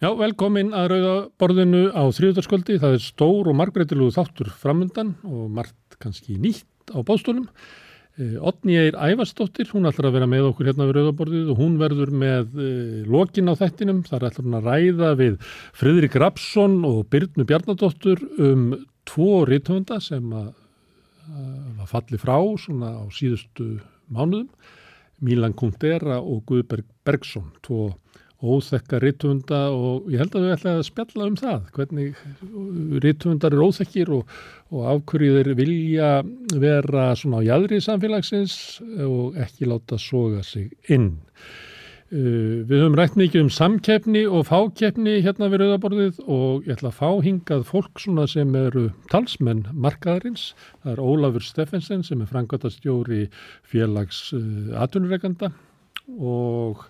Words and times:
Já, 0.00 0.14
velkomin 0.16 0.70
að 0.72 0.94
rauðaborðinu 0.94 1.80
á 1.92 2.08
þrjóðarskvöldi. 2.16 2.78
Það 2.80 2.94
er 2.96 3.02
stór 3.04 3.50
og 3.50 3.56
margbreytilegu 3.58 4.14
þáttur 4.14 4.48
framöndan 4.56 5.10
og 5.28 5.50
margt 5.52 5.98
kannski 6.00 6.38
nýtt 6.40 6.94
á 6.96 7.04
bóðstólum. 7.04 7.44
Otni 8.40 8.78
Eir 8.80 8.96
Ævarsdóttir, 8.96 9.68
hún 9.74 9.84
ætlar 9.90 10.08
að 10.08 10.16
vera 10.16 10.30
með 10.32 10.48
okkur 10.48 10.70
hérna 10.70 10.86
við 10.88 10.96
rauðaborðið 10.96 11.52
og 11.52 11.60
hún 11.60 11.76
verður 11.82 12.14
með 12.16 12.56
e, 12.56 12.70
lokin 13.12 13.52
á 13.52 13.60
þettinum. 13.60 14.00
Það 14.08 14.16
er 14.16 14.26
ætlar 14.30 14.48
hún 14.48 14.56
að 14.56 14.72
ræða 14.72 15.12
við 15.20 15.38
Fridrik 15.82 16.16
Rapsson 16.24 16.80
og 16.88 17.00
Byrnu 17.12 17.44
Bjarnadóttur 17.52 18.24
um 18.40 18.66
tvo 19.08 19.44
rítvönda 19.52 20.00
sem 20.00 20.32
að, 20.32 20.52
að 21.76 21.88
falli 21.92 22.24
frá 22.24 22.38
svona 22.64 22.96
á 22.96 23.04
síðustu 23.12 23.74
mánuðum. 24.08 24.48
Mílan 25.20 25.52
Kundera 25.52 26.22
og 26.24 26.46
Guðberg 26.48 26.88
Bergson, 27.04 27.52
tvo 27.60 27.90
óþekka 28.40 29.00
rítvunda 29.02 29.60
og 29.74 30.06
ég 30.12 30.22
held 30.22 30.36
að 30.36 30.46
við 30.46 30.54
ætlaði 30.54 30.80
að 30.80 30.86
spjalla 30.88 31.26
um 31.28 31.38
það, 31.40 31.64
hvernig 31.76 32.20
rítvundar 33.04 33.56
er 33.56 33.64
óþekkir 33.66 34.12
og, 34.16 34.36
og 34.72 34.86
afhverju 34.94 35.34
þeir 35.36 35.50
vilja 35.58 36.12
vera 36.62 37.10
svona 37.20 37.42
á 37.44 37.48
jæðri 37.50 37.80
samfélagsins 37.84 38.54
og 39.04 39.36
ekki 39.44 39.68
láta 39.68 40.00
soga 40.00 40.44
sig 40.46 40.70
inn. 40.88 41.18
Uh, 42.10 42.66
við 42.66 42.80
höfum 42.80 42.96
rætt 42.98 43.14
mikið 43.14 43.44
um 43.44 43.50
samkeppni 43.54 44.24
og 44.26 44.48
fákeppni 44.48 45.20
hérna 45.22 45.46
við 45.52 45.60
Rauðaborðið 45.62 46.16
og 46.24 46.64
ég 46.66 46.74
ætla 46.74 46.90
að 46.90 46.96
fá 46.96 47.10
hingað 47.22 47.62
fólk 47.68 48.02
svona 48.02 48.24
sem 48.26 48.50
eru 48.58 48.88
talsmenn 49.12 49.68
markaðarins. 49.70 50.48
Það 50.82 50.96
er 50.96 51.04
Ólafur 51.04 51.46
Steffensen 51.46 52.02
sem 52.02 52.24
er 52.24 52.32
frangværtastjóri 52.32 53.28
félags 53.62 54.24
uh, 54.34 54.74
atvinnureikanda 54.82 55.52
og 56.18 56.82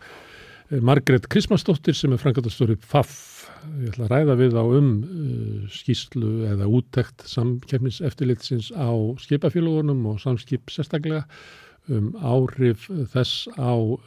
Margret 0.71 1.27
Krismansdóttir 1.27 1.97
sem 1.99 2.13
er 2.15 2.21
frangatastóri 2.23 2.77
FAF. 2.79 3.15
Ég 3.83 3.91
ætla 3.91 4.07
að 4.07 4.13
ræða 4.13 4.35
við 4.39 4.55
á 4.55 4.65
um 4.65 4.91
uh, 5.03 5.65
skýslu 5.73 6.45
eða 6.49 6.69
úttekt 6.71 7.25
samkefniseftilitsins 7.27 8.71
á 8.73 8.89
skipafélagunum 9.21 10.07
og 10.13 10.21
samskip 10.23 10.71
sérstaklega 10.71 11.25
um 11.91 12.13
áhrif 12.23 12.87
þess 13.11 13.51
á 13.59 13.75
uh, 13.75 13.99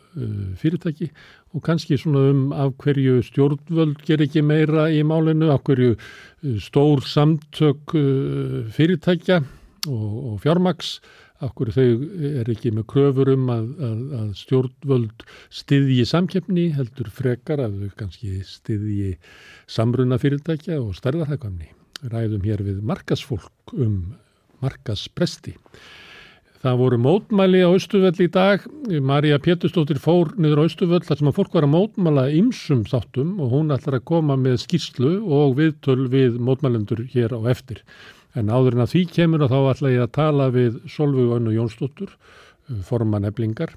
fyrirtæki 0.57 1.09
og 1.53 1.65
kannski 1.67 1.99
svona 1.99 2.29
um 2.31 2.45
af 2.55 2.77
hverju 2.79 3.19
stjórnvöld 3.27 3.99
ger 4.07 4.23
ekki 4.23 4.41
meira 4.41 4.87
í 4.87 5.03
málinu, 5.03 5.51
af 5.51 5.65
hverju 5.67 5.97
uh, 5.97 6.55
stór 6.63 7.03
samtök 7.03 7.93
fyrirtækja 8.71 9.43
og, 9.91 10.11
og 10.31 10.39
fjármaks 10.41 10.95
hverju 11.51 11.73
þau 11.75 11.85
er 12.29 12.51
ekki 12.53 12.71
með 12.75 12.87
kröfur 12.93 13.33
um 13.33 13.49
að, 13.53 13.69
að, 13.89 14.01
að 14.19 14.29
stjórnvöld 14.39 15.25
styðji 15.53 16.05
samkeppni 16.09 16.67
heldur 16.77 17.11
frekar 17.13 17.63
að 17.65 17.81
þau 17.81 17.97
kannski 18.03 18.39
styðji 18.47 19.15
samruna 19.67 20.19
fyrirtækja 20.21 20.79
og 20.81 20.95
stærðarhækvamni. 20.99 21.71
Ræðum 22.11 22.47
hér 22.47 22.63
við 22.65 22.81
markasfólk 22.85 23.75
um 23.75 24.15
markaspresti. 24.63 25.55
Það 26.63 26.77
voru 26.79 26.97
mótmæli 27.03 27.59
á 27.59 27.75
Östuvöll 27.75 28.15
í 28.23 28.29
dag. 28.31 28.61
Marja 29.03 29.35
Péturstóttir 29.43 29.97
fór 29.99 30.29
niður 30.39 30.63
á 30.63 30.67
Östuvöll 30.69 31.01
þar 31.03 31.19
sem 31.19 31.27
að 31.27 31.35
fólk 31.41 31.57
var 31.57 31.67
að 31.67 31.73
mótmæla 31.73 32.23
ymsum 32.37 32.85
þáttum 32.87 33.33
og 33.43 33.51
hún 33.51 33.73
ætlar 33.75 33.97
að 33.97 34.05
koma 34.07 34.37
með 34.39 34.61
skýrslu 34.63 35.17
og 35.27 35.57
viðtöl 35.57 36.05
við 36.13 36.37
mótmælendur 36.39 37.03
hér 37.11 37.35
á 37.35 37.39
eftir. 37.51 37.83
En 38.39 38.49
áður 38.49 38.77
en 38.77 38.85
að 38.85 38.93
því 38.95 39.03
kemur 39.13 39.43
og 39.45 39.51
þá 39.51 39.59
ætla 39.73 39.91
ég 39.93 40.05
að 40.07 40.15
tala 40.17 40.47
við 40.53 40.79
Solveig 40.89 41.35
Önnu 41.35 41.53
Jónsdóttur, 41.53 42.15
forman 42.87 43.27
eblingar, 43.27 43.73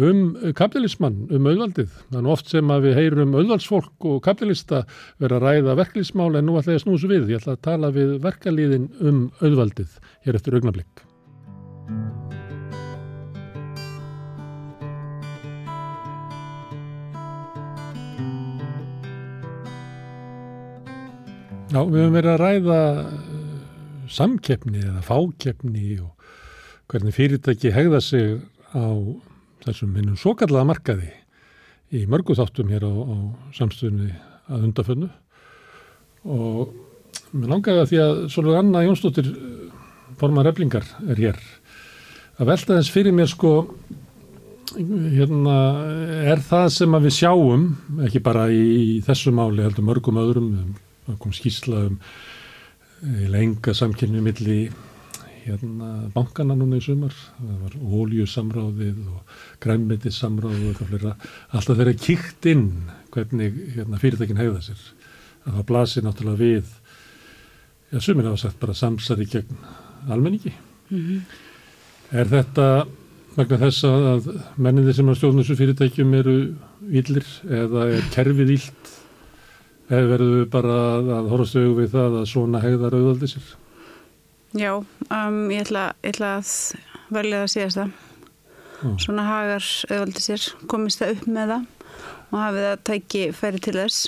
um 0.00 0.32
kapitalismann, 0.56 1.26
um 1.30 1.46
auðvaldið. 1.50 1.92
Þannig 2.10 2.32
oft 2.34 2.50
sem 2.50 2.72
að 2.72 2.88
við 2.88 2.98
heyrum 2.98 3.36
auðvaldsfólk 3.36 4.08
og 4.10 4.22
kapitalista 4.24 4.82
vera 5.20 5.38
að 5.38 5.46
ræða 5.46 5.76
verklýsmál 5.82 6.32
en 6.40 6.48
nú 6.48 6.56
ætla 6.58 6.74
ég 6.74 6.80
að 6.80 6.86
snúsa 6.86 7.12
við. 7.12 7.30
Ég 7.34 7.42
ætla 7.44 7.58
að 7.58 7.62
tala 7.68 7.92
við 7.94 8.16
verkalýðin 8.24 8.90
um 8.98 9.22
auðvaldið 9.44 10.00
hér 10.26 10.40
eftir 10.40 10.58
augnablík. 10.58 11.06
Já, 21.70 21.84
við 21.86 22.00
höfum 22.00 22.14
verið 22.16 22.32
að 22.32 22.40
ræða 22.40 22.78
samkeppni 24.10 24.82
eða 24.82 25.02
fákeppni 25.06 26.00
og 26.02 26.14
hvernig 26.90 27.14
fyrirtæki 27.14 27.72
hegða 27.74 28.00
sig 28.02 28.40
á 28.74 28.86
þessum 29.64 29.94
minnum 29.94 30.18
svo 30.18 30.34
kallaða 30.38 30.68
markaði 30.72 31.10
í 31.94 32.04
mörgu 32.10 32.36
þáttum 32.38 32.70
hér 32.72 32.86
á, 32.86 32.92
á 32.92 33.16
samstöðunni 33.56 34.12
að 34.50 34.66
undafönnu 34.68 35.10
og 36.30 36.74
mér 37.32 37.54
langaði 37.54 37.82
að 37.82 37.90
því 37.90 38.02
að 38.04 38.20
Sólur 38.34 38.58
Anna 38.58 38.84
Jónsdóttir 38.84 39.30
formar 40.20 40.48
reflingar 40.48 40.86
er 41.08 41.20
hér 41.20 41.40
að 42.40 42.50
velta 42.50 42.76
þess 42.78 42.92
fyrir 42.94 43.14
mér 43.14 43.30
sko 43.30 43.54
hérna 44.78 45.56
er 46.30 46.42
það 46.46 46.66
sem 46.76 46.94
að 46.94 47.08
við 47.08 47.16
sjáum 47.18 47.64
ekki 48.06 48.22
bara 48.22 48.46
í, 48.54 49.00
þessu 49.06 49.32
máli 49.34 49.64
heldur 49.64 49.86
mörgum 49.86 50.20
öðrum 50.22 50.50
skýrsla 51.34 51.88
um 51.88 51.96
lenga 53.02 53.74
samkynni 53.74 54.20
milli 54.24 54.60
hérna 55.44 56.10
bankana 56.14 56.54
núna 56.58 56.78
í 56.80 56.84
sumar. 56.84 57.14
Það 57.38 57.60
var 57.64 57.76
óljusamráðið 58.00 58.98
og 59.08 59.36
grænmyndissamráðið 59.64 60.64
og 60.64 60.72
eitthvað 60.72 60.92
flera 60.92 61.14
alltaf 61.56 61.80
þeirra 61.80 61.96
kíkt 62.06 62.48
inn 62.50 62.66
hvernig 63.14 63.60
hérna, 63.76 64.00
fyrirtækin 64.00 64.40
hegða 64.40 64.64
sér 64.68 64.82
að 65.46 65.56
það 65.56 65.66
blasir 65.70 66.04
náttúrulega 66.04 66.40
við 66.40 66.72
já, 67.90 68.00
sumir 68.00 68.28
hafa 68.28 68.42
sagt 68.44 68.60
bara 68.60 68.76
samsari 68.76 69.26
gegn 69.30 69.60
almenningi. 70.08 70.52
Mm 70.90 71.00
-hmm. 71.06 71.20
er 72.10 72.26
þetta 72.26 72.86
vegna 73.36 73.58
þess 73.58 73.84
að 73.84 74.30
mennindir 74.56 74.94
sem 74.94 75.08
á 75.08 75.14
stjórnussu 75.14 75.56
fyrirtækjum 75.56 76.14
eru 76.14 76.36
íllir 76.90 77.26
eða 77.46 77.86
er 77.96 78.08
kerfið 78.14 78.50
ílt 78.56 78.99
verður 79.90 80.36
við 80.36 80.46
bara 80.52 80.76
að 81.00 81.32
horfast 81.32 81.56
auðvitað 81.58 81.80
við 81.80 81.90
það 81.96 82.16
að 82.20 82.28
svona 82.30 82.62
hegðar 82.62 82.96
auðvaldi 82.98 83.30
sér? 83.32 83.50
Já, 84.60 84.70
um, 84.78 85.40
ég, 85.50 85.64
ætla, 85.64 85.82
ég 86.02 86.14
ætla 86.14 86.30
að 86.38 86.52
velja 87.14 87.42
að 87.42 87.52
síðast 87.54 87.80
það. 87.80 87.92
Ah. 88.80 88.94
Svona 89.02 89.26
hagar 89.26 89.68
auðvaldi 89.90 90.24
sér, 90.24 90.46
komist 90.70 91.02
það 91.02 91.14
upp 91.16 91.28
með 91.30 91.52
það 91.54 91.68
og 92.30 92.38
hafið 92.38 92.66
það 92.68 92.82
tæki 92.90 93.22
færi 93.34 93.62
til 93.66 93.76
þess. 93.80 94.00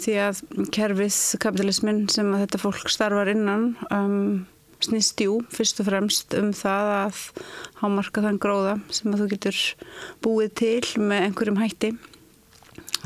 Því 0.00 0.14
að 0.24 0.40
kerfið 0.76 1.18
kapitalismin 1.42 2.06
sem 2.12 2.30
að 2.32 2.44
þetta 2.44 2.62
fólk 2.62 2.92
starfar 2.92 3.32
innan 3.32 3.66
um, 3.92 4.46
snýst 4.84 5.20
jú 5.20 5.40
fyrst 5.52 5.80
og 5.82 5.90
fremst 5.90 6.36
um 6.38 6.52
það 6.56 6.92
að 6.94 7.18
hámarka 7.82 8.24
þann 8.24 8.40
gróða 8.40 8.78
sem 8.92 9.12
að 9.12 9.24
þú 9.24 9.28
getur 9.34 9.60
búið 10.24 10.54
til 10.60 11.02
með 11.02 11.26
einhverjum 11.26 11.60
hætti 11.60 11.92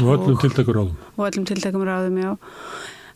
Og 0.02 0.10
öllum 0.16 0.38
tiltakur 0.42 0.78
ráðum. 0.80 0.98
Og 1.14 1.24
öllum 1.28 1.46
tiltakum 1.46 1.86
ráðum, 1.86 2.18
já. 2.18 2.32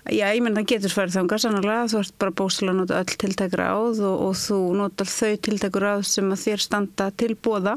Já, 0.09 0.31
ég 0.33 0.41
menn 0.41 0.56
það 0.56 0.69
getur 0.71 0.93
farið 0.94 1.16
þánga 1.19 1.39
sannlega, 1.43 1.89
þú 1.91 1.99
ert 2.00 2.15
bara 2.22 2.34
bóslega 2.39 2.72
að 2.72 2.78
nota 2.78 3.00
öll 3.03 3.16
tiltakur 3.21 3.61
ráð 3.61 3.99
og, 4.09 4.21
og 4.25 4.37
þú 4.41 4.59
notar 4.78 5.11
þau 5.11 5.33
tiltakur 5.44 5.84
ráð 5.84 6.05
sem 6.09 6.31
að 6.33 6.44
þér 6.47 6.62
standa 6.65 7.09
til 7.19 7.34
bóða 7.37 7.75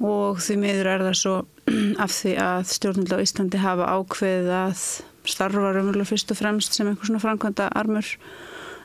og 0.00 0.40
því 0.40 0.56
miður 0.62 0.88
er 0.94 1.04
það 1.04 1.18
svo 1.20 1.34
af 2.04 2.14
því 2.14 2.32
að 2.46 2.62
stjórnulegt 2.72 3.12
á 3.12 3.24
Íslandi 3.26 3.60
hafa 3.60 3.90
ákveðið 3.98 4.48
að 4.62 4.86
starfa 5.28 5.74
raunverulega 5.76 6.08
fyrst 6.08 6.32
og 6.32 6.40
fremst 6.40 6.78
sem 6.78 6.88
einhvers 6.88 7.10
svona 7.10 7.22
framkvæmda 7.22 7.68
armur 7.78 8.08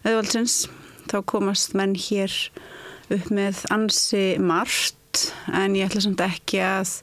eðvaldsins. 0.04 0.66
Þá 1.08 1.18
komast 1.30 1.78
menn 1.78 1.96
hér 1.96 2.36
upp 3.16 3.32
með 3.32 3.64
ansi 3.72 4.26
margt 4.44 5.30
en 5.56 5.78
ég 5.78 5.88
ætla 5.88 6.04
samt 6.04 6.22
ekki 6.26 6.60
að 6.68 6.98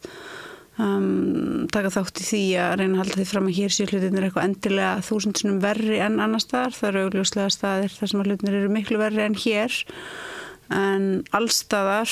Um, 0.74 1.68
taka 1.70 1.92
þátt 1.94 2.18
í 2.18 2.24
því 2.26 2.42
að 2.58 2.72
reyna 2.80 2.96
að 2.96 3.00
halda 3.04 3.18
því 3.20 3.26
fram 3.30 3.44
að 3.46 3.58
hér 3.60 3.74
séu 3.74 3.86
hlutinir 3.86 4.24
eitthvað 4.26 4.46
endilega 4.48 5.04
þúsundsunum 5.06 5.60
verri 5.62 6.00
enn 6.02 6.18
annar 6.18 6.42
staðar. 6.42 6.74
Það 6.74 6.88
eru 6.88 7.04
augljóslega 7.04 7.52
staðir 7.54 7.94
þar 7.94 8.10
sem 8.10 8.24
hlutinir 8.24 8.56
eru 8.58 8.72
miklu 8.74 8.98
verri 8.98 9.22
enn 9.22 9.38
hér 9.38 9.76
en 10.74 11.06
allstaðar 11.36 12.10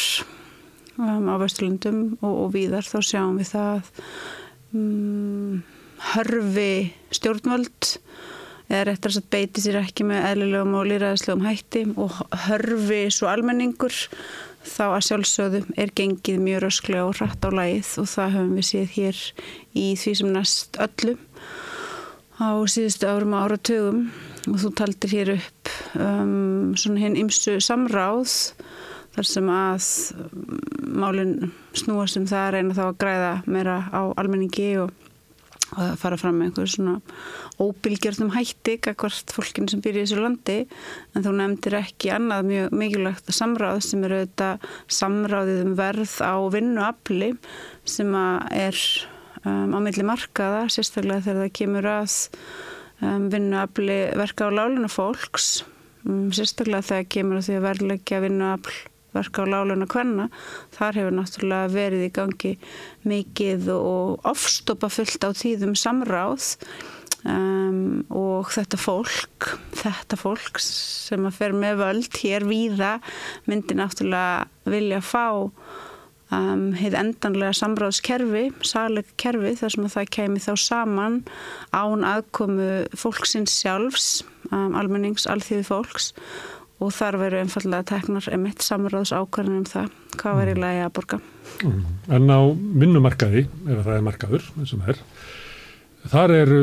um, 1.01 1.27
á 1.27 1.35
Vesturlundum 1.43 2.03
og, 2.21 2.33
og 2.45 2.55
víðar 2.55 2.87
þá 2.87 2.99
sjáum 3.09 3.41
við 3.41 3.51
það 3.51 3.91
um, 4.77 5.59
hörfi 6.13 6.73
stjórnvöld 7.15 7.97
eða 8.73 8.87
réttar 8.89 9.19
að 9.19 9.29
beiti 9.33 9.63
sér 9.65 9.81
ekki 9.83 10.07
með 10.09 10.29
eðlilegum 10.31 10.79
og 10.79 10.89
líraðislegum 10.89 11.47
hætti 11.49 11.85
og 12.01 12.23
hörfi 12.47 13.03
svo 13.13 13.29
almenningur 13.33 13.97
þá 14.67 14.85
að 14.89 15.05
sjálfsögðu 15.09 15.63
er 15.81 15.93
gengið 15.99 16.43
mjög 16.43 16.63
rösklega 16.67 17.07
og 17.09 17.17
rætt 17.19 17.47
á 17.47 17.51
lagið 17.53 17.93
og 18.03 18.11
það 18.13 18.35
höfum 18.37 18.57
við 18.59 18.69
séð 18.69 18.97
hér 18.97 19.23
í 19.75 19.87
því 19.99 20.15
sem 20.21 20.33
næst 20.35 20.79
öllu 20.83 21.17
á 22.43 22.51
síðustu 22.71 23.11
árum 23.11 23.37
og 23.37 23.47
áratögum 23.47 24.01
og 24.51 24.59
þú 24.63 24.73
taldir 24.79 25.15
hér 25.15 25.35
upp 25.37 25.73
um, 25.99 26.73
svona 26.79 27.03
hinn 27.05 27.19
ymsu 27.21 27.59
samráð 27.63 28.37
þar 29.13 29.29
sem 29.29 29.51
að 29.53 29.89
um, 30.17 30.57
málinn 31.03 31.37
snúast 31.77 32.19
um 32.21 32.27
það 32.31 32.47
að 32.47 32.53
reyna 32.57 32.79
þá 32.79 32.85
að 32.87 32.99
græða 33.05 33.33
meira 33.47 33.79
á 33.93 34.03
almenningi 34.17 34.71
og 34.83 35.02
að 35.73 35.95
fara 36.01 36.19
fram 36.21 36.39
með 36.39 36.51
einhver 36.51 36.71
svona 36.73 36.95
óbylgjörnum 37.63 38.33
hætti 38.35 38.77
hvert 38.83 39.33
fólkin 39.33 39.69
sem 39.71 39.81
byrja 39.85 40.03
í 40.03 40.07
þessu 40.07 40.21
landi. 40.21 40.59
En 41.15 41.25
þú 41.25 41.33
nefndir 41.39 41.79
ekki 41.81 42.13
annað 42.15 42.51
mjög 42.51 42.77
mikilvægt 42.83 43.33
samráð 43.33 43.81
sem 43.87 44.05
eru 44.09 44.21
þetta 44.25 44.51
samráðið 45.01 45.65
um 45.67 45.75
verð 45.81 46.15
á 46.21 46.35
vinnuafli 46.53 47.33
sem 47.89 48.15
er 48.15 48.79
um, 49.47 49.75
á 49.75 49.79
milli 49.83 50.07
markaða 50.07 50.67
sérstaklega 50.73 51.27
þegar 51.27 51.45
það 51.45 51.59
kemur 51.61 51.91
að 51.97 52.17
um, 53.01 53.29
vinnuafli 53.33 53.99
verka 54.21 54.49
á 54.49 54.51
láluna 54.55 54.91
fólks 54.93 55.51
um, 56.07 56.31
sérstaklega 56.35 56.89
þegar 56.91 57.13
kemur 57.17 57.41
að 57.41 57.49
því 57.49 57.59
að 57.59 57.69
verðleggja 57.69 58.25
vinnuafl 58.27 58.81
verka 59.13 59.45
á 59.45 59.53
láluna 59.53 59.89
hvenna, 59.91 60.29
þar 60.75 61.01
hefur 61.01 61.17
náttúrulega 61.19 61.71
verið 61.75 62.07
í 62.07 62.11
gangi 62.17 62.57
mikið 63.09 63.71
og 63.77 64.27
ofstopa 64.33 64.91
fullt 64.93 65.29
á 65.29 65.31
tíðum 65.37 65.77
samráð 65.79 66.57
um, 67.29 68.03
og 68.11 68.51
þetta 68.55 68.81
fólk, 68.81 69.53
þetta 69.79 70.19
fólk 70.21 70.61
sem 70.63 71.29
að 71.29 71.39
fer 71.39 71.57
með 71.57 71.81
völd 71.83 72.21
hér 72.23 72.47
víða 72.49 72.97
myndi 73.49 73.77
náttúrulega 73.79 74.47
vilja 74.69 75.03
fá 75.05 75.27
um, 76.33 76.71
heið 76.79 76.97
endanlega 76.99 77.55
samráðskerfi, 77.59 78.47
saleg 78.67 79.13
kerfi 79.21 79.55
þar 79.61 79.77
sem 79.77 79.87
að 79.89 79.95
það 79.97 80.11
kemi 80.19 80.43
þá 80.43 80.53
saman 80.65 81.21
án 81.75 82.07
aðkomu 82.09 82.73
fólksins 82.99 83.55
sjálfs, 83.61 84.11
um, 84.51 84.75
almennings, 84.79 85.29
alþjóði 85.31 85.69
fólks 85.69 86.13
og 86.83 86.91
þar 86.95 87.19
veru 87.21 87.41
einfallega 87.43 87.87
teknar 87.93 88.29
emitt 88.35 88.65
samráðs 88.65 89.15
ákvarðin 89.15 89.61
um 89.61 89.69
það 89.69 89.91
hvað 90.19 90.39
verður 90.41 90.59
í 90.59 90.63
lagi 90.65 90.83
að 90.83 90.95
borga. 90.99 91.21
Mm. 91.63 91.83
En 92.17 92.33
á 92.33 92.41
vinnumarkaði, 92.83 93.45
ef 93.47 93.83
það 93.87 93.95
er 93.97 94.07
markaður, 94.09 94.49
það 94.63 94.89
er, 94.93 95.03
þar 96.15 96.37
er, 96.39 96.55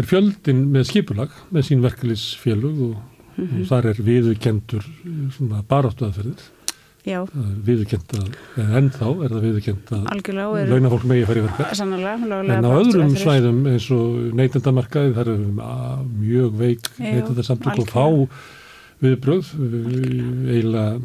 er 0.00 0.10
fjöldin 0.10 0.66
með 0.74 0.90
skipulag 0.92 1.40
með 1.54 1.66
sín 1.70 1.82
verkefliðsfélug 1.84 2.84
og, 2.90 2.94
mm 3.34 3.42
-hmm. 3.42 3.58
og 3.64 3.72
þar 3.72 3.90
er 3.92 4.04
viðurkendur 4.10 4.88
baráttu 5.68 6.08
aðferðir. 6.08 6.46
Já. 7.08 7.22
Viðurkend 7.64 8.10
að, 8.18 8.34
en 8.58 8.88
þá 8.92 9.06
er 9.08 9.32
það 9.32 9.44
viðurkend 9.46 9.92
að 9.96 10.66
launafólk 10.68 11.04
megi 11.08 11.24
fari 11.28 11.44
verka. 11.46 11.68
Sannlega. 11.78 12.16
En 12.52 12.66
á 12.68 12.72
öðrum 12.74 13.14
svæðum 13.16 13.62
eins 13.70 13.86
og 13.94 14.34
neytendamarkaði 14.36 15.14
þar 15.16 15.30
er 15.32 15.44
mjög 16.18 16.58
veik 16.58 16.90
neytendarsamtök 16.98 17.84
og 17.84 17.92
fá 17.94 18.04
viðbröð 19.02 19.50
eiginlega, 20.50 21.00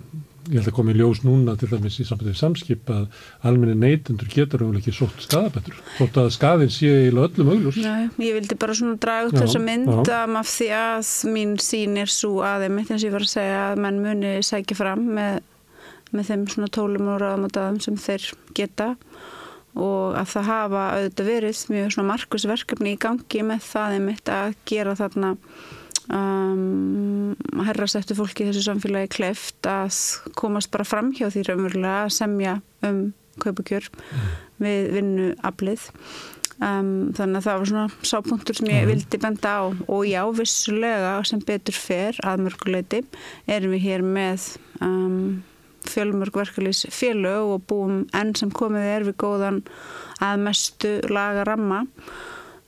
ég 0.50 0.58
held 0.60 0.68
að 0.68 0.76
komi 0.76 0.92
í 0.92 0.98
ljós 1.00 1.22
núna 1.24 1.54
til 1.60 1.70
dæmis 1.72 2.00
í 2.02 2.06
sambandið 2.08 2.36
samskip 2.40 2.90
að 2.92 3.06
almenni 3.48 3.78
neytendur 3.80 4.28
getur 4.32 4.66
umvel 4.66 4.82
ekki 4.82 4.94
sótt 4.96 5.24
skadabættur, 5.24 5.78
þótt 6.00 6.20
að 6.20 6.32
skadin 6.36 6.74
sé 6.74 6.90
eiginlega 6.90 7.30
öllum 7.30 7.52
augljós. 7.54 7.80
Ég 7.80 8.38
vildi 8.40 8.58
bara 8.60 8.76
svona 8.76 9.00
draga 9.02 9.30
út 9.30 9.38
þess 9.40 9.60
að 9.60 9.66
mynda 9.70 10.20
af 10.42 10.50
því 10.52 10.70
að 10.80 11.12
mín 11.36 11.54
sín 11.64 12.00
er 12.02 12.12
svo 12.12 12.42
aðeimitt 12.48 12.92
eins 12.92 13.04
og 13.04 13.08
ég 13.08 13.16
var 13.16 13.28
að 13.28 13.36
segja 13.36 13.62
að 13.70 13.84
menn 13.86 14.02
muni 14.04 14.34
sækja 14.44 14.80
fram 14.82 15.06
með, 15.16 15.40
með 16.12 16.32
þeim 16.32 16.50
svona 16.56 16.74
tólum 16.80 17.14
og 17.14 17.22
ráðamáttaðum 17.24 17.80
sem 17.86 18.02
þeir 18.02 18.28
geta. 18.58 18.90
Og 19.74 20.14
að 20.20 20.28
það 20.36 20.50
hafa 20.52 20.82
auðvitað 20.98 21.30
verið 21.32 21.62
mjög 21.74 21.94
svona 21.96 22.10
markusverkefni 22.12 22.92
í 22.94 23.00
gangi 23.02 23.40
með 23.48 23.64
það 23.66 23.96
einmitt 23.96 24.30
að 24.30 24.52
gera 24.70 24.94
þarna 25.00 25.32
um, 26.12 27.34
herrast 27.64 28.00
eftir 28.00 28.18
fólki 28.20 28.46
í 28.46 28.50
þessu 28.50 28.66
samfélagi 28.68 29.12
kleift 29.18 29.70
að 29.70 30.00
komast 30.40 30.72
bara 30.74 30.88
fram 30.88 31.14
hjá 31.16 31.30
því 31.30 31.48
raunverulega 31.48 32.06
að 32.06 32.16
semja 32.18 32.56
um 32.86 33.04
kaupakjör 33.42 33.88
mm. 33.90 34.26
við 34.64 34.90
vinnu 34.94 35.30
aflið 35.46 35.88
um, 36.60 36.92
þannig 37.16 37.40
að 37.40 37.48
það 37.48 37.62
var 37.62 37.72
svona 37.72 37.86
sápunktur 38.12 38.60
sem 38.60 38.70
ég 38.72 38.84
mm. 38.84 38.92
vildi 38.92 39.22
benda 39.24 39.56
á 39.58 39.64
og 39.72 40.04
já, 40.10 40.22
vissulega 40.38 41.16
sem 41.28 41.42
betur 41.48 41.78
fer 41.78 42.20
að 42.26 42.46
mörguleiti 42.48 43.02
erum 43.50 43.76
við 43.76 43.88
hér 43.88 44.06
með 44.06 44.52
um, 44.84 45.42
fjölmörg 45.90 46.38
verkefliðs 46.44 46.86
félög 46.94 47.56
og 47.58 47.66
búum 47.68 48.04
enn 48.16 48.36
sem 48.40 48.52
komið 48.54 48.92
er 48.94 49.08
við 49.10 49.18
góðan 49.24 49.64
að 50.24 50.46
mestu 50.46 50.94
laga 51.12 51.44
ramma 51.48 51.84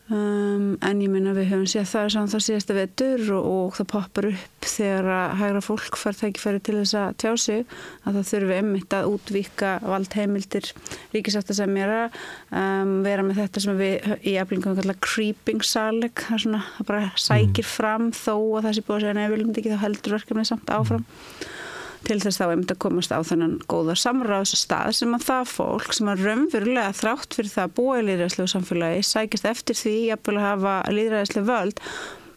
Um, 0.06 0.76
en 0.86 1.00
ég 1.02 1.10
minna 1.10 1.32
við 1.34 1.48
höfum 1.50 1.66
séð 1.66 1.88
það 1.90 2.12
saman 2.14 2.30
það 2.30 2.42
síðasta 2.46 2.74
vetur 2.78 3.22
og, 3.34 3.46
og 3.50 3.72
það 3.80 3.88
poppar 3.90 4.28
upp 4.30 4.68
þegar 4.70 5.08
að 5.10 5.34
hægra 5.40 5.62
fólk 5.66 5.98
fær 5.98 6.20
tækifæri 6.20 6.62
til 6.62 6.76
þess 6.78 6.98
að 7.00 7.16
tjá 7.24 7.32
sig 7.42 7.64
að 8.04 8.20
það 8.20 8.28
þurfi 8.30 8.60
emmitt 8.60 8.94
að 8.94 9.10
útvíka 9.16 9.72
valdheimildir 9.82 10.70
ríkisættasemjara 11.16 12.04
um, 12.12 12.94
vera 13.08 13.26
með 13.26 13.42
þetta 13.42 13.66
sem 13.66 13.82
við 13.82 14.14
í 14.22 14.38
eflingum 14.44 14.78
kallar 14.78 15.02
creeping 15.10 15.66
saleg 15.66 16.14
það, 16.22 16.44
svona, 16.46 16.62
það 16.78 16.90
bara 16.94 17.12
sækir 17.18 17.66
mm. 17.66 17.74
fram 17.74 18.08
þó 18.14 18.36
að 18.36 18.70
það 18.70 18.72
sé 18.78 18.86
búið 18.86 19.10
að 19.10 19.10
segja 19.10 19.34
viljum 19.34 19.54
ekki 19.56 19.74
þá 19.74 19.86
heldur 19.88 20.20
verkefni 20.20 20.50
samt 20.54 20.76
áfram. 20.78 21.10
Mm 21.10 21.55
til 22.06 22.20
þess 22.24 22.42
þá 22.42 22.46
einmitt 22.48 22.74
að 22.76 22.82
komast 22.86 23.14
á 23.16 23.20
þennan 23.26 23.56
góða 23.72 23.96
samráðsstað 24.00 24.92
sem 25.00 25.16
að 25.18 25.26
það 25.30 25.48
fólk 25.54 25.96
sem 25.98 26.12
að 26.12 26.28
raunverulega 26.28 26.94
þrátt 27.00 27.38
fyrir 27.38 27.54
það 27.54 27.74
búa 27.80 27.98
í 28.00 28.06
líðræðslegu 28.10 28.52
samfélagi 28.52 29.08
sækist 29.10 29.50
eftir 29.50 29.80
því 29.80 29.98
að 30.16 30.40
hafa 30.46 30.78
líðræðslega 30.94 31.50
völd 31.50 31.82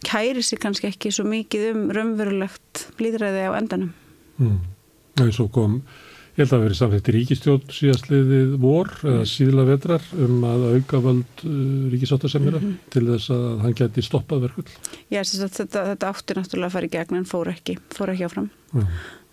kæri 0.05 0.43
sér 0.45 0.61
kannski 0.63 0.89
ekki 0.89 1.11
svo 1.13 1.25
mikið 1.27 1.71
um 1.73 1.89
raunverulegt 1.95 2.85
líðræði 3.01 3.49
á 3.49 3.51
endanum. 3.59 3.91
Mm. 4.39 4.61
Það 5.17 5.25
er 5.25 5.35
svo 5.35 5.47
kom, 5.51 5.75
ég 6.37 6.45
held 6.45 6.55
að 6.55 6.63
verið 6.63 6.79
samþitt 6.79 7.09
í 7.09 7.15
ríkistjón 7.17 7.73
síðastliðið 7.75 8.53
vor 8.63 8.91
eða 9.03 9.25
síðla 9.27 9.65
vetrar 9.67 10.05
um 10.15 10.45
að 10.47 10.65
auka 10.77 11.01
völd 11.03 11.43
uh, 11.43 11.87
ríkisáttasemjara 11.91 12.61
mm 12.61 12.67
-hmm. 12.67 12.91
til 12.95 13.05
þess 13.09 13.33
að 13.35 13.47
hann 13.65 13.79
geti 13.81 14.05
stoppað 14.05 14.45
verkull. 14.47 14.67
Já, 15.11 15.23
þetta, 15.23 15.83
þetta 15.91 16.11
átti 16.13 16.37
náttúrulega 16.37 16.69
að 16.69 16.77
fara 16.77 16.87
í 16.87 16.93
gegn 16.95 17.19
en 17.19 17.31
fór 17.33 17.51
ekki, 17.51 17.79
fór 17.91 18.13
ekki 18.13 18.29
áfram. 18.29 18.49
Mm. 18.71 18.87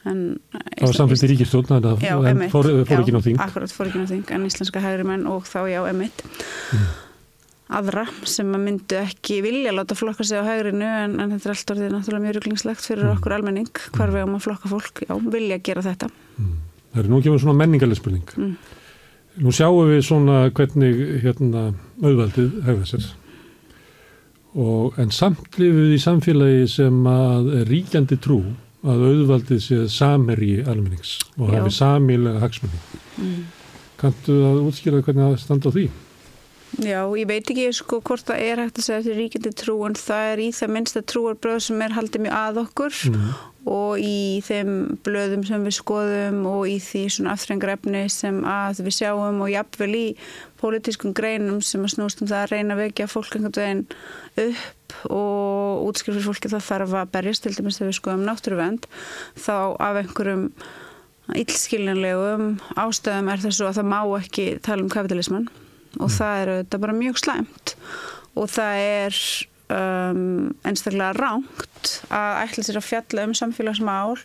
Það 0.07 0.85
var 0.85 0.95
samfélgt 1.01 1.25
í 1.27 1.31
ríkistjórn 1.33 1.73
en 1.81 2.45
fór, 2.53 2.69
ekki 2.85 3.15
ná 3.15 3.19
þing. 3.25 3.41
Akkurat 3.43 3.73
fór 3.75 3.91
ekki 3.91 4.05
ná 4.05 4.07
þing. 4.11 4.31
En 4.37 4.47
íslenska 4.47 4.83
hægri 4.85 5.07
menn 5.09 5.27
og 5.31 5.49
þá 5.49 5.59
já 5.67 5.81
emitt 5.91 6.23
mm. 6.23 6.85
aðra 7.81 8.05
sem 8.29 8.53
myndu 8.53 9.01
ekki 9.01 9.41
vilja 9.43 9.75
láta 9.75 9.97
flokka 9.99 10.27
sig 10.27 10.39
á 10.39 10.47
hægrinu 10.47 10.87
en, 10.87 11.19
en 11.23 11.35
þetta 11.35 11.51
er 11.51 11.55
allt 11.57 11.73
orðið 11.75 11.93
náttúrulega 11.97 12.25
mjög 12.27 12.37
rugglingslegt 12.39 12.87
fyrir 12.87 13.09
mm. 13.09 13.17
okkur 13.17 13.35
almenning. 13.35 13.83
Hvar 13.97 14.15
við 14.15 14.27
áum 14.27 14.39
að 14.39 14.47
flokka 14.47 14.71
fólk, 14.71 15.03
já, 15.09 15.15
vilja 15.35 15.59
gera 15.67 15.85
þetta. 15.87 16.11
Mm. 16.37 16.53
Það 16.93 17.03
er 17.03 17.11
nú 17.11 17.19
ekki 17.19 17.33
verið 17.33 17.47
svona 17.47 17.61
menningarlega 17.65 18.01
spurning. 18.01 18.35
Mm. 18.37 18.53
Nú 19.43 19.53
sjáum 19.53 19.91
við 19.91 20.05
svona 20.07 20.45
hvernig 20.57 21.01
hérna 21.25 21.65
auðvaldið 21.99 22.61
hefða 22.69 22.87
sér. 22.93 23.09
Og 24.57 24.95
en 25.03 25.11
samt 25.13 25.59
lifið 25.61 25.91
í 25.93 25.99
samfélagi 26.01 26.71
sem 26.73 27.03
að 27.11 27.51
ríkjandi 27.69 28.17
trú 28.23 28.39
að 28.87 29.05
auðvaldið 29.11 29.63
sé 29.65 29.83
samherji 29.91 30.65
almennings 30.65 31.19
og 31.37 31.53
hafi 31.55 31.75
samilega 31.75 32.43
hagsmunni. 32.45 32.83
Mm. 33.19 33.45
Kantu 34.01 34.41
að 34.47 34.65
útskýra 34.67 35.03
hvernig 35.03 35.25
það 35.25 35.39
standa 35.43 35.73
á 35.73 35.77
því? 35.77 35.87
Já, 36.83 37.01
ég 37.17 37.25
veit 37.31 37.49
ekki 37.49 37.71
sko 37.73 38.03
hvort 38.05 38.27
það 38.27 38.41
er 38.43 38.61
hægt 38.61 38.81
að 38.81 38.85
segja 38.85 39.05
til 39.07 39.15
ríkjandi 39.17 39.53
trú 39.57 39.77
en 39.87 39.95
það 39.97 40.31
er 40.33 40.41
í 40.45 40.49
það 40.53 40.73
minnsta 40.75 41.03
trúarbröð 41.09 41.61
sem 41.65 41.85
er 41.87 41.95
haldið 41.97 42.25
mjög 42.27 42.35
að 42.37 42.59
okkur 42.65 42.99
mm. 43.09 43.29
og 43.73 44.03
í 44.03 44.19
þeim 44.45 44.73
blöðum 45.07 45.47
sem 45.49 45.65
við 45.65 45.77
skoðum 45.79 46.43
og 46.51 46.67
í 46.69 46.77
því 46.85 47.05
svona 47.15 47.37
aftrengrefni 47.37 48.03
sem 48.13 48.43
að 48.51 48.83
við 48.85 48.99
sjáum 48.99 49.41
og 49.47 49.53
jafnvel 49.55 49.93
í 49.97 50.05
pólitískum 50.61 51.15
greinum 51.17 51.63
sem 51.65 51.87
að 51.87 51.95
snústum 51.95 52.29
það 52.29 52.43
að 52.43 52.53
reyna 52.53 52.77
að 52.77 52.83
vekja 52.83 53.09
fólk 53.15 53.39
einhvern 53.39 53.57
veginn 53.63 53.87
upp 54.51 54.76
og 55.11 55.87
útskrifir 55.89 56.25
fólki 56.25 56.51
það 56.53 56.67
þarf 56.69 56.97
að 57.01 57.13
berjast 57.15 57.47
til 57.47 57.55
dæmis 57.57 57.79
þegar 57.79 57.91
við 57.91 57.99
skoðum 58.01 58.27
náttúruvend 58.27 58.89
þá 59.39 59.57
af 59.83 60.01
einhverjum 60.03 60.45
ílskiljanlegum 61.35 62.47
ástæðum 62.79 63.33
er 63.33 63.43
þessu 63.43 63.67
að 63.67 63.81
það 63.81 63.91
má 63.91 64.01
ekki 64.21 64.47
tala 64.63 64.85
um 64.85 64.93
kapitalismann 64.93 65.49
og 65.99 66.07
mm. 66.09 66.15
það 66.19 66.41
er 66.43 66.53
þetta 66.61 66.83
bara 66.85 66.99
mjög 67.01 67.21
slæmt 67.23 67.75
og 68.37 68.51
það 68.53 68.85
er 68.85 69.21
um, 69.73 70.55
einstaklega 70.67 71.17
ránt 71.17 71.93
að 72.15 72.41
ætla 72.45 72.67
sér 72.67 72.81
að 72.81 72.89
fjalla 72.91 73.27
um 73.27 73.35
samfélagsmál 73.37 74.17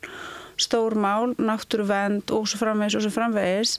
stór 0.62 0.94
mál, 1.00 1.34
náttúruvend 1.41 2.34
og 2.36 2.50
svo 2.50 2.62
framvegis 2.62 3.00
og 3.00 3.06
svo 3.06 3.13
framvegis 3.15 3.77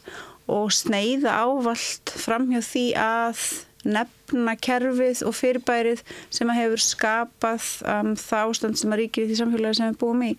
og 0.50 0.72
sneiða 0.74 1.36
ávalt 1.44 2.14
fram 2.18 2.48
hjá 2.50 2.62
því 2.66 2.86
að 2.98 3.44
nefna 3.84 4.54
kerfið 4.62 5.24
og 5.28 5.34
fyrirbærið 5.36 6.04
sem 6.30 6.52
að 6.52 6.60
hefur 6.60 6.84
skapað 6.84 7.70
um, 7.94 8.12
það 8.18 8.52
ástand 8.52 8.80
sem 8.80 8.94
að 8.94 9.02
ríkir 9.02 9.26
í 9.26 9.30
því 9.30 9.40
samfélagi 9.40 9.80
sem 9.80 9.90
við 9.90 9.98
búum 10.02 10.22
í. 10.26 10.32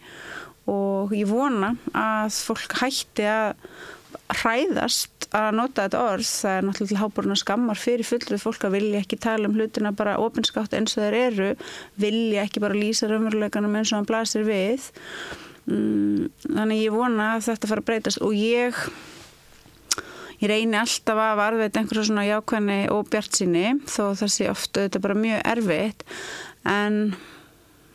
Og 0.72 1.12
ég 1.18 1.28
vona 1.28 1.74
að 1.92 2.38
fólk 2.48 2.78
hætti 2.80 3.28
að 3.28 3.58
hræðast 4.34 5.28
að 5.36 5.50
nota 5.58 5.86
þetta 5.86 6.04
orð. 6.08 6.28
Það 6.30 6.58
er 6.58 6.68
náttúrulega 6.68 7.02
háborna 7.02 7.38
skammar 7.40 7.80
fyrir 7.80 8.08
fullrið 8.08 8.44
fólk 8.44 8.68
að 8.68 8.78
vilja 8.78 9.02
ekki 9.04 9.20
tala 9.22 9.50
um 9.50 9.58
hlutina 9.58 9.94
bara 9.96 10.20
ofinskátt 10.22 10.76
eins 10.78 10.96
og 10.98 11.04
þeir 11.06 11.18
eru 11.20 11.50
vilja 12.00 12.46
ekki 12.46 12.64
bara 12.64 12.78
lýsa 12.78 13.10
raunveruleikanum 13.12 13.80
eins 13.80 13.92
og 13.92 14.00
hann 14.00 14.10
blasir 14.10 14.46
við. 14.48 14.92
Mm, 15.68 16.30
þannig 16.44 16.86
ég 16.86 16.96
vona 16.96 17.34
að 17.38 17.50
þetta 17.50 17.72
fara 17.72 17.84
að 17.84 17.90
breytast 17.90 18.24
og 18.24 18.34
ég 18.36 18.80
ég 20.44 20.52
reyni 20.52 20.80
alltaf 20.80 21.20
að 21.24 21.38
varðveita 21.40 21.82
einhverja 21.82 22.08
svona 22.10 22.26
jákvæðni 22.28 22.80
og 22.94 23.08
bjart 23.12 23.38
síni 23.40 23.68
þó 23.88 24.12
það 24.20 24.34
sé 24.36 24.50
ofta 24.52 24.84
þetta 24.86 25.04
bara 25.06 25.22
mjög 25.24 25.46
erfitt. 25.54 26.04
En 26.68 27.00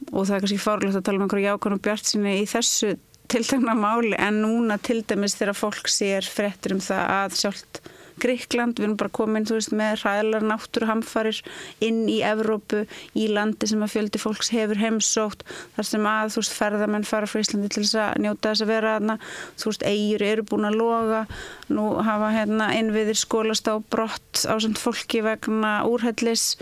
og 0.09 0.25
það 0.25 0.35
er 0.35 0.43
kannski 0.45 0.63
fárlegt 0.63 0.97
að 0.97 1.05
tala 1.05 1.21
um 1.21 1.27
einhverja 1.27 1.53
jákvæðni 1.53 1.79
og 1.79 1.85
bjart 1.85 2.09
síni 2.09 2.35
í 2.41 2.49
þessu 2.49 2.95
tiltegna 3.29 3.75
máli 3.77 4.15
en 4.17 4.41
núna 4.41 4.79
til 4.81 5.03
dæmis 5.05 5.37
þegar 5.37 5.59
fólk 5.59 5.91
sér 5.93 6.25
frettir 6.25 6.73
um 6.77 6.81
það 6.81 7.03
að 7.19 7.39
sjálft 7.43 7.81
Gríkland, 8.21 8.79
við 8.79 8.89
erum 8.89 8.97
bara 9.01 9.13
komin 9.19 9.47
veist, 9.49 9.73
með 9.77 10.03
ræðlar 10.03 10.47
náttúruhamfarir 10.49 11.41
inn 11.85 12.05
í 12.11 12.19
Evrópu, 12.27 12.85
í 13.19 13.29
landi 13.33 13.69
sem 13.71 13.83
að 13.85 13.95
fjöldi 13.95 14.23
fólks 14.23 14.53
hefur 14.55 14.81
heimsótt 14.83 15.45
þar 15.77 15.89
sem 15.91 16.09
að 16.11 16.37
veist 16.39 16.57
ferðamenn 16.59 17.07
fara 17.09 17.31
frá 17.31 17.43
Íslandi 17.43 17.73
til 17.73 17.85
þess 17.85 17.99
að 18.05 18.23
njóta 18.25 18.53
þess 18.53 18.67
að 18.67 18.73
vera 18.73 18.95
aðna 18.99 19.19
þú 19.59 19.73
veist 19.73 19.87
eigur 19.89 20.27
eru 20.29 20.47
búin 20.53 20.69
að 20.69 20.79
loga 20.81 21.25
nú 21.73 21.89
hafa 22.07 22.33
hérna 22.37 22.71
innviðir 22.79 23.19
skólast 23.19 23.69
á 23.71 23.75
brott 23.81 24.45
á 24.47 24.55
samt 24.59 24.81
fólki 24.81 25.23
vegna 25.25 25.79
úrhellis, 25.89 26.57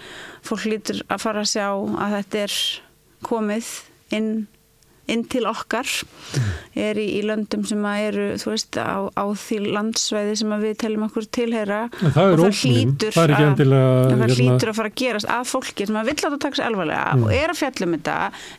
fólk 0.46 0.66
lítur 0.70 1.02
að 1.08 1.25
fara 1.25 1.44
að 1.44 1.52
sjá 1.54 1.68
að 1.70 2.18
þetta 2.18 2.44
er 2.46 2.58
komið 3.26 3.72
inn 4.14 4.30
inn 5.12 5.22
til 5.30 5.44
okkar 5.48 5.88
er 6.76 6.98
í, 6.98 7.06
í 7.18 7.20
löndum 7.26 7.64
sem 7.68 7.84
eru 7.86 8.26
veist 8.46 8.78
á, 8.78 9.06
á 9.06 9.25
því 9.38 9.58
landsvæði 9.76 10.34
sem 10.40 10.54
við 10.62 10.75
teljum 10.82 11.06
okkur 11.06 11.28
tilheyra 11.36 11.80
en 12.02 12.14
það 12.14 12.32
er 12.32 12.42
óknum, 12.46 12.94
það 13.04 13.34
endilega 13.36 13.86
að, 13.86 14.06
það 14.10 14.22
hérna... 14.22 14.38
hlýtur 14.40 14.72
að 14.72 14.78
fara 14.80 14.92
að 14.92 14.98
gerast 15.02 15.30
að 15.36 15.50
fólki 15.52 15.88
sem 15.88 16.00
að 16.00 16.10
vill 16.10 16.16
að 16.28 16.38
taka 16.42 16.58
sér 16.58 16.68
alvarlega 16.70 17.06
mm. 17.14 17.26
og 17.26 17.34
er 17.36 17.52
að 17.52 17.60
fjallum 17.62 17.96
þetta 17.96 18.16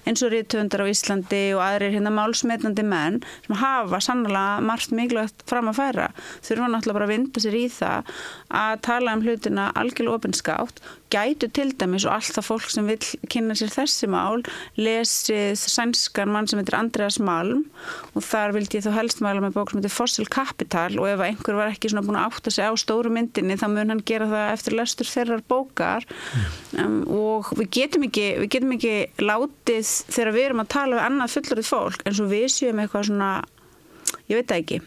eins 0.08 0.24
og 0.24 0.34
ríðtöndar 0.34 0.84
á 0.84 0.92
Íslandi 0.92 1.44
og 1.58 1.64
aðrir 1.68 1.96
hérna 1.98 2.14
málsmetnandi 2.16 2.88
menn 2.88 3.20
sem 3.48 3.60
hafa 3.62 4.02
sannlega 4.04 4.68
margt 4.68 4.96
mikilvægt 4.96 5.48
fram 5.50 5.72
að 5.72 5.82
færa 5.82 6.12
þurfa 6.46 6.72
náttúrulega 6.72 7.00
bara 7.00 7.10
að 7.10 7.16
vinda 7.16 7.44
sér 7.44 7.60
í 7.60 7.66
það 7.74 8.16
að 8.64 8.80
tala 8.88 9.18
um 9.18 9.26
hlutina 9.26 9.70
algjörlega 9.76 10.22
ofinskátt 10.22 10.82
gætu 11.14 11.50
til 11.54 11.72
dæmis 11.80 12.06
og 12.08 12.18
allt 12.18 12.36
það 12.36 12.46
fólk 12.48 12.72
sem 12.72 12.88
vil 12.90 12.98
kynna 13.32 13.56
sér 13.58 13.72
þessi 13.74 14.10
mál 14.12 14.44
lesið 14.80 15.56
sænskan 15.60 16.32
mann 16.34 16.50
sem 16.50 16.60
heitir 16.60 16.78
Andreas 16.78 17.20
Malm 17.24 17.66
og 18.14 18.26
þar 18.26 18.56
vildi 18.58 18.80
ég 18.80 18.86
þá 18.88 18.98
helst 18.98 19.24
mæla 19.24 19.44
með 19.44 19.58
bók 19.58 19.72
sem 19.72 19.82
heitir 19.82 19.96
Fossil 19.96 20.28
Capital 20.32 20.98
og 21.00 21.10
ef 21.12 21.24
einhver 21.28 21.60
var 21.60 21.72
ekki 21.72 21.92
svona 21.94 22.06
búin 22.08 22.20
að 22.20 22.30
átta 22.32 22.54
sig 22.54 22.68
á 22.68 22.74
stóru 22.80 23.14
myndinni 23.14 23.60
þá 23.60 23.68
mun 23.72 23.96
hann 23.96 24.04
gera 24.08 24.30
það 24.32 24.52
eftir 24.56 24.78
lestur 24.78 25.12
þeirrar 25.12 25.46
bókar. 25.48 26.08
Um, 26.78 27.00
og 27.08 27.54
við 27.58 27.72
getum 27.80 28.08
ekki 28.10 28.28
við 28.44 28.52
getum 28.58 28.76
ekki 28.78 28.96
látið 29.24 29.94
þegar 30.12 30.36
við 30.36 30.50
erum 30.50 30.64
að 30.64 30.74
tala 30.76 31.00
við 31.00 31.08
annað 31.08 31.34
fullorðið 31.38 31.72
fólk 31.72 32.06
eins 32.06 32.22
og 32.24 32.32
við 32.32 32.48
séum 32.54 32.84
eitthvað 32.84 33.10
svona 33.12 33.32
ég 34.28 34.42
veit 34.42 34.56
ekki 34.58 34.82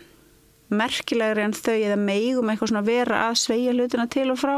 merkilegri 0.70 1.42
en 1.42 1.54
þau 1.56 1.76
eða 1.76 1.98
meigum 1.98 2.50
eitthvað 2.50 2.72
svona 2.72 2.86
vera 2.86 3.22
að 3.28 3.38
sveia 3.42 3.74
hlutina 3.74 4.06
til 4.10 4.28
og 4.30 4.38
frá 4.38 4.54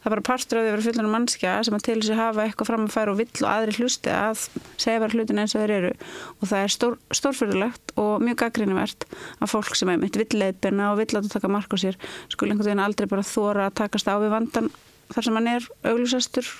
það 0.00 0.08
er 0.08 0.14
bara 0.14 0.24
partur 0.24 0.58
af 0.58 0.64
því 0.64 0.70
að 0.70 0.74
vera 0.74 0.84
fullunum 0.86 1.14
mannskja 1.14 1.54
sem 1.66 1.76
að 1.76 1.84
til 1.86 1.96
þess 1.98 2.12
að 2.14 2.20
hafa 2.20 2.44
eitthvað 2.46 2.70
fram 2.70 2.84
að 2.86 2.94
færa 2.94 3.12
og 3.12 3.18
vill 3.20 3.42
og 3.42 3.48
aðri 3.50 3.76
hlusti 3.76 4.12
að 4.14 4.44
segja 4.80 5.02
bara 5.02 5.16
hlutin 5.16 5.42
eins 5.42 5.54
og 5.54 5.64
þeir 5.64 5.74
eru 5.76 5.92
og 5.92 6.50
það 6.50 6.64
er 6.64 6.74
stór, 6.74 6.96
stórfyrðulegt 7.20 7.94
og 8.00 8.24
mjög 8.24 8.40
gaggrínivert 8.44 9.06
að 9.10 9.52
fólk 9.52 9.76
sem 9.76 9.92
er 9.92 10.00
mitt 10.00 10.16
vill 10.16 10.40
leipina 10.40 10.90
og 10.92 11.00
vill 11.02 11.20
átta 11.20 11.34
taka 11.36 11.52
mark 11.52 11.76
á 11.76 11.78
sér 11.82 12.00
skulle 12.32 12.54
einhvern 12.54 12.70
veginn 12.70 12.84
aldrei 12.84 13.10
bara 13.10 13.26
þóra 13.26 13.68
að 13.68 13.78
takast 13.82 14.08
á 14.08 14.16
við 14.22 14.32
vandan 14.32 14.70
þar 15.12 15.26
sem 15.26 15.40
hann 15.40 15.50
er 15.52 15.70
auglusestur 15.84 16.52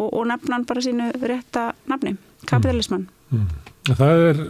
og, 0.00 0.08
og 0.08 0.24
nefna 0.32 0.58
hann 0.58 0.66
bara 0.66 0.82
sínu 0.82 1.12
rétta 1.22 1.70
nafni, 1.86 2.16
kapitalismann 2.50 3.06
mm. 3.06 3.12
Mm. 3.32 3.94
Það 3.98 4.24
er 4.28 4.42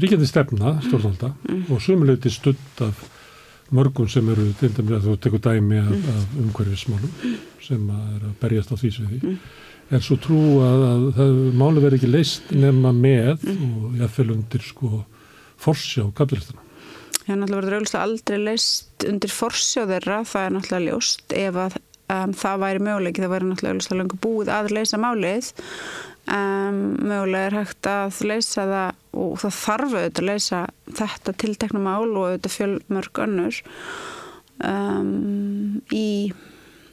ríkjandi 0.00 0.28
stefna 0.28 0.76
stórnálda 0.84 1.32
mm. 1.48 1.64
og 1.72 1.82
sumuleyti 1.84 2.32
studd 2.32 2.84
af 2.84 3.00
mörgum 3.74 4.08
sem 4.10 4.28
eru 4.32 4.46
til 4.60 4.72
dæmis 4.76 4.98
að 4.98 5.08
þú 5.08 5.16
tekur 5.24 5.42
dæmi 5.44 5.80
af, 5.80 5.90
mm. 5.90 6.14
af 6.14 6.38
umhverfismálum 6.44 7.34
sem 7.64 7.90
að 7.94 8.06
er 8.16 8.24
að 8.28 8.38
berjast 8.42 8.72
á 8.72 8.76
því 8.80 8.90
sviði 8.96 9.20
mm. 9.20 9.36
er 9.96 10.06
svo 10.06 10.18
trú 10.22 10.40
að, 10.66 10.86
að 10.88 11.04
það 11.18 11.38
máli 11.62 11.84
verið 11.84 12.00
ekki 12.00 12.10
leist 12.10 12.50
nefna 12.54 12.94
með 12.96 13.46
mm. 13.46 13.60
og 13.68 14.00
jáfnveil 14.00 14.34
undir 14.36 14.66
sko 14.66 15.04
forsjá 15.60 16.06
kaplistana. 16.16 16.64
Já, 17.28 17.36
náttúrulega 17.36 17.60
verður 17.60 17.78
auðvitað 17.78 18.04
aldrei 18.06 18.38
leist 18.42 19.06
undir 19.06 19.32
forsjá 19.34 19.84
þeirra, 19.86 20.22
það 20.26 20.46
er 20.46 20.54
náttúrulega 20.56 20.86
ljóst 20.88 21.34
ef 21.36 21.58
að 21.66 21.76
um, 22.10 22.32
það 22.40 22.62
væri 22.64 22.84
möguleiki, 22.86 23.22
það 23.22 23.34
væri 23.34 23.50
náttúrulega 23.50 23.76
auðvitað 23.76 24.00
langur 24.00 24.22
búið 24.24 24.52
að 24.56 24.70
leysa 24.74 25.00
málið 25.00 25.50
um, 26.30 26.80
mögulega 27.02 27.50
er 27.50 27.58
hægt 27.60 27.90
að 27.90 28.20
leysa 28.30 28.66
það 28.70 29.20
og 29.20 29.34
það 29.42 29.56
þarf 29.58 29.96
auðvitað 29.96 30.22
að 30.22 30.28
leysa 30.30 30.60
þetta 31.00 31.36
tiltekna 31.42 31.82
mál 31.82 32.08
og 32.10 32.22
auðvitað 32.28 32.56
fjölmörg 32.56 33.22
önnur. 33.26 33.60
Um, 34.60 35.80
í 35.94 36.08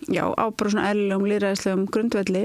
já, 0.07 0.23
á 0.31 0.45
bara 0.47 0.71
svona 0.71 0.89
eðlilegum 0.91 1.27
líðræðislegum 1.27 1.85
grundvelli 1.91 2.43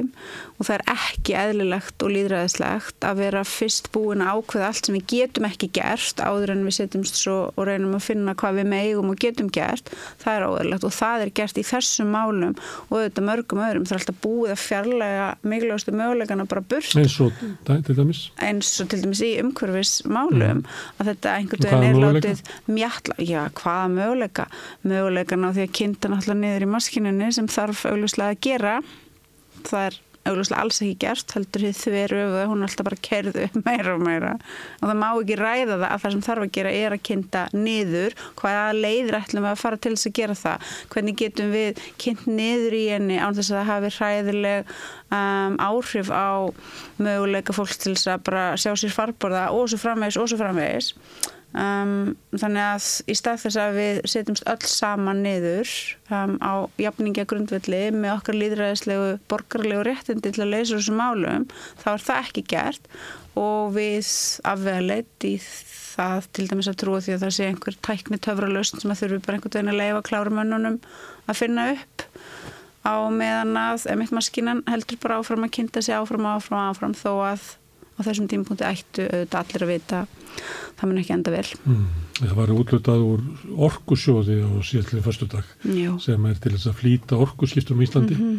og 0.59 0.67
það 0.67 0.75
er 0.77 0.85
ekki 0.97 1.35
eðlilegt 1.39 2.05
og 2.05 2.13
líðræðislegt 2.17 3.07
að 3.07 3.21
vera 3.23 3.43
fyrst 3.47 3.91
búin 3.95 4.23
að 4.25 4.41
ákveða 4.41 4.69
allt 4.69 4.89
sem 4.89 4.97
við 4.97 5.07
getum 5.13 5.47
ekki 5.49 5.69
gert 5.79 6.23
áður 6.23 6.55
en 6.55 6.65
við 6.67 6.77
setjumst 6.79 7.21
svo 7.23 7.37
og 7.55 7.67
reynum 7.69 7.97
að 7.97 8.07
finna 8.09 8.35
hvað 8.39 8.59
við 8.61 8.69
megum 8.73 9.13
og 9.13 9.21
getum 9.23 9.51
gert. 9.53 9.93
Það 10.23 10.39
er 10.39 10.47
óeðlilegt 10.49 10.87
og 10.89 10.95
það 10.97 11.25
er 11.27 11.33
gert 11.41 11.61
í 11.61 11.65
þessum 11.67 12.13
málum 12.15 12.57
og 12.89 12.97
auðvitað 12.99 13.29
mörgum 13.29 13.63
öðrum. 13.67 13.87
Það 13.87 13.97
er 13.97 14.01
alltaf 14.01 14.21
búið 14.25 14.55
að 14.55 14.63
fjarlæga 14.63 15.29
mikilvægastu 15.53 15.97
mögulegan 15.99 16.45
að 16.45 16.51
bara 16.53 16.65
burt. 16.73 16.97
Eins 17.03 17.19
og 17.23 17.43
til 17.87 17.99
dæmis. 17.99 18.23
Eins 18.43 18.73
og 18.83 18.91
til 18.93 19.03
dæmis 19.05 19.23
í 19.23 19.33
umhverfis 19.43 19.95
málum 20.09 20.63
mm. 20.63 20.65
að 20.99 21.13
þetta 21.13 21.37
einhvern 21.39 21.67
veginn 21.69 21.89
er 21.89 22.01
látið 22.03 22.45
mjalla, 22.71 23.19
já 23.23 23.41
hvaða 23.61 23.89
möguleika? 23.97 24.49
Mögulegan 24.87 25.47
á 25.47 25.51
því 25.51 25.67
að 25.67 25.75
kynnta 25.79 26.13
náttúrulega 26.13 26.41
niður 26.43 26.67
í 26.67 26.71
maskinunni 26.73 27.31
sem 27.35 27.51
þarf 27.53 27.85
augljóslega 27.91 28.35
að 28.35 28.43
gera. 28.49 28.79
Það 29.63 29.87
er 29.89 30.01
augljóslega 30.23 30.63
alls 30.63 30.79
ekki 30.85 30.99
gert 31.03 31.33
heldur 31.35 31.65
því 31.65 31.71
þau 31.75 31.95
eru 31.99 32.19
öfu 32.23 32.43
hún 32.53 32.63
er 32.63 32.69
alltaf 32.69 32.87
bara 32.87 32.99
kerðu 33.09 33.47
meira 33.67 33.95
og 33.97 34.05
meira. 34.07 34.33
Og 34.81 34.91
það 34.91 35.01
má 35.01 35.07
ekki 35.09 35.39
ræða 35.41 35.73
það 35.73 35.87
að 35.89 36.05
það 36.05 36.15
sem 36.15 36.25
þarf 36.29 36.47
að 36.47 36.53
gera 36.59 36.75
er 36.79 36.97
að 36.97 37.05
kynnta 37.09 37.43
niður. 37.57 38.17
Hvaða 38.39 38.65
leiðir 38.79 39.19
ætlum 39.19 39.47
við 39.47 39.51
að 39.53 39.63
fara 39.65 39.81
til 39.83 39.95
þess 39.97 40.11
að 40.11 40.17
gera 40.21 40.39
það? 40.43 40.73
Hvernig 40.95 41.19
getum 41.23 41.53
við 41.57 41.85
kynnt 42.05 42.25
niður 42.31 42.79
í 42.79 42.85
henni 42.93 43.19
án 43.19 43.39
þess 43.39 43.53
að 43.53 43.61
það 43.61 43.71
hafi 43.73 43.93
ræðileg 43.99 44.73
um, 45.19 45.61
áhrif 45.67 46.15
á 46.15 46.31
möguleika 47.03 47.57
fólk 47.57 47.77
til 47.77 47.97
þess 47.97 48.15
að 48.15 48.27
bara 48.31 48.49
sjá 48.61 48.73
sér 48.79 48.95
farborða 48.95 49.49
og 49.57 49.71
svo 49.73 49.83
framvegis 49.83 50.21
og 50.23 50.31
svo 50.31 50.39
framvegis 50.41 50.93
Um, 51.53 52.15
þannig 52.33 52.65
að 52.65 52.85
í 53.13 53.15
stað 53.19 53.43
þess 53.43 53.59
að 53.61 53.75
við 53.77 53.99
setjumst 54.09 54.47
öll 54.49 54.69
saman 54.73 55.19
niður 55.21 55.69
um, 56.09 56.39
á 56.41 56.65
jafningja 56.81 57.27
grundvelli 57.29 57.83
með 57.93 58.15
okkar 58.15 58.39
líðræðislegu 58.41 59.11
borgarlegu 59.29 59.83
réttindi 59.85 60.33
til 60.33 60.47
að 60.47 60.55
leysa 60.55 60.79
þessu 60.79 60.97
málum 60.97 61.45
þá 61.83 61.87
er 61.93 62.07
það 62.07 62.23
ekki 62.23 62.47
gert. 62.55 62.89
Og 63.37 63.77
við 63.77 64.09
afvegaleit 64.49 65.29
í 65.29 65.35
það 65.43 66.29
til 66.37 66.49
dæmis 66.49 66.73
að 66.73 66.81
trúa 66.83 67.05
því 67.05 67.17
að 67.17 67.25
það 67.27 67.37
sé 67.37 67.49
einhver 67.51 67.79
tækni 67.85 68.21
töfralöst 68.25 68.81
sem 68.81 68.93
að 68.93 69.03
þurfi 69.03 69.23
bara 69.27 69.39
einhvern 69.39 69.57
veginn 69.59 69.73
að 69.75 69.81
leifa 69.83 70.05
klárumönnunum 70.09 70.79
að 71.29 71.41
finna 71.43 71.71
upp. 71.77 72.07
Á 72.83 72.95
meðan 73.13 73.59
að 73.61 73.91
emitt 73.93 74.15
maskinan 74.17 74.65
heldur 74.67 74.99
bara 75.05 75.21
áfram 75.21 75.45
að 75.47 75.53
kynnta 75.59 75.85
sig 75.85 75.95
áfram 75.95 76.25
og 76.27 76.41
áfram, 76.41 76.71
áfram 76.73 76.97
þó 76.97 77.13
að 77.29 77.51
á 77.97 78.01
þessum 78.03 78.29
tímpunkti 78.31 78.67
ættu 78.67 79.07
auðvitað 79.07 79.39
allir 79.43 79.65
að 79.67 79.73
vita 79.73 80.03
það 80.79 80.89
mun 80.89 81.01
ekki 81.03 81.15
enda 81.17 81.35
vel 81.35 81.47
mm. 81.65 81.87
Það 82.23 82.35
var 82.39 82.53
útlutað 82.55 83.05
úr 83.07 83.23
orkusjóði 83.69 84.39
á 84.47 84.51
síðallinu 84.65 85.05
fyrstu 85.07 85.29
dag 85.33 85.49
Já. 85.67 85.91
sem 86.05 86.29
er 86.29 86.39
til 86.43 86.55
þess 86.55 86.71
að 86.71 86.79
flýta 86.81 87.19
orkuskiptum 87.25 87.83
í 87.83 87.89
Íslandi 87.89 88.17
mm 88.17 88.23
-hmm. 88.23 88.39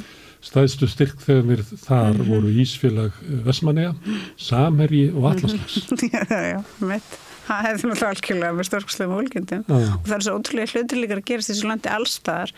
staðstu 0.49 0.89
styrk 0.89 1.19
þegar 1.25 1.45
við 1.51 1.65
þar 1.83 2.13
mm 2.13 2.21
-hmm. 2.21 2.29
voru 2.31 2.55
Ísfélag 2.63 3.19
Vesmanega, 3.45 3.95
Samherji 4.37 5.11
og 5.11 5.31
Allaslags 5.31 5.77
Já, 6.13 6.25
já, 6.29 6.41
já, 6.53 6.63
mitt 6.79 7.19
það 7.47 7.65
hefði 7.67 7.89
náttúrulega 7.89 8.11
algjörlega 8.13 8.55
með 8.57 8.67
stórkslegum 8.69 9.15
hólkjöndum 9.17 9.63
og 9.67 10.07
það 10.07 10.15
er 10.15 10.25
svo 10.25 10.35
ótrúlega 10.37 10.71
hlutur 10.71 11.01
líka 11.01 11.17
að 11.17 11.23
gerast 11.29 11.51
þessu 11.51 11.69
landi 11.69 11.91
allstaðar 11.91 12.53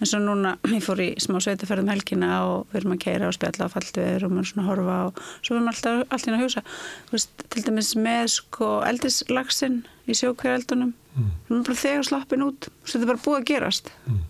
eins 0.00 0.14
og 0.16 0.24
núna, 0.24 0.54
ég 0.72 0.84
fór 0.84 1.02
í 1.04 1.08
smá 1.22 1.38
sveitaferðum 1.44 1.92
helgina 1.92 2.30
og 2.48 2.66
við 2.72 2.80
erum 2.80 2.96
að 2.96 3.02
keira 3.04 3.30
og 3.30 3.36
spjalla 3.36 3.68
á 3.70 3.74
faldveður 3.74 4.26
og 4.26 4.34
maður 4.34 4.50
svona 4.50 4.66
horfa 4.68 4.98
og 5.08 5.22
svo 5.36 5.56
erum 5.56 5.70
alltaf 5.70 6.02
allt 6.08 6.28
inn 6.28 6.36
að 6.36 6.44
hjósa 6.44 6.64
veist, 7.12 7.46
til 7.54 7.64
dæmis 7.68 7.94
með 7.98 8.26
sko 8.34 8.70
eldislagsinn 8.88 9.80
í 10.04 10.18
sjókvæðeldunum 10.18 10.92
mm. 10.92 11.32
við 11.46 11.54
erum 11.54 11.64
bara 11.68 11.80
þegar 11.84 12.06
slappin 12.10 12.46
út 12.48 12.68
og 12.68 12.90
þetta 12.90 13.02
er 13.04 13.10
bara 13.12 13.24
búið 13.24 13.40
að 13.40 13.48
gerast. 13.52 13.90
Mm. 14.10 14.22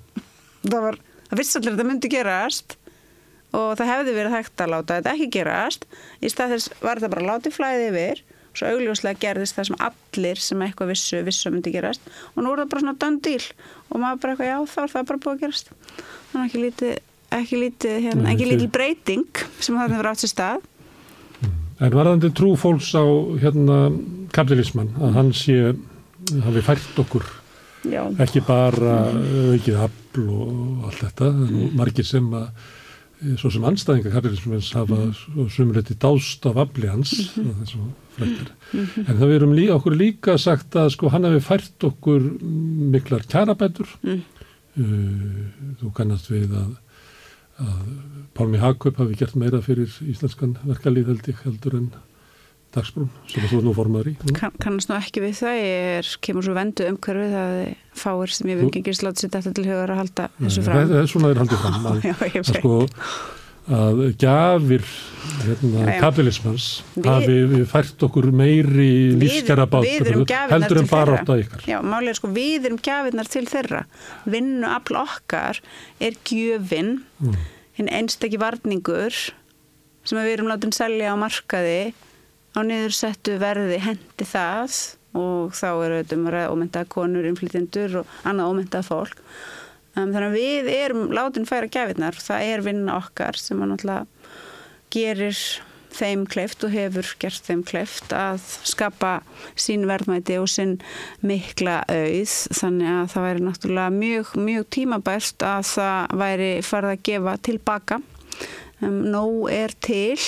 það 0.69 0.89
var, 0.89 1.01
það 1.31 1.41
vissi 1.41 1.59
allir 1.59 1.73
að 1.73 1.79
þetta 1.79 1.91
myndi 1.91 2.13
gerast 2.13 2.77
og 3.55 3.73
það 3.79 3.91
hefði 3.93 4.15
verið 4.17 4.35
hægt 4.35 4.63
að 4.63 4.73
láta 4.73 4.99
þetta 4.99 5.15
ekki 5.15 5.29
gerast. 5.37 5.85
Í 6.19 6.31
stað 6.33 6.57
þess 6.57 6.81
var 6.83 7.01
þetta 7.01 7.13
bara 7.15 7.29
látið 7.33 7.57
flæðið 7.59 7.91
yfir 7.91 8.23
svo 8.55 8.71
augljóslega 8.71 9.21
gerðist 9.23 9.59
það 9.59 9.71
sem 9.71 9.81
allir 9.89 10.43
sem 10.43 10.63
eitthvað 10.67 10.93
vissu, 10.95 11.23
vissu 11.27 11.51
myndi 11.55 11.73
gerast. 11.75 12.13
Og 12.35 12.45
nú 12.45 12.53
er 12.53 12.63
það 12.63 12.71
bara 12.75 12.85
svona 12.85 12.99
done 13.03 13.23
deal. 13.25 13.49
Og 13.91 13.99
maður 14.03 14.23
bara 14.23 14.35
eitthvað 14.35 14.53
já 14.53 14.59
þá 14.75 14.79
er 14.85 14.95
það 14.95 15.11
bara 15.11 15.23
búið 15.25 15.35
að 15.35 15.43
gerast. 15.45 15.75
Þannig 16.31 16.47
ekki 16.49 16.65
lítið 16.65 16.95
ekki 17.35 17.61
lítið, 17.61 17.97
hérna, 18.05 18.31
ekki 18.33 18.49
lítið 18.51 18.71
breyting 18.75 19.43
sem 19.59 19.77
það 19.79 19.95
hefur 19.97 20.11
átt 20.11 20.23
sér 20.23 20.33
stað. 20.33 20.69
En 21.83 21.97
varðandi 21.97 22.31
trú 22.37 22.53
fólks 22.59 22.93
á 22.95 23.05
hérna 23.43 23.79
kapitalisman 24.35 24.93
að 25.03 25.19
hann 25.19 25.33
sé 25.35 25.57
hafi 26.45 26.63
fært 26.65 27.01
okkur 27.03 27.27
Já. 27.91 28.07
ekki 28.23 28.41
bara 28.47 29.01
aukið 29.51 29.81
afl 29.87 30.29
og 30.31 30.87
allt 30.89 31.03
þetta, 31.03 31.31
mm. 31.35 31.75
margir 31.77 32.07
sem 32.09 32.31
að 32.39 32.47
svo 33.41 33.51
sem 33.51 33.65
anstæðinga 33.65 34.13
kapitalismens 34.13 34.73
hafa 34.77 34.99
mm. 35.11 35.49
sumleiti 35.53 35.97
dást 36.01 36.47
af 36.47 36.57
afli 36.57 36.89
hans 36.91 37.37
mm 37.37 37.45
-hmm. 37.45 37.93
Mm 38.19 38.87
-hmm. 38.87 39.09
En 39.09 39.17
það 39.17 39.27
við 39.27 39.35
erum 39.35 39.53
líka, 39.53 39.75
okkur 39.75 39.97
líka 39.97 40.39
sagt 40.39 40.77
að 40.77 40.89
sko 40.89 41.09
hann 41.09 41.25
hefur 41.25 41.41
fært 41.41 41.85
okkur 41.85 42.21
miklar 42.93 43.23
kjarabætur. 43.23 43.89
Mm. 44.03 44.23
Uh, 44.79 44.85
þú 45.81 45.93
kannast 45.95 46.31
við 46.31 46.51
að, 46.51 46.77
að 47.59 47.87
Pálmi 48.35 48.59
Hagkaup 48.59 48.97
hafi 48.97 49.15
gert 49.15 49.37
meira 49.37 49.61
fyrir 49.63 49.91
íslenskan 50.03 50.57
ég 50.67 51.37
heldur 51.45 51.75
en 51.75 51.91
dagsbrún 52.75 53.11
sem 53.31 53.47
þú 53.51 53.61
er 53.61 53.67
nú 53.69 53.75
formaður 53.77 54.11
í 54.13 54.17
kann, 54.37 54.57
Kannast 54.63 54.91
nú 54.91 54.99
ekki 54.99 55.23
við 55.25 55.39
það. 55.41 55.61
Ég 55.61 55.87
er, 56.01 56.11
kemur 56.27 56.47
svo 56.47 56.57
vendu 56.57 56.89
umhverfið 56.91 57.39
það 57.39 57.55
fáir 58.05 58.35
sem 58.35 58.51
ég 58.53 58.61
vingingist 58.63 59.07
láta 59.07 59.23
sér 59.23 59.33
þetta 59.37 59.55
til 59.55 59.69
hugar 59.69 59.95
að 59.95 60.03
halda 60.03 60.29
þessu 60.41 60.67
fram. 60.67 60.83
Það 60.83 61.01
er 61.01 61.09
svona 61.15 61.33
þeir 61.33 61.43
haldið 61.45 61.65
fram 61.65 61.87
að, 61.93 62.05
já, 62.05 62.15
að 62.43 62.53
sko 62.53 62.77
að 63.65 64.01
gafir 64.21 64.83
hérna, 65.45 65.85
kapitalismans 66.03 66.67
hafi 67.05 67.63
fært 67.69 68.03
okkur 68.05 68.29
meiri 68.37 69.15
lífskjara 69.17 69.65
bát 69.71 69.87
heldur 69.89 70.83
en 70.83 70.91
bara 70.91 71.17
átt 71.21 71.33
að 71.33 71.45
ykkar. 71.47 71.65
Já, 71.71 71.79
er 71.81 72.19
sko 72.19 72.29
við 72.35 72.69
erum 72.69 72.81
gafirnar 72.85 73.31
til 73.33 73.47
þeirra. 73.49 73.85
Vinnu 74.29 74.69
afl 74.69 75.01
okkar 75.01 75.63
er 75.97 76.19
gjöfin 76.29 76.99
mm. 77.25 77.39
hinn 77.81 77.89
einstakki 77.89 78.41
varningur 78.43 79.17
sem 80.05 80.21
við 80.21 80.35
erum 80.35 80.51
látið 80.53 80.75
að 80.75 80.81
selja 80.83 81.15
á 81.15 81.17
markaði 81.17 81.79
á 82.55 82.61
niðursettu 82.63 83.39
verði 83.43 83.81
hendi 83.83 84.29
það 84.29 84.79
og 85.15 85.55
þá 85.55 85.69
eru 85.71 86.01
þetta 86.01 86.17
um 86.19 86.31
að 86.31 86.49
ómynda 86.55 86.87
konur, 86.91 87.29
inflytjendur 87.29 88.01
og 88.01 88.17
annað 88.27 88.51
ómynda 88.51 88.81
fólk. 88.87 89.21
Um, 89.95 90.11
þannig 90.11 90.27
að 90.27 90.39
við 90.41 90.73
erum 90.75 91.05
látin 91.15 91.47
færa 91.47 91.71
gæfirnar, 91.71 92.19
það 92.19 92.49
er 92.51 92.65
vinna 92.67 92.99
okkar 92.99 93.39
sem 93.39 93.61
að 93.63 93.71
náttúrulega 93.71 94.33
gerir 94.95 95.39
þeim 95.95 96.25
kleift 96.27 96.65
og 96.67 96.73
hefur 96.75 97.13
gert 97.23 97.47
þeim 97.47 97.63
kleift 97.67 98.11
að 98.17 98.43
skapa 98.67 99.13
sín 99.55 99.87
verðmæti 99.87 100.41
og 100.43 100.49
sín 100.51 100.77
mikla 101.23 101.83
auð. 101.87 102.35
Þannig 102.59 102.91
að 102.91 103.13
það 103.13 103.27
væri 103.29 103.45
náttúrulega 103.45 103.95
mjög, 104.01 104.35
mjög 104.49 104.67
tímabært 104.75 105.47
að 105.47 105.71
það 105.71 106.19
væri 106.25 106.51
farið 106.67 106.97
að 106.97 107.07
gefa 107.11 107.37
tilbaka 107.51 108.01
um, 108.83 108.99
nóg 109.15 109.39
er 109.55 109.79
til 109.79 110.19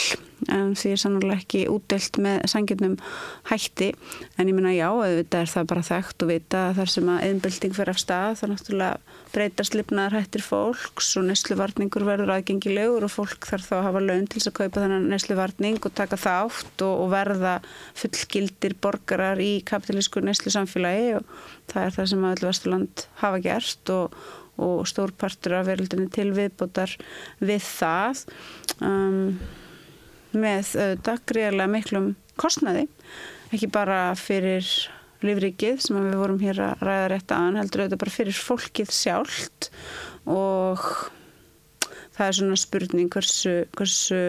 en 0.53 0.75
því 0.79 0.93
er 0.95 1.01
sannlega 1.01 1.39
ekki 1.41 1.65
útdelt 1.71 2.19
með 2.23 2.45
sangjörnum 2.53 2.97
hætti. 3.51 3.91
En 4.37 4.51
ég 4.51 4.57
minna 4.57 4.75
já, 4.75 4.89
auðvitað 4.91 5.43
er 5.43 5.53
það 5.53 5.69
bara 5.73 5.85
þekkt 5.91 6.25
og 6.25 6.31
vita 6.31 6.63
þar 6.77 6.93
sem 6.93 7.11
að 7.13 7.27
einbilding 7.29 7.77
fyrir 7.77 7.93
af 7.93 8.01
stað 8.03 8.39
þá 8.41 8.45
náttúrulega 8.53 9.19
breytast 9.35 9.77
lifnaðar 9.77 10.17
hættir 10.21 10.47
fólks 10.47 11.11
og 11.21 11.27
nesluvarningur 11.29 12.07
verður 12.09 12.33
aðgengilegur 12.37 13.05
og 13.05 13.13
fólk 13.13 13.51
þarf 13.51 13.69
þá 13.69 13.77
að 13.81 13.85
hafa 13.89 14.05
laun 14.07 14.31
til 14.33 14.43
að 14.45 14.57
kaupa 14.61 14.85
þennan 14.85 15.11
nesluvarning 15.13 15.79
og 15.83 15.99
taka 15.99 16.21
það 16.21 16.47
átt 16.47 16.87
og, 16.87 16.95
og 17.05 17.13
verða 17.13 17.59
fullgildir 17.99 18.79
borgarar 18.81 19.43
í 19.43 19.53
kapitalísku 19.67 20.25
neslu 20.25 20.55
samfélagi 20.55 21.19
og 21.19 21.37
það 21.73 21.85
er 21.85 21.97
það 21.99 22.11
sem 22.13 22.27
að 22.27 22.37
öllu 22.37 22.51
Vesturland 22.53 23.07
hafa 23.21 23.45
gert 23.45 23.97
og 23.97 24.19
og 24.57 24.87
stórpartur 24.89 25.59
af 25.59 25.67
verðildinni 25.69 26.09
til 26.13 26.31
viðbútar 26.37 26.95
við 27.45 27.65
það. 27.65 28.25
Um, 28.81 29.39
með 30.41 30.75
auðvitað 30.77 31.25
greiðarlega 31.33 31.73
miklum 31.73 32.09
kostnaði, 32.41 32.87
ekki 33.55 33.71
bara 33.73 34.01
fyrir 34.19 34.67
lífrikið 35.25 35.81
sem 35.83 35.99
við 35.99 36.19
vorum 36.21 36.43
hér 36.43 36.61
að 36.67 36.83
ræða 36.87 37.07
rétt 37.13 37.33
aðan, 37.35 37.61
heldur 37.61 37.85
auðvitað 37.85 38.03
bara 38.03 38.17
fyrir 38.17 38.43
fólkið 38.47 38.93
sjálft. 38.95 39.71
Og 40.29 40.85
það 42.17 42.27
er 42.27 42.37
svona 42.41 42.61
spurning 42.61 43.11
hversu, 43.13 43.55
hversu 43.77 44.21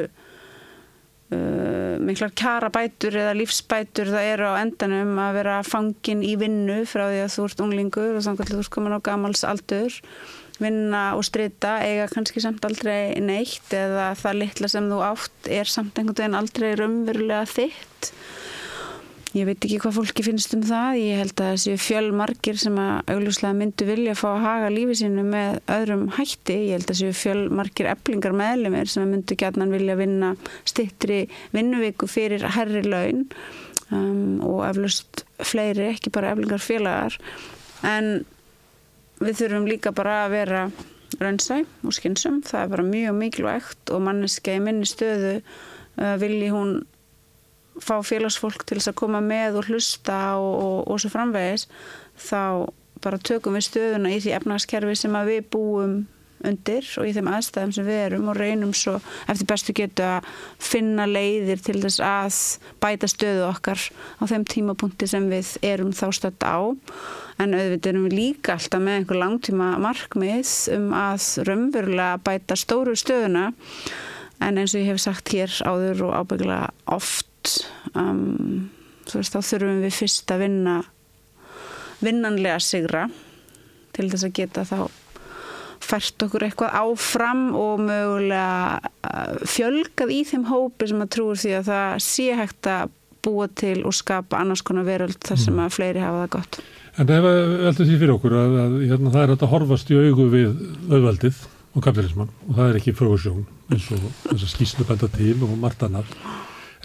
uh, 1.34 1.96
miklar 2.04 2.34
kjara 2.38 2.72
bætur 2.74 3.18
eða 3.20 3.36
lífsbætur 3.38 4.12
það 4.14 4.32
eru 4.34 4.52
á 4.52 4.62
endanum 4.62 5.16
að 5.24 5.40
vera 5.42 5.60
fangin 5.68 6.24
í 6.26 6.36
vinnu 6.40 6.82
frá 6.90 7.08
því 7.08 7.24
að 7.24 7.34
þú 7.36 7.48
ert 7.50 7.64
unglingur 7.66 8.20
og 8.20 8.30
að 8.34 8.52
þú 8.52 8.60
ert 8.62 8.74
komin 8.76 8.98
á 8.98 9.00
gamals 9.04 9.44
aldur 9.48 10.02
vinna 10.64 11.04
og 11.18 11.26
strita 11.28 11.78
eiga 11.86 12.08
kannski 12.12 12.42
samt 12.44 12.66
aldrei 12.68 13.18
neitt 13.24 13.74
eða 13.76 14.12
það 14.20 14.42
litla 14.44 14.72
sem 14.72 14.90
þú 14.92 15.02
átt 15.06 15.52
er 15.60 15.70
samt 15.70 16.00
einhvern 16.00 16.18
veginn 16.22 16.40
aldrei 16.40 16.72
raunverulega 16.80 17.46
þitt. 17.52 18.12
Ég 19.36 19.46
veit 19.46 19.60
ekki 19.60 19.78
hvað 19.84 19.98
fólki 19.98 20.24
finnst 20.26 20.54
um 20.56 20.64
það. 20.66 20.98
Ég 21.04 21.20
held 21.22 21.42
að 21.44 21.52
þessi 21.52 21.74
fjölmarkir 21.84 22.58
sem 22.58 22.78
að 22.80 23.12
augljóslega 23.14 23.58
myndu 23.60 23.86
vilja 23.90 24.16
að 24.16 24.22
fá 24.22 24.28
að 24.32 24.46
haga 24.46 24.72
lífi 24.74 24.96
sínu 25.02 25.26
með 25.28 25.60
öðrum 25.76 26.06
hætti. 26.16 26.56
Ég 26.70 26.78
held 26.78 26.88
að 26.88 26.94
þessi 26.94 27.20
fjölmarkir 27.22 27.92
eblingar 27.92 28.38
meðlumir 28.40 28.90
sem 28.90 29.06
myndu 29.12 29.38
gætnan 29.38 29.74
vilja 29.76 29.98
vinna 30.00 30.32
stittri 30.64 31.26
vinnuviku 31.54 32.10
fyrir 32.10 32.48
herri 32.56 32.82
laun 32.88 33.28
um, 33.92 34.40
og 34.48 34.64
eflust 34.72 35.26
fleiri, 35.44 35.92
ekki 35.92 36.14
bara 36.14 36.32
eblingar 36.34 36.64
félagar 36.64 37.20
en 37.86 38.26
við 39.22 39.42
þurfum 39.42 39.68
líka 39.70 39.94
bara 39.96 40.24
að 40.26 40.36
vera 40.36 40.62
raunsæ 41.22 41.62
og 41.88 41.96
skynsum, 41.96 42.42
það 42.46 42.62
er 42.62 42.72
bara 42.74 42.86
mjög 42.88 43.18
mikilvægt 43.18 43.94
og 43.96 44.04
manneska 44.06 44.58
í 44.58 44.62
minni 44.64 44.88
stöðu 44.88 45.38
uh, 45.40 46.16
vilji 46.22 46.52
hún 46.54 46.82
fá 47.82 47.96
félagsfólk 48.06 48.66
til 48.66 48.80
þess 48.80 48.92
að 48.92 49.00
koma 49.00 49.22
með 49.24 49.62
og 49.62 49.72
hlusta 49.72 50.20
og, 50.42 50.54
og, 50.58 50.78
og 50.92 51.02
svo 51.02 51.14
framvegis 51.14 51.68
þá 52.28 52.68
bara 53.04 53.22
tökum 53.22 53.58
við 53.58 53.68
stöðuna 53.70 54.14
í 54.16 54.22
því 54.24 54.34
efnagskerfi 54.40 54.96
sem 54.98 55.18
að 55.18 55.34
við 55.34 55.50
búum 55.54 55.98
undir 56.46 56.86
og 57.00 57.08
í 57.08 57.14
þeim 57.16 57.30
aðstæðum 57.32 57.74
sem 57.76 57.88
við 57.88 58.00
erum 58.06 58.28
og 58.32 58.38
reynum 58.38 58.74
svo 58.78 58.98
eftir 59.30 59.50
bestu 59.50 59.76
getu 59.78 60.06
að 60.06 60.28
finna 60.62 61.08
leiðir 61.10 61.62
til 61.66 61.78
þess 61.82 62.02
að 62.04 62.40
bæta 62.84 63.10
stöðu 63.12 63.46
okkar 63.48 63.82
á 64.22 64.24
þeim 64.30 64.46
tímapunkti 64.54 65.10
sem 65.10 65.30
við 65.32 65.56
erum 65.66 65.94
þá 65.98 66.06
stödd 66.20 66.46
á. 66.46 66.58
En 67.38 67.54
auðvitað 67.54 67.92
erum 67.92 68.08
við 68.08 68.18
líka 68.18 68.58
alltaf 68.58 68.84
með 68.84 69.00
einhver 69.00 69.22
langtíma 69.22 69.72
markmið 69.82 70.54
um 70.78 70.92
að 70.98 71.26
raunverulega 71.50 72.22
bæta 72.26 72.58
stóru 72.58 72.96
stöðuna. 72.98 73.52
En 74.44 74.60
eins 74.62 74.76
og 74.76 74.84
ég 74.84 74.92
hef 74.92 75.02
sagt 75.02 75.34
hér 75.34 75.54
áður 75.66 76.08
og 76.10 76.16
ábygglega 76.22 76.70
oft 76.94 77.62
um, 77.98 78.70
veist, 79.10 79.34
þá 79.34 79.42
þurfum 79.42 79.82
við 79.86 79.98
fyrst 79.98 80.34
að 80.34 80.44
vinna 80.46 80.78
vinnanlega 82.04 82.60
sigra 82.62 83.08
til 83.96 84.10
þess 84.12 84.28
að 84.28 84.36
geta 84.38 84.66
þá 84.68 84.80
fært 85.88 86.26
okkur 86.26 86.48
eitthvað 86.48 86.78
áfram 86.82 87.44
og 87.58 87.84
mögulega 87.88 88.80
uh, 89.08 89.36
fjölgað 89.48 90.14
í 90.14 90.22
þeim 90.28 90.48
hópi 90.52 90.90
sem 90.92 91.04
að 91.04 91.12
trúur 91.16 91.40
því 91.40 91.54
að 91.60 91.70
það 91.72 92.00
sé 92.08 92.30
hægt 92.38 92.72
að 92.72 92.96
búa 93.28 93.48
til 93.60 93.82
og 93.88 93.96
skapa 93.96 94.40
annars 94.42 94.64
konar 94.66 94.88
veröld 94.88 95.20
þar 95.26 95.40
sem 95.42 95.56
mm. 95.56 95.64
að 95.66 95.78
fleiri 95.78 96.04
hafa 96.04 96.24
það 96.24 96.34
gott. 96.38 96.60
En 96.98 97.12
ef 97.14 97.28
veltum 97.28 97.86
því 97.86 98.00
fyrir 98.02 98.16
okkur 98.16 98.36
að, 98.38 98.58
að 98.64 98.76
hérna, 98.88 99.14
það 99.14 99.24
er 99.24 99.34
að 99.36 99.48
horfast 99.52 99.92
í 99.94 100.00
augu 100.00 100.28
við 100.34 100.62
auðvaldið 100.90 101.44
og 101.78 101.86
kapitalismann 101.86 102.32
og 102.48 102.58
það 102.58 102.70
er 102.72 102.80
ekki 102.80 102.96
frögursjón 102.98 103.46
eins 103.68 103.88
og 103.94 104.06
þess 104.24 104.46
að 104.48 104.54
skýslu 104.56 104.88
bænda 104.88 105.10
til 105.14 105.36
og 105.46 105.54
margt 105.62 105.84
annar. 105.86 106.10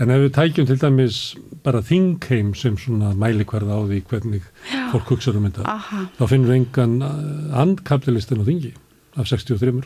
En 0.00 0.10
ef 0.12 0.22
við 0.24 0.32
tækjum 0.36 0.68
til 0.68 0.78
dæmis 0.80 1.18
bara 1.64 1.82
þingheim 1.84 2.52
sem 2.58 2.76
svona 2.80 3.12
mælikvarða 3.16 3.76
á 3.76 3.80
því 3.86 3.98
hvernig 4.10 4.46
Já. 4.72 4.86
fólk 4.92 5.12
hugsaður 5.12 5.40
um 5.40 5.48
þetta, 5.48 5.66
Aha. 5.68 6.06
þá 6.18 6.24
finnum 6.30 6.50
við 6.50 6.58
engan 6.58 6.96
uh, 7.06 7.60
andkapitalistin 7.62 8.42
á 8.42 8.48
þingi 8.48 8.72
af 9.16 9.28
63. 9.28 9.84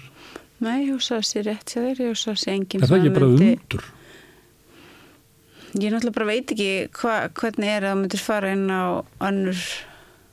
Nei, 0.65 0.87
ég 0.87 0.95
hugsaði 0.95 1.29
sér 1.29 1.47
rétt 1.51 1.75
sér, 1.75 1.91
ég 1.93 2.15
hugsaði 2.15 2.43
sér 2.43 2.55
enginn 2.55 2.85
Er 2.85 2.91
það 2.91 3.03
ekki 3.03 3.15
bara 3.17 3.29
myndi... 3.33 3.51
undur? 3.57 3.91
Ég 5.77 5.93
náttúrulega 5.93 6.17
bara 6.17 6.31
veit 6.31 6.55
ekki 6.55 6.71
hva, 6.97 7.17
hvernig 7.37 7.69
er 7.69 7.85
að 7.85 7.91
það 7.93 8.01
myndir 8.01 8.23
fara 8.23 8.55
inn 8.57 8.71
á 8.73 8.85
annur 9.27 9.67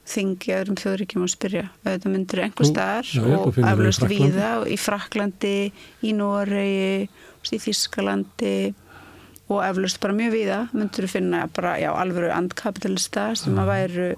þingi 0.08 0.54
öðrum 0.56 0.78
þjóðríkjum 0.80 1.26
og 1.26 1.32
spyrja 1.32 1.66
auðvitað 1.84 2.14
myndir 2.14 2.42
einhver 2.44 2.68
staðar 2.68 3.12
og 3.24 3.60
aflust 3.64 4.06
viða 4.08 4.50
í 4.68 4.78
Fraklandi 4.80 5.58
í 6.04 6.16
Noregi 6.16 7.08
í 7.08 7.60
Þískalandi 7.64 8.56
og 9.52 9.62
eflust 9.64 10.00
bara 10.04 10.16
mjög 10.16 10.36
viða 10.36 10.60
myndir 10.72 11.08
þú 11.08 11.12
finna 11.18 11.44
bara, 11.56 11.76
já, 11.80 11.90
alvöru 11.92 12.32
andkapitalista 12.36 13.30
sem 13.40 13.58
að 13.60 13.72
væru 13.72 14.10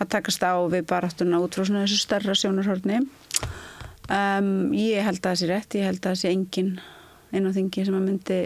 að 0.00 0.12
takast 0.14 0.42
á 0.42 0.54
við 0.72 0.86
barattuna 0.90 1.42
út 1.42 1.56
frá 1.56 1.66
svona 1.66 1.84
þessu 1.84 2.02
starra 2.02 2.36
sjónarhorni 2.38 3.02
Um, 4.10 4.72
ég 4.74 5.04
held 5.06 5.20
að 5.20 5.28
það 5.28 5.36
sé 5.38 5.50
rétt, 5.50 5.76
ég 5.78 5.86
held 5.86 6.00
að 6.00 6.08
það 6.08 6.22
sé 6.22 6.32
engin 6.34 6.72
einu 7.30 7.52
á 7.52 7.56
þingi 7.56 7.84
sem 7.86 7.98
að 7.98 8.06
myndi 8.08 8.38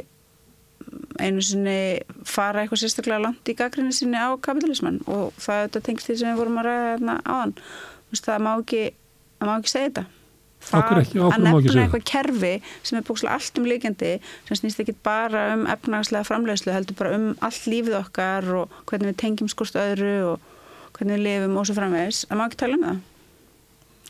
einu 1.23 1.45
sinni 1.45 1.79
fara 2.29 2.65
eitthvað 2.65 2.83
sérstaklega 2.83 3.23
langt 3.23 3.49
í 3.49 3.55
gaggrinni 3.57 3.95
sinni 3.97 4.21
á 4.21 4.37
kapitalismann 4.45 5.01
og 5.09 5.33
það 5.41 5.61
er 5.61 5.71
þetta 5.71 5.83
tengst 5.87 6.11
því 6.11 6.19
sem 6.21 6.33
við 6.33 6.43
vorum 6.43 6.61
að 6.61 6.69
ræða 6.69 6.91
hérna 6.91 7.15
áðan. 7.25 7.55
Það 8.15 8.45
má 8.45 8.51
ekki, 8.53 8.83
það 9.39 9.49
má 9.49 9.55
ekki 9.55 9.73
segja 9.73 9.89
þetta. 9.89 10.05
Það 10.65 10.91
ekki, 10.99 11.21
að 11.21 11.43
nefna 11.45 11.83
eitthvað 11.83 12.05
kerfi 12.09 12.53
sem 12.87 12.99
er 12.99 13.07
búkslega 13.09 13.37
allt 13.37 13.59
um 13.61 13.67
líkjandi 13.69 14.13
sem 14.49 14.61
snýst 14.61 14.81
ekki 14.85 14.95
bara 15.05 15.47
um 15.57 15.67
efnagslega 15.69 16.29
framlegslu 16.29 16.73
heldur 16.73 16.97
bara 17.01 17.17
um 17.19 17.27
allt 17.45 17.67
lífið 17.69 17.99
okkar 18.01 18.49
og 18.61 18.79
hvernig 18.89 19.13
við 19.13 19.19
tengjum 19.21 19.51
skort 19.53 19.77
öðru 19.81 20.15
og 20.31 20.47
hvernig 20.97 21.19
við 21.19 21.27
lifum 21.27 21.59
og 21.61 21.69
svo 21.69 21.77
framvegis. 21.77 22.23
Að 22.31 22.41
maður 22.41 22.53
ekki 22.53 22.63
tala 22.63 22.79
um 22.79 22.87
það. 22.89 23.03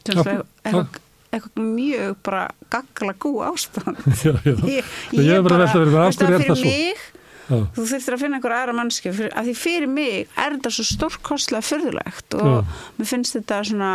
Já. 0.04 0.14
eitthvað, 0.20 1.00
eitthvað 1.36 1.66
mjög 1.74 2.14
bara 2.26 2.42
gagla 2.72 3.14
gú 3.24 3.32
ástand 3.46 4.00
já, 4.24 4.32
já. 4.44 4.54
ég, 4.68 4.94
Ég 5.12 5.30
er 5.36 5.44
bara 5.46 5.68
fyrir 5.72 5.94
af 6.00 6.08
er 6.14 6.18
fyrir 6.22 6.46
það 6.48 6.58
svo? 6.62 6.70
mig, 6.70 7.04
Já. 7.44 7.58
þú 7.76 7.84
þurftir 7.90 8.14
að 8.16 8.22
finna 8.24 8.38
einhver 8.40 8.54
aðra 8.56 8.72
mannski 8.78 9.10
fyrir, 9.12 9.32
að 9.36 9.50
því 9.50 9.54
fyrir 9.60 9.90
mig 9.92 10.28
er 10.40 10.54
þetta 10.56 10.70
svo 10.72 10.84
stórkostlega 10.88 11.66
fyrðulegt 11.68 12.36
og 12.40 12.46
Já. 12.48 12.76
mér 12.98 13.10
finnst 13.10 13.36
þetta 13.36 13.58
svona 13.68 13.90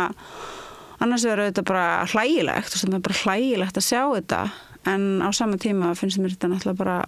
annars 1.00 1.24
verður 1.26 1.48
þetta 1.50 1.64
bara 1.66 1.86
hlægilegt 2.12 2.76
og 2.76 2.82
það 2.84 2.98
er 3.00 3.06
bara 3.08 3.20
hlægilegt 3.24 3.80
að 3.80 3.86
sjá 3.88 4.02
þetta 4.18 4.42
en 4.94 5.08
á 5.24 5.28
sama 5.34 5.58
tíma 5.60 5.94
finnst 5.98 6.20
mér 6.22 6.36
þetta 6.36 6.52
náttúrulega 6.52 6.78
bara 6.84 6.98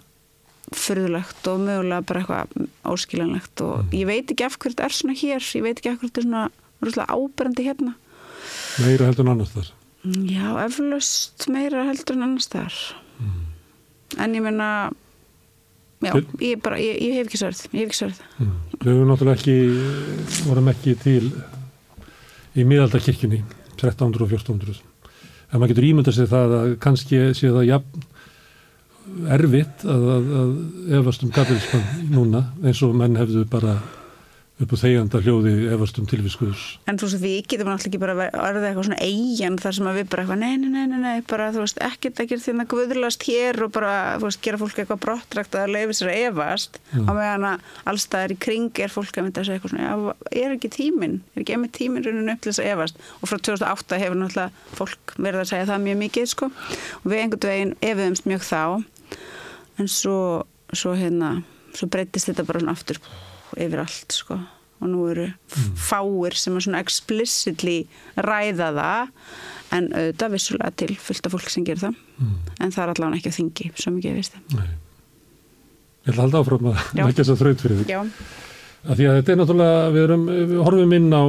fyrðulegt 0.73 1.47
og 1.51 1.59
mögulega 1.63 2.05
bara 2.07 2.21
eitthvað 2.23 2.67
óskiljanlegt 2.91 3.61
og 3.65 3.83
Mm. 3.83 3.89
ég 3.99 4.05
veit 4.07 4.31
ekki 4.31 4.45
af 4.45 4.57
hverju 4.57 4.73
þetta 4.75 4.85
er 4.87 4.95
svona 4.97 5.15
hér 5.19 5.47
ég 5.57 5.63
veit 5.63 5.77
ekki 5.79 5.89
af 5.91 5.97
hverju 5.99 6.11
þetta 6.11 6.21
er 6.23 6.27
svona 6.27 7.07
áberandi 7.13 7.65
hérna 7.67 7.93
meira 8.83 9.05
heldur 9.07 9.25
en 9.27 9.31
annars 9.35 9.51
þar 9.53 9.71
Já, 10.03 10.49
eflaust 10.65 11.45
meira 11.53 11.85
heldur 11.87 12.17
en 12.17 12.25
annars 12.27 12.49
þar 12.51 12.75
en 14.19 14.33
ég 14.35 14.43
meina 14.43 14.67
já, 16.03 16.11
Til- 16.11 16.25
ég, 16.43 16.59
bara, 16.61 16.75
ég, 16.81 16.97
ég 17.01 17.13
hef 17.21 17.29
ekki 17.29 17.39
sörð 17.39 17.61
ég 17.71 17.79
hef 17.85 17.91
ekki 17.93 17.99
sörð 18.01 18.19
Mm. 18.43 18.55
Við 18.83 18.89
höfum 18.91 19.07
náttúrulega 19.13 19.37
ekki, 19.39 19.53
vorum 20.49 20.67
ekki 20.73 20.95
til 20.99 21.27
í 22.59 22.65
miðaldakirkjunni 22.67 23.39
1300 23.77 24.25
og 24.25 24.33
1400. 24.33 24.81
En 25.53 25.61
maður 25.61 25.71
getur 25.71 25.87
ímyndað 25.87 26.17
sér 26.17 26.27
það 26.33 26.55
að 26.57 26.73
kannski 26.83 27.19
sé 27.37 27.47
það 27.53 27.67
jafn 27.69 28.03
erfitt 29.37 29.85
að, 29.87 30.03
að, 30.17 30.27
að 30.41 30.51
efast 30.99 31.23
um 31.23 31.31
kapitalisman 31.35 32.11
núna 32.11 32.41
eins 32.63 32.81
og 32.83 32.93
menn 32.99 33.15
hefðu 33.19 33.45
bara 33.51 33.77
upp 34.61 34.69
á 34.69 34.77
þegjanda 34.77 35.19
hljóði 35.23 35.51
efast 35.73 35.97
um 35.97 36.05
tilviskuðus. 36.05 36.63
en 36.85 36.97
þú 37.01 37.07
veist, 37.07 37.21
við 37.23 37.37
getum 37.49 37.69
náttúrulega 37.71 37.89
ekki 37.89 38.01
bara 38.03 38.13
að 38.13 38.35
orða 38.37 38.67
eitthvað 38.69 38.85
svona 38.87 38.99
eigin 39.01 39.57
þar 39.57 39.75
sem 39.77 39.87
að 39.89 39.97
við 39.97 40.09
bara 40.11 40.23
eitthvað, 40.23 40.41
nei, 40.43 40.53
nei, 40.61 40.69
nei, 40.69 40.85
nei, 40.91 40.99
nei 41.01 41.23
bara, 41.29 41.47
þú 41.55 41.63
veist, 41.63 41.79
ekkert 41.81 42.21
að 42.21 42.29
gera 42.29 42.43
því 42.43 42.53
að 42.53 42.69
guðlast 42.73 43.25
hér 43.25 43.61
og 43.65 43.71
bara, 43.73 43.93
þú 44.21 44.27
veist, 44.27 44.41
gera 44.45 44.59
fólk 44.61 44.77
eitthvað 44.83 45.01
brottrækt 45.07 45.57
að 45.57 45.73
leifi 45.73 45.97
sér 45.97 46.11
að 46.13 46.21
efast. 46.27 46.77
Mm. 46.93 47.09
á 47.09 47.11
meðan 47.17 47.47
að 47.49 47.57
allstaðar 47.89 48.35
í 48.35 48.39
kring 48.45 48.83
er 48.85 48.93
fólk 48.93 49.17
að 49.17 49.25
mynda 49.25 49.41
að 49.41 49.49
segja 49.49 49.57
eitthvað 49.57 49.73
svona, 49.73 49.89
já, 49.89 49.95
er 50.43 50.53
ekki 50.53 50.73
tíminn? 50.77 51.17
Er 51.33 51.41
ekki 51.41 51.57
emmi 51.57 51.73
tíminn 51.73 52.05
raunin 52.05 52.33
upp 52.35 52.45
til 52.45 52.53
þess 52.53 52.61
að 52.61 52.71
efast? 52.75 53.03
Og 53.19 53.31
frá 53.31 53.37
2008 53.41 54.01
hefur 54.03 54.21
náttúrulega 54.21 54.77
fólk 54.77 55.17
verið 55.17 55.41
að 55.41 55.49
segja 55.49 55.69
það 55.73 55.85
mjög 55.87 55.97
mikið, 56.03 56.29
sko. 56.29 56.51
Og 57.01 57.09
við 57.09 57.23
einhvern 57.23 57.49
veginn 57.49 57.75
efiðumst 57.81 58.29
mjög 58.29 58.45
þá. 58.45 58.63
En 59.81 59.89
svo, 59.89 60.17
svo 60.77 60.93
hérna 60.93 61.35
svo 61.73 61.89
yfir 63.57 63.83
allt 63.83 64.15
sko. 64.15 64.39
Og 64.83 64.89
nú 64.91 65.07
eru 65.07 65.29
fáir 65.79 66.35
sem 66.35 66.55
er 66.57 66.65
svona 66.65 66.81
explicitly 66.83 67.83
ræða 68.19 68.71
það 68.75 69.11
en 69.73 69.89
auðvitað 69.89 70.33
vissulega 70.35 70.71
til 70.83 70.95
fullt 70.99 71.27
af 71.29 71.33
fólk 71.33 71.51
sem 71.53 71.65
gerir 71.67 71.85
það. 71.85 71.99
Mm. 72.13 72.33
en 72.61 72.71
það 72.71 72.83
er 72.83 72.91
allavega 72.93 73.19
ekki 73.19 73.31
á 73.33 73.37
þingi 73.39 73.69
mikið 73.73 74.09
ég 74.11 74.17
veist 74.19 74.35
það. 74.37 74.65
Ég 76.03 76.11
ætla 76.11 76.17
að 76.17 76.23
halda 76.25 76.41
áfram 76.43 76.67
að 76.69 76.81
leggja 76.99 77.21
þess 77.23 77.33
að 77.33 77.41
þraut 77.43 77.63
fyrir. 77.63 77.85
Já, 77.89 78.01
Af 78.83 78.97
því 78.99 79.05
að 79.07 79.17
þetta 79.17 79.31
er 79.31 79.37
náttúrulega, 79.39 79.83
við, 79.95 80.01
erum, 80.03 80.23
við 80.27 80.57
horfum 80.59 80.93
inn 80.97 81.05
á 81.15 81.23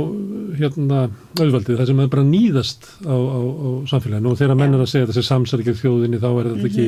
hérna 0.59 1.03
auðvaldið, 1.39 1.77
það 1.79 1.91
sem 1.91 2.01
er 2.03 2.09
bara 2.11 2.25
nýðast 2.27 2.89
á, 3.07 3.15
á, 3.15 3.39
á 3.47 3.69
samfélaginu. 3.93 4.33
Og 4.33 4.41
þegar 4.41 4.59
menn 4.59 4.75
er 4.75 4.83
að 4.83 4.91
segja 4.91 5.11
þessi 5.11 5.23
samsargið 5.29 5.79
þjóðinni 5.79 6.19
þá 6.19 6.27
er 6.33 6.49
þetta 6.49 6.71
ekki 6.73 6.87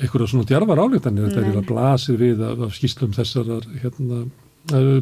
einhverja 0.00 0.30
svona 0.32 0.48
djarfar 0.50 0.82
álíktanir, 0.82 1.28
þetta 1.28 1.38
er 1.38 1.46
eiginlega 1.46 1.68
blasið 1.68 2.18
við 2.24 2.42
af, 2.48 2.64
af 2.66 2.74
skýslum 2.74 3.14
þessarar 3.14 3.68
hérna, 3.84 4.20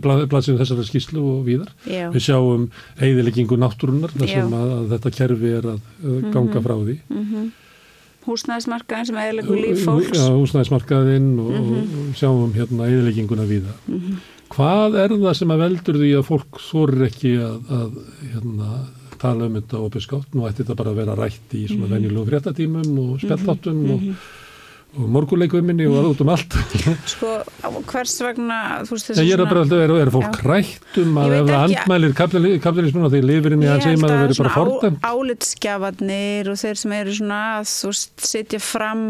bla- 0.05 0.27
blasið 0.31 0.55
við 0.57 0.61
þessarar 0.65 0.89
skýslu 0.89 1.23
og 1.23 1.47
víðar. 1.47 1.71
já, 1.87 2.09
Við 2.15 2.25
sjáum 2.29 2.69
eigðileggingu 3.01 3.57
náttúrunar 3.61 4.11
þar 4.17 4.29
sem 4.29 4.53
að, 4.59 4.69
að 4.79 4.89
þetta 4.97 5.15
kerfi 5.19 5.53
er 5.59 5.71
að, 5.75 5.81
að 6.05 6.33
ganga 6.33 6.61
frá 6.65 6.77
því. 6.85 6.99
mm 7.11 7.49
húsnæðismarkaðin 8.29 9.07
sem 9.09 9.17
eðilegu 9.23 9.55
líf 9.57 9.85
fólks 9.87 10.19
Já, 10.19 10.27
húsnæðismarkaðinn 10.37 11.29
og, 11.41 11.53
Mhm. 11.55 11.77
og 12.11 12.17
sjáum 12.19 12.51
hérna 12.53 12.85
eigðilegginguna 12.89 13.47
víða. 13.49 13.73
Mhm. 13.89 14.19
Hvað 14.53 14.97
er 15.05 15.09
það 15.17 15.35
sem 15.37 15.49
að 15.49 15.59
veldur 15.63 15.97
því 15.97 16.11
að 16.19 16.27
fólk 16.29 16.61
þorir 16.61 17.07
ekki 17.09 17.33
að, 17.41 17.57
að 17.73 17.93
hérna, 18.33 18.69
tala 19.19 19.45
um 19.47 19.55
þetta 19.55 19.81
opinskátt? 19.81 20.29
Nú 20.35 20.45
ætti 20.49 20.65
þetta 20.65 20.77
bara 20.77 20.91
að 20.91 20.97
vera 21.01 21.15
rætt 21.17 21.49
í 21.57 21.67
svona 21.69 21.89
venjulegum 21.89 22.29
fréttatímum 22.29 22.99
og 22.99 23.21
spjalláttum 23.21 23.91
og, 23.93 24.03
og 24.97 25.09
morguleikuminni 25.15 25.85
og 25.87 26.07
út 26.15 26.21
um 26.25 26.31
allt. 26.33 26.55
Sko, 27.13 27.33
hvers 27.91 28.15
vegna 28.25 28.59
veist 28.89 29.11
ég 29.21 29.35
er 29.35 29.43
að 29.45 29.51
bara, 29.51 29.65
er, 29.85 29.93
er 30.07 30.11
fólk 30.15 30.39
hrætt 30.43 30.97
um 31.03 31.19
að 31.21 31.35
ef 31.37 31.51
það 31.51 31.57
ekki- 31.59 31.81
andmælir 31.83 32.15
kapitali- 32.17 32.61
kapitalismun 32.65 33.05
og 33.09 33.13
þeir 33.13 33.27
lifir 33.29 33.57
inn 33.57 33.67
í 33.67 33.69
hans 33.69 33.85
heima 33.89 34.09
það 34.09 34.23
verður 34.25 34.41
bara 34.43 34.55
fordæmt? 34.57 35.05
álitskjafarnir 35.13 36.51
og 36.53 36.61
þeir 36.63 36.81
sem 36.83 36.97
eru 36.99 37.17
svona 37.19 37.41
að 37.59 37.69
setja 38.33 38.63
fram 38.65 39.05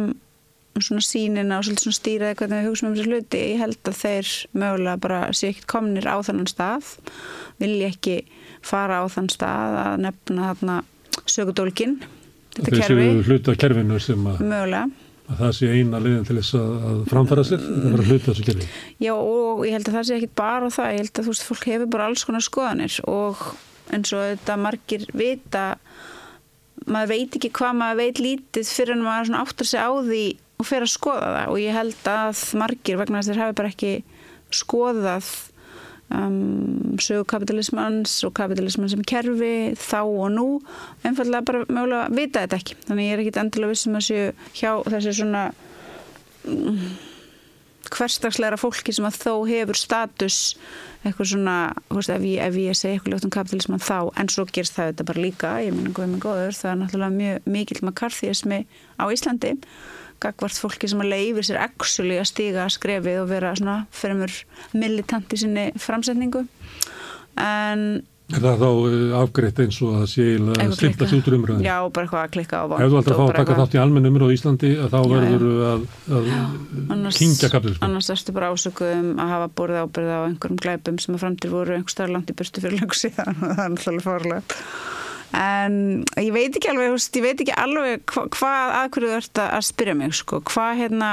svona 0.79 1.03
sínina 1.03 1.59
og 1.59 1.65
svona 1.67 1.97
stýraði 1.97 2.37
hvernig 2.39 2.61
við 2.63 2.69
hugsaum 2.69 2.91
um 2.91 2.95
þessu 2.99 3.09
hluti 3.11 3.41
ég 3.55 3.59
held 3.63 3.81
að 3.91 3.97
þeir 4.03 4.29
mögulega 4.63 5.01
bara 5.07 5.23
sé 5.35 5.49
ekkert 5.53 5.67
komnir 5.73 6.07
á 6.07 6.17
þannan 6.23 6.51
stað 6.51 6.93
vilja 7.63 7.89
ekki 7.95 8.19
fara 8.63 9.01
á 9.03 9.05
þann 9.11 9.31
stað 9.33 9.79
að 9.87 9.99
nefna 10.05 10.53
þarna 10.53 10.77
sögudólkin 11.27 11.99
þetta 12.55 12.79
kerfi, 12.83 13.09
að, 13.11 14.43
mögulega 14.43 14.87
að 15.29 15.41
það 15.43 15.55
sé 15.59 15.71
eina 15.75 16.01
liðin 16.03 16.27
til 16.29 16.39
þess 16.39 16.59
að, 16.59 16.75
að 16.89 17.01
framfæra 17.13 17.45
sér, 17.47 17.65
þetta 17.65 17.95
verður 17.95 18.13
hluta 18.13 18.31
þessu 18.31 18.47
kerfi. 18.49 18.69
Já 19.05 19.15
og 19.15 19.65
ég 19.69 19.77
held 19.77 19.89
að 19.91 19.99
það 19.99 20.07
sé 20.09 20.19
ekkit 20.19 20.37
bara 20.41 20.71
það, 20.73 20.93
ég 20.95 21.03
held 21.03 21.13
að 21.13 21.27
þú 21.27 21.35
veist, 21.35 21.49
fólk 21.49 21.67
hefur 21.69 21.91
bara 21.95 22.09
alls 22.09 22.25
konar 22.29 22.45
skoðanir 22.47 23.01
og 23.09 23.43
eins 23.93 24.13
og 24.17 24.25
þetta 24.25 24.59
margir 24.61 25.07
vita 25.17 25.65
maður 26.89 27.13
veit 27.13 27.39
ekki 27.39 27.51
hvað 27.59 27.81
maður 27.81 28.01
veit 28.03 28.23
lítið 28.23 28.71
fyrir 28.73 28.97
en 28.97 29.05
maður 29.05 29.41
áttar 29.43 29.69
sig 29.69 29.83
á 29.83 29.91
því 29.93 30.25
og 30.59 30.67
fer 30.69 30.85
að 30.85 30.95
skoða 30.95 31.33
það 31.35 31.53
og 31.53 31.61
ég 31.63 31.77
held 31.77 32.11
að 32.13 32.43
margir 32.63 33.01
vegna 33.01 33.21
þess 33.21 33.29
að 33.29 33.35
þeir 33.35 33.45
hafi 33.45 33.59
bara 33.61 33.73
ekki 33.73 33.93
skoðað 34.59 35.31
um, 36.15 36.97
sögu 37.03 37.27
kapitalismans 37.29 38.15
og 38.27 38.35
kapitalisman 38.39 38.93
sem 38.93 39.05
kerfi 39.09 39.75
þá 39.79 40.01
og 40.05 40.31
nú. 40.35 40.47
Einfallega 41.05 41.45
bara 41.51 41.67
mögulega 41.69 42.09
vita 42.15 42.47
þetta 42.47 42.63
ekki. 42.63 42.79
Þannig 42.89 43.11
ég 43.11 43.17
er 43.17 43.25
ekkit 43.25 43.43
endilega 43.45 43.75
vissum 43.75 43.99
að 43.99 44.09
séu 44.09 44.33
hjá 44.59 44.73
þessi 44.89 45.17
svona 45.21 45.45
hverstagslegra 47.89 48.59
fólki 48.61 48.93
sem 48.95 49.07
að 49.09 49.19
þó 49.23 49.33
hefur 49.49 49.79
status 49.79 50.39
eitthvað 51.07 51.31
svona, 51.33 51.57
þú 51.89 52.01
veist, 52.01 52.13
ef 52.13 52.27
ég, 52.27 52.41
ef 52.45 52.59
ég 52.61 52.77
segi 52.79 52.97
eitthvað 52.97 53.15
ljótt 53.15 53.29
um 53.29 53.35
kapitalisman 53.35 53.83
þá, 53.83 53.99
en 54.19 54.31
svo 54.33 54.45
gerst 54.51 54.77
það 54.77 54.91
þetta 54.93 55.07
bara 55.11 55.25
líka, 55.25 55.53
ég 55.65 55.77
minna 55.77 55.95
góðum 55.97 56.17
með 56.17 56.25
góður 56.27 56.59
það 56.59 56.71
er 56.73 56.81
náttúrulega 56.83 57.17
mjög 57.17 57.49
mikill 57.55 57.81
makarþísmi 57.89 58.61
á 58.99 59.05
Íslandi, 59.15 59.55
gagvart 60.23 60.59
fólki 60.61 60.91
sem 60.91 61.01
að 61.05 61.13
leifir 61.15 61.47
sér 61.49 61.63
actually 61.63 62.19
að 62.21 62.31
stíga 62.33 62.69
skrefið 62.73 63.23
og 63.23 63.33
vera 63.33 63.55
svona 63.59 63.81
fremur 63.95 64.35
militant 64.77 65.35
í 65.35 65.41
sinni 65.45 65.67
framsetningu. 65.81 66.45
En 67.39 67.89
Er 68.29 68.43
það 68.45 68.59
þá 68.61 68.67
uh, 68.69 69.13
afgreitt 69.23 69.61
eins 69.63 69.77
og 69.81 69.95
að 70.03 70.11
sé 70.13 70.25
út 70.37 71.29
úr 71.31 71.37
umræðin? 71.39 71.63
já, 71.65 71.77
bara 71.89 72.05
eitthvað 72.05 72.27
að 72.27 72.35
klikka 72.35 72.61
á 72.61 72.65
vont 72.69 72.83
Ef 72.85 72.91
þú 72.93 72.99
alltaf 72.99 73.15
og 73.15 73.21
fá 73.23 73.25
að 73.25 73.39
taka 73.39 73.57
þátt 73.57 73.77
í 73.79 73.81
almenn 73.81 74.09
umræð 74.11 74.29
á 74.29 74.35
Íslandi 74.37 74.73
að 74.85 74.93
þá 74.93 74.99
verður 75.15 75.47
að, 75.71 75.87
að 76.13 76.29
annars, 76.93 77.21
kingja 77.23 77.49
kapitalismin. 77.55 77.87
annars 77.89 78.11
erstu 78.13 78.35
bara 78.37 78.51
ásökuðum 78.53 79.09
að 79.17 79.33
hafa 79.33 79.49
borðið 79.63 79.81
ábyrða 79.87 80.21
á 80.21 80.23
einhverjum 80.29 80.61
glæpum 80.61 81.01
sem 81.01 81.17
að 81.17 81.25
framtir 81.25 81.55
voru 81.57 81.79
einhver 81.79 81.97
starf 81.97 82.13
langt 82.13 82.29
í 82.29 82.37
burtu 82.37 82.67
fyrir 82.67 82.83
löngu 82.83 83.01
síðan. 83.01 83.33
Og 83.33 83.49
það 83.57 83.65
er 83.65 83.73
náttúrulega 83.79 84.09
fórlega 84.11 84.43
en 85.37 86.05
ég 86.17 86.33
veit 86.33 86.55
ekki 86.57 86.71
alveg 86.73 86.95
veist, 86.95 87.17
ég 87.19 87.27
veit 87.27 87.41
ekki 87.45 87.57
alveg 87.59 88.05
hva, 88.15 88.29
hvað 88.39 88.77
að 88.79 88.89
hverju 88.95 89.11
þú 89.13 89.19
ert 89.23 89.43
að 89.45 89.53
að 89.59 89.69
spyrja 89.73 89.99
mig 89.99 90.17
sko, 90.23 90.41
hvað 90.49 90.81
hérna 90.85 91.11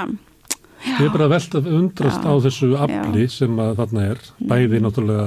Ég 0.86 0.99
er 1.08 1.10
bara 1.10 1.25
að 1.25 1.32
velta 1.32 1.60
undrast 1.65 2.21
Já, 2.21 2.30
á 2.30 2.34
þessu 2.45 2.67
afli 2.78 3.23
sem 3.32 3.56
að 3.58 3.71
þarna 3.80 4.01
er, 4.12 4.19
bæði 4.51 4.82
náttúrulega 4.84 5.23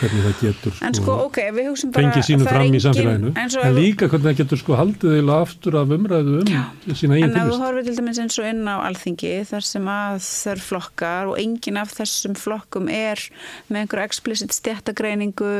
hvernig 0.00 0.24
það 0.24 0.40
getur 0.42 0.80
en 0.88 0.96
sko, 0.98 1.14
ok, 1.28 1.38
við 1.54 1.68
hugsim 1.68 1.92
bara 1.94 2.08
fengið 2.08 2.26
sínu 2.26 2.42
það 2.42 2.48
er 2.48 2.56
fram 2.56 2.64
í 2.64 2.70
engin- 2.72 2.84
samfélaginu, 2.86 3.30
en, 3.30 3.52
en, 3.62 3.76
líka 3.76 4.08
hvernig 4.10 4.26
það 4.26 4.40
getur 4.40 4.60
sko 4.64 4.78
haldið 4.80 5.14
eða 5.20 5.36
aftur 5.44 5.78
af 5.78 5.94
umræðu 5.98 6.40
um 6.40 6.98
sína 6.98 7.14
eigin 7.14 7.28
En 7.28 7.30
ef 7.30 7.38
þú 7.38 7.44
tilvist. 7.44 7.62
horfir 7.68 7.86
til 7.86 7.96
dæmis 8.00 8.20
eins 8.24 8.40
og 8.42 8.50
inn 8.50 8.64
á 8.66 8.76
alþingi 8.88 9.32
þar 9.52 9.68
sem 9.70 9.88
að 9.94 10.18
þær 10.26 10.64
flokkar 10.66 11.30
og 11.30 11.38
enginn 11.44 11.78
af 11.84 11.94
þessum 11.94 12.34
flokkum 12.42 12.90
er 12.90 13.22
með 13.70 13.84
einhver 13.84 14.02
explicit 14.08 14.56
stjættagreiningu 14.58 15.54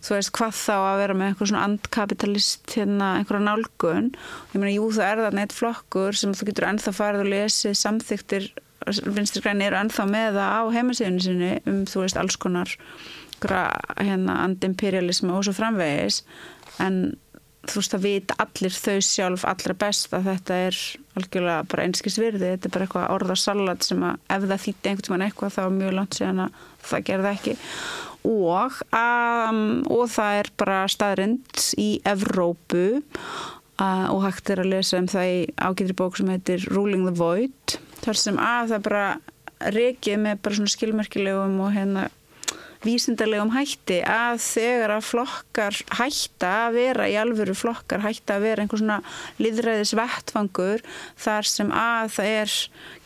þú 0.00 0.16
veist 0.16 0.32
hvað 0.36 0.56
þá 0.56 0.74
að 0.78 0.98
vera 1.02 1.16
með 1.16 1.30
einhver 1.30 1.50
svona 1.50 1.66
andkapitalist 1.68 2.74
hérna 2.76 3.12
einhverja 3.18 3.44
nálgun. 3.46 4.10
Ég 4.54 4.58
meina 4.58 4.74
jú 4.74 4.90
það 4.96 5.10
er 5.10 5.22
þarna 5.26 5.44
eitt 5.44 5.56
flokkur 5.56 6.18
sem 6.18 6.34
þú 6.36 6.50
getur 6.50 6.68
ennþá 6.70 6.96
farið 6.96 7.24
og 7.24 7.32
lesið 7.34 7.78
samþyktir 7.80 8.50
vinstri 9.12 9.42
græni 9.44 9.66
eru 9.68 9.80
ennþá 9.80 10.06
með 10.08 10.38
það 10.40 10.54
á 10.56 10.62
heimasíðinu 10.76 11.24
sinni 11.24 11.50
um 11.68 11.82
þú 11.88 12.04
veist 12.06 12.20
alls 12.20 12.38
konar 12.40 12.76
hérna 13.40 14.40
antimperialismi 14.44 15.32
og 15.32 15.44
svo 15.46 15.56
framvegis. 15.56 16.22
En 16.80 17.02
þú 17.68 17.76
veist 17.76 17.94
að 17.96 18.04
vita 18.06 18.36
allir 18.40 18.72
þau 18.72 18.98
sjálf 19.04 19.44
allra 19.48 19.76
best 19.82 20.14
að 20.16 20.28
þetta 20.30 20.60
er 20.66 20.78
algjörlega 21.20 21.64
bara 21.68 21.84
einskis 21.84 22.16
virði, 22.20 22.54
þetta 22.54 22.68
er 22.68 22.74
bara 22.74 22.86
eitthvað 22.86 23.10
orðarsalat 23.16 23.84
sem 23.84 24.04
að 24.06 24.22
ef 24.32 24.46
það 24.46 24.62
þýtti 24.64 24.90
einhvern 24.90 25.06
tímann 25.08 25.24
eitthvað 25.26 25.56
þá 25.56 25.60
er 25.64 25.74
mjög 25.76 25.96
langt 25.98 26.16
síðan 26.16 26.44
að 26.46 26.62
það 26.90 27.04
gerði 27.10 27.32
ekki 27.34 27.56
og, 28.26 28.80
um, 28.92 29.62
og 29.88 30.06
það 30.12 30.38
er 30.42 30.52
bara 30.60 30.78
staðrind 30.90 31.64
í 31.80 31.90
Evrópu 32.08 33.00
uh, 33.00 34.06
og 34.12 34.22
hægt 34.26 34.52
er 34.52 34.64
að 34.64 34.72
lesa 34.74 35.00
um 35.00 35.08
það 35.10 35.32
í 35.32 35.42
ágætri 35.56 35.98
bók 35.98 36.20
sem 36.20 36.32
heitir 36.32 36.66
Ruling 36.72 37.06
the 37.08 37.16
Void 37.16 37.78
þar 38.04 38.20
sem 38.20 38.40
að 38.40 38.74
það 38.74 38.88
bara 38.88 39.04
reikið 39.76 40.24
með 40.24 40.40
bara 40.44 40.58
svona 40.58 40.74
skilmerkilegum 40.74 41.60
og 41.60 41.74
hérna 41.76 42.08
vísindarlegum 42.80 43.52
hætti 43.52 43.98
að 44.08 44.38
þegar 44.40 44.94
að 44.94 45.08
flokkar 45.10 45.80
hætta 45.98 46.52
að 46.64 46.78
vera 46.78 47.08
í 47.12 47.16
alvöru 47.20 47.56
flokkar 47.56 48.00
hætta 48.06 48.38
að 48.38 48.46
vera 48.46 48.64
einhvers 48.64 48.80
svona 48.80 49.00
liðræðis 49.40 49.92
vettfangur 49.98 50.84
þar 51.20 51.50
sem 51.50 51.74
að 51.76 52.14
það 52.16 52.30
er 52.38 52.54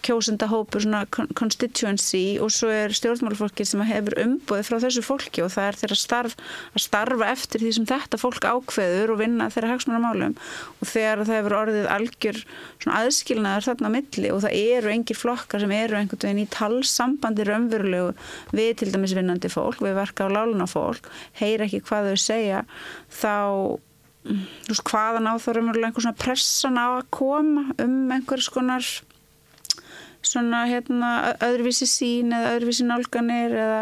kjósendahópur 0.04 0.84
svona 0.84 1.02
constituency 1.38 2.36
og 2.42 2.52
svo 2.54 2.70
er 2.72 2.94
stjórnmálfólki 2.96 3.66
sem 3.68 3.82
hefur 3.88 4.16
umbúið 4.22 4.68
frá 4.68 4.76
þessu 4.82 5.04
fólki 5.04 5.44
og 5.44 5.52
það 5.54 5.68
er 5.68 5.78
þeirra 5.80 5.98
starf 6.00 6.36
að 6.74 6.84
starfa 6.84 7.30
eftir 7.32 7.64
því 7.64 7.72
sem 7.78 7.88
þetta 7.88 8.20
fólk 8.20 8.48
ákveður 8.48 9.14
og 9.14 9.20
vinna 9.22 9.48
þeirra 9.54 9.72
hagsmannamálum 9.74 10.36
og 10.36 10.90
þegar 10.90 11.24
það 11.24 11.38
hefur 11.38 11.56
orðið 11.60 11.88
algjör 11.94 12.42
svona 12.82 13.00
aðskilnaður 13.00 13.68
þarna 13.68 13.90
á 13.90 13.94
milli 13.96 14.34
og 14.34 14.44
það 14.44 14.58
eru 14.60 14.92
engir 14.94 15.20
flokkar 15.20 15.64
sem 15.64 15.74
eru 15.78 15.98
einhvern 15.98 16.24
veginn 16.26 16.44
í 16.44 16.50
talsambandi 16.58 17.48
raunverulegu 17.48 18.12
við 18.54 18.70
til 18.82 18.92
dæmis 18.92 19.16
vinnandi 19.16 19.50
fólk, 19.52 19.80
við 19.84 19.98
verka 19.98 20.28
á 20.28 20.34
láluna 20.34 20.68
fólk, 20.70 21.08
heyr 21.40 21.64
ekki 21.64 21.82
hvað 21.88 22.12
þau 22.12 22.22
segja 22.24 22.62
þá 23.08 23.34
hvaðan 24.24 25.28
á 25.28 25.34
það 25.36 25.58
raunverulega 25.58 25.90
einhvern 25.90 26.06
svona 26.06 26.22
pressan 26.22 26.80
á 26.80 26.96
að 26.96 27.10
koma 27.12 27.66
um 27.82 28.12
einhvers 28.14 28.48
konar 28.52 28.86
svona 30.28 30.64
hérna 30.70 31.10
öðruvísi 31.44 31.88
sín 31.90 32.34
eða 32.34 32.54
öðruvísi 32.58 32.86
nálganir 32.88 33.56
eða, 33.64 33.80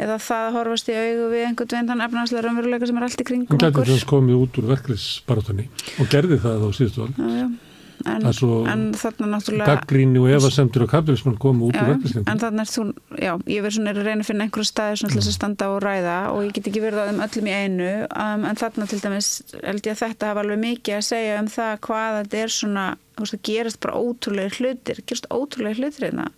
eða 0.00 0.18
það 0.26 0.44
að 0.48 0.58
horfast 0.58 0.92
í 0.92 0.98
augu 0.98 1.30
við 1.32 1.46
einhvern 1.48 1.72
veginn 1.74 1.90
þann 1.92 2.04
efnarslega 2.06 2.44
raunveruleika 2.46 2.90
sem 2.90 3.00
er 3.00 3.08
allt 3.08 3.24
í 3.24 3.28
kringum 3.30 3.58
okkur. 3.58 3.72
Gæti 3.80 3.90
þess 3.94 4.10
komið 4.12 4.44
út 4.44 4.60
úr 4.62 4.70
verklisbarátunni 4.74 5.66
og 5.98 6.12
gerði 6.12 6.40
það 6.44 6.64
á 6.64 6.68
síðustu 6.78 7.04
alveg. 7.06 7.20
Já, 7.20 7.42
já. 7.44 7.69
En, 8.08 8.24
en 8.24 8.84
þarna 8.96 9.26
náttúrulega 9.34 9.74
gaggríni 9.74 10.20
og 10.22 10.30
efasemtur 10.32 10.86
og 10.86 10.92
kapitalismann 10.92 11.36
komu 11.40 11.68
út 11.68 11.76
já, 11.76 11.82
úr 11.82 11.90
verklisbarátunni. 11.92 12.32
En 12.32 12.40
þannig 12.40 12.62
er 12.64 12.70
þú, 12.72 12.84
já, 13.20 13.32
ég 13.52 13.66
verð 13.66 13.76
svona 13.76 13.92
að 13.92 14.00
reyna 14.06 14.24
að 14.24 14.30
finna 14.30 14.46
einhverju 14.46 14.68
staði 14.70 15.00
svona 15.00 15.12
til 15.12 15.20
þess 15.20 15.32
að 15.32 15.36
standa 15.36 15.68
og 15.74 15.78
ræða 15.84 16.16
og 16.32 16.40
ég 16.46 16.54
get 16.56 16.70
ekki 16.70 16.84
verið 16.86 17.02
á 17.02 17.08
þeim 17.10 17.22
öllum 17.26 17.50
í 17.50 17.56
einu 17.58 17.90
um, 18.08 18.46
en 18.48 18.60
þarna 18.62 18.88
til 18.88 19.00
dæmis 19.04 19.30
held 19.60 19.84
ég 19.84 19.94
að 19.96 20.02
þetta 20.06 20.30
hafa 20.30 20.44
alveg 20.46 20.62
mikið 20.64 20.96
að 20.96 21.06
segja 21.10 21.38
um 21.42 21.52
það 21.52 21.72
hvað 21.88 22.18
þetta 22.22 22.40
er 22.40 22.54
svona 22.56 22.86
þú 23.20 23.26
veist, 23.26 23.36
það 23.36 23.44
gerast 23.50 23.80
bara 23.84 24.00
ótrúlega 24.00 24.56
hlutir, 24.56 25.02
gerast 25.04 25.28
ótrúlega 25.32 25.76
hlutir 25.76 26.06
hérna. 26.08 26.30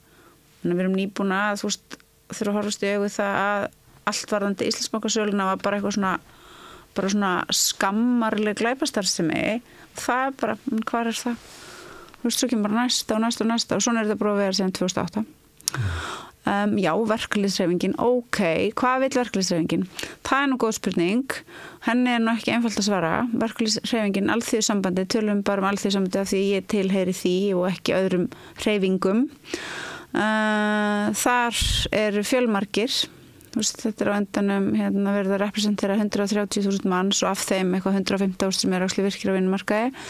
Þannig 0.62 0.74
að 0.74 0.78
við 0.78 0.84
erum 0.84 0.98
nýbúna 0.98 1.40
að, 1.50 1.62
þú 1.62 1.70
veist, 1.70 1.96
þurfa 2.32 2.52
að 2.52 2.58
horfast 2.58 2.84
í 2.84 2.92
auðvið 2.92 3.16
það 3.16 3.40
að 3.42 3.66
allt 4.12 4.34
varðandi 4.34 4.68
Íslandsbókarsöluna 4.68 5.48
var 5.52 5.62
bara 5.62 5.78
eitthvað 5.78 5.96
svona, 5.96 6.12
bara 6.96 7.12
svona 7.12 7.32
skammarleg 7.52 8.58
glæpastarsimi. 8.60 9.60
Það 9.98 10.26
er 10.26 10.36
bara, 10.40 10.58
hvað 10.88 11.12
er 11.12 11.20
það? 11.20 11.46
Þú 12.22 12.28
veist, 12.28 12.38
svo 12.42 12.50
kemur 12.50 12.68
bara 12.68 12.84
næsta 12.84 13.16
og 13.16 13.24
næsta 13.24 13.44
og 13.44 13.50
næsta 13.50 13.78
og 13.78 13.82
svona 13.82 14.02
er 14.02 14.10
þetta 14.10 14.22
bara 14.22 14.34
að 14.36 14.42
vera 14.44 14.58
síðan 14.58 14.76
2008. 14.78 15.24
Um, 16.42 16.72
já, 16.74 16.90
verkefliðsreifingin, 17.06 17.92
ok, 18.02 18.38
hvað 18.74 19.04
vil 19.04 19.10
verkefliðsreifingin? 19.14 19.84
Það 20.26 20.40
er 20.40 20.48
nú 20.50 20.56
góð 20.58 20.72
spurning, 20.74 21.34
henni 21.86 22.10
er 22.16 22.24
nú 22.24 22.32
ekki 22.32 22.50
einfalt 22.56 22.80
að 22.80 22.86
svara, 22.88 23.12
verkefliðsreifingin, 23.44 24.32
allþjóðsambandi, 24.34 25.04
tölum 25.14 25.44
bara 25.46 25.62
um 25.62 25.68
allþjóðsambandi 25.70 26.18
af 26.18 26.32
því 26.32 26.40
ég 26.48 26.66
tilheyri 26.72 27.14
því 27.14 27.36
og 27.60 27.68
ekki 27.70 27.94
öðrum 27.94 28.26
reifingum. 28.64 29.22
Uh, 30.12 31.14
þar 31.22 31.62
eru 32.02 32.26
fjölmarkir, 32.26 32.98
þetta 33.52 34.04
er 34.04 34.10
á 34.12 34.18
endanum 34.18 34.68
hérna, 34.78 35.16
verið 35.18 35.36
að 35.36 35.42
representera 35.44 35.98
130.000 35.98 36.88
manns 36.88 37.22
og 37.22 37.32
af 37.34 37.44
þeim 37.44 37.74
eitthvað 37.76 37.98
150.000 38.00 38.62
sem 38.62 38.76
er 38.76 38.86
áslið 38.86 39.08
virkir 39.10 39.32
á 39.32 39.36
vinnumarkaði. 39.36 40.06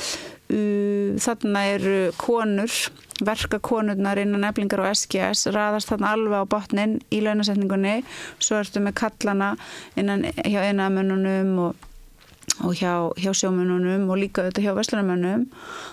Þarna 1.23 1.63
eru 1.73 1.97
konur 2.21 2.75
verka 3.23 3.59
konurnar 3.63 4.19
innan 4.21 4.45
eflingar 4.49 4.83
og 4.83 4.91
SGS 4.97 5.47
raðast 5.55 5.93
þarna 5.93 6.13
alveg 6.17 6.45
á 6.45 6.51
botnin 6.55 6.99
í 7.15 7.23
launasetningunni, 7.25 8.03
svo 8.43 8.59
ertu 8.61 8.83
með 8.83 8.99
kallana 9.03 9.55
innan 9.99 10.27
hjá 10.43 10.61
einamönnunum 10.69 11.55
og, 11.69 11.89
og 12.61 12.77
hjá, 12.77 12.93
hjá 13.17 13.33
sjómönnunum 13.33 14.11
og 14.13 14.21
líka 14.21 14.43
auðvitað 14.43 14.67
hjá 14.67 14.75
vestlunamönnum 14.77 15.47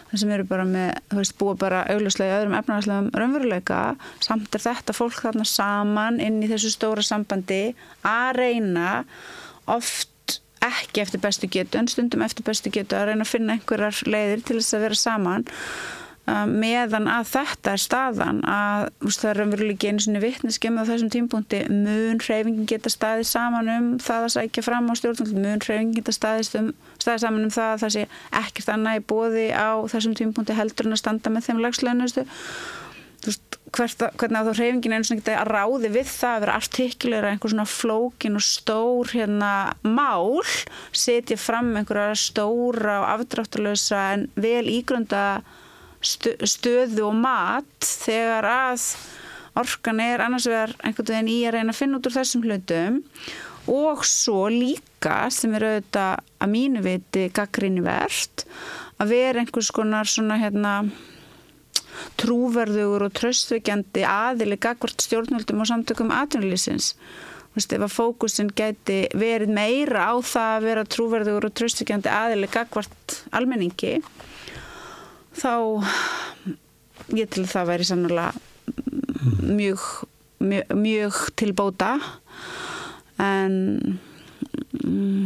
þar 0.10 0.22
sem 0.22 0.34
eru 0.36 0.46
bara 0.50 0.66
með, 0.68 0.90
þú 1.10 1.20
veist, 1.22 1.36
búa 1.40 1.56
bara 1.60 1.86
augljóslega 1.94 2.36
í 2.36 2.40
öðrum 2.42 2.58
efnarslegum 2.60 3.10
raunveruleika. 3.16 3.80
Samt 4.26 4.56
er 4.56 4.66
þetta 4.66 4.96
fólk 4.98 5.22
þarna 5.24 5.48
saman 5.48 6.20
inn 6.24 6.42
í 6.44 6.50
þessu 6.52 6.74
stóra 6.74 7.06
sambandi 7.06 7.62
að 8.04 8.32
reyna 8.42 8.90
oft 9.70 10.40
ekki 10.66 11.06
eftir 11.06 11.24
bestu 11.24 11.48
getu 11.48 11.80
en 11.80 11.88
stundum 11.88 12.26
eftir 12.26 12.46
bestu 12.48 12.72
getu 12.74 12.98
að 12.98 13.14
reyna 13.14 13.24
að 13.24 13.32
finna 13.32 13.56
einhverjar 13.56 14.04
leiðir 14.10 14.44
til 14.44 14.60
þess 14.60 14.76
að 14.76 14.86
vera 14.88 15.00
saman 15.00 15.48
meðan 16.50 17.08
að 17.10 17.30
þetta 17.32 17.74
er 17.76 17.82
staðan 17.84 18.42
að 18.48 18.86
veist, 19.04 19.22
það 19.22 19.30
er 19.30 19.40
raunverulega 19.40 19.76
ekki 19.76 19.92
einu 19.92 20.04
svona 20.06 20.22
vittneskjum 20.24 20.80
á 20.80 20.84
þessum 20.90 21.12
tímpunkti 21.14 21.62
mun 21.72 22.22
hreyfingin 22.24 22.68
geta 22.70 22.92
staðið 22.94 23.30
saman 23.30 23.72
um 23.74 23.88
það 24.04 24.28
að 24.28 24.34
sækja 24.36 24.66
fram 24.66 24.90
á 24.92 24.94
stjórnvöld 25.00 25.38
mun 25.38 25.64
hreyfingin 25.66 25.96
geta 26.00 26.16
staðið, 26.16 26.52
um, 26.60 26.74
staðið 26.98 27.24
saman 27.26 27.48
um 27.48 27.54
það 27.56 27.72
að 27.74 27.86
það 27.86 27.96
sé 27.96 28.06
ekkert 28.42 28.74
annað 28.76 29.00
í 29.00 29.06
bóði 29.14 29.48
á 29.56 29.70
þessum 29.94 30.18
tímpunkti 30.20 30.60
heldur 30.60 30.90
en 30.90 30.98
að 30.98 31.04
standa 31.04 31.34
með 31.34 31.50
þeim 31.50 31.64
lagslöðnustu 31.66 32.28
hvernig 33.70 34.40
að 34.40 34.50
þá 34.50 34.60
hreyfingin 34.60 34.96
einu 34.96 35.08
svona 35.08 35.22
geta 35.22 35.40
að 35.42 35.52
ráði 35.54 35.90
við 35.94 36.10
það 36.10 36.36
að 36.36 36.44
vera 36.44 36.58
artikuleira 36.60 37.32
einhver 37.34 37.54
svona 37.54 37.66
flókin 37.70 38.40
og 38.40 38.46
stór 38.46 39.12
hérna 39.14 39.52
mál 39.86 40.40
setja 40.96 41.38
fram 41.38 41.72
einhverja 41.78 42.18
stóra 42.18 43.00
og 43.04 43.10
afdráttalösa 43.14 44.06
en 44.16 44.28
vel 44.40 44.66
ígrunda 44.72 45.42
stöðu 46.02 47.06
og 47.10 47.16
mat 47.20 47.86
þegar 47.86 48.48
að 48.50 48.86
orkan 49.60 50.00
er 50.04 50.24
annars 50.24 50.48
vegar 50.48 50.74
einhvern 50.84 51.12
veginn 51.12 51.32
í 51.34 51.38
að 51.48 51.56
reyna 51.58 51.74
að 51.74 51.80
finna 51.82 52.00
út 52.00 52.10
úr 52.10 52.16
þessum 52.16 52.46
hlutum. 52.48 53.00
Og 53.70 54.04
svo 54.08 54.48
líka 54.50 55.28
sem 55.34 55.54
er 55.58 55.68
auðvitað 55.68 56.24
að 56.42 56.52
mínu 56.54 56.84
viti 56.86 57.28
gaggrinni 57.36 57.84
verðt 57.86 58.46
að 59.00 59.14
vera 59.14 59.44
einhvers 59.44 59.72
konar 59.76 60.10
svona 60.10 60.40
hérna 60.42 60.74
trúverðugur 62.20 63.08
og 63.08 63.16
tröstveikjandi 63.18 64.06
aðili 64.08 64.58
gagvart 64.62 65.04
stjórnvöldum 65.04 65.64
og 65.64 65.70
samtökum 65.70 66.14
veist, 67.56 67.74
ef 67.74 67.84
að 67.84 67.94
fókusin 67.96 68.52
geti 68.56 69.02
verið 69.18 69.54
meira 69.56 70.10
á 70.12 70.16
það 70.22 70.56
að 70.56 70.68
vera 70.68 70.88
trúverðugur 70.96 71.50
og 71.50 71.56
tröstveikjandi 71.60 72.12
aðili 72.14 72.50
gagvart 72.52 73.16
almenningi 73.36 73.98
þá 75.40 75.54
ég 77.18 77.30
til 77.34 77.46
það 77.50 77.70
væri 77.72 77.88
sannlega 77.88 78.32
mjög, 79.44 79.86
mjög, 80.40 80.74
mjög 80.78 81.20
tilbóta 81.40 81.96
en 83.20 84.00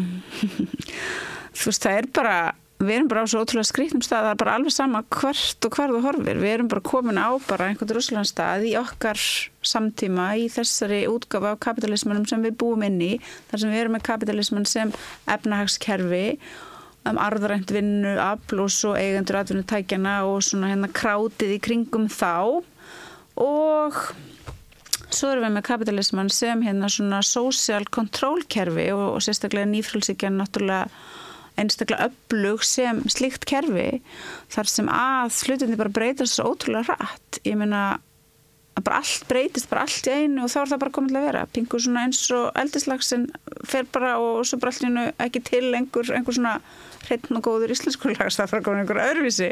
þú 1.54 1.70
veist 1.70 1.86
það 1.86 1.98
er 2.00 2.12
bara 2.16 2.38
við 2.84 2.98
erum 2.98 3.10
bara 3.12 3.24
á 3.24 3.28
svo 3.30 3.44
ótrúlega 3.44 3.70
skrítnum 3.70 4.04
stað 4.04 4.28
það 4.28 4.34
er 4.34 4.40
bara 4.42 4.56
alveg 4.58 4.76
sama 4.76 5.02
hvert 5.14 5.68
og 5.68 5.78
hver 5.78 5.94
þú 5.94 6.02
horfir. 6.04 6.42
Við 6.42 6.54
erum 6.56 6.70
bara 6.72 6.84
komin 6.86 7.20
á 7.22 7.30
bara 7.48 7.70
einhvern 7.70 7.96
rúslandstað 7.98 8.68
í 8.70 8.74
okkar 8.80 9.20
samtíma 9.64 10.28
í 10.42 10.50
þessari 10.52 11.04
útgafa 11.12 11.54
á 11.56 11.64
kapitalismanum 11.64 12.28
sem 12.30 12.44
við 12.44 12.58
búum 12.64 12.84
inn 12.88 13.00
í 13.04 13.14
þar 13.52 13.64
sem 13.64 13.74
við 13.74 13.84
erum 13.84 13.98
með 13.98 14.08
kapitalisman 14.10 14.68
sem 14.70 14.94
efnahagskerfi 15.32 16.26
um 17.10 17.20
arðrænt 17.20 17.72
vinnu, 17.74 18.14
afl 18.22 18.64
og 18.64 18.72
svo 18.72 18.94
eigendur 19.00 19.42
atvinnutækjana 19.42 20.20
og 20.30 20.44
svona 20.46 20.72
hérna 20.72 20.92
krátið 20.92 21.58
í 21.58 21.64
kringum 21.64 22.08
þá. 22.12 22.64
Og 23.44 24.00
svo 25.14 25.34
erum 25.34 25.48
við 25.48 25.58
með 25.58 25.68
kapitalisman 25.68 26.32
sem 26.34 26.64
hérna 26.66 26.90
svona 26.92 27.22
social 27.26 27.86
control 27.92 28.46
kerfi 28.50 28.90
og, 28.96 29.18
og 29.18 29.26
sérstaklega 29.26 29.70
nýfrælsíkjan 29.74 30.40
náttúrulega 30.40 30.88
einstaklega 31.60 32.08
öflug 32.10 32.64
sem 32.66 33.04
slíkt 33.14 33.46
kerfi 33.50 34.02
þar 34.54 34.70
sem 34.72 34.88
að 34.90 35.36
slutinni 35.36 35.78
bara 35.78 35.94
breytast 35.94 36.40
svo 36.40 36.54
ótrúlega 36.54 36.96
rætt 36.98 37.44
ég 37.46 37.60
meina 37.60 37.84
að 38.74 38.88
bara 38.88 39.02
allt 39.04 39.28
breytist 39.30 39.70
bara 39.70 39.84
allt 39.86 40.08
í 40.10 40.16
einu 40.24 40.46
og 40.46 40.50
þá 40.50 40.60
er 40.64 40.72
það 40.72 40.82
bara 40.82 40.94
komið 40.96 41.12
til 41.12 41.20
að 41.20 41.28
vera. 41.28 41.44
Pingur 41.54 41.84
svona 41.84 42.06
eins 42.08 42.22
og 42.34 42.48
eldislagsin 42.58 43.28
fer 43.70 43.86
bara 43.94 44.16
og 44.22 44.42
svo 44.50 44.58
bara 44.62 44.74
allt 44.74 44.86
í 44.86 44.90
einu 44.90 45.06
ekki 45.28 45.44
til 45.46 45.68
einhver, 45.78 46.10
einhver 46.18 46.38
svona 46.40 46.56
hreitn 47.10 47.40
og 47.40 47.46
góður 47.48 47.74
íslensku 47.76 48.12
lagast 48.12 48.40
það 48.40 48.54
þarf 48.54 48.60
að 48.60 48.68
koma 48.68 48.84
einhver 48.84 49.02
öðruvísi. 49.04 49.52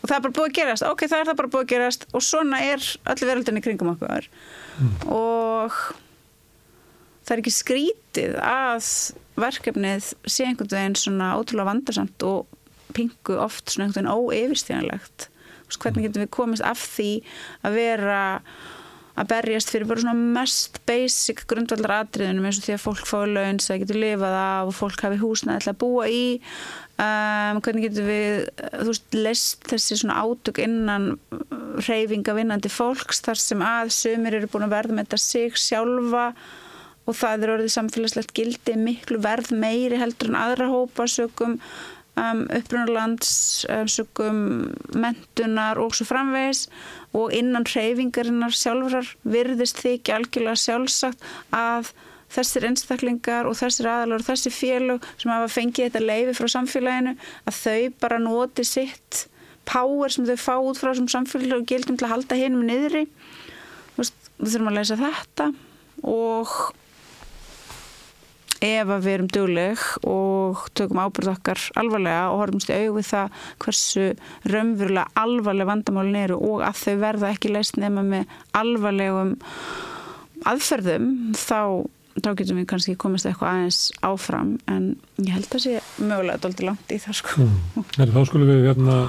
Og 0.00 0.08
það 0.08 0.16
er 0.16 0.22
bara 0.24 0.36
búið 0.36 0.46
að 0.48 0.54
gerast, 0.58 0.86
ok 0.88 1.02
það 1.06 1.18
er 1.18 1.26
það 1.28 1.40
bara 1.40 1.52
búið 1.54 1.64
að 1.64 1.72
gerast. 1.74 2.06
Og 2.16 2.24
svona 2.24 2.60
er 2.64 2.86
öllu 3.12 3.30
veröldinni 3.30 3.64
kringum 3.64 3.92
okkur. 3.94 4.30
Mm. 4.80 4.94
og 5.12 5.74
það 7.26 7.34
er 7.34 7.42
ekki 7.42 7.52
skrítið 7.52 8.38
að 8.42 8.86
verkefnið 9.40 10.06
sé 10.24 10.46
einhvern 10.48 10.72
veginn 10.72 10.96
svona 10.98 11.34
ótrúlega 11.38 11.68
vandarsamt 11.68 12.24
og 12.26 12.48
pingu 12.96 13.36
oft 13.38 13.70
svona 13.70 13.86
einhvern 13.88 14.08
veginn 14.08 14.48
óeyfistíðanlegt 14.48 15.28
hvernig 15.78 16.08
getum 16.08 16.24
við 16.24 16.32
komist 16.34 16.64
af 16.66 16.80
því 16.96 17.10
að 17.66 17.76
vera 17.78 18.22
að 19.20 19.30
berjast 19.34 19.72
fyrir 19.72 19.88
bara 19.88 20.02
svona 20.02 20.32
mest 20.38 20.78
basic 20.88 21.42
grundvallar 21.50 22.04
atriðunum 22.04 22.46
eins 22.48 22.60
og 22.60 22.66
því 22.66 22.76
að 22.76 22.84
fólk 22.84 23.08
fái 23.08 23.26
laun 23.34 23.60
sem 23.60 23.74
það 23.74 23.82
getur 23.82 24.00
lifað 24.04 24.36
af 24.40 24.70
og 24.70 24.78
fólk 24.78 25.04
hafi 25.04 25.20
húsnaði 25.20 25.64
til 25.64 25.72
að 25.72 25.80
búa 25.82 26.06
í. 26.08 26.24
Um, 27.00 27.60
hvernig 27.64 27.86
getur 27.86 28.08
við 28.08 28.34
þú 28.74 28.88
veist, 28.90 29.14
list 29.16 29.68
þessi 29.70 30.00
svona 30.02 30.18
átök 30.20 30.60
innan 30.60 31.12
reyfinga 31.86 32.34
vinnandi 32.36 32.72
fólks 32.72 33.22
þar 33.24 33.40
sem 33.40 33.62
að 33.64 33.94
sömur 33.96 34.36
eru 34.36 34.50
búin 34.52 34.66
að 34.66 34.74
verða 34.74 34.96
með 34.96 35.06
þetta 35.08 35.20
sig 35.24 35.56
sjálfa 35.60 36.26
og 37.08 37.16
það 37.16 37.46
er 37.46 37.54
orðið 37.54 37.72
samfélagslegt 37.74 38.34
gildi 38.36 38.76
miklu 38.76 39.20
verð 39.24 39.54
meiri 39.56 40.00
heldur 40.00 40.28
en 40.28 40.38
aðra 40.42 40.68
hópa 40.70 41.08
sögum 41.08 41.56
um, 42.18 42.44
upprunalands 42.56 43.64
um, 43.68 43.88
sögum 43.90 44.40
mentunar 44.94 45.80
og 45.82 45.94
svo 45.96 46.06
framvegis. 46.08 46.66
Og 47.16 47.34
innan 47.34 47.66
reyfingarinnar 47.66 48.54
sjálfurar 48.54 49.08
virðist 49.26 49.82
ekki 49.86 50.14
algjörlega 50.14 50.58
sjálfsagt 50.62 51.26
að 51.54 51.92
þessir 52.30 52.68
einstaklingar 52.68 53.48
og 53.50 53.58
þessir 53.58 53.88
aðalar 53.90 54.22
og 54.22 54.28
þessir 54.28 54.54
félög 54.54 55.06
sem 55.18 55.32
hafa 55.32 55.50
fengið 55.50 55.88
þetta 55.88 56.04
leifi 56.04 56.36
frá 56.38 56.50
samfélaginu 56.54 57.16
að 57.50 57.58
þau 57.58 57.80
bara 58.04 58.20
noti 58.22 58.66
sitt 58.66 59.24
power 59.66 60.12
sem 60.12 60.28
þau 60.28 60.36
fá 60.38 60.54
út 60.62 60.78
frá 60.78 60.92
sem 60.94 61.08
samfélag 61.10 61.62
og 61.62 61.66
gildum 61.70 61.98
til 61.98 62.06
að 62.06 62.14
halda 62.14 62.38
hinnum 62.38 62.66
niðri. 62.68 63.06
Við 63.98 64.54
þurfum 64.54 64.70
að 64.70 64.78
leysa 64.78 65.00
þetta 65.00 65.50
og 66.08 66.54
ef 68.60 68.90
að 68.92 69.04
við 69.06 69.14
erum 69.14 69.28
dugleg 69.34 69.84
og 70.08 70.64
tökum 70.76 71.00
ábyrð 71.00 71.32
okkar 71.34 71.62
alvarlega 71.80 72.26
og 72.32 72.42
horfumst 72.42 72.72
í 72.72 72.76
auðvið 72.76 73.06
það 73.10 73.38
hversu 73.64 74.08
raunverulega 74.52 75.22
alvarlega 75.22 75.70
vandamálin 75.70 76.18
eru 76.24 76.36
og 76.50 76.66
að 76.66 76.82
þau 76.82 76.98
verða 77.04 77.32
ekki 77.34 77.54
leist 77.54 77.80
nema 77.80 78.04
með 78.04 78.34
alvarlegum 78.60 79.32
aðferðum 80.50 81.08
þá, 81.36 81.88
þá 82.20 82.30
getum 82.36 82.60
við 82.60 82.68
kannski 82.74 82.98
komast 83.00 83.28
eitthvað 83.28 83.54
aðeins 83.54 83.80
áfram 84.06 84.54
en 84.70 84.92
ég 85.20 85.34
held 85.36 85.56
að 85.56 85.64
sé 85.66 85.80
mögulega 86.00 86.44
doldið 86.44 86.70
langt 86.70 86.94
í 86.94 87.00
það 87.00 87.18
sko. 87.20 87.46
Mm. 87.48 87.88
Her, 87.96 88.14
þá 88.14 88.22
skulum 88.28 88.52
við 88.52 88.68
hérna 88.68 89.00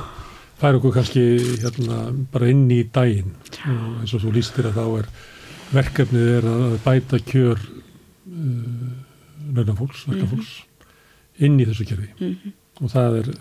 færa 0.62 0.78
okkur 0.78 0.96
kannski 0.96 1.28
hérna 1.64 2.02
bara 2.32 2.50
inn 2.52 2.68
í 2.72 2.84
daginn 2.94 3.36
og 3.68 4.02
eins 4.04 4.16
og 4.16 4.26
þú 4.26 4.34
lístir 4.36 4.70
að 4.70 4.80
þá 4.80 4.84
er 5.02 5.14
verkefnið 5.72 6.34
er 6.38 6.50
að 6.52 6.76
bæta 6.84 7.22
kjör 7.26 7.62
uh, 7.62 8.92
launafólks, 9.56 10.06
verkafólks 10.10 10.52
mm 10.58 10.68
-hmm. 10.68 11.46
inn 11.46 11.60
í 11.60 11.68
þessu 11.70 11.88
kerfi. 11.90 12.10
Mm 12.20 12.36
-hmm. 12.36 12.54
og 12.82 12.94
það 12.96 13.18
er 13.22 13.34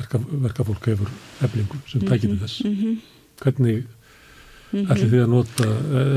verka, 0.00 0.20
verkafólk 0.48 0.90
hefur 0.92 1.10
eflingu 1.46 1.80
sem 1.86 2.00
tækir 2.00 2.28
til 2.28 2.40
þess. 2.44 2.64
Mm 2.64 2.76
-hmm. 2.76 3.00
hvernig 3.42 3.86
ætli 4.70 5.08
þið 5.10 5.22
að 5.24 5.30
nota 5.32 5.66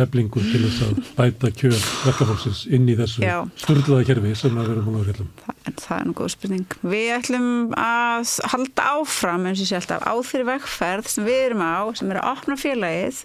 eflingu 0.03 0.41
til 0.45 0.61
þess 0.61 0.83
að 0.85 0.99
bæta 1.17 1.49
kjör 1.57 1.79
verkafólksins 2.05 2.65
inn 2.69 2.85
í 2.91 2.95
þessu 2.99 3.23
styrlaða 3.57 4.05
kerfi 4.05 4.35
sem 4.37 4.57
að 4.61 4.69
vera 4.69 4.85
múin 4.85 5.01
á 5.01 5.07
fjallum 5.09 5.31
það, 5.79 5.97
er 5.97 6.07
nú 6.07 6.15
góð 6.17 6.31
spurning. 6.35 6.77
Við 6.93 7.09
ætlum 7.17 7.49
að 7.79 8.33
halda 8.53 8.87
áfram 8.99 9.47
eins 9.49 9.63
og 9.63 9.69
sé 9.69 9.79
alltaf 9.79 10.05
á 10.05 10.13
þeirri 10.21 10.47
vekkferð 10.51 11.09
sem 11.09 11.27
við 11.27 11.41
erum 11.47 11.63
á, 11.65 11.77
sem 11.97 12.11
er 12.11 12.21
að 12.21 12.29
opna 12.33 12.59
félagið 12.59 13.23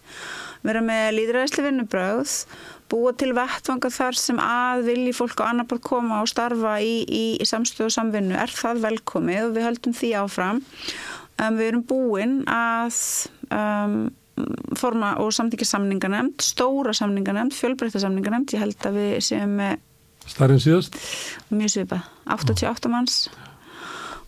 vera 0.66 0.82
með 0.84 1.06
líðræðisli 1.18 1.64
vinnubröð 1.66 2.36
búa 2.88 3.12
til 3.18 3.32
vettvanga 3.36 3.90
þar 3.92 4.18
sem 4.18 4.38
að 4.42 4.86
vilji 4.88 5.14
fólk 5.16 5.42
á 5.44 5.50
annar 5.50 5.68
bara 5.68 5.84
koma 5.84 6.20
og 6.24 6.30
starfa 6.30 6.78
í, 6.84 7.02
í, 7.04 7.24
í 7.40 7.48
samstöðu 7.48 7.88
og 7.88 7.96
samvinnu. 7.96 8.36
Er 8.38 8.52
það 8.52 8.84
velkomið? 8.86 9.42
Og 9.48 9.56
við 9.56 9.68
höldum 9.68 9.96
því 9.98 10.12
áfram. 10.22 10.62
Um, 11.38 11.58
við 11.58 11.66
erum 11.70 11.84
búin 11.86 12.38
að 12.50 13.02
um, 13.54 13.98
forma 14.78 15.14
og 15.22 15.32
samtíkja 15.34 15.66
samningarnemnd 15.72 16.42
stóra 16.44 16.94
samningarnemnd, 16.94 17.54
fjölbreytta 17.56 18.02
samningarnemnd 18.02 18.54
ég 18.54 18.62
held 18.62 18.88
að 18.88 18.98
við 18.98 19.14
séum 19.28 19.56
með 19.58 19.78
starfinn 20.28 20.62
síðast? 20.62 20.98
Mjög 21.50 21.74
svipað, 21.74 22.08
88 22.36 22.92
manns 22.92 23.20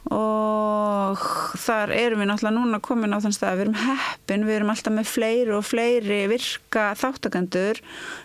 og 0.09 1.21
þar 1.61 1.93
erum 1.93 2.23
við 2.23 2.31
náttúrulega 2.31 2.57
núna 2.57 2.81
komin 2.83 3.13
á 3.13 3.21
þann 3.21 3.35
stað 3.37 3.59
við 3.59 3.65
erum 3.67 3.81
heppin, 3.83 4.47
við 4.49 4.57
erum 4.57 4.73
alltaf 4.73 4.95
með 4.97 5.11
fleiri 5.11 5.57
og 5.57 5.67
fleiri 5.69 6.21
virka 6.31 6.87
þáttakandur 6.99 7.83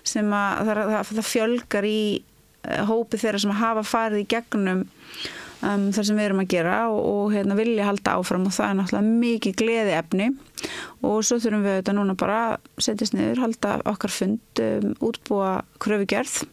sem 0.08 0.32
að 0.32 0.70
það, 0.70 0.84
það, 0.94 1.12
það 1.12 1.32
fjölgar 1.32 1.90
í 1.90 2.04
eh, 2.64 2.84
hópi 2.88 3.20
þeirra 3.20 3.44
sem 3.44 3.58
hafa 3.60 3.84
farið 3.88 4.24
í 4.24 4.30
gegnum 4.36 4.86
um, 5.66 5.86
þar 5.92 6.08
sem 6.08 6.20
við 6.20 6.30
erum 6.30 6.44
að 6.46 6.52
gera 6.56 6.80
og, 6.94 7.00
og 7.12 7.36
hérna, 7.36 7.60
vilja 7.60 7.90
halda 7.90 8.18
áfram 8.20 8.48
og 8.48 8.56
það 8.56 8.72
er 8.72 8.80
náttúrulega 8.80 9.22
mikið 9.26 9.58
gleði 9.62 9.96
efni 10.00 10.32
og 11.06 11.22
svo 11.28 11.40
þurfum 11.44 11.66
við 11.68 11.80
þetta 11.82 11.98
núna 12.00 12.18
bara 12.20 12.42
setjast 12.82 13.18
niður, 13.18 13.44
halda 13.46 13.80
okkar 13.92 14.16
fund 14.16 14.64
um, 14.64 14.94
útbúa 15.12 15.58
kröfugerð 15.84 16.46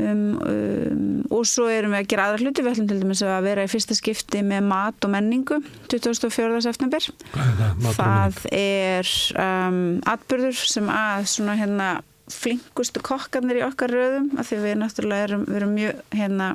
Um, 0.00 0.20
um, 0.46 1.00
og 1.34 1.42
svo 1.48 1.66
erum 1.68 1.92
við 1.92 2.00
að 2.00 2.08
gera 2.12 2.26
aðra 2.28 2.44
hluti 2.44 2.62
við 2.64 2.72
ætlum 2.72 2.86
til 2.88 2.98
dæmis 3.02 3.20
að 3.26 3.46
vera 3.48 3.64
í 3.66 3.70
fyrsta 3.70 3.96
skipti 3.98 4.40
með 4.46 4.62
mat 4.70 5.06
og 5.06 5.12
menningu 5.12 5.58
2004. 5.92 6.60
september 6.64 7.08
það, 7.34 7.98
það 7.98 8.38
er 8.56 9.10
um, 9.42 9.82
atbyrður 10.08 10.62
sem 10.72 10.88
að 10.94 11.26
svona 11.34 11.56
hérna 11.58 11.90
flinkustu 12.30 13.02
kokkarnir 13.04 13.60
í 13.60 13.66
okkar 13.66 13.92
röðum 13.92 14.30
af 14.40 14.48
því 14.48 14.60
við 14.64 14.78
náttúrulega 14.80 15.28
erum, 15.28 15.44
við 15.48 15.60
erum 15.60 15.76
mjög 15.76 16.02
hérna 16.14 16.50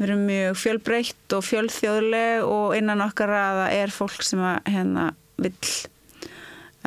mjög 0.00 0.56
fjölbreytt 0.56 1.36
og 1.36 1.44
fjölþjóðleg 1.44 2.44
og 2.48 2.76
innan 2.76 3.04
okkar 3.04 3.32
aða 3.36 3.70
er 3.76 3.92
fólk 3.94 4.24
sem 4.24 4.40
að 4.40 4.60
hérna 4.74 5.10
vill 5.40 5.72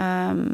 um 0.02 0.46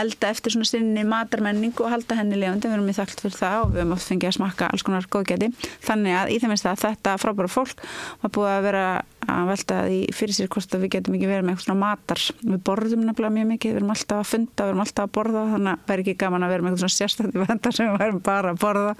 elda 0.00 0.30
eftir 0.32 0.54
svona 0.54 0.68
sinni 0.68 1.04
matarmenningu 1.08 1.84
og 1.84 1.92
halda 1.92 2.18
henni 2.18 2.38
lefandi, 2.40 2.68
við 2.68 2.76
erum 2.78 2.90
í 2.90 2.96
þakkt 2.96 3.24
fyrir 3.24 3.38
það 3.38 3.56
og 3.62 3.72
við 3.72 3.82
höfum 3.82 3.94
oft 3.96 4.10
fengið 4.10 4.30
að 4.30 4.36
smakka 4.38 4.68
alls 4.70 4.84
konar 4.86 5.08
góðgæti. 5.14 5.50
Þannig 5.84 6.16
að 6.18 6.32
í 6.34 6.38
þeim 6.42 6.54
veist 6.54 6.68
að 6.68 6.82
þetta 6.84 7.14
frábæra 7.22 7.52
fólk 7.52 7.84
var 8.22 8.34
búið 8.34 8.52
að 8.52 8.66
vera 8.68 8.84
að 9.24 9.48
velta 9.48 9.78
því 9.86 10.00
fyrir 10.12 10.36
sér 10.36 10.50
hvort 10.52 10.76
að 10.76 10.84
við 10.84 10.92
getum 10.96 11.16
ekki 11.16 11.30
verið 11.30 11.46
með 11.46 11.54
eitthvað 11.54 11.68
svona 11.68 11.80
matar, 11.80 12.24
við 12.42 12.60
borðum 12.68 13.06
nefnilega 13.06 13.34
mjög 13.38 13.48
mikið 13.54 13.72
við 13.72 13.80
erum 13.80 13.94
alltaf 13.94 14.20
að 14.20 14.28
funda, 14.28 14.66
við 14.66 14.72
erum 14.74 14.84
alltaf 14.84 15.08
að 15.08 15.14
borða 15.16 15.44
þannig 15.54 15.72
að 15.72 15.88
verður 15.88 16.04
ekki 16.04 16.16
gaman 16.20 16.44
að 16.44 16.52
vera 16.52 16.66
með 16.66 16.74
eitthvað 16.74 16.84
svona 16.84 16.98
sérstaklega 16.98 17.48
vendar 17.48 17.78
sem 17.78 17.88
við 17.88 18.02
værum 18.02 18.20
bara 18.28 18.52
að 18.52 18.60
borða. 18.60 18.94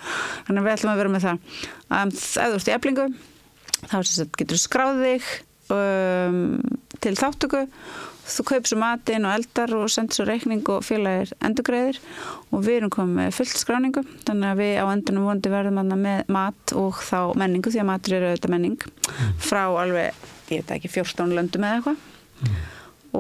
Þannig 0.47 0.63
að 0.63 0.69
við 0.69 0.77
ætlum 0.79 0.95
að 0.95 1.03
vera 1.03 1.13
með 1.13 1.27
það. 1.27 1.45
Um, 1.91 2.15
eða 2.15 2.49
þú 2.55 2.61
ert 2.63 2.71
í 2.71 2.77
eflingu 2.79 3.07
þá 3.91 3.97
getur 4.39 4.61
skráðið 4.61 5.31
um, 5.75 6.41
til 7.05 7.15
þáttöku 7.19 7.65
þú 8.25 8.45
kaupir 8.49 8.71
svo 8.71 8.79
matinn 8.81 9.27
og 9.29 9.35
eldar 9.37 9.75
og 9.77 9.91
sendir 9.93 10.19
svo 10.19 10.27
reikning 10.29 10.63
og 10.73 10.85
félagir 10.87 11.35
endugræðir 11.45 12.01
og 12.51 12.65
við 12.65 12.79
erum 12.79 12.93
komið 12.95 13.19
með 13.19 13.37
fullt 13.39 13.61
skráningu 13.61 14.05
þannig 14.25 14.51
að 14.51 14.63
við 14.63 14.75
á 14.81 14.85
endunum 14.89 15.29
vondi 15.29 15.53
verðum 15.53 15.81
með 15.93 16.33
mat 16.33 16.75
og 16.81 17.03
þá 17.05 17.19
menningu 17.41 17.73
því 17.73 17.83
að 17.83 17.89
matur 17.91 18.17
eru 18.19 18.31
auðvitað 18.33 18.55
menning 18.55 18.79
mm. 18.89 19.37
frá 19.45 19.63
alveg, 19.69 20.27
ég 20.49 20.65
veit 20.65 20.75
ekki, 20.79 20.93
14 20.97 21.37
löndum 21.37 21.69
eða 21.69 21.81
eitthvað 21.81 22.03
mm. 22.49 22.59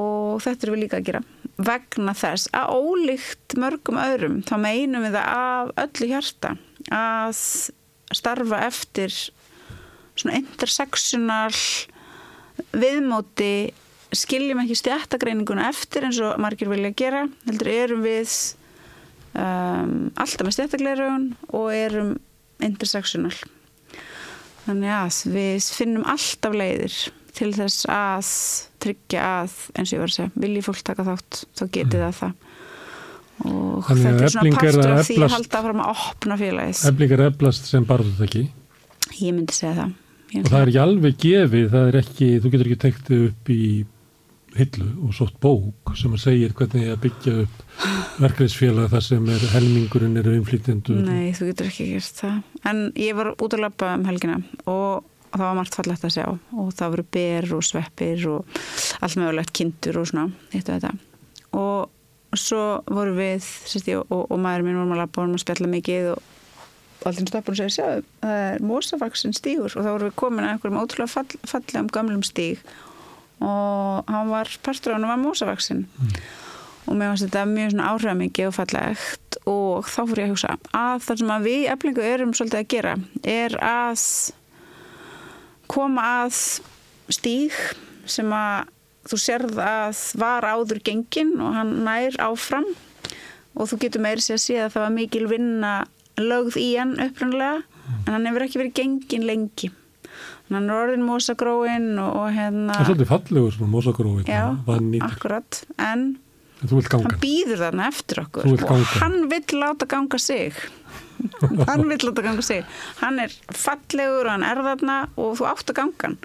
og 0.00 0.42
þetta 0.44 0.66
er 0.66 0.74
við 0.74 0.84
líka 0.86 1.00
að 1.00 1.08
gera 1.10 1.24
vegna 1.54 2.16
þess 2.18 2.50
að 2.56 2.74
ólíkt 2.74 3.56
mörgum 3.60 4.00
öðrum 4.02 4.40
þá 4.46 4.56
meinum 4.58 5.04
við 5.06 5.18
það 5.18 5.28
af 5.38 5.72
öllu 5.84 6.10
hjarta 6.10 6.56
að 6.94 7.42
starfa 8.14 8.64
eftir 8.66 9.14
svona 10.14 10.38
intersectional 10.40 11.54
viðmóti 12.74 13.54
skiljum 14.18 14.60
ekki 14.62 14.76
stjættagreininguna 14.78 15.68
eftir 15.70 16.06
eins 16.08 16.20
og 16.24 16.38
margir 16.42 16.70
vilja 16.70 16.92
gera 16.96 17.24
heldur 17.46 17.70
erum 17.72 18.04
við 18.04 18.30
um, 19.34 20.12
alltaf 20.14 20.46
með 20.46 20.56
stjættagleiraugun 20.58 21.28
og 21.54 21.68
erum 21.74 22.14
intersectional. 22.64 23.34
Þannig 24.64 24.94
að 24.96 25.20
við 25.34 25.68
finnum 25.76 26.06
alltaf 26.08 26.56
leiðir 26.56 26.98
til 27.34 27.50
þess 27.56 27.88
að 27.90 28.30
tryggja 28.84 29.22
að 29.42 29.56
eins 29.74 29.90
og 29.90 29.96
ég 29.96 30.02
var 30.04 30.12
að 30.12 30.18
segja, 30.18 30.34
vilji 30.44 30.64
fólk 30.64 30.84
taka 30.86 31.06
þátt 31.08 31.40
þá 31.50 31.64
getið 31.74 32.04
það 32.04 32.18
það. 32.20 32.36
Og 33.44 33.88
Þannig 33.88 34.04
þetta 34.04 34.24
er 34.26 34.30
svona 34.30 34.54
partur 34.54 34.92
af 34.94 35.08
því 35.08 35.14
eflast, 35.16 35.26
að 35.26 35.32
halda 35.34 35.60
fram 35.64 35.80
að 35.82 36.02
opna 36.04 36.36
félagis 36.38 36.82
Efling 36.86 37.14
er 37.16 37.22
eflast 37.24 37.66
sem 37.66 37.86
barður 37.88 38.12
það 38.20 38.28
ekki 38.28 38.42
ég 39.18 39.34
myndi 39.34 39.56
segja 39.56 39.74
það. 39.80 39.96
Og 40.34 40.46
það 40.48 40.60
er 40.60 40.70
ekki 40.70 40.80
alveg 40.82 41.18
gefið, 41.24 41.66
það 41.72 41.88
er 41.88 41.98
ekki 42.00 42.28
þú 42.38 42.52
getur 42.52 42.70
ekki 42.70 42.80
tektið 42.84 43.26
upp 43.28 43.50
í 43.54 43.64
hillu 44.58 44.86
og 45.06 45.14
sótt 45.16 45.38
bók 45.42 45.94
sem 45.98 46.12
að 46.14 46.22
segja 46.24 46.50
hvernig 46.54 46.90
að 46.92 47.00
byggja 47.04 47.34
upp 47.44 47.64
verkefnisfélag 48.22 48.92
þar 48.92 49.06
sem 49.08 49.32
er 49.34 49.46
helmingurinn 49.54 50.20
eru 50.20 50.36
inflýtjendur. 50.38 51.00
Nei, 51.06 51.32
þú 51.36 51.50
getur 51.50 51.70
ekki 51.70 51.88
gert 51.94 52.20
það. 52.20 52.36
En 52.70 52.84
ég 53.00 53.18
var 53.18 53.32
út 53.34 53.56
að 53.56 53.64
lappa 53.66 53.94
um 53.96 54.06
helgina 54.08 54.38
og 54.70 55.08
það 55.34 55.44
var 55.46 55.58
margt 55.58 55.78
fallegt 55.78 56.06
að 56.06 56.14
sjá 56.14 56.26
og 56.30 56.70
það 56.78 56.94
voru 56.94 57.06
ber 57.16 57.50
og 57.56 57.66
sveppir 57.66 58.28
og 58.30 58.60
allt 59.02 59.18
mögulegt 59.18 59.54
kindur 59.56 59.98
og 60.00 60.08
svona, 60.10 60.28
þetta 60.54 60.76
og 60.76 60.84
þetta. 60.84 60.94
Og 61.58 62.38
svo 62.38 62.62
voru 62.90 63.14
við, 63.18 63.50
sérst 63.70 63.90
ég, 63.90 64.00
og, 64.04 64.24
og 64.28 64.40
maður 64.42 64.66
minn 64.66 64.78
vorum 64.78 64.94
að 64.94 65.04
lappa 65.04 65.20
og 65.20 65.26
vorum 65.26 65.36
að 65.38 65.44
spjalla 65.44 65.70
mikið 65.74 66.08
og 66.14 66.30
allir 67.04 67.36
og 67.36 67.58
segja, 67.58 67.72
sjá, 67.74 67.86
það 68.22 68.42
er 68.46 68.64
mósafaksin 68.64 69.34
stígur 69.36 69.74
og 69.74 69.84
þá 69.84 69.90
voru 69.90 70.08
við 70.08 70.18
komin 70.22 70.46
að 70.46 70.54
einhverjum 70.54 70.80
ótrúlega 70.80 71.12
fall, 71.12 71.40
fallegum 71.44 71.90
gamlum 71.92 72.22
stíg 72.24 72.62
og 73.42 74.10
hann 74.10 74.30
var 74.32 74.50
partur 74.64 74.94
á 74.94 74.96
hann 74.96 75.08
var 75.08 75.20
mósavaksin 75.22 75.84
mm. 75.86 76.12
og 76.86 76.98
mér 76.98 77.12
finnst 77.12 77.26
þetta 77.26 77.44
mjög 77.50 77.74
svona 77.74 77.88
áhrifamikið 77.92 78.50
og 78.50 78.56
fallegt 78.58 79.38
og 79.50 79.90
þá 79.90 80.00
fór 80.02 80.22
ég 80.22 80.28
að 80.28 80.34
hugsa 80.34 80.54
að 80.70 81.08
það 81.08 81.22
sem 81.22 81.34
að 81.34 81.48
við 81.48 81.66
eflingu 81.74 82.06
erum 82.06 82.36
svolítið 82.36 82.60
að 82.62 82.70
gera 82.74 82.94
er 83.34 83.58
að 83.64 84.06
koma 85.74 86.06
að 86.24 86.38
stíg 87.12 87.58
sem 88.08 88.30
að 88.36 88.70
þú 89.04 89.20
sérð 89.20 89.60
að 89.60 90.02
var 90.20 90.46
áður 90.48 90.80
gengin 90.84 91.34
og 91.42 91.56
hann 91.58 91.74
nær 91.84 92.16
áfram 92.24 92.66
og 93.54 93.68
þú 93.70 93.80
getur 93.84 94.04
meiri 94.04 94.24
sér 94.24 94.38
að 94.38 94.44
sé 94.44 94.58
að 94.62 94.74
það 94.74 94.84
var 94.86 94.94
mikil 94.94 95.26
vinna 95.30 95.72
lögð 96.20 96.58
í 96.62 96.68
hann 96.78 96.94
upprannlega 97.02 97.62
en 98.06 98.12
hann 98.14 98.28
hefur 98.28 98.46
ekki 98.46 98.60
verið 98.62 98.76
gengin 98.78 99.26
lengi 99.28 99.70
hann 100.52 100.68
er 100.68 100.76
orðin 100.76 101.06
mósagróin 101.06 101.94
og, 102.02 102.10
og 102.20 102.28
hérna 102.34 102.76
Það 102.76 102.82
er 102.84 102.90
svolítið 102.90 103.10
fallegur 103.14 103.56
svona 103.56 103.72
mósagróin 103.72 104.28
Já, 104.28 104.44
akkurat, 105.08 105.64
en 105.80 106.06
hann 106.64 107.18
býður 107.20 107.60
þarna 107.60 107.90
eftir 107.90 108.22
okkur. 108.22 108.46
Og 108.64 108.88
hann 109.02 109.28
vill 109.28 109.58
láta 109.60 109.88
ganga 109.90 110.18
sig. 110.18 110.56
Hann 111.68 111.86
vill 111.88 112.02
láta 112.04 112.22
ganga 112.24 112.42
sig. 112.42 112.64
Hann 113.00 113.20
er 113.22 113.32
fallegur 113.54 114.26
og 114.26 114.32
hann 114.32 114.44
er 114.44 114.60
þarna 114.64 114.96
og 115.20 115.36
þú 115.38 115.46
átt 115.48 115.70
að 115.72 115.78
ganga 115.78 116.08
hann. 116.08 116.16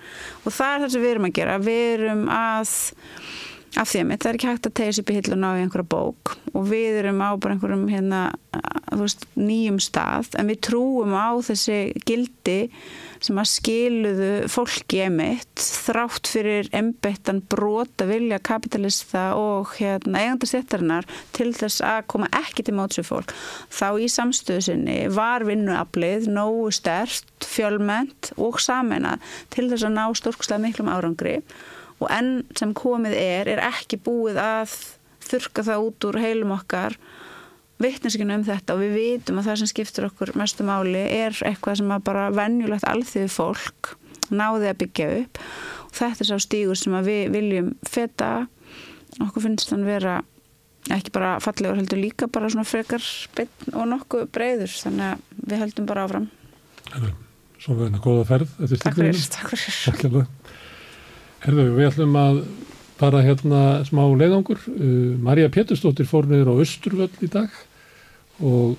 Og 0.43 0.55
það 0.55 0.73
er 0.73 0.81
það 0.83 0.93
sem 0.93 1.03
við 1.03 1.11
erum 1.13 1.27
að 1.27 1.35
gera. 1.37 1.57
Við 1.63 1.83
erum 1.93 2.23
að 2.33 2.73
af 3.77 3.91
því 3.91 3.99
að 4.01 4.07
mitt, 4.09 4.23
það 4.23 4.29
er 4.31 4.39
ekki 4.39 4.49
hægt 4.49 4.67
að 4.67 4.75
tegja 4.79 4.95
sér 4.95 5.03
upp 5.03 5.11
í 5.11 5.17
hilluna 5.19 5.51
á 5.53 5.59
einhverja 5.59 5.89
bók. 5.93 6.33
Og 6.55 6.65
við 6.71 6.99
erum 7.03 7.21
á 7.21 7.29
bara 7.37 7.55
einhverjum 7.55 7.85
hérna, 7.91 8.23
veist, 8.97 9.27
nýjum 9.37 9.79
stað. 9.83 10.33
En 10.39 10.49
við 10.51 10.63
trúum 10.67 11.13
á 11.15 11.29
þessi 11.45 11.79
gildi 12.09 12.59
sem 13.25 13.39
að 13.41 13.49
skiluðu 13.51 14.29
fólki 14.51 15.01
emitt 15.05 15.63
þrátt 15.63 16.29
fyrir 16.31 16.69
embettan 16.75 17.41
brota 17.51 18.07
vilja 18.09 18.39
kapitalista 18.43 19.29
og 19.39 19.73
hérna, 19.77 20.23
eigandastjættarinnar 20.23 21.07
til 21.35 21.51
þess 21.57 21.83
að 21.85 22.05
koma 22.13 22.29
ekki 22.39 22.65
til 22.67 22.77
mótsvið 22.79 23.09
fólk. 23.09 23.33
Þá 23.73 23.87
í 23.99 24.09
samstöðu 24.11 24.65
sinni 24.69 24.99
var 25.13 25.45
vinnuaflið 25.47 26.29
nógu 26.31 26.69
stert, 26.75 27.27
fjölment 27.43 28.31
og 28.37 28.59
samena 28.63 29.17
til 29.53 29.69
þess 29.71 29.87
að 29.87 29.97
ná 29.97 30.05
stórkslega 30.17 30.63
miklum 30.63 30.91
árangri. 30.91 31.39
Og 31.99 32.07
enn 32.15 32.45
sem 32.55 32.71
komið 32.77 33.17
er, 33.19 33.51
er 33.51 33.63
ekki 33.67 33.99
búið 34.03 34.39
að 34.39 34.75
þurka 35.29 35.65
það 35.67 35.87
út 35.89 36.09
úr 36.09 36.21
heilum 36.23 36.55
okkar 36.55 36.95
vittneskinu 37.79 38.35
um 38.35 38.45
þetta 38.47 38.75
og 38.75 38.83
við 38.83 38.95
vitum 38.97 39.39
að 39.39 39.49
það 39.49 39.59
sem 39.61 39.71
skiptur 39.71 40.07
okkur 40.09 40.33
mestu 40.39 40.65
máli 40.67 40.99
er 40.99 41.35
eitthvað 41.47 41.79
sem 41.79 41.93
að 41.95 42.05
bara 42.09 42.27
venjulegt 42.35 42.87
alþjóðu 42.89 43.31
fólk 43.31 43.93
náði 44.29 44.69
að 44.69 44.81
byggja 44.83 45.07
upp. 45.21 45.39
Og 45.89 45.95
þetta 45.97 46.25
er 46.25 46.29
sá 46.29 46.43
stígur 46.43 46.79
sem 46.79 46.97
við 47.05 47.31
viljum 47.33 47.71
feta. 47.87 48.33
Okkur 49.23 49.45
finnst 49.47 49.71
þann 49.71 49.87
vera 49.87 50.19
ekki 50.93 51.13
bara 51.13 51.37
fallegur 51.43 51.79
heldur 51.79 51.99
líka 52.01 52.29
bara 52.31 52.49
svona 52.51 52.67
frekar 52.67 53.03
og 53.73 53.89
nokkuð 53.89 54.29
breyður 54.33 54.71
þannig 54.83 55.05
að 55.09 55.49
við 55.49 55.63
heldum 55.63 55.89
bara 55.89 56.05
áfram. 56.07 56.29
Svo 57.59 57.75
verður 57.75 57.89
þetta 57.89 58.03
góða 58.05 58.25
ferð 58.29 58.53
Takk 58.79 58.99
fyrir, 58.99 59.23
takk 59.35 59.53
fyrir. 59.53 60.27
Herðu, 61.39 61.65
við 61.77 61.87
ætlum 61.87 62.15
að 62.19 62.41
bara 62.99 63.21
hérna 63.23 63.61
smá 63.87 64.01
leiðangur. 64.19 64.61
Uh, 64.67 65.15
Marja 65.23 65.51
Péturstóttir 65.53 66.07
fór 66.07 66.27
niður 66.27 66.51
á 66.51 66.61
Östurvöll 66.63 67.11
í 67.23 67.29
dag 67.31 67.53
og 68.39 68.77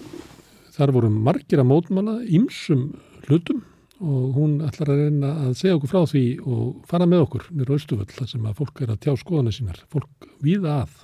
þar 0.75 0.95
voru 0.97 1.11
margir 1.13 1.61
að 1.61 1.71
mótmála 1.71 2.21
ímsum 2.25 2.91
hlutum 3.27 3.61
og 4.01 4.35
hún 4.37 4.61
ætlar 4.65 4.95
að 4.95 5.03
reyna 5.05 5.31
að 5.45 5.55
segja 5.61 5.77
okkur 5.77 5.93
frá 5.93 6.05
því 6.09 6.25
og 6.41 6.85
fara 6.89 7.09
með 7.09 7.25
okkur 7.27 7.47
á 7.53 7.77
Östurvöll 7.77 8.09
þar 8.17 8.31
sem 8.33 8.47
að 8.49 8.61
fólk 8.63 8.81
er 8.81 8.93
að 8.95 9.01
tjá 9.05 9.13
skoðanir 9.21 9.57
sínar, 9.57 9.81
fólk 9.93 10.29
viða 10.41 10.77
að. 10.87 10.95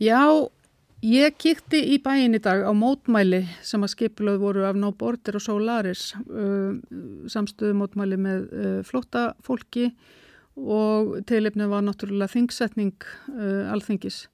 Já, 0.00 0.24
ég 1.04 1.36
kýtti 1.36 1.82
í 1.92 2.00
bæin 2.00 2.36
í 2.36 2.40
dag 2.40 2.64
á 2.64 2.72
mótmæli 2.72 3.42
sem 3.60 3.84
að 3.84 3.92
skipilöð 3.92 4.40
voru 4.40 4.64
af 4.64 4.80
No 4.80 4.94
Border 4.96 5.36
og 5.36 5.44
Solaris, 5.44 6.14
uh, 6.32 6.80
samstöðu 7.28 7.76
mótmæli 7.82 8.16
með 8.16 8.46
uh, 8.48 8.78
flotta 8.88 9.34
fólki 9.44 9.90
og 10.56 11.18
teilefnið 11.28 11.72
var 11.72 11.84
náttúrulega 11.84 12.32
þingsetning 12.32 12.96
uh, 13.34 13.72
alþingis. 13.74 14.24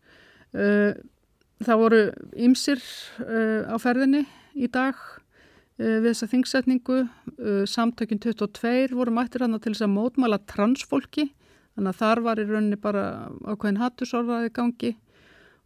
Það 1.60 1.80
voru 1.82 2.00
ymsir 2.40 2.80
uh, 3.20 3.68
á 3.68 3.76
ferðinni 3.80 4.24
í 4.56 4.68
dag 4.72 4.96
uh, 4.96 5.98
við 6.00 6.08
þessa 6.10 6.30
þingsetningu. 6.32 7.02
Uh, 7.36 7.62
samtökinn 7.68 8.22
22 8.22 8.96
voru 8.96 9.12
mættir 9.14 9.44
hann 9.44 9.58
til 9.58 9.74
þess 9.74 9.84
að 9.84 9.94
mótmæla 9.98 10.40
transfólki 10.48 11.28
þannig 11.76 11.92
að 11.92 12.00
þar 12.00 12.22
var 12.24 12.40
í 12.40 12.48
rauninni 12.48 12.80
bara 12.80 13.04
ákveðin 13.44 13.80
hattusorðaði 13.80 14.52
gangi 14.56 14.94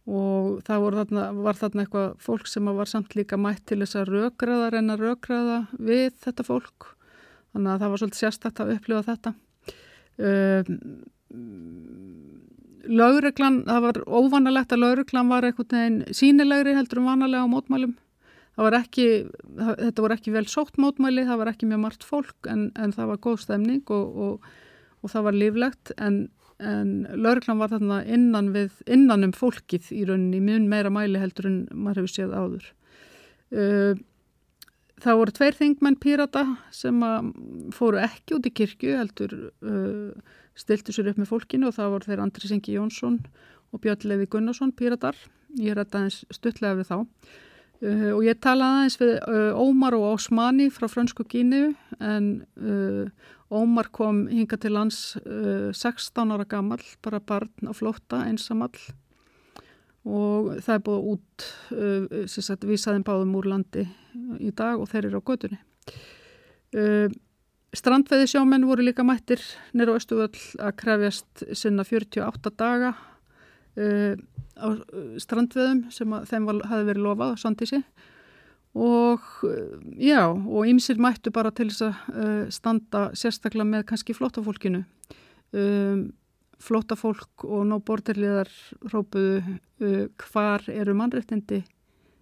og 0.05 0.59
það 0.67 0.85
þarna, 0.99 1.23
var 1.47 1.57
þarna 1.57 1.85
eitthvað 1.85 2.11
fólk 2.21 2.49
sem 2.49 2.67
var 2.77 2.89
samt 2.89 3.15
líka 3.17 3.39
mætt 3.41 3.63
til 3.65 3.79
þess 3.81 3.97
að 3.97 4.11
raugraða, 4.13 4.69
reyna 4.75 4.93
að 4.93 5.07
raugraða 5.07 5.57
við 5.79 6.11
þetta 6.21 6.45
fólk. 6.45 6.91
Þannig 7.55 7.71
að 7.71 7.81
það 7.81 7.91
var 7.91 8.01
svolítið 8.01 8.21
sérstakt 8.21 8.61
að 8.61 8.73
upplifa 8.75 9.05
þetta. 9.07 9.33
Ehm, 10.21 10.77
Lauruglan, 12.87 13.63
það 13.67 13.81
var 13.87 13.99
óvanalegt 14.05 14.73
að 14.73 14.81
lauruglan 14.83 15.31
var 15.31 15.47
einhvern 15.47 15.71
veginn 15.71 16.15
sínilegri 16.15 16.75
heldur 16.77 17.01
um 17.01 17.09
vanalega 17.09 17.47
á 17.47 17.53
mótmælum. 17.53 17.95
Var 18.55 18.77
ekki, 18.77 19.07
þetta 19.59 20.03
voru 20.03 20.15
ekki 20.15 20.31
vel 20.31 20.45
sótt 20.47 20.79
mótmæli, 20.79 21.25
það 21.27 21.41
var 21.41 21.51
ekki 21.51 21.67
mjög 21.67 21.81
margt 21.83 22.07
fólk 22.07 22.49
en, 22.51 22.69
en 22.79 22.95
það 22.95 23.11
var 23.11 23.21
góð 23.25 23.41
stemning 23.43 23.83
og, 23.91 24.21
og, 24.25 24.49
og 25.03 25.11
það 25.11 25.27
var 25.27 25.37
líflegt 25.41 25.91
en, 25.99 26.21
en 26.63 26.93
lauruglan 27.19 27.59
var 27.59 27.73
þarna 27.75 27.99
innan, 28.07 28.53
við, 28.55 28.79
innan 28.87 29.27
um 29.27 29.35
fólkið 29.35 29.91
í 29.91 30.05
rauninni 30.07 30.39
mjög 30.45 30.69
meira 30.71 30.93
mæli 30.93 31.19
heldur 31.19 31.51
en 31.51 31.61
maður 31.73 32.05
hefur 32.05 32.15
séð 32.15 32.37
áður. 32.39 32.69
Uh, 33.51 34.03
Það 35.03 35.17
voru 35.19 35.33
tveir 35.35 35.57
þingmenn 35.57 35.97
pírata 35.99 36.41
sem 36.73 37.01
fóru 37.75 37.99
ekki 37.99 38.37
út 38.37 38.47
í 38.47 38.51
kirkju 38.55 38.93
heldur 38.95 39.33
uh, 39.59 40.35
stiltu 40.55 40.95
sér 40.95 41.11
upp 41.11 41.19
með 41.19 41.31
fólkinu 41.31 41.69
og 41.69 41.75
það 41.75 41.91
voru 41.93 42.09
þeir 42.09 42.23
Andri 42.23 42.49
Sengi 42.49 42.75
Jónsson 42.77 43.19
og 43.75 43.81
Björn 43.83 44.07
Levi 44.07 44.27
Gunnarsson 44.31 44.71
píratar. 44.75 45.17
Ég 45.59 45.75
er 45.75 45.83
aðeins 45.83 46.23
stuttlega 46.33 46.79
við 46.79 46.89
þá. 46.91 46.97
Uh, 47.83 48.11
og 48.15 48.21
ég 48.23 48.39
talaði 48.39 48.79
aðeins 48.79 48.99
við 49.01 49.13
uh, 49.19 49.59
Ómar 49.59 49.97
og 49.97 50.05
Osmani 50.13 50.69
frá 50.71 50.87
Frönsku 50.87 51.25
Gínu 51.27 51.73
en 51.99 52.29
uh, 52.55 53.03
Ómar 53.51 53.91
kom 53.93 54.23
hinga 54.31 54.57
til 54.57 54.71
lands 54.73 55.17
16 55.19 56.23
uh, 56.23 56.33
ára 56.33 56.47
gammal, 56.49 56.79
bara 57.03 57.19
barn 57.19 57.51
á 57.67 57.75
flótta 57.75 58.23
einsamall. 58.25 58.79
Og 60.05 60.55
það 60.63 60.73
er 60.77 60.83
búið 60.87 61.11
út 61.11 61.45
uh, 61.75 62.25
sem 62.31 62.47
sagt 62.47 62.65
vísaðin 62.69 63.05
báðum 63.05 63.35
úr 63.41 63.51
landi 63.51 63.85
í 64.39 64.55
dag 64.55 64.79
og 64.79 64.89
þeir 64.89 65.11
eru 65.11 65.19
á 65.19 65.27
gödunni 65.27 65.59
uh, 67.75 67.79
strandveði 67.79 68.31
sjómenn 68.31 68.67
voru 68.69 68.85
líka 68.85 69.05
mættir 69.07 69.43
nýra 69.75 69.95
á 69.95 69.99
Östuvöll 69.99 70.41
að 70.57 70.75
krefjast 70.81 71.45
sinna 71.53 71.85
48 71.87 72.53
daga 72.57 72.95
uh, 72.95 74.15
á 74.55 74.67
strandveðum 75.21 75.85
sem 75.91 76.19
þeim 76.31 76.49
var, 76.49 76.61
hafi 76.71 76.89
verið 76.89 77.05
lofað 77.05 77.35
á 77.35 77.41
Sandísi 77.43 77.81
og 78.75 79.23
já 79.95 80.27
og 80.27 80.67
ýmsir 80.67 80.99
mættu 80.99 81.31
bara 81.31 81.53
til 81.55 81.69
þess 81.71 81.85
að 81.87 82.49
standa 82.51 83.07
sérstaklega 83.15 83.67
með 83.69 83.85
kannski 83.91 84.15
flottafólkinu 84.17 84.83
um 85.55 86.05
flóta 86.61 86.95
fólk 86.97 87.45
og 87.45 87.65
ná 87.69 87.77
borderliðar 87.83 88.49
rópuðu 88.91 89.39
uh, 89.43 90.03
hvar 90.29 90.65
eru 90.71 90.95
mannrettindi 90.97 91.61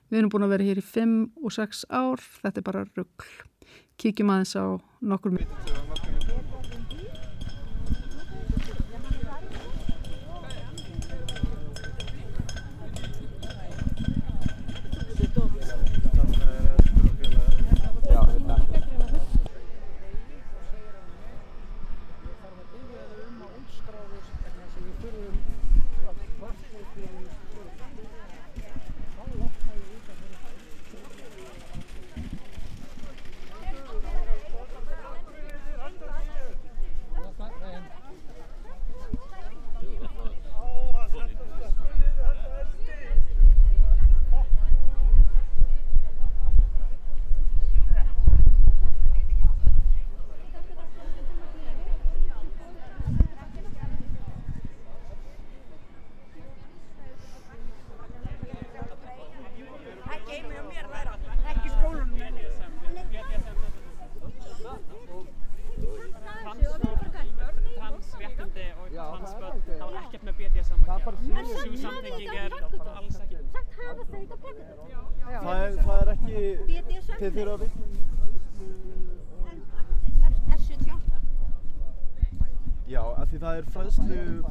við 0.09 0.19
erum 0.19 0.31
búin 0.33 0.45
að 0.47 0.55
vera 0.55 0.67
hér 0.69 0.81
í 0.81 0.85
5 0.85 1.15
og 1.43 1.55
6 1.55 1.85
ár 1.93 2.23
þetta 2.41 2.61
er 2.61 2.67
bara 2.67 2.85
ruggl 2.97 3.33
kíkjum 3.97 4.33
aðeins 4.33 4.55
á 4.55 4.63
nokkur 5.01 5.31
mjög 5.35 6.12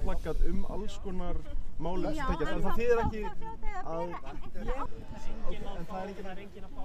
plaggat 0.05 0.39
um 0.51 0.65
alls 0.77 0.95
konar 1.05 1.37
málum 1.83 2.15
sem 2.15 2.27
tekja, 2.31 2.47
þannig 2.47 2.59
að 2.59 2.65
það 2.67 2.77
þýðir 2.81 2.99
ekki 3.05 3.23
að, 3.93 4.09
en 5.53 5.87
það 5.89 6.01
er 6.01 6.09
engin, 6.09 6.25
það 6.25 6.33
er 6.33 6.43
engin 6.47 6.67
að 6.69 6.73
fá, 6.77 6.85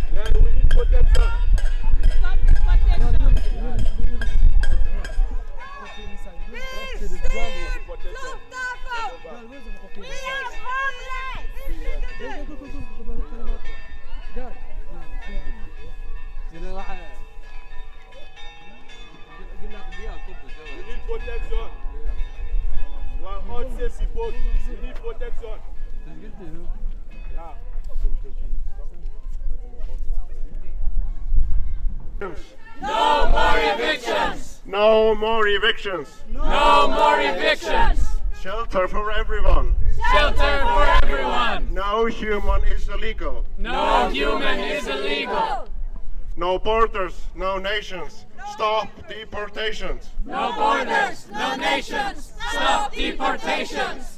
deportations. 49.71 50.09
No 50.25 50.53
borders, 50.57 51.27
no 51.31 51.55
nations! 51.55 52.33
Stop 52.51 52.93
deportations! 52.93 54.17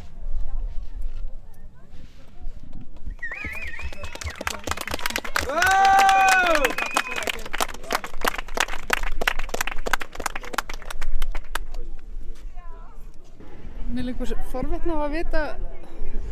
Mér 13.93 14.05
líkur 14.09 14.33
forvetna 14.49 14.97
á 14.97 15.05
að 15.05 15.11
vita, 15.13 15.41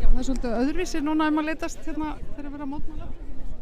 já, 0.01 0.07
það 0.09 0.17
er 0.17 0.26
svolítið 0.26 0.55
öðruvísi 0.63 1.01
núna 1.05 1.30
ef 1.30 1.36
maður 1.36 1.51
leitast 1.51 1.86
hérna 1.86 2.15
þegar 2.32 2.47
að 2.47 2.55
vera 2.55 2.65
að 2.65 2.74
mótmála. 2.74 3.11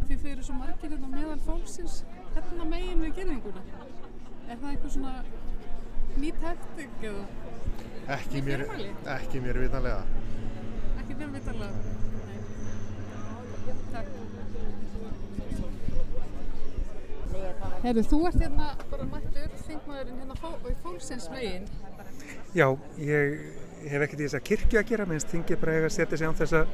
Því 0.07 0.21
þau 0.23 0.31
eru 0.31 0.47
svo 0.47 0.59
margir 0.63 0.95
hérna 0.95 1.13
meðal 1.17 1.39
fólksins 1.43 2.03
hérna 2.31 2.71
megin 2.71 3.03
við 3.03 3.17
gerðinguna. 3.19 3.88
Er 4.49 4.57
það 4.57 4.69
eitthvað 4.71 4.93
svona 4.95 5.13
ný 6.19 6.29
taktik 6.41 7.03
eða 7.05 7.23
Ekki 8.09 8.39
mér, 8.41 8.63
ekki 9.13 9.39
mér 9.43 9.59
vitanlega. 9.61 10.01
ekki 10.97 11.17
þeim 11.19 11.35
vitanlega? 11.35 11.75
Nei. 12.25 12.39
Takk. 13.93 14.07
Herru, 17.83 18.01
þú 18.03 18.17
ert 18.27 18.39
hérna 18.41 18.69
bara 18.91 19.05
mættur 19.11 19.51
þingmaðurinn 19.67 20.17
hérna 20.23 20.35
fó, 20.41 20.49
í 20.67 20.73
fólksins 20.83 21.27
megin. 21.31 21.67
Já, 22.57 22.65
ég 22.99 23.37
hef 23.93 24.03
ekkert 24.07 24.19
í 24.19 24.25
þessa 24.25 24.41
kirkju 24.49 24.81
að 24.81 24.89
gera, 24.89 25.05
minnst 25.07 25.29
þingið 25.31 25.61
bara 25.61 25.75
eiga 25.77 25.87
að 25.91 25.95
setja 25.95 26.19
sig 26.19 26.27
án 26.27 26.39
þess 26.41 26.57
að, 26.59 26.73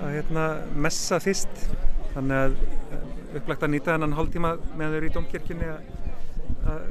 að 0.00 0.16
hérna, 0.16 0.46
messa 0.86 1.20
fyrst. 1.22 1.66
Þannig 2.14 2.40
að 2.40 2.56
eh, 2.64 3.04
upplagt 3.38 3.66
að 3.66 3.72
nýta 3.74 3.92
þennan 3.94 4.16
hálftíma 4.18 4.54
með 4.80 4.96
þau 4.96 5.06
í 5.10 5.12
domkirkjunni 5.18 5.68
að, 5.76 5.92
að 6.72 6.84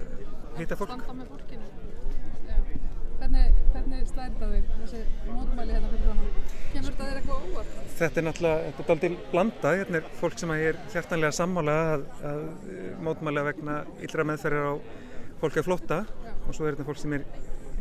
hitta 0.59 0.77
fólk. 0.79 0.91
Standa 0.93 1.15
með 1.17 1.31
fólkinu. 1.33 1.69
Já. 2.47 2.57
Hvernig, 3.23 3.59
hvernig 3.71 4.07
slæðir 4.09 4.33
það 4.41 4.53
þig, 4.53 4.71
þessi 4.81 5.01
mótmæli 5.29 5.75
hérna 5.75 5.91
fyrir 5.93 6.03
framann? 6.03 6.49
Kemur 6.73 6.89
þetta 6.89 7.07
þér 7.07 7.19
eitthvað 7.19 7.45
óvart? 7.47 7.77
Þetta 7.99 8.19
er 8.21 8.27
náttúrulega, 8.27 8.65
þetta 8.65 8.83
er 8.83 8.89
daldil 8.89 9.17
blanda, 9.31 9.73
hérna 9.79 9.99
er 10.01 10.09
fólk 10.19 10.41
sem 10.41 10.53
að 10.53 10.63
ég 10.63 10.73
er 10.73 10.79
hjartanlega 10.95 11.37
sammála 11.37 11.77
að, 11.93 12.05
að 12.31 12.43
eh, 12.73 12.89
mótmæla 13.07 13.45
vegna 13.47 13.77
illra 14.03 14.27
meðferðar 14.27 14.67
á 14.67 14.73
fólki 15.43 15.63
að 15.63 15.69
flótta 15.69 16.01
og 16.33 16.51
svo 16.51 16.67
er 16.67 16.75
þetta 16.75 16.87
fólk 16.89 17.01
sem 17.03 17.15
er, 17.15 17.25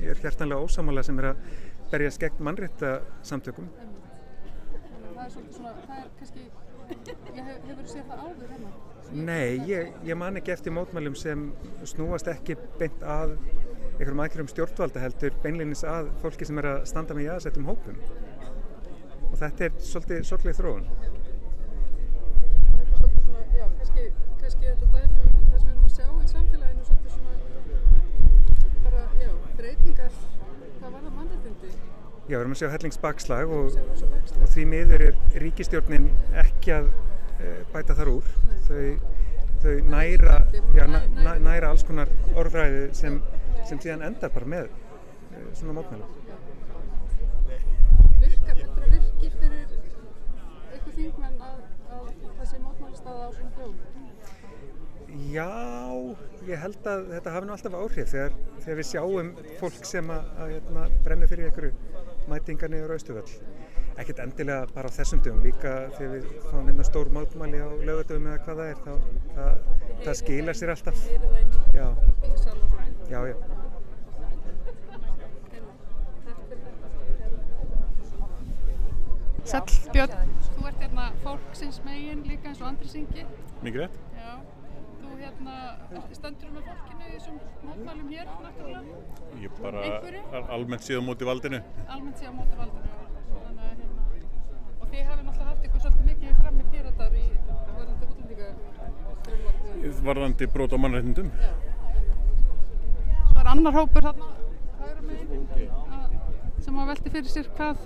ég 0.05 0.15
er 0.15 0.23
hjartanlega 0.23 0.69
ósammála 0.69 1.07
sem 1.09 1.19
er 1.23 1.33
að 1.33 1.43
berjast 1.91 2.23
gegn 2.23 2.47
mannrétta 2.47 2.95
samtökum. 3.27 3.67
Það 3.73 5.25
er 5.27 5.35
svolítið 5.35 5.59
svona, 5.59 5.75
það 5.89 5.99
er 5.99 6.13
kannski 6.21 6.51
Hefur 6.93 7.79
þú 7.79 7.89
séð 7.89 8.09
það 8.09 8.25
áður 8.27 8.51
hérna? 8.53 8.92
Nei, 9.13 9.61
ég, 9.69 9.91
ég 10.09 10.17
man 10.17 10.39
ekki 10.41 10.55
eftir 10.55 10.73
mótmælum 10.73 11.13
sem 11.19 11.51
snúast 11.85 12.31
ekki 12.33 12.55
beint 12.81 13.03
að 13.05 13.35
einhverjum 13.99 14.23
aðkjörum 14.25 14.49
stjórnvalda 14.49 15.03
heldur 15.03 15.35
beinleinis 15.43 15.83
að 15.85 16.09
fólki 16.23 16.49
sem 16.49 16.61
er 16.63 16.69
að 16.71 16.87
standa 16.89 17.17
með 17.19 17.27
jaðsettum 17.27 17.69
hópum. 17.69 17.99
Og 19.29 19.37
þetta 19.43 19.69
er 19.69 19.77
svolítið 19.85 20.25
sorgleg 20.31 20.57
þróun. 20.57 20.89
Já, 23.53 23.67
kannski, 23.77 24.09
kannski 24.41 24.65
þetta 24.71 24.91
dæmi 24.97 25.29
um 25.29 25.47
það 25.53 25.61
sem 25.61 25.69
við 25.69 25.75
erum 25.75 25.85
að 25.85 25.95
sjá 25.99 26.09
í 26.09 26.33
samfélaginu 26.33 26.89
svolítið 26.89 27.13
svona 27.19 27.33
bara, 28.89 29.07
já, 29.21 29.31
breytingar 29.61 30.13
hvað 30.81 30.89
var 30.89 31.01
það 31.05 31.17
mannréttindi? 31.21 31.77
Já, 32.23 32.33
við 32.33 32.41
erum 32.41 32.57
að 32.57 32.63
sjá 32.63 32.73
hellingsbakslag 32.79 33.57
og, 33.61 33.81
og 34.41 34.53
því 34.57 34.69
miður 34.73 35.11
er 35.11 35.41
ríkistjórnin 35.45 36.09
ekki 36.47 36.79
að 36.81 36.95
bæta 37.73 37.97
þar 37.99 38.11
úr. 38.13 38.31
Þau, 38.67 38.83
þau 39.63 39.75
næra, 39.93 40.39
já, 40.77 40.85
næ, 40.91 40.99
næ, 41.19 41.33
næra 41.47 41.71
alls 41.73 41.85
konar 41.89 42.11
orðræði 42.39 42.89
sem, 42.99 43.21
sem 43.69 43.81
síðan 43.83 44.07
endar 44.09 44.33
bara 44.35 44.51
með 44.55 44.69
uh, 44.73 45.49
svona 45.59 45.77
mótmælum. 45.79 46.19
Virkar, 48.23 48.59
þetta 48.59 48.91
virkir 48.95 49.39
fyrir 49.41 49.77
eitthvað 50.73 50.95
þingmenn 50.99 51.47
að, 51.49 51.65
að 51.97 52.13
þessi 52.41 52.63
mótmælstaða 52.67 53.27
á 53.27 53.31
svona 53.39 53.57
dögum? 53.59 53.81
Já, 55.33 55.49
ég 56.49 56.57
held 56.63 56.87
að 56.89 57.03
þetta 57.11 57.33
hafi 57.35 57.49
nú 57.49 57.53
alltaf 57.53 57.75
áhrif 57.77 58.13
þegar, 58.15 58.37
þegar 58.65 58.79
við 58.79 58.87
sjáum 58.89 59.33
fólk 59.61 59.85
sem 59.85 60.13
að, 60.15 60.31
að 60.41 60.53
hérna, 60.55 60.85
brenna 61.05 61.29
fyrir 61.29 61.51
einhverju 61.51 61.73
mætingar 62.31 62.73
niður 62.73 62.95
auðstuföll. 62.97 63.35
Ekkert 64.01 64.23
endilega 64.25 64.67
bara 64.75 64.89
á 64.89 64.93
þessum 64.97 65.21
dögum, 65.23 65.43
líka 65.45 65.73
þegar 65.99 66.13
við 66.17 66.29
fáum 66.49 66.69
hérna 66.71 66.85
stór 66.89 67.11
mótmæli 67.13 67.61
á 67.61 67.69
lögadögum 67.85 68.29
eða 68.33 68.45
hvað 68.47 68.63
það 68.63 68.71
er, 68.73 68.79
þá 68.85 68.93
það, 69.37 69.53
það 70.05 70.21
skilar 70.23 70.61
sér 70.61 70.75
alltaf. 70.75 71.03
Já, 71.77 71.89
já, 73.13 73.21
já. 73.33 73.37
Sæll 79.53 79.91
Björn, 79.93 80.13
þú 80.55 80.67
ert 80.71 80.79
hérna 80.81 81.05
fólksins 81.25 81.81
megin 81.85 82.21
líka 82.29 82.49
eins 82.53 82.61
og 82.63 82.69
Andri 82.71 82.89
Singi. 82.89 83.25
Mikið 83.65 83.81
rétt. 83.83 83.97
Já, 84.17 84.35
þú 85.03 85.09
hérna 85.19 85.57
stendur 86.15 86.53
með 86.55 86.69
fólkinu 86.69 87.09
í 87.09 87.15
þessum 87.17 87.41
mótmælum 87.67 88.13
hér 88.15 88.31
náttúrulega. 88.45 89.01
Ég 89.43 89.59
bara 89.59 89.83
Einhverju? 89.89 90.23
er 90.39 90.43
almennt 90.57 90.87
síðan 90.87 91.09
móti 91.09 91.29
valdinu. 91.29 91.61
Almennt 91.89 92.23
sé 92.23 92.31
á 92.31 92.33
móti 92.39 92.61
valdinu. 92.61 92.89
Þannig 93.33 93.63
að 93.67 93.75
hérna, 93.83 94.03
og 94.79 94.82
þið 94.93 95.03
hefur 95.09 95.25
náttúrulega 95.27 95.51
haft 95.51 95.65
ykkur 95.69 95.81
svolítið 95.87 96.05
mikið 96.11 96.39
fram 96.43 96.55
með 96.61 96.67
píratar 96.75 97.13
í 97.17 97.25
varðandi 97.73 98.05
útlendinga. 98.11 98.49
Varðandi 100.07 100.45
brot 100.53 100.73
á 100.77 100.79
mannrættindum. 100.83 101.29
Svo 103.33 103.41
er 103.43 103.49
annar 103.55 103.75
hópur 103.81 104.03
þarna 104.09 104.29
að- 104.83 106.63
sem 106.63 106.75
að 106.79 106.87
velti 106.93 107.11
fyrir 107.17 107.31
sér 107.37 107.49
hvað, 107.57 107.77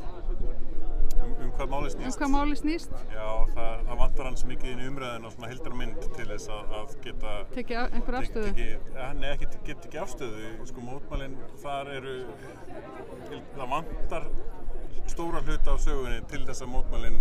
Um, 1.16 1.32
um 1.42 1.50
hvað 1.57 1.68
máli 1.72 1.86
um 1.86 1.90
snýst. 1.94 2.18
hvað 2.20 2.30
máli 2.30 2.57
snýst. 2.57 2.90
Já, 3.11 3.26
það, 3.54 3.80
það 3.86 3.96
vantar 3.98 4.24
hans 4.28 4.42
mikið 4.44 4.68
inn 4.72 4.80
í 4.84 4.88
umræðin 4.90 5.24
og 5.26 5.32
svona 5.32 5.48
heldar 5.48 5.74
mynd 5.74 6.00
til 6.16 6.26
þess 6.28 6.48
að, 6.52 6.74
að 6.80 6.92
geta... 7.07 7.32
Tekið 7.54 7.76
tek- 7.96 8.14
afstöðu? 8.20 8.50
ja, 8.94 9.12
Nei, 9.16 9.30
ekki, 9.32 9.46
get 9.64 9.86
ekki 9.88 9.98
afstöðu. 10.02 10.66
Sko, 10.68 10.80
mótmælinn, 10.86 11.36
þar 11.62 11.90
eru... 11.96 12.14
Það 13.57 13.68
vantar 13.72 14.28
stóra 15.16 15.40
hluta 15.40 15.72
af 15.72 15.80
sögunni 15.80 16.20
til 16.28 16.42
þess 16.44 16.60
að 16.64 16.72
mótmælinn. 16.74 17.20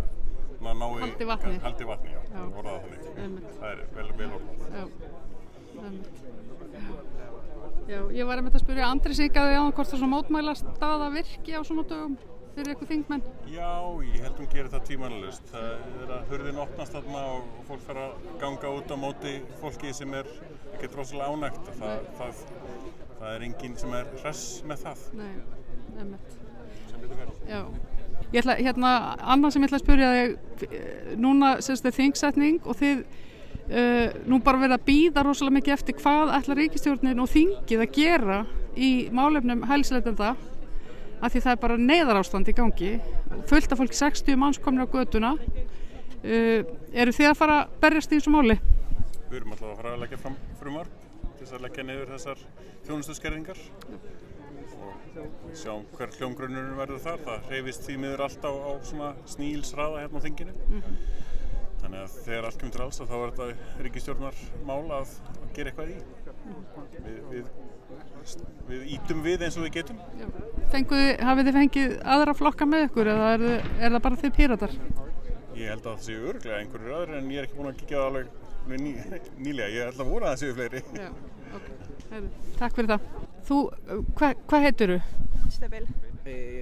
Haldi 0.66 1.26
vatni. 1.30 1.58
Haldi 1.64 1.86
vatni, 1.88 2.12
já. 2.12 2.22
Já. 2.34 2.42
Það 3.60 3.68
er 3.70 3.82
vel, 3.96 4.08
vel 4.20 4.32
orðað. 4.36 4.56
Já, 7.86 8.00
ég 8.18 8.28
var 8.28 8.42
einmitt 8.42 8.58
að 8.58 8.64
spyrja 8.66 8.90
Andri 8.90 9.16
Singaði 9.16 9.60
á 9.62 9.64
hvort 9.70 9.92
það 9.92 10.00
svona 10.02 10.16
mótmæla 10.16 10.56
staða 10.58 11.12
virki 11.14 11.54
á 11.56 11.62
svona 11.64 11.86
dögum 11.88 12.16
fyrir 12.56 12.72
eitthvað 12.74 12.92
þingmenn. 12.92 13.26
Já, 13.52 13.72
ég 14.10 14.24
held 14.26 14.42
hún 14.42 14.50
gerir 14.52 14.72
það 14.74 14.88
tímanlust. 14.90 15.52
Það 15.54 15.68
er 16.06 16.16
að 16.18 16.32
hurðin 16.34 16.64
opnast 16.66 16.98
þarna 16.98 17.26
og 17.36 17.60
fólk 17.70 17.86
fer 17.86 18.02
að 18.02 18.32
ganga 18.42 18.74
út 18.80 18.92
á 18.92 18.98
móti 19.00 19.36
fólki 19.62 19.94
sem 19.96 20.18
er 20.18 20.32
ekkert 20.74 20.98
rosalega 21.00 21.36
ánægt. 21.36 21.72
Það, 21.78 22.10
það, 22.20 22.44
það 23.20 23.30
er 23.36 23.48
enginn 23.52 23.78
sem 23.84 23.96
er 24.02 24.12
hress 24.24 24.50
með 24.66 24.88
það. 24.88 25.06
Nei, 25.22 25.32
einmitt. 26.00 26.45
Já. 27.50 27.62
Ég 28.34 28.42
ætla, 28.42 28.56
hérna, 28.58 28.92
annað 29.22 29.54
sem 29.54 29.64
ég 29.64 29.70
ætla 29.70 29.80
að 29.80 29.86
spyrja 29.86 30.10
þig, 30.16 30.66
eh, 30.66 31.14
núna 31.22 31.52
sérst 31.64 31.86
þið 31.86 31.98
þingsetning 32.00 32.66
og 32.66 32.78
þið 32.80 33.04
uh, 33.70 34.18
nú 34.30 34.40
bara 34.44 34.62
verið 34.62 34.78
að 34.78 34.86
býða 34.90 35.24
rosalega 35.26 35.58
mikið 35.60 35.76
eftir 35.76 35.98
hvað 36.02 36.34
ætla 36.40 36.58
ríkistjórnin 36.60 37.22
og 37.22 37.32
þingið 37.32 37.86
að 37.86 37.96
gera 37.96 38.40
í 38.76 38.92
málefnum 39.16 39.64
hælsleitenda 39.70 40.34
af 41.22 41.32
því 41.32 41.44
það 41.46 41.54
er 41.54 41.62
bara 41.62 41.80
neyðarástand 41.80 42.52
í 42.52 42.56
gangi 42.58 42.92
fullt 43.50 43.72
af 43.72 43.80
fólki 43.80 43.98
60 43.98 44.40
manns 44.42 44.60
komin 44.62 44.84
á 44.84 44.88
göduna 44.90 45.36
uh, 45.38 46.60
eru 46.94 47.16
þið 47.16 47.32
að 47.32 47.40
fara 47.40 47.62
að 47.64 47.80
berjast 47.86 48.12
í 48.12 48.20
þessu 48.20 48.36
máli? 48.36 48.60
Við 49.30 49.40
erum 49.40 49.56
alltaf 49.56 49.72
að 49.72 49.80
fara 49.80 49.96
að 49.96 50.06
leggja 50.06 50.22
fram 50.22 50.38
frumvarp 50.60 51.02
til 51.36 51.46
þess 51.46 51.58
að 51.58 51.66
leggja 51.68 51.88
niður 51.88 52.14
þessar 52.16 52.46
þjónustuskerðingar 52.86 53.66
og 55.22 55.54
sjá 55.56 55.72
hver 55.98 56.12
hljómgrunnurinn 56.18 56.80
verður 56.80 57.04
þar. 57.06 57.22
Það 57.28 57.48
hreyfist 57.52 57.86
því 57.88 57.96
miður 58.04 58.26
allt 58.26 58.48
á, 58.48 58.52
svona 58.90 59.12
snílsraða 59.36 60.04
hérna 60.04 60.22
á 60.22 60.26
þinginu. 60.26 60.56
Þannig 61.86 62.02
að 62.02 62.18
þegar 62.26 62.48
allt 62.50 62.60
kemur 62.62 62.76
til 62.76 62.84
alls 62.86 63.00
þá 63.00 63.16
er 63.16 63.34
þetta 63.38 63.84
ríkistjórnar 63.86 64.44
mál 64.66 64.84
að 64.96 65.16
gera 65.56 65.72
eitthvað 65.72 65.92
í. 65.94 65.98
Við, 67.06 67.20
við, 67.32 67.50
við 68.70 68.88
ítum 68.96 69.22
við 69.26 69.46
eins 69.46 69.58
og 69.60 69.68
við 69.68 69.76
getum. 69.80 70.00
Fenguð, 70.74 71.04
hafið 71.28 71.50
þið 71.50 71.60
fengið 71.60 71.94
aðra 72.16 72.36
flokka 72.38 72.68
með 72.70 72.88
ykkur 72.88 73.12
eða 73.14 73.30
er, 73.36 73.46
er 73.56 73.96
það 73.96 74.02
bara 74.08 74.22
þið 74.24 74.34
píratar? 74.40 74.76
Ég 75.56 75.72
held 75.72 75.86
að 75.86 75.92
það 75.92 76.04
séu 76.10 76.26
örglega 76.32 76.58
einhverjur 76.60 76.98
aðrir 76.98 77.20
en 77.22 77.32
ég 77.32 77.40
er 77.40 77.48
ekki 77.48 77.60
búinn 77.60 77.72
að 77.72 77.78
kíkja 77.80 78.02
það 78.02 78.08
alveg 78.10 78.82
ný, 78.82 78.96
nýlega. 79.46 79.72
Ég 79.72 79.90
held 79.92 80.02
að 80.02 80.10
voru 80.10 80.26
að 80.28 80.34
það 80.34 80.42
séu 80.42 80.58
fleiri. 80.58 80.82
Já, 80.98 81.08
Takk 82.60 82.76
fyrir 82.78 82.90
það. 82.94 83.02
Þú, 83.48 83.58
hvað 84.18 84.36
hva 84.50 84.60
heitir 84.66 84.90
þú? 84.96 85.00
Eh. 86.26 86.56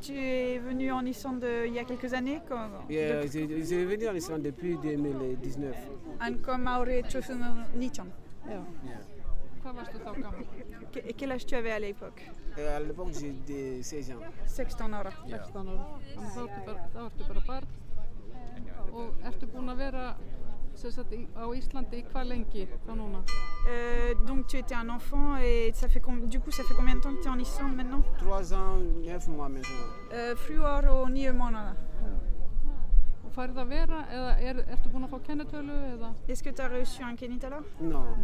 Tu 0.00 0.12
es 0.14 0.60
venu 0.62 0.90
en 0.94 1.06
Islande 1.06 1.66
il 1.66 1.74
y 1.74 1.78
a 1.78 1.84
quelques 1.84 2.12
années 2.14 2.40
quand, 2.48 2.70
Yeah, 2.88 3.22
je, 3.26 3.46
je 3.58 3.64
suis 3.64 3.84
venu 3.84 4.06
en 4.08 4.14
Islande 4.16 4.42
depuis 4.42 4.76
2019. 4.76 5.74
En 6.20 6.38
kom 6.42 6.66
árið 6.66 7.08
2019. 7.10 8.12
Já. 8.48 8.62
Hvað 9.62 9.74
varstu 9.74 9.98
þá 9.98 10.12
gaman? 10.22 10.44
Que- 10.92 11.02
Et 11.08 11.12
quel 11.16 11.32
âge 11.32 11.46
tu 11.46 11.54
avais 11.56 11.72
à 11.72 11.78
l'époque? 11.80 12.22
Euh, 12.58 12.76
à 12.76 12.80
l'époque, 12.80 13.08
j'ai 13.20 13.82
16 13.82 14.10
ans. 14.12 14.14
16 14.46 14.76
ára. 14.92 15.10
16 15.28 15.56
ára. 15.56 15.84
Þannig 16.14 16.32
þá 16.34 16.40
ertu 16.42 16.64
bara, 16.66 16.88
þá 16.94 16.98
ertu 17.06 17.28
bara 17.28 17.42
barn 17.46 17.66
og 18.98 19.26
ertu 19.28 19.46
búin 19.52 19.68
að 19.70 19.76
vera 19.78 20.04
sagt, 20.78 21.12
á 21.36 21.44
Íslandi 21.54 21.98
í 22.00 22.04
hvað 22.08 22.26
lengi 22.32 22.64
þá 22.86 22.92
núna? 22.98 23.20
Euh, 23.68 24.14
donc 24.26 24.46
tu 24.48 24.56
étais 24.56 24.74
un 24.74 24.88
enfant 24.94 25.36
et 25.38 25.72
ça 25.74 25.88
fait 25.88 26.00
du 26.30 26.40
coup 26.40 26.50
ça 26.50 26.62
fait 26.64 26.74
combien 26.74 26.94
de 26.96 27.00
temps 27.00 27.14
que 27.14 27.22
tu 27.22 27.28
es 27.28 27.30
en 27.30 27.38
Islande 27.38 27.76
maintenant 27.76 28.02
3 28.18 28.52
ans, 28.54 28.78
9 29.04 29.28
mois 29.28 29.48
maintenant. 29.48 29.86
euh, 30.12 30.34
Þrjú 30.46 30.64
ár 30.64 30.88
og 30.88 31.10
nýju 31.10 31.32
mánuða. 31.34 31.74
Og 33.24 33.32
færið 33.36 33.58
að 33.62 33.68
vera 33.68 34.00
eða 34.10 34.32
er, 34.40 34.62
ertu 34.72 34.88
búin 34.90 35.04
að 35.04 35.10
fá 35.14 35.18
kennitölu 35.26 35.76
eða? 35.94 36.14
Est-ce 36.28 36.42
que 36.42 36.52
tu 36.52 36.62
as 36.62 36.70
reçu 36.72 37.02
un 37.04 37.16
kenitala 37.16 37.60
Non. 37.80 38.14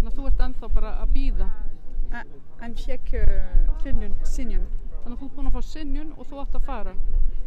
Þannig 0.00 0.08
að 0.10 0.16
þú 0.18 0.26
ert 0.30 0.40
ennþá 0.48 0.72
bara 0.74 0.96
að 1.02 1.12
býða. 1.14 1.50
Un, 2.12 2.24
un 2.66 2.74
fjek 2.76 3.12
uh, 3.14 3.22
Synjun. 3.82 4.14
synjun. 4.24 4.66
Þannig 5.02 5.16
að 5.16 5.20
þú 5.20 5.26
ert 5.26 5.36
búin 5.36 5.46
að 5.50 5.54
fá 5.56 5.62
synjun 5.68 6.12
og 6.16 6.26
þú 6.30 6.40
átt 6.42 6.54
að 6.58 6.66
fara. 6.66 6.92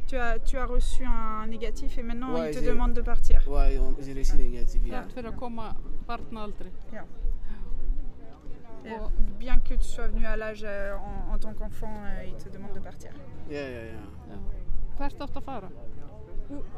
Tu 0.10 0.18
as, 0.22 0.40
tu 0.46 0.58
as 0.62 0.70
reçu 0.70 1.04
un 1.10 1.48
négatif 1.50 1.98
et 1.98 2.04
maintenant 2.04 2.34
Ouais, 2.36 2.50
il 2.52 2.56
te 2.60 2.66
demande 2.66 2.94
de 2.94 3.02
partir. 3.02 3.40
Ouais, 3.48 3.80
j'ai 4.02 4.14
reçu 4.14 4.36
négatif. 4.38 4.82
Þú 4.82 4.88
Yeah. 4.92 5.04
ert 5.06 5.14
fyrir 5.14 5.30
að 5.32 5.38
koma 5.40 5.76
barnaaldri. 6.08 6.72
Ja. 6.94 7.06
Et 8.86 9.00
bien 9.40 9.60
que 9.62 9.74
tu 9.76 9.84
sois 9.88 10.08
venu 10.08 10.26
à 10.28 10.36
l'âge 10.38 10.64
euh, 10.64 10.94
en, 10.96 11.34
en 11.34 11.40
tant 11.40 11.54
qu'enfant, 11.56 11.90
euh, 12.06 12.24
il 12.28 12.36
te 12.36 12.50
demande 12.50 12.74
de 12.76 12.80
partir. 12.80 13.10
Yeah, 13.50 13.68
yeah, 13.68 13.84
yeah. 13.86 15.62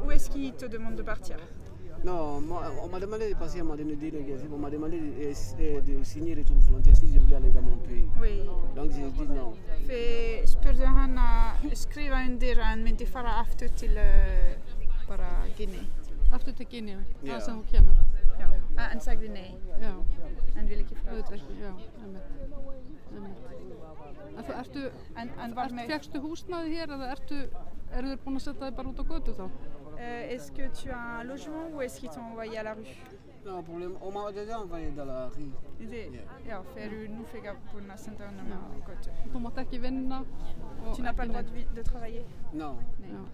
Où 0.04 0.10
est-ce 0.10 0.30
qu'il 0.30 0.54
te 0.54 0.64
demande 0.66 0.96
de 0.96 1.02
partir? 1.02 1.36
Non, 2.04 2.40
moi, 2.40 2.62
on 2.82 2.88
m'a 2.88 3.00
demandé 3.00 3.28
de 3.28 3.34
passer, 3.34 3.60
on 3.60 3.64
m'a 3.66 3.76
des 3.76 3.84
négatifs. 3.84 4.48
On 4.52 4.58
m'a 4.58 4.70
demandé 4.70 4.98
de, 5.00 5.12
euh, 5.60 5.80
de 5.80 6.04
signer 6.04 6.34
retour 6.34 6.56
volontaire 6.58 6.96
si 6.96 7.12
je 7.12 7.18
voulais 7.18 7.36
aller 7.36 7.50
dans 7.50 7.62
mon 7.62 7.76
pays. 7.78 8.06
Oui. 8.20 8.42
Donc 8.76 8.90
j'ai 8.92 9.10
dit 9.10 9.28
non. 9.34 9.52
För 9.88 10.46
spurði 10.46 10.84
hann 10.86 11.16
að 11.18 11.74
skrifa 11.74 12.20
undir 12.28 12.58
að 12.60 12.68
hann 12.70 12.82
myndi 12.86 13.06
fara 13.08 13.32
aftur 13.40 13.68
til 13.80 13.96
uh, 13.98 14.54
bara 15.08 15.28
Guinea. 15.58 15.82
Aftur 16.32 16.52
til 16.54 16.66
Guinea, 16.70 16.98
Já. 17.24 17.32
það 17.32 17.40
sem 17.46 17.58
þú 17.62 17.64
kemur. 17.72 17.96
Já. 18.38 18.48
Ah, 18.76 18.88
Hann 18.92 19.00
sagði 19.00 19.28
nei. 19.32 19.48
Já. 19.82 19.92
Hann 20.54 20.68
vil 20.68 20.82
ekki 20.84 20.94
frá. 21.00 21.10
Auðvitað 21.14 21.38
ekki, 21.38 21.54
já, 21.64 21.72
einmitt. 22.04 23.48
Þú 24.46 24.52
ertu, 24.60 24.82
En 25.16 25.32
hann 25.40 25.56
var 25.56 25.64
ertu, 25.66 25.74
með... 25.80 25.88
fegstu 25.94 26.20
húsnaði 26.22 26.76
hér 26.76 26.92
eða 26.94 27.08
ertu, 27.16 27.40
eru 27.90 28.12
þeir 28.12 28.20
búin 28.24 28.38
að 28.38 28.44
setja 28.44 28.68
þig 28.68 28.76
bara 28.78 28.92
út 28.92 29.00
á 29.02 29.04
götu 29.08 29.34
þá? 29.40 29.46
Euh, 30.00 30.30
est-ce 30.30 30.52
que 30.52 30.62
tu 30.80 30.90
as 30.90 31.20
un 31.20 31.24
logement 31.24 31.68
ou 31.72 31.82
est-ce 31.82 31.98
qu'ils 31.98 32.10
t'ont 32.10 32.22
envoyé 32.22 32.56
à 32.58 32.62
la 32.62 32.74
rue 32.74 32.84
Non, 33.44 33.62
pour 33.62 33.78
le, 33.78 33.92
on 34.00 34.12
m'a 34.12 34.30
déjà 34.30 34.60
envoyé 34.60 34.90
dans 34.90 35.04
la 35.04 35.28
rue. 35.28 35.50
Á 35.80 36.62
götu. 38.86 39.10
Þú 39.32 39.38
mátt 39.40 39.58
ekki 39.58 39.78
vinna 39.78 40.18
og 40.20 40.94
Tu 40.94 41.02
n'as 41.02 41.12
pas 41.12 41.24
le 41.24 41.30
droit 41.32 41.42
de, 41.74 41.82
travailler 41.82 42.24
Non. 42.52 42.76
Non. 43.12 43.26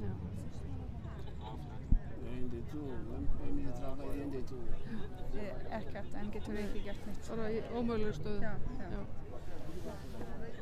Já. 0.00 0.12
Rien 2.24 2.46
du 2.54 2.60
tout. 2.70 2.88
Même 3.12 3.26
permis 3.38 3.64
de 3.64 3.72
travail, 3.72 4.08
rien 4.12 4.28
du 4.28 4.42
tout. 4.42 4.64
Þið 5.32 5.46
ekkert, 5.78 6.14
en 6.20 6.32
getur 6.32 6.58
ekki 6.62 6.80
gert 6.88 7.06
neitt. 7.06 7.28
Bara 7.30 7.50
í 7.50 7.62
ómögulegur 7.72 8.14
stöðu. 8.20 8.40
Já, 8.42 8.54
já. 8.90 9.00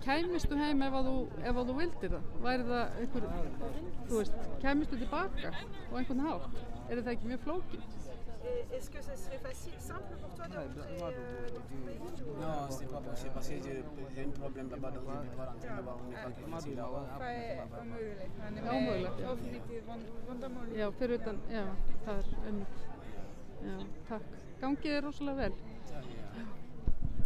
Kæmistu 0.05 0.57
heim 0.61 0.82
ef 0.84 0.94
að 0.98 1.07
þú, 1.09 1.14
ef 1.48 1.57
að 1.61 1.68
þú 1.70 1.74
vildir 1.80 2.11
það? 2.14 2.24
Væri 2.44 2.64
það 2.70 2.96
einhver, 3.00 3.26
þú 4.09 4.18
veist, 4.20 4.34
kæmistu 4.64 4.98
tilbaka 5.00 5.52
á 5.55 5.92
einhvern 6.00 6.24
hátt? 6.26 6.59
Er 6.90 7.00
það 7.00 7.12
ekki 7.14 7.30
mjög 7.30 7.44
flókið? 7.46 7.84
Et 8.44 8.72
Est-ce 8.76 8.90
que 8.90 9.00
ce 9.00 9.14
serait 9.16 9.38
facile, 9.38 9.72
simple 9.80 10.16
pour 10.20 10.34
toi 10.36 10.46
de 10.48 10.57
rentrer 10.59 10.98
euh, 11.00 11.48
Non, 12.40 12.68
c'est 12.70 12.90
pas 12.92 13.00
possible 13.00 13.30
parce 13.32 13.48
que 13.48 13.55
j'ai 13.64 14.24
un 14.24 14.30
problème 14.38 14.68
là-bas 14.70 14.90
donc 14.90 15.05
je 15.09 15.16
ne 15.16 15.30
peux 15.30 15.36
pas 15.38 15.46
rentrer 15.46 15.68
là-bas. 15.68 15.96
On 16.05 16.11
n'est 16.11 16.22
pas 16.24 16.30
difficile 16.30 16.76
là-bas. 16.76 17.07
Það 17.18 17.32
er 17.32 17.62
ómögulegt. 17.80 18.36
Hann 18.44 18.59
er 18.59 19.30
oflítið 19.32 19.80
vand- 19.88 20.11
vandamál. 20.28 20.66
Já, 20.76 20.90
fyrir 20.98 21.14
utan, 21.22 21.40
já, 21.50 21.64
það 22.05 22.18
er 22.18 22.26
unnur. 22.50 22.66
Já, 23.64 23.76
takk. 24.11 24.24
Gangið 24.61 24.92
er 24.98 25.02
rosalega 25.09 25.36
vel. 25.40 25.55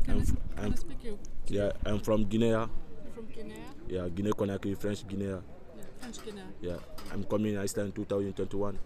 Can 0.08 0.20
I, 0.22 0.60
can 0.62 0.72
I 0.72 0.76
speak 0.76 1.04
you? 1.04 1.18
Yeah, 1.48 1.72
I'm 1.84 2.00
from 2.00 2.24
Guinea. 2.24 2.48
You're 2.48 2.68
from 3.14 3.26
Guinea? 3.26 3.54
Yeah, 3.88 4.08
Guinea 4.08 4.30
Conakry, 4.32 4.76
French 4.80 5.06
Guinea. 5.06 5.26
Yeah, 5.26 5.38
French 6.00 6.24
Guinea. 6.24 6.40
Yeah, 6.62 6.76
I'm 7.12 7.24
coming 7.24 7.58
Iceland 7.58 7.94
2021. 7.94 8.78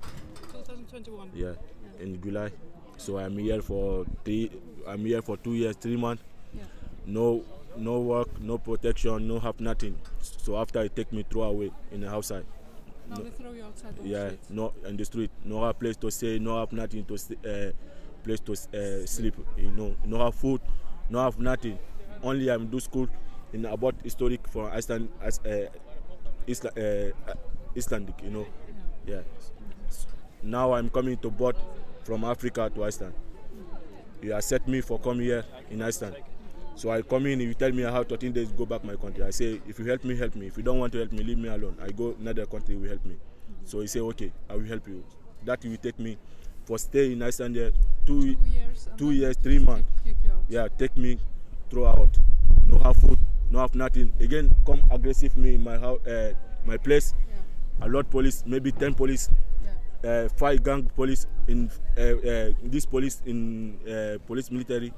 2021. 0.53 1.31
Yeah, 1.35 1.53
in 2.01 2.21
July. 2.21 2.51
So 2.97 3.19
I'm 3.19 3.39
here 3.39 3.63
for 3.63 4.05
three. 4.25 4.51
I'm 4.87 5.05
here 5.05 5.23
for 5.23 5.37
two 5.37 5.55
years, 5.55 5.77
three 5.77 5.97
months. 5.97 6.23
Yeah. 6.55 6.63
No, 7.07 7.45
no 7.77 8.01
work, 8.01 8.41
no 8.41 8.59
protection, 8.59 9.29
no 9.29 9.39
have 9.39 9.61
nothing. 9.61 9.97
So 10.21 10.57
after 10.59 10.83
it 10.83 10.95
take 10.97 11.13
me 11.13 11.25
throw 11.29 11.43
away 11.45 11.71
in 11.93 12.01
the 12.01 12.11
outside. 12.11 12.45
Now 13.09 13.17
No- 13.17 13.25
they 13.25 13.31
throw 13.31 13.53
you 13.53 13.65
outside 13.65 13.95
yeah, 14.03 14.27
street. 14.29 14.41
no 14.51 14.73
in 14.87 14.97
the 14.97 15.05
street, 15.05 15.31
no 15.45 15.65
have 15.65 15.79
place 15.79 15.97
to 15.99 16.11
stay, 16.11 16.39
no 16.39 16.59
have 16.59 16.73
nothing 16.73 17.05
to 17.07 17.15
uh, 17.15 17.73
place 18.25 18.41
to 18.41 18.53
uh, 18.53 19.07
sleep. 19.07 19.35
You 19.57 19.71
know, 19.73 19.95
no 20.05 20.19
have 20.25 20.35
food, 20.35 20.61
no 21.13 21.23
have 21.23 21.39
nothing. 21.39 21.79
Only 22.23 22.51
I'm 22.51 22.67
do 22.69 22.81
school 22.81 23.09
in 23.53 23.67
about 23.67 23.95
historic 24.03 24.49
for 24.49 24.71
Iceland 24.71 25.11
as 25.21 25.39
uh, 25.41 25.67
Isla, 26.47 26.71
uh, 26.77 27.35
Icelandic. 27.77 28.15
You 28.25 28.31
know, 28.31 28.47
yeah. 29.07 29.21
Now 30.43 30.73
I'm 30.73 30.89
coming 30.89 31.19
to 31.19 31.31
board 31.31 31.57
from 32.05 32.25
Africa 32.25 32.71
to 32.75 32.85
Iceland. 32.85 33.15
You 34.23 34.35
accept 34.35 34.67
me 34.69 34.81
for 34.81 34.99
come 34.99 35.21
here 35.21 35.45
in 35.71 35.83
Iceland. 35.83 36.17
So 36.75 36.91
I 36.91 37.03
come 37.03 37.27
in, 37.27 37.41
you 37.41 37.53
tell 37.53 37.71
me 37.71 37.83
how 37.83 38.03
13 38.03 38.33
days 38.33 38.51
go 38.53 38.65
back 38.65 38.83
my 38.83 38.97
country. 38.97 39.23
I 39.23 39.31
say, 39.31 39.61
if 39.69 39.79
you 39.79 39.85
help 39.85 40.05
me, 40.05 40.17
help 40.17 40.35
me. 40.35 40.47
If 40.47 40.57
you 40.57 40.63
don't 40.63 40.79
want 40.79 40.93
to 40.95 40.99
help 41.01 41.13
me, 41.13 41.23
leave 41.23 41.37
me 41.37 41.49
alone. 41.49 41.77
I 41.83 41.91
go 41.91 42.17
another 42.19 42.47
country, 42.47 42.77
will 42.77 42.89
help 42.89 43.05
me. 43.05 43.17
So 43.67 43.81
he 43.81 43.87
say, 43.87 44.01
okay, 44.01 44.33
I 44.49 44.57
will 44.57 44.65
help 44.65 44.89
you. 44.89 45.05
That 45.45 45.63
will 45.65 45.77
take 45.77 45.99
me 45.99 46.17
for 46.65 46.79
stay 46.79 47.13
in 47.13 47.23
Iceland 47.23 47.57
there 47.57 47.73
two, 48.07 48.35
Two 48.35 48.45
years 48.49 48.89
two 48.97 49.11
years, 49.11 49.37
three 49.37 49.59
months. 49.59 49.89
Kick 50.53 50.67
you 50.69 50.69
out. 50.69 50.73
Yeah, 50.73 50.79
take 50.79 50.97
me 50.97 51.19
throw 51.71 51.87
out. 51.87 52.19
No 52.67 52.79
have 52.79 52.97
food, 52.97 53.19
no 53.51 53.61
have 53.61 53.75
nothing. 53.75 54.13
Again, 54.21 54.55
come 54.67 54.83
aggressive 54.91 55.37
me 55.37 55.55
in 55.55 55.63
my 55.65 55.79
house, 55.79 56.07
uh, 56.07 56.33
my 56.65 56.77
place. 56.77 57.15
A 57.81 57.89
lot 57.89 58.11
police, 58.11 58.45
maybe 58.47 58.73
10 58.73 58.95
police. 58.95 59.29
Uh, 60.05 60.29
five 60.37 60.61
gang 60.65 60.83
police 60.97 61.29
in 61.47 61.71
uh, 61.97 62.01
uh, 62.01 62.51
this 62.65 62.85
police 62.85 63.23
in 63.25 63.79
uh, 63.87 64.19
police 64.27 64.51
military 64.51 64.93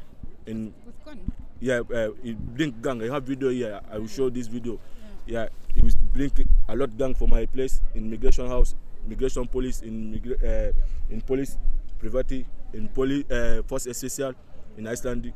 in 0.46 0.72
With 0.86 1.04
gun? 1.04 1.20
yeah 1.60 1.80
uh, 1.92 2.08
it 2.24 2.38
bring 2.54 2.74
gang 2.80 3.02
i 3.02 3.12
have 3.12 3.22
video 3.22 3.50
here 3.50 3.80
i 3.92 3.98
will 3.98 4.06
show 4.08 4.30
this 4.30 4.46
video 4.46 4.80
yeah 5.26 5.46
it 5.76 5.82
will 5.84 5.92
bring 6.14 6.30
a 6.68 6.74
lot 6.74 6.96
gang 6.96 7.14
for 7.14 7.28
my 7.28 7.44
place 7.44 7.82
in 7.94 8.08
migration 8.08 8.48
house 8.48 8.74
migration 9.06 9.46
police 9.46 9.82
in 9.82 10.16
uh, 10.40 10.72
in 11.10 11.20
police 11.20 11.58
private 11.98 12.46
in 12.72 12.88
police 12.88 13.30
uh, 13.30 13.60
force 13.68 13.84
essential 13.84 14.32
in 14.76 14.86
iceland 14.86 15.32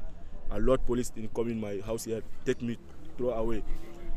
a 0.50 0.58
lot 0.58 0.84
police 0.86 1.12
in 1.16 1.28
come 1.28 1.50
in 1.50 1.60
my 1.60 1.80
house 1.84 2.04
here 2.04 2.22
take 2.44 2.62
me 2.62 2.76
throw 3.16 3.30
away. 3.30 3.62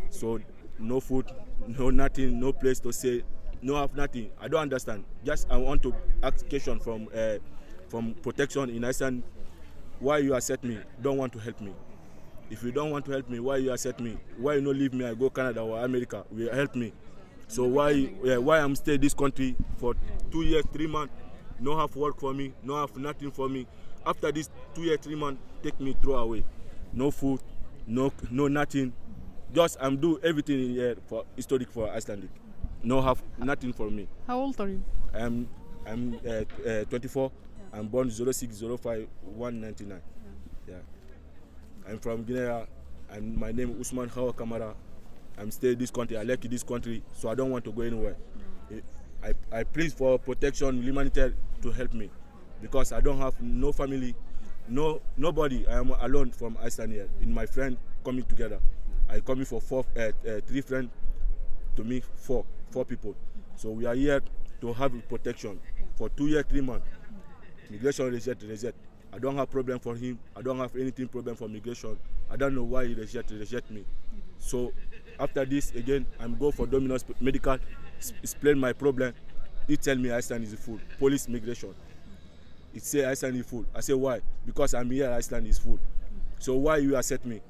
So 0.10 0.40
no 0.80 1.00
food 1.00 1.26
no 1.68 1.90
nothing 1.90 2.40
no 2.40 2.54
place 2.54 2.80
to 2.82 2.94
stay 2.94 3.24
no 3.62 3.76
have 3.76 3.96
nothing. 3.96 4.32
I 4.40 4.48
don't 4.48 4.62
understand. 4.62 5.04
Just 5.24 5.48
i 5.52 5.58
want 5.58 5.84
to 5.84 5.94
ask 6.24 6.48
question 6.50 6.80
from 6.80 7.08
uh, 7.16 7.38
from 7.90 8.14
protection 8.16 8.70
in 8.70 8.84
iceland. 8.86 9.24
Why 10.00 10.18
you 10.20 10.34
accept 10.34 10.64
me? 10.64 10.80
Don't 11.02 11.18
want 11.18 11.32
to 11.34 11.40
help 11.40 11.62
me. 11.62 11.74
If 12.50 12.64
you 12.64 12.72
don't 12.72 12.90
want 12.92 13.06
to 13.06 13.12
help 13.12 13.30
me 13.30 13.40
why 13.40 13.58
you 13.58 13.72
accept 13.72 14.00
me? 14.00 14.18
Why 14.38 14.56
you 14.56 14.62
no 14.62 14.72
leave 14.72 14.94
me? 14.94 15.06
I 15.06 15.14
go 15.14 15.30
canada 15.30 15.62
or 15.62 15.84
america. 15.84 16.24
Will 16.32 16.54
help 16.54 16.76
me? 16.76 16.94
So 17.48 17.66
why 17.66 18.04
why 18.40 18.60
i'm 18.60 18.76
stay 18.76 18.98
this 18.98 19.14
country 19.14 19.56
for 19.78 19.96
two 20.32 20.44
years 20.44 20.64
three 20.74 20.88
months? 20.88 21.14
No 21.60 21.78
have 21.78 21.96
work 21.96 22.20
for 22.20 22.34
me 22.34 22.54
no 22.64 22.76
have 22.78 22.96
nothing 22.98 23.30
for 23.32 23.48
me 23.48 23.68
after 24.06 24.32
this 24.32 24.50
two 24.76 24.82
year 24.84 24.98
three 24.98 25.16
months 25.16 25.42
take 25.64 25.80
me 25.80 25.96
throw 26.02 26.16
away. 26.16 26.44
No 26.94 27.12
food 27.12 27.42
no 27.88 28.12
no 28.30 28.48
nothing. 28.48 28.94
Just 29.54 29.78
i'm 29.82 29.98
do 29.98 30.20
everything 30.24 30.64
in 30.64 30.70
here 30.72 30.96
for 31.08 31.26
historic 31.36 31.70
for 31.70 31.90
icelandic. 31.90 32.30
No 32.84 33.02
have 33.02 33.22
nothing 33.38 33.74
for 33.74 33.90
me. 33.90 34.08
How 34.28 34.40
old 34.40 34.60
are 34.60 34.70
you? 34.70 34.84
i'm 35.14 35.48
i'm 35.86 36.18
uh, 36.26 36.44
uh, 36.70 36.84
24 36.86 37.32
i'm 37.74 37.88
born 37.88 38.10
0605 38.10 39.08
199 39.36 40.02
yeah. 40.68 40.76
I'm 41.88 42.00
from 42.00 42.24
guinea 42.24 42.66
and 43.10 43.36
my 43.38 43.52
name 43.52 43.72
is 43.72 43.88
usman 43.88 44.08
hawa 44.10 44.32
kamara. 44.34 44.74
I'm 45.38 45.52
stay 45.52 45.74
this 45.76 45.92
country 45.92 46.18
i 46.18 46.24
like 46.24 46.42
this 46.42 46.64
country 46.64 47.04
so 47.14 47.30
i 47.30 47.36
don't 47.36 47.50
want 47.52 47.66
to 47.66 47.72
go 47.72 47.82
anywhere. 47.82 48.16
I 49.24 49.34
i 49.52 49.64
plead 49.64 49.92
for 49.94 50.18
protection 50.20 50.82
humanitarian 50.82 51.36
to 51.62 51.72
help 51.72 51.94
me 51.94 52.10
because 52.62 52.92
i 52.92 53.02
don't 53.02 53.18
have 53.18 53.40
no 53.42 53.72
family 53.72 54.16
no 54.70 55.02
nobody 55.18 55.66
i 55.68 55.78
am 55.78 55.92
alone 56.02 56.32
from 56.32 56.58
iceland 56.62 56.94
here. 56.94 57.10
In 57.22 57.34
my 57.34 57.46
friend 57.46 57.78
coming 58.06 58.24
together. 58.24 58.60
I 59.10 59.20
coming 59.20 59.46
for 59.46 59.60
four 59.60 59.86
uh, 59.98 60.12
uh, 60.28 60.40
three 60.48 60.62
friends 60.62 60.90
to 61.76 61.84
me 61.84 62.02
four 62.16 62.46
four 62.72 62.86
people. 62.86 63.16
So 63.56 63.72
we 63.72 63.86
are 63.86 63.96
here 63.96 64.22
to 64.62 64.74
have 64.74 64.94
protection 65.10 65.60
for 65.98 66.10
two 66.10 66.28
years 66.28 66.46
three 66.50 66.62
months 66.62 66.88
migration 67.70 68.12
reject 68.12 68.44
reject 68.44 68.78
i 69.14 69.18
don't 69.20 69.36
have 69.36 69.50
problem 69.50 69.80
for 69.80 69.96
him. 69.96 70.18
I 70.36 70.42
don't 70.42 70.58
have 70.60 70.76
anything 70.76 71.08
problem 71.08 71.36
for 71.36 71.48
migration. 71.50 71.98
I 72.30 72.38
don't 72.38 72.56
know 72.56 72.64
why 72.64 72.86
he 72.88 72.94
reject 72.94 73.32
reject 73.32 73.70
me. 73.72 73.84
So 74.40 74.72
after 75.20 75.44
this 75.46 75.72
again 75.72 76.06
i'm 76.20 76.36
go 76.38 76.52
for 76.52 76.66
dominus 76.68 77.04
medical 77.20 77.58
explain 78.24 78.58
my 78.60 78.72
problem. 78.74 79.14
He 79.68 79.78
tell 79.78 79.96
me 79.96 80.12
iceland 80.12 80.44
is 80.46 80.54
full. 80.56 80.80
Police 81.00 81.28
migration 81.28 81.74
he 82.74 82.80
say 82.80 83.06
iceland 83.06 83.38
is 83.38 83.46
full. 83.46 83.66
I 83.76 83.82
say 83.82 83.94
why? 83.94 84.22
Because 84.46 84.74
i'm 84.74 84.90
here 84.92 85.12
iceland 85.12 85.48
is 85.48 85.58
full. 85.58 85.80
So 86.40 86.56
why 86.56 86.78
you 86.78 86.96
accept 86.96 87.26
me? 87.26 87.42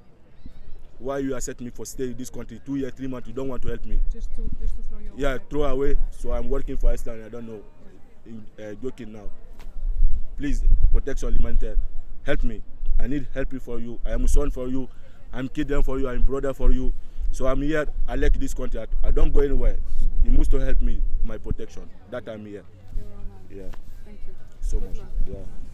Why 0.99 1.19
you 1.19 1.35
accept 1.35 1.61
me 1.61 1.69
for 1.69 1.85
stay 1.85 2.05
in 2.05 2.17
this 2.17 2.29
country 2.29 2.61
two 2.65 2.75
years 2.75 2.93
three 2.93 3.07
months? 3.07 3.27
You 3.27 3.33
don't 3.33 3.47
want 3.47 3.61
to 3.63 3.69
help 3.69 3.85
me. 3.85 3.99
Just 4.11 4.29
to, 4.35 4.49
just 4.59 4.75
to 4.77 4.83
throw 4.83 4.99
you 4.99 5.11
yeah 5.15 5.33
outside. 5.33 5.49
throw 5.49 5.63
away. 5.63 5.97
So 6.11 6.31
i'm 6.31 6.49
working 6.49 6.77
for 6.77 6.91
iceland. 6.91 7.23
I 7.25 7.29
don't 7.29 7.47
know. 7.47 7.61
In 8.25 8.45
uh, 8.63 8.73
joking 8.81 9.13
now. 9.13 9.29
Please 10.37 10.63
protection 10.91 11.33
humanitarian 11.33 11.77
help 12.23 12.43
me. 12.43 12.61
I 12.99 13.07
need 13.07 13.27
help 13.33 13.53
for 13.61 13.79
you. 13.79 13.99
I 14.05 14.11
am 14.11 14.27
son 14.27 14.51
for 14.51 14.67
you. 14.67 14.87
I'm 15.33 15.47
kid 15.47 15.71
for 15.83 15.99
you. 15.99 16.07
I'm 16.09 16.23
brother 16.23 16.53
for 16.53 16.71
you. 16.71 16.93
So 17.31 17.47
i'm 17.47 17.61
here. 17.61 17.87
I 18.07 18.15
like 18.15 18.39
this 18.39 18.53
country. 18.53 18.79
I, 18.81 19.07
I 19.07 19.11
don't 19.11 19.31
go 19.31 19.39
anywhere. 19.39 19.77
You 20.23 20.31
must 20.31 20.51
to 20.51 20.57
help 20.57 20.81
me 20.81 21.01
my 21.23 21.37
protection. 21.37 21.89
That 22.09 22.27
i'm 22.27 22.45
here. 22.45 22.63
Yeah. 23.49 23.63
So 24.71 24.79
much. 24.79 24.99
Yeah 25.27 25.70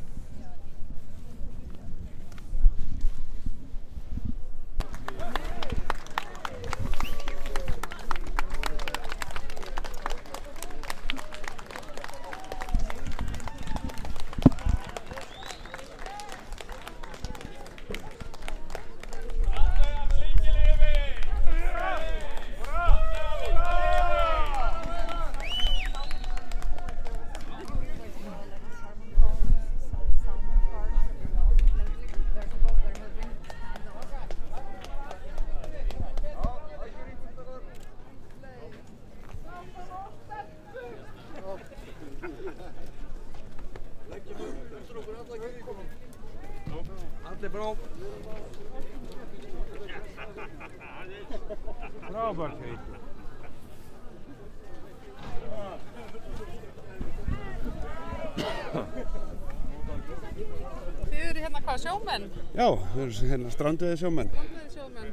hvað, 61.77 61.83
sjómenn? 61.85 62.27
Já, 62.57 62.67
við 62.95 63.01
erum 63.03 63.29
hérna 63.31 63.51
strandiði 63.53 63.97
sjómenn. 64.01 64.29
Strandiði 64.33 64.69
sjómenn. 64.73 65.11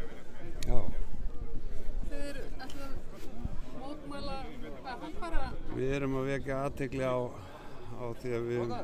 Já, 0.65 0.79
Þið 2.09 2.21
eru 2.31 2.43
að 2.65 2.75
mótmæla, 3.81 4.37
hvað, 4.81 5.01
hamfara? 5.05 5.43
við 5.75 5.95
erum 5.99 6.17
að 6.21 6.29
vekja 6.31 6.61
aðtegli 6.69 7.05
á, 7.05 7.17
á 8.01 8.05
því 8.21 8.31
að 8.39 8.45
við 8.49 8.75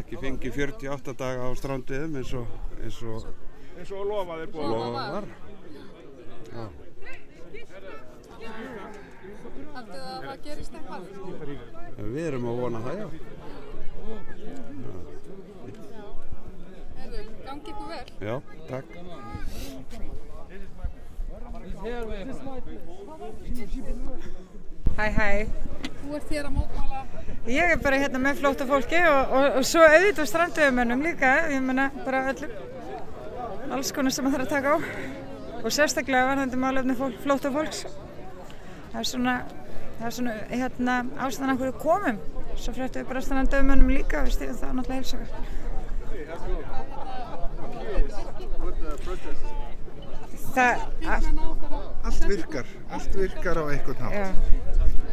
ekki 0.00 0.20
fengið 0.22 0.58
48 0.60 1.14
daga 1.18 1.48
á 1.48 1.50
strandiðum 1.58 2.20
eins 2.20 2.34
og, 2.38 2.46
eins 2.78 3.00
og 3.02 3.26
eins 3.80 3.90
og 3.96 4.06
lofaðir 4.06 4.52
búið 4.54 4.70
lofað 4.70 5.10
var. 5.16 5.26
Já, 6.50 6.64
Haldið 9.70 10.00
að 10.00 10.24
það 10.24 10.38
gerist 10.44 10.74
eitthvað? 10.74 11.02
við 12.10 12.24
erum 12.26 12.46
að 12.50 12.60
vona 12.60 12.80
það, 12.86 12.94
já. 13.00 13.06
Gangi 17.60 17.70
ykkur 17.72 17.88
vel. 17.88 18.06
Já, 18.20 18.40
takk. 18.68 18.86
Hæ, 24.96 25.10
hæ. 25.10 25.46
Þú 26.00 26.14
ert 26.16 26.30
hér 26.30 26.46
að 26.48 26.52
mótmæla. 26.54 27.00
Ég 27.46 27.72
er 27.74 27.78
bara 27.82 27.98
hérna 28.00 28.18
með 28.22 28.40
flóta 28.40 28.66
fólki 28.68 29.00
og, 29.08 29.34
og, 29.36 29.46
og 29.60 29.64
svo 29.68 29.84
auðvitað 29.84 30.30
strandöðumönnum 30.32 31.04
líka, 31.04 31.30
ég 31.52 31.60
menna 31.64 31.90
bara 32.04 32.22
öllum, 32.32 32.52
alls 33.76 33.92
konar 33.92 34.12
sem 34.12 34.24
það 34.24 34.34
þarf 34.36 34.46
að 34.46 34.54
taka 34.56 34.68
á 34.72 34.76
og 35.60 35.70
sérstaklega 35.76 36.28
varðandi 36.30 36.56
málefni 36.60 36.94
fólk, 36.96 37.16
flóta 37.24 37.52
fólks. 37.52 37.84
Það 38.90 39.00
er 39.02 39.08
svona, 39.12 39.34
það 39.98 40.06
er 40.10 40.14
svona 40.18 40.34
hérna 40.50 40.94
ástæðan 41.26 41.54
af 41.54 41.58
hverju 41.60 41.72
við 41.72 41.82
komum, 41.84 42.16
svo 42.56 42.70
fréttum 42.76 43.02
við 43.02 43.10
bara 43.12 43.26
strandöðumönnum 43.28 43.96
líka, 43.98 44.24
við 44.24 44.32
stýðum 44.38 44.60
það 44.64 44.76
náttúrulega 44.80 45.00
heilsakar. 45.00 45.30
Það, 50.50 50.80
Allt 52.02 52.24
virkar, 52.26 52.66
allt 52.90 53.14
virkar 53.14 53.60
á 53.60 53.64
einhvern 53.70 54.00
hátt. 54.02 54.50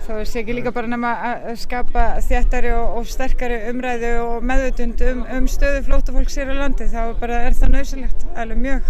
Þá 0.07 0.11
er 0.15 0.29
sér 0.29 0.41
ekki 0.41 0.55
líka 0.55 0.71
bara 0.71 0.89
nema 0.89 1.11
að 1.29 1.57
skapa 1.61 2.03
þjættari 2.23 2.71
og, 2.73 2.93
og 2.99 3.09
sterkari 3.11 3.57
umræðu 3.71 4.11
og 4.23 4.45
meðutund 4.47 5.03
um, 5.09 5.23
um 5.35 5.49
stöðu 5.51 5.81
flóttafólks 5.87 6.37
hér 6.39 6.53
á 6.53 6.55
landi, 6.61 6.87
þá 6.89 7.01
bara 7.19 7.41
er 7.47 7.57
það 7.57 7.73
nöðsilegt, 7.75 8.23
alveg 8.39 8.61
mjög. 8.63 8.81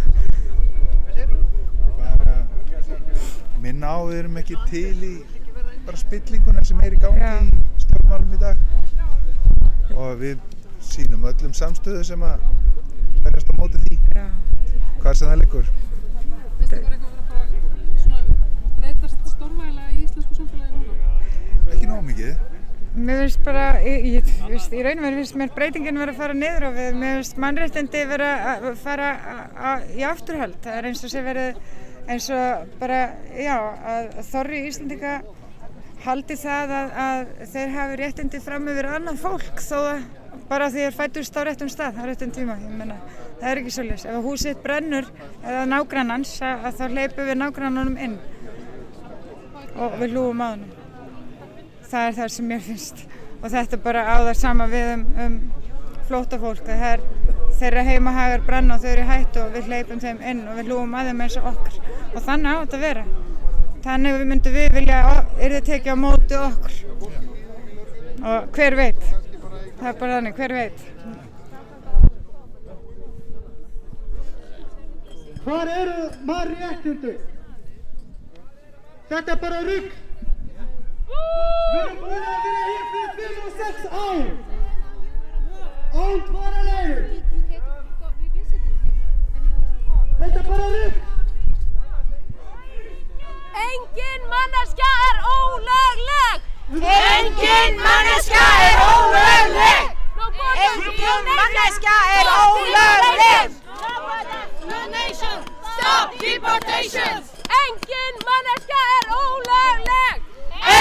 Minna 3.63 3.95
á 3.97 3.99
við 4.05 4.19
erum 4.21 4.37
ekki 4.43 4.59
til 4.69 4.97
í 5.07 5.13
bara 5.87 5.99
spillinguna 5.99 6.63
sem 6.67 6.79
er 6.85 6.93
í 6.93 7.01
gangi 7.01 7.33
í 7.49 7.81
stjórnmálum 7.81 8.35
í 8.35 8.39
dag 8.41 8.57
og 9.97 10.19
við 10.21 10.37
sínum 10.83 11.25
öllum 11.27 11.53
samstöðu 11.55 12.03
sem 12.05 12.23
að 12.27 12.43
verjast 13.27 13.51
á 13.51 13.53
móti 13.61 13.81
því. 13.85 13.99
Já. 14.17 14.25
Hvað 15.03 15.13
sem 15.21 15.31
það 15.31 15.39
liggur. 15.43 15.71
Finnst 16.57 16.77
ykkur 16.77 16.93
eitthvað 16.97 17.13
að 18.17 18.29
breytast 18.81 19.25
stórvægilega 19.33 19.89
í 19.95 20.03
íslensku 20.05 20.37
samfélagi 20.37 20.83
núna? 20.83 21.15
Ekki 21.73 21.89
nóg 21.91 22.05
mikið. 22.11 22.37
Mér 22.97 23.19
finnst 23.21 23.41
bara, 23.45 23.63
ég, 23.85 24.05
ég, 24.17 24.29
í 24.73 24.79
raun 24.81 24.97
og 24.97 25.05
veru 25.05 25.17
finnst 25.19 25.35
mér 25.37 25.51
breytingin 25.53 25.99
vera 26.01 26.13
að 26.15 26.21
fara 26.21 26.33
niður 26.37 26.63
og 26.71 26.77
við, 26.79 26.95
mér 26.97 27.19
finnst 27.19 27.41
mannréttindi 27.43 28.05
vera 28.09 28.29
að 28.55 28.69
fara 28.81 29.09
a- 29.13 29.43
a- 29.73 29.81
í 29.93 30.05
afturhald. 30.07 30.55
Það 30.63 30.79
er 30.79 30.87
eins 30.89 31.03
og 31.05 31.11
sé 31.13 31.21
verið, 31.25 31.59
eins 32.09 32.29
og 32.33 32.71
bara, 32.81 33.01
já, 33.37 33.57
að 33.93 34.09
þorri 34.31 34.63
Íslandika 34.71 35.13
haldi 36.07 36.37
það 36.41 36.73
að, 36.79 36.97
að 37.05 37.21
þeir 37.53 37.71
hafi 37.75 37.99
réttindi 38.01 38.41
fram 38.47 38.67
yfir 38.73 38.89
annað 38.95 39.21
fólk 39.21 39.61
þó 39.61 39.77
að 39.91 40.03
bara 40.49 40.69
því 40.71 40.85
þeir 40.85 40.95
fættust 40.95 41.37
á 41.37 41.41
réttum 41.47 41.69
stað 41.71 41.99
á 41.99 42.03
réttum 42.07 42.31
tíma. 42.35 42.55
Ég 42.63 42.73
meina, 42.79 42.97
það 43.41 43.51
er 43.51 43.61
ekki 43.61 43.75
svolítið. 43.75 44.07
Ef 44.13 44.27
húsið 44.27 44.63
brennur 44.63 45.11
eða 45.43 45.67
nágrannans, 45.73 46.33
að, 46.41 46.65
að 46.69 46.79
þá 46.79 46.97
leipum 46.97 47.29
við 47.29 47.39
nágrannanum 47.41 48.01
inn. 48.07 48.17
Og 49.77 49.99
við 50.01 50.15
hlúum 50.15 50.43
að 50.43 50.55
honum. 50.55 50.73
Það 51.87 52.09
er 52.09 52.17
það 52.17 52.33
sem 52.35 52.49
mér 52.51 52.65
finnst. 52.65 53.05
Og 53.37 53.51
þetta 53.53 53.79
bara 53.83 54.07
á 54.07 54.15
það 54.25 54.35
sama 54.39 54.67
við 54.71 54.93
um, 54.95 55.05
um 55.25 55.37
flóta 56.07 56.39
fólk 56.39 56.63
það 56.63 56.83
er 56.87 57.01
þeirra 57.57 57.83
heimahagar 57.83 58.43
brenna 58.47 58.77
og 58.77 58.83
þau 58.83 58.91
eru 58.93 59.03
í 59.03 59.07
hættu 59.09 59.41
og 59.43 59.55
við 59.55 59.67
hleypum 59.67 59.99
þeim 59.99 60.19
inn 60.31 60.43
og 60.47 60.59
við 60.59 60.69
hlúum 60.69 60.93
að 60.95 61.09
þeim 61.09 61.23
eins 61.25 61.37
og 61.39 61.47
okkur 61.51 61.79
og 62.13 62.23
þannig 62.23 62.47
á 62.47 62.57
þetta 62.61 62.77
að 62.77 62.85
vera. 62.85 63.05
Þannig 63.87 64.25
myndum 64.29 64.55
við 64.55 64.67
vilja 64.75 64.99
er 65.37 65.55
þið 65.57 65.65
tekið 65.71 65.93
á 65.93 65.97
móti 65.99 66.37
okkur. 66.39 66.77
Og 68.27 68.47
hver 68.55 68.77
veit 68.77 69.03
það 69.79 69.89
er 69.89 69.99
bara 70.01 70.17
þannig, 70.17 70.35
hver 70.37 70.53
veit 70.57 70.79
Hvar 75.47 75.69
eru 75.71 75.99
mannréttindi? 76.27 77.13
Þetta 79.07 79.31
er 79.31 79.37
bara 79.39 79.59
rugg. 79.63 79.93
Við 81.07 81.77
erum 81.81 82.01
búin 82.01 82.25
að 82.31 82.41
vera 82.47 82.63
hér 82.65 82.83
fyrir 82.91 83.11
5 83.19 83.45
og 83.45 83.53
6 83.61 83.85
ár. 84.01 84.25
Án 86.01 86.25
dvalarleyfi. 86.27 87.21
Þetta 90.17 90.41
er 90.41 90.49
bara 90.51 90.67
rugg. 90.75 90.99
Engin 93.63 94.29
manneskja 94.35 94.91
er 95.07 95.17
ólögleg! 95.31 96.51
Engin 96.67 97.79
manneskja 97.79 98.45
er 98.67 98.79
ólögleg! 98.91 99.87
Engin 100.65 101.23
manneskja 101.37 101.95
er 102.19 102.27
ólögleg! 102.43 103.51
No 104.69 104.79
nation, 104.91 105.41
stop 105.71 106.09
deportations! 106.19 107.25
Engin 107.63 108.15
manneskja 108.27 108.81
er 108.97 109.05
ólögleg! 109.21 110.17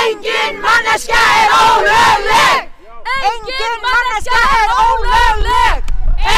Engin 0.02 0.60
manneskja 0.66 1.22
er 1.42 1.50
ólögleg! 1.62 2.62
Engin 3.30 3.74
manneskja 3.86 4.42
er 4.58 4.70
ólögleg! 4.86 5.78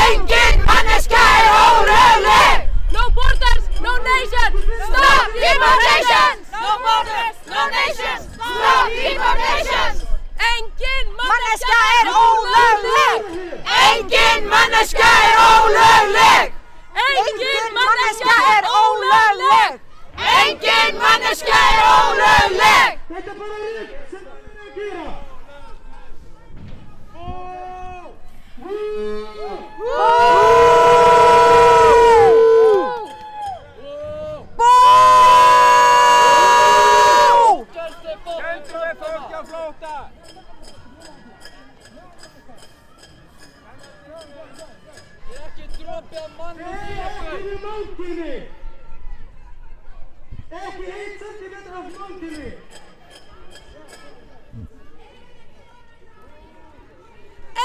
Engin 0.05 0.57
manneskja 0.67 1.25
er 1.39 1.49
ólögleg! 1.65 2.69
No 2.93 3.03
borders, 3.17 3.65
no 3.81 3.97
nation, 4.11 4.53
stop 4.89 5.33
deportations! 5.41 6.38
No 6.69 6.77
borders, 6.85 7.37
no 7.49 7.63
nation, 7.71 8.19
stop 8.35 8.89
deportations! 8.93 10.05
Engin 10.49 11.07
Manneskja 11.17 11.81
er 11.99 12.07
ólögleg! 12.23 13.21
Engin 13.85 14.43
manneskja 14.53 15.11
er 15.29 15.37
ólögleg! 15.49 16.53
Engin 17.07 17.65
manneskja 17.79 18.37
er 18.57 18.65
ólögleg! 18.83 19.73
Engin 20.37 20.95
manneskja 21.05 21.61
er 21.73 21.81
ólögleg! 21.95 22.93
Þetta 23.15 23.31
er 23.31 23.39
bara 23.41 23.57
rugg 23.65 23.91
sem 24.11 24.23
við 24.25 24.33
erum 24.37 24.61
að 24.61 24.73
gera! 24.77 25.29
Hjálpum 38.59 38.83
við 38.83 38.97
fólki 39.01 39.35
á 39.35 39.43
flóta! 39.49 39.95
Ekki 45.39 45.65
dropi 45.79 46.17
af 46.23 46.31
manni 46.39 46.65
Ekki 47.07 47.37
við 47.45 47.59
máltími! 47.65 48.37
Ekki 50.49 50.59
1 50.59 50.59
cm 50.59 50.59
af 50.59 50.59
máltími! 50.59 50.78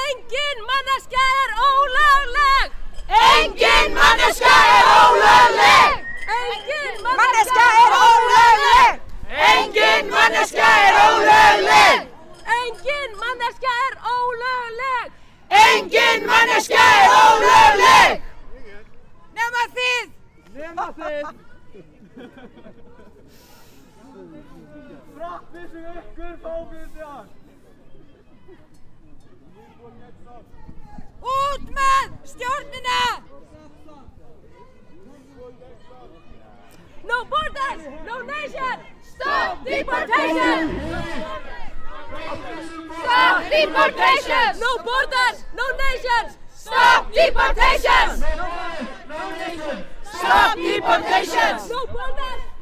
Engin 0.03 0.57
manneskja 0.69 1.26
er 1.41 1.51
ólögleg! 1.67 2.67
Engin 3.07 3.93
manneskja 3.99 4.55
er 4.78 4.86
ólögleg! 4.99 5.93
Engin 6.28 6.95
Manneskja 7.03 7.67
er 7.84 7.91
ólögleg! 8.07 8.99
Engin 9.51 10.05
manneskja 10.09 10.67
er 10.88 10.95
ólögleg! 11.05 11.99
Engin 12.57 13.11
manneskja 13.21 13.74
er 13.88 13.95
ólögleg! 14.15 15.07
Engin 15.63 16.26
manneskja 16.26 16.86
er 16.99 17.09
ólögleg! 17.24 18.21
Nema 19.39 19.63
þið! 19.78 20.05
Nema 20.53 20.88
þið! 20.99 21.43
Fishing 25.54 25.86
up, 25.86 26.16
good 26.16 26.39
focus, 26.41 26.88
No 37.06 37.26
borders, 37.26 37.86
no 38.04 38.22
nation! 38.22 38.80
Stop 39.04 39.64
deportation! 39.64 40.82
Stop 42.97 43.43
deportation! 43.51 44.60
No 44.60 44.78
borders, 44.80 45.43
no 45.56 45.66
nations! 45.78 46.38
Stop 46.49 47.14
deportations. 47.14 48.24
Stop 50.04 50.56
deportation! 50.56 51.70
No 51.70 51.86
borders! 51.86 52.53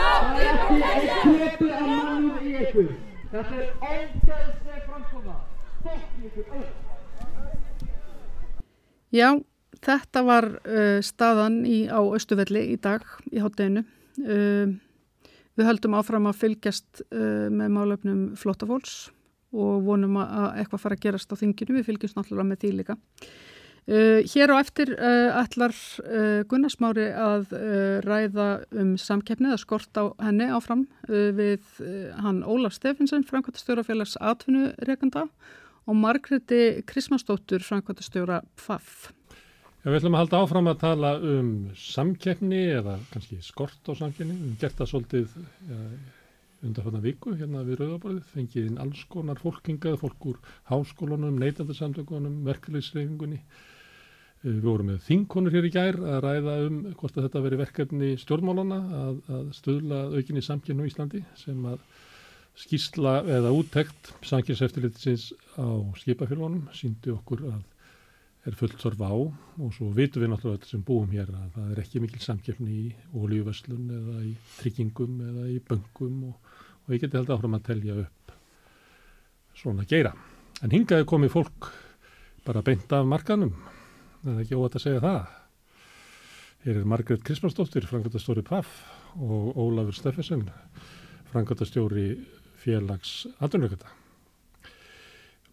No 0.00 0.78
nations. 0.78 1.56
Stop 1.60 1.60
deportation. 1.60 2.88
Þetta 3.30 3.54
er 3.60 3.68
ógeðsleg 3.86 4.80
framkoma. 4.88 5.34
Fokk 5.84 6.24
ykkur 6.26 6.46
upp. 6.60 6.72
Já, 9.14 9.28
þetta 9.86 10.22
var 10.26 10.46
uh, 10.60 10.98
staðan 11.04 11.60
í, 11.66 11.84
á 11.90 11.98
Östuvelli 12.14 12.62
í 12.74 12.76
dag 12.82 13.06
í 13.34 13.42
hátteginu. 13.42 13.84
Uh, 14.20 14.74
við 15.58 15.68
höldum 15.68 15.96
áfram 15.98 16.28
að 16.30 16.40
fylgjast 16.44 17.04
uh, 17.10 17.46
með 17.52 17.72
málöfnum 17.76 18.20
flóttafólks 18.40 18.98
og 19.50 19.80
vonum 19.86 20.14
að- 20.22 20.34
að 20.44 20.58
eitthvað 20.62 20.82
fara 20.84 20.98
að 20.98 21.04
gerast 21.06 21.32
á 21.34 21.40
þinginu. 21.40 21.78
Við 21.80 21.88
fylgjumst 21.90 22.18
náttúrulega 22.18 22.50
með 22.52 22.60
því 22.64 22.70
líka. 22.80 22.94
Uh, 23.90 24.22
hér 24.22 24.52
á 24.54 24.62
eftir 24.62 24.92
uh, 24.94 25.34
ætlar 25.40 25.72
uh, 25.74 26.44
Gunnarsmári 26.46 27.08
að 27.10 27.48
ræða 28.06 28.44
um 28.78 28.92
samkeppni 28.94 29.48
eða 29.50 29.58
skort 29.58 29.98
á 29.98 30.14
henni 30.22 30.46
áfram 30.46 30.84
við 31.10 31.64
hann 32.22 32.44
Ólaf 32.46 32.76
Stefinsen, 32.76 33.24
framkvæmtastjórafélags 33.26 34.14
atvinnurekanda 34.22 35.24
og 35.90 35.98
Margreti 35.98 36.84
Krismansdóttur, 36.86 37.64
framkvæmtastjóra 37.66 38.44
PFAF. 38.54 39.10
Já, 39.80 39.88
við 39.88 39.98
ætlum 39.98 40.14
að 40.14 40.22
halda 40.22 40.44
áfram 40.44 40.70
að 40.70 40.80
tala 40.84 41.10
um 41.32 41.50
samkeppni 41.74 42.62
eða 42.76 42.94
kannski 43.10 43.40
skort 43.42 43.90
á 43.90 43.92
samkeppni. 43.98 44.36
Við 44.44 44.54
gert 44.62 44.78
það 44.78 44.90
svolítið 44.92 45.34
ja, 45.40 45.80
undanfanna 46.68 47.02
viku 47.02 47.34
hérna 47.34 47.64
við 47.66 47.82
Rauðaborðið, 47.82 48.30
fengið 48.36 48.70
inn 48.70 48.78
alls 48.86 49.02
konar 49.10 49.42
fólkingað, 49.42 49.98
fólk 50.04 50.30
úr 50.30 50.40
háskólanum, 50.70 51.42
neytandarsamtökunum, 51.42 52.38
verkefliðsreifingunni. 52.46 53.42
Við 54.40 54.60
vorum 54.64 54.88
með 54.88 55.02
þingkonur 55.04 55.52
hér 55.52 55.66
í 55.68 55.72
gær 55.74 55.98
að 56.00 56.22
ræða 56.24 56.52
um 56.66 56.76
hvort 56.96 57.16
að 57.18 57.26
þetta 57.26 57.42
veri 57.44 57.58
verkefni 57.60 58.12
stjórnmálana 58.22 58.78
að, 59.00 59.18
að 59.36 59.50
stuðla 59.58 59.98
aukinni 60.14 60.42
samkeppni 60.44 60.86
á 60.86 60.88
Íslandi 60.88 61.20
sem 61.36 61.66
að 61.68 61.82
skýrsla 62.60 63.18
eða 63.28 63.52
úttekt 63.52 64.14
samkynnseftirlitisins 64.26 65.30
á 65.60 65.68
skipafélagunum 66.00 66.70
síndi 66.76 67.12
okkur 67.12 67.44
að 67.50 67.60
er 68.48 68.56
fullt 68.56 68.80
þorf 68.80 69.02
á 69.04 69.12
og 69.12 69.72
svo 69.76 69.90
vitum 69.96 70.22
við 70.24 70.30
náttúrulega 70.32 70.64
öll 70.64 70.70
sem 70.70 70.84
búum 70.84 71.10
hér 71.12 71.28
að 71.28 71.50
það 71.56 71.72
er 71.74 71.80
ekki 71.82 72.00
mikil 72.00 72.20
samkeppni 72.24 72.76
í 72.78 72.86
olíuverslun 73.20 73.90
eða 73.98 74.22
í 74.24 74.32
tryggingum 74.56 75.18
eða 75.26 75.48
í 75.52 75.58
böngum 75.68 76.22
og, 76.30 76.54
og 76.86 76.94
ég 76.94 77.02
geti 77.04 77.20
held 77.20 77.32
áfram 77.34 77.58
að 77.58 77.66
telja 77.68 77.98
upp 78.06 78.32
svona 79.60 79.84
geira. 79.88 80.14
En 80.64 80.72
hingaði 80.72 81.04
komið 81.08 81.34
fólk 81.34 81.68
bara 82.46 82.64
beint 82.64 82.92
af 82.96 83.04
markanum, 83.04 83.52
það 84.24 84.34
er 84.34 84.42
ekki 84.44 84.58
óvægt 84.58 84.76
að 84.78 84.84
segja 84.84 85.04
það. 85.04 85.20
Hér 86.60 86.80
er 86.80 86.90
Margrét 86.92 87.22
Krismansdóttir, 87.24 87.86
frangöldastóri 87.88 88.44
PAF 88.44 88.74
og 89.16 89.56
Ólafur 89.56 89.96
Steffensen, 89.96 90.44
frangöldastjóri 91.30 92.06
félags 92.60 93.24
atvinnugöta. 93.40 93.88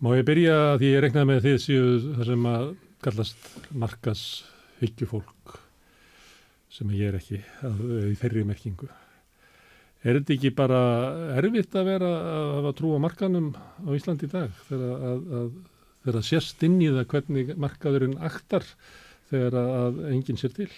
Má 0.03 0.11
ég 0.18 0.28
byrja 0.28 0.57
að 0.74 0.82
því 0.82 0.91
ég 0.91 1.01
reknaði 1.05 1.30
með 1.32 1.45
því 1.45 1.78
það 2.18 2.28
sem 2.28 2.49
að 2.51 2.68
kallast 3.07 3.47
markas 3.72 4.24
hyggjufólk 4.82 5.55
sem 6.78 6.91
ég 6.93 7.09
er 7.09 7.18
ekki 7.18 7.39
að, 7.65 7.82
í 8.11 8.18
þeirri 8.20 8.43
merkingu. 8.45 8.89
Er 10.05 10.20
þetta 10.20 10.36
ekki 10.36 10.51
bara 10.59 10.82
erfitt 11.39 11.74
að 11.80 11.88
vera 11.89 12.11
að 12.36 12.51
hafa 12.59 12.76
trú 12.78 12.93
á 12.93 12.99
markanum 13.01 13.49
á 13.55 13.89
Íslandi 13.95 14.28
í 14.28 14.34
dag 14.36 14.53
þegar 14.68 15.07
að, 15.07 15.26
að 15.39 15.49
þegar 16.08 16.22
að 16.22 16.30
sérst 16.30 16.62
inn 16.64 16.78
í 16.80 16.91
það 16.93 17.10
hvernig 17.12 17.58
markaðurinn 17.60 18.20
aktar 18.24 18.64
þegar 19.28 19.58
að 19.60 20.05
enginn 20.14 20.39
sér 20.39 20.53
til? 20.55 20.70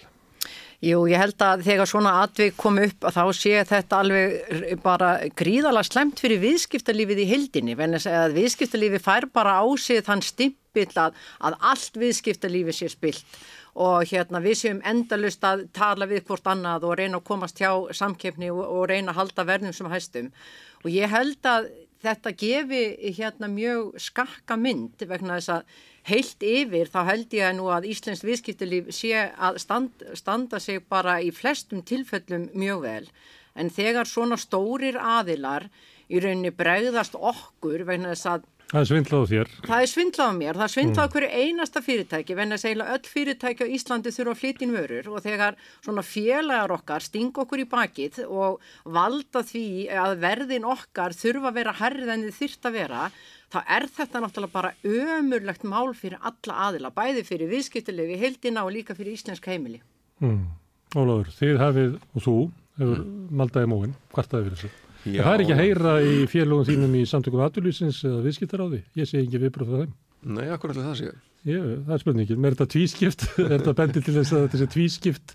Jú, 0.80 1.02
ég 1.12 1.20
held 1.20 1.42
að 1.44 1.62
þegar 1.66 1.88
svona 1.90 2.12
atvik 2.22 2.54
kom 2.56 2.78
upp 2.80 3.04
að 3.04 3.16
þá 3.18 3.24
sé 3.36 3.50
þetta 3.68 3.98
alveg 4.00 4.70
bara 4.80 5.10
gríðala 5.36 5.82
slemt 5.84 6.22
fyrir 6.22 6.40
viðskiptalífið 6.40 7.20
í 7.20 7.26
hildinni, 7.28 7.76
en 7.76 7.98
að 8.00 8.36
viðskiptalífið 8.38 9.04
fær 9.04 9.26
bara 9.28 9.58
á 9.60 9.64
sig 9.76 10.00
þann 10.06 10.24
stimpill 10.24 10.88
að, 11.02 11.18
að 11.44 11.58
allt 11.60 12.00
viðskiptalífið 12.00 12.78
sé 12.78 12.88
spilt. 12.94 13.36
Og 13.80 14.08
hérna 14.08 14.40
við 14.42 14.56
séum 14.62 14.80
endalust 14.88 15.44
að 15.46 15.68
tala 15.76 16.08
við 16.08 16.24
hvort 16.26 16.48
annað 16.48 16.88
og 16.88 16.96
reyna 16.98 17.20
að 17.20 17.28
komast 17.28 17.60
hjá 17.60 17.70
samkeppni 17.94 18.48
og, 18.50 18.64
og 18.64 18.88
reyna 18.88 19.12
að 19.12 19.20
halda 19.20 19.46
verðum 19.52 19.76
sem 19.76 19.92
hæstum. 19.92 20.32
Og 20.80 20.90
ég 20.96 21.12
held 21.12 21.44
að 21.46 21.68
þetta 22.00 22.32
gefi 22.36 22.82
hérna 23.16 23.48
mjög 23.52 23.96
skakka 24.00 24.56
mynd 24.56 25.04
vegna 25.08 25.38
þess 25.38 25.54
að 25.54 25.80
heilt 26.10 26.44
yfir 26.46 26.88
þá 26.88 27.00
held 27.10 27.34
ég 27.36 27.56
nú 27.56 27.68
að 27.72 27.90
Íslensk 27.90 28.24
viðskiptalíf 28.26 28.88
sé 28.94 29.12
að 29.36 29.60
stand, 29.60 30.06
standa 30.16 30.60
sig 30.60 30.80
bara 30.88 31.18
í 31.20 31.30
flestum 31.34 31.84
tilfellum 31.86 32.48
mjög 32.56 32.82
vel. 32.86 33.10
En 33.54 33.68
þegar 33.70 34.08
svona 34.08 34.38
stórir 34.40 34.96
aðilar 34.96 35.68
í 36.08 36.22
rauninni 36.22 36.54
bregðast 36.56 37.18
okkur 37.18 37.84
vegna 37.88 38.14
þess 38.14 38.32
að 38.34 38.48
Það 38.70 38.80
er 38.80 38.86
svindlað 38.86 39.24
á 39.26 39.30
þér. 39.30 39.48
Það 39.66 39.80
er 39.84 39.88
svindlað 39.90 40.28
á 40.30 40.34
mér, 40.38 40.58
það 40.60 40.66
er 40.68 40.72
svindlað 40.74 41.02
á 41.02 41.08
Mm. 41.10 41.12
hverju 41.14 41.30
einasta 41.40 41.80
fyrirtæki, 41.82 42.34
venn 42.38 42.54
að 42.54 42.60
segla 42.62 42.84
öll 42.94 43.08
fyrirtæki 43.10 43.64
á 43.66 43.72
Íslandi 43.74 44.12
þurfa 44.14 44.30
að 44.30 44.40
flytja 44.40 44.62
inn 44.66 44.74
vörur 44.76 45.08
og 45.10 45.22
þegar 45.24 45.56
svona 45.82 46.04
félagar 46.06 46.70
okkar 46.76 47.02
sting 47.02 47.32
okkur 47.34 47.58
í 47.64 47.66
bakið 47.66 48.20
og 48.30 48.60
valda 48.86 49.42
því 49.42 49.64
að 49.90 50.14
verðin 50.22 50.68
okkar 50.70 51.10
þurfa 51.18 51.50
að 51.50 51.58
vera 51.58 51.72
herrið 51.80 52.12
en 52.14 52.22
þið 52.28 52.38
þyrft 52.38 52.68
að 52.70 52.76
vera, 52.78 53.10
þá 53.50 53.58
er 53.66 53.86
þetta 53.98 54.22
náttúrulega 54.22 54.52
bara 54.54 54.72
ömurlegt 54.86 55.64
mál 55.66 55.90
fyrir 55.98 56.18
alla 56.22 56.54
aðila, 56.70 56.92
bæði 56.94 57.24
fyrir 57.26 57.50
viðskiptilegu 57.50 58.18
heildina 58.22 58.62
og 58.64 58.70
líka 58.70 58.94
fyrir 58.94 59.18
íslensk 59.18 59.50
heimili. 59.50 59.82
Mm. 60.22 60.46
Ólafur, 60.94 61.26
þið 61.40 61.58
hafið 61.58 61.98
og 62.14 62.22
þú 62.22 62.36
hefur 62.78 63.02
maldaði 63.34 63.66
móin, 63.66 63.98
hvartaði 64.14 64.46
fyrir 64.46 64.62
þessu. 64.62 64.70
Já. 65.04 65.22
það 65.24 65.32
er 65.32 65.42
ekki 65.44 65.54
að 65.54 65.62
heyra 65.64 65.92
í 66.04 66.14
félögum 66.28 66.66
þínum 66.68 66.96
í 66.98 67.02
samtökum 67.08 67.42
aðurlýsins 67.46 68.00
eða 68.04 68.20
viðskiptaráði. 68.26 68.80
Ég 69.00 69.08
sé 69.08 69.22
ekki 69.22 69.40
viðbröð 69.40 69.70
frá 69.70 69.82
þeim. 69.84 69.94
Nei, 70.36 70.46
akkur 70.52 70.74
allir 70.74 70.88
það 70.90 70.98
sé. 70.98 71.12
Ég, 71.48 71.68
það 71.86 71.94
er 71.96 72.02
spurningin. 72.02 72.44
Er 72.44 72.56
þetta 72.56 72.72
tvískipt? 72.74 73.24
er 73.46 73.54
þetta 73.54 73.76
bendið 73.78 74.06
til 74.06 74.16
þess 74.18 74.34
að 74.36 74.44
þetta 74.44 74.60
sé 74.60 74.68
tvískipt? 74.74 75.34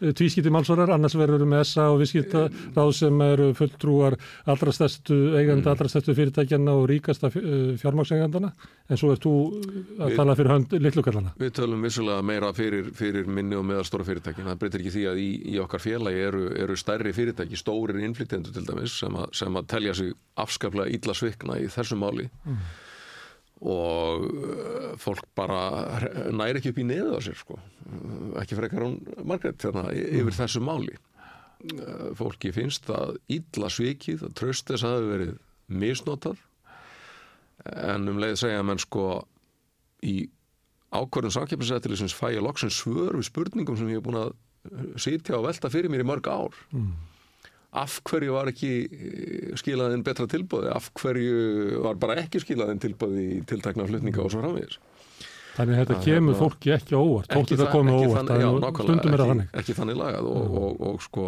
Eh, 0.00 0.12
Tvískipti 0.12 0.50
málsvarar, 0.50 0.90
annars 0.94 1.14
verður 1.18 1.42
við 1.44 1.50
með 1.54 1.64
SA 1.70 1.86
og 1.92 2.00
viðskiptaráð 2.02 2.92
sem 2.98 3.20
eru 3.28 3.50
fulltrúar 3.54 4.16
allra 4.46 4.72
stærstu 4.74 5.18
eiganda, 5.38 5.70
allra 5.74 5.88
stærstu 5.88 6.14
fyrirtækjana 6.18 6.74
og 6.74 6.88
ríkasta 6.90 7.30
fjármáksegandana. 7.32 8.52
En 8.90 8.96
svo 9.00 9.12
er 9.14 9.20
þú 9.22 9.32
að 9.98 10.10
Við- 10.10 10.16
tala 10.18 10.34
fyrir 10.36 10.52
hönd 10.52 10.74
litlukallana. 10.84 11.32
Við 11.40 11.52
tölum 11.56 11.82
vissulega 11.86 12.22
meira 12.22 12.52
fyrir, 12.52 12.90
fyrir 12.94 13.26
minni 13.26 13.56
og 13.56 13.64
meðalstóra 13.64 14.04
fyrirtækin. 14.04 14.44
Það 14.44 14.58
breytir 14.60 14.80
ekki 14.84 14.94
því 14.98 15.04
að 15.10 15.20
í, 15.22 15.28
í 15.54 15.58
okkar 15.62 15.80
félagi 15.80 16.24
eru, 16.28 16.44
eru 16.64 16.76
stærri 16.76 17.12
fyrirtæki, 17.16 17.56
stórir 17.56 18.00
innflytjendur 18.04 18.52
til 18.52 18.66
dæmis, 18.68 18.98
sem, 19.00 19.14
að, 19.16 19.30
sem 19.32 19.56
að 19.56 19.66
telja 19.72 19.94
sig 19.94 20.12
afskaplega 20.36 20.90
illa 20.92 21.14
svikna 21.16 21.58
í 21.62 21.68
þessu 21.72 21.96
máli 22.00 22.28
Mm. 22.44 22.58
Og 23.62 24.24
uh, 24.26 24.94
fólk 25.00 25.24
bara 25.38 25.60
næri 26.34 26.58
ekki 26.60 26.72
upp 26.74 26.80
í 26.82 26.86
neðu 26.88 27.14
á 27.16 27.20
sér 27.24 27.38
sko. 27.38 27.58
Ekki 28.40 28.58
frekar 28.58 28.82
hún 28.86 28.96
Margrét 29.24 29.62
hérna, 29.64 29.86
y- 29.94 30.08
yfir 30.20 30.34
þessu 30.40 30.60
máli. 30.64 30.96
Uh, 31.64 32.10
Fólki 32.18 32.50
finnst 32.52 32.84
það 32.90 33.14
illa 33.32 33.70
svikið, 33.72 34.26
að 34.26 34.34
tröst 34.40 34.68
þess 34.68 34.84
að 34.84 34.90
það 34.90 34.98
hefur 35.00 35.12
verið 35.14 35.36
misnotað 35.80 36.42
en 37.64 38.08
um 38.10 38.18
leið 38.20 38.34
segja 38.42 38.64
menn 38.66 38.80
sko 38.82 39.04
í 40.04 40.16
ákvörðun 40.94 41.32
samkeppnisættilisins 41.38 42.12
fæ 42.14 42.34
ég 42.34 42.42
loksins 42.44 42.76
svör 42.82 43.16
við 43.16 43.24
spurningum 43.30 43.78
sem 43.78 43.88
ég 43.88 43.98
hef 44.02 44.04
búin 44.04 44.18
að 44.20 44.34
sitja 45.00 45.38
og 45.38 45.46
velta 45.48 45.70
fyrir 45.72 45.88
mér 45.92 46.04
í 46.04 46.08
mörg 46.10 46.28
ár 46.28 46.58
Mm. 46.74 46.92
Af 47.74 48.00
hverju 48.06 48.32
var 48.36 48.50
ekki 48.52 48.70
skilaðin 49.58 50.04
betra 50.06 50.26
tilbúði 50.30 50.70
af 50.74 50.90
hverju 51.00 51.80
var 51.84 51.96
bara 52.00 52.18
ekki 52.22 52.40
skilaðin 52.44 52.78
tilbúði 52.82 53.24
í 53.38 53.38
tiltakna 53.50 53.86
flutninga 53.90 54.22
og 54.24 54.30
svo 54.34 54.42
framvegis 54.44 54.78
Þannig 55.54 55.76
að 55.76 55.80
þetta 55.84 55.96
kemur 56.02 56.32
hérna- 56.34 56.38
fólki 56.40 56.70
ekki 56.74 56.94
óvart. 56.98 57.28
Ekki 57.30 57.54
þetta 57.54 57.62
það- 57.68 57.74
komi 57.76 57.90
á 57.90 57.94
ekki 57.94 58.06
óvart. 58.08 58.16
þannig- 58.26 58.62
nákvæmlega, 58.64 58.84
Stundum 58.88 59.12
er 59.14 59.20
það 59.22 59.28
þannig. 59.30 59.50
ekki 59.60 59.74
þannig 59.78 59.96
lagað 60.00 60.24
og, 60.30 60.56
og, 60.58 60.80
og 60.88 60.96
sko 61.04 61.26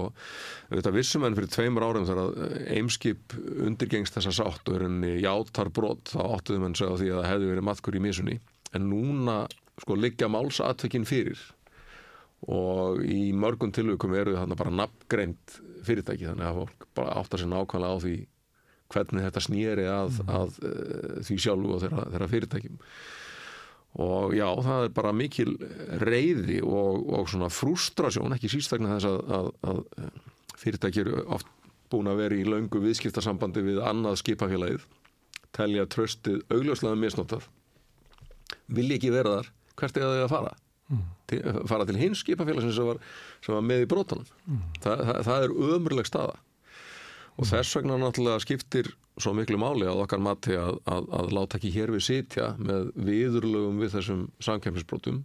þetta 0.72 0.92
vissum 0.96 1.26
enn 1.28 1.36
fyrir 1.38 1.52
tveimur 1.54 1.84
árum 1.86 2.06
þegar 2.08 2.22
að 2.24 2.56
eimskip 2.74 3.36
undirgengst 3.68 4.16
þessa 4.18 4.32
sátt 4.40 4.66
og 4.66 4.74
er 4.80 4.82
henni 4.88 5.12
játar 5.22 5.70
brot 5.70 6.10
þá 6.10 6.18
áttuðum 6.40 6.66
henni 6.66 6.74
segja 6.80 6.98
því 6.98 7.12
að 7.12 7.20
það 7.22 7.30
hefði 7.30 7.50
verið 7.52 7.68
matkur 7.70 7.94
í 7.94 8.02
misunni 8.02 8.40
en 8.74 8.90
núna 8.90 9.36
sko 9.78 9.94
liggja 9.94 10.26
málsatvekin 10.34 11.06
fyrir 11.06 11.38
og 12.50 12.98
í 13.06 13.30
mörgum 13.32 13.70
tilvikum 13.72 14.12
eru 14.18 14.34
þarna 14.36 14.58
bara 14.58 14.74
nafngreind 14.74 15.60
fyrirtæki 15.88 16.28
þannig 16.28 16.48
að 16.48 16.58
fólk 16.60 16.88
bara 16.98 17.18
áttar 17.20 17.42
sér 17.42 17.52
nákvæmlega 17.52 17.98
á 17.98 18.02
því 18.04 18.16
hvernig 18.94 19.26
þetta 19.26 19.42
snýri 19.42 19.86
að, 19.90 20.20
að 20.30 20.58
uh, 20.62 21.14
því 21.26 21.38
sjálfu 21.42 21.74
og 21.74 21.82
þeirra, 21.82 22.06
þeirra 22.14 22.30
fyrirtækjum. 22.34 22.80
Og 24.06 24.34
já, 24.36 24.46
það 24.66 24.84
er 24.84 24.94
bara 24.98 25.16
mikil 25.16 25.56
reyði 26.04 26.60
og, 26.62 27.06
og 27.16 27.30
svona 27.32 27.48
frústrasjón, 27.50 28.34
ekki 28.36 28.50
sístakna 28.52 28.98
þess 28.98 29.08
að, 29.08 29.36
að, 29.38 29.50
að 29.72 30.58
fyrirtæki 30.60 31.02
eru 31.02 31.24
oft 31.38 31.50
búin 31.90 32.10
að 32.10 32.20
vera 32.20 32.36
í 32.36 32.46
löngu 32.46 32.82
viðskiptasambandi 32.82 33.62
við 33.64 33.80
annað 33.86 34.20
skipafélagið 34.22 34.86
telja 35.56 35.86
tröstið 35.88 36.42
augljóslega 36.52 36.98
misnótað 37.00 37.46
vilja 38.66 38.98
ekki 38.98 39.12
vera 39.14 39.38
þar 39.38 39.50
hvert 39.76 39.98
er 39.98 40.06
það 40.06 40.22
að 40.24 40.32
fara? 40.32 40.54
Mm. 40.86 41.06
til, 41.26 41.38
fara 41.66 41.86
til 41.88 41.98
hins 41.98 42.20
skipafélagsins 42.22 42.76
sem 42.78 42.86
var, 42.86 43.00
sem 43.46 43.54
var 43.54 43.62
með 43.70 43.86
í 43.86 43.88
brotunum 43.94 44.26
Mm. 44.46 44.60
það, 44.82 45.04
það, 45.06 45.22
það 45.30 45.46
er 45.46 45.56
ömurleg 45.76 46.06
staða 46.10 46.36
og 47.36 47.44
þess 47.50 47.76
vegna 47.76 47.96
náttúrulega 48.00 48.42
skiptir 48.42 48.90
svo 49.20 49.32
miklu 49.36 49.58
máli 49.60 49.86
að 49.88 50.02
okkar 50.04 50.20
mati 50.24 50.54
að, 50.56 50.78
að, 50.88 51.06
að 51.20 51.32
láta 51.36 51.56
ekki 51.58 51.70
hér 51.74 51.90
við 51.94 52.04
sitja 52.06 52.50
með 52.58 52.90
viðurlögum 52.96 53.78
við 53.80 53.94
þessum 53.96 54.26
samkemmisbrotum 54.44 55.22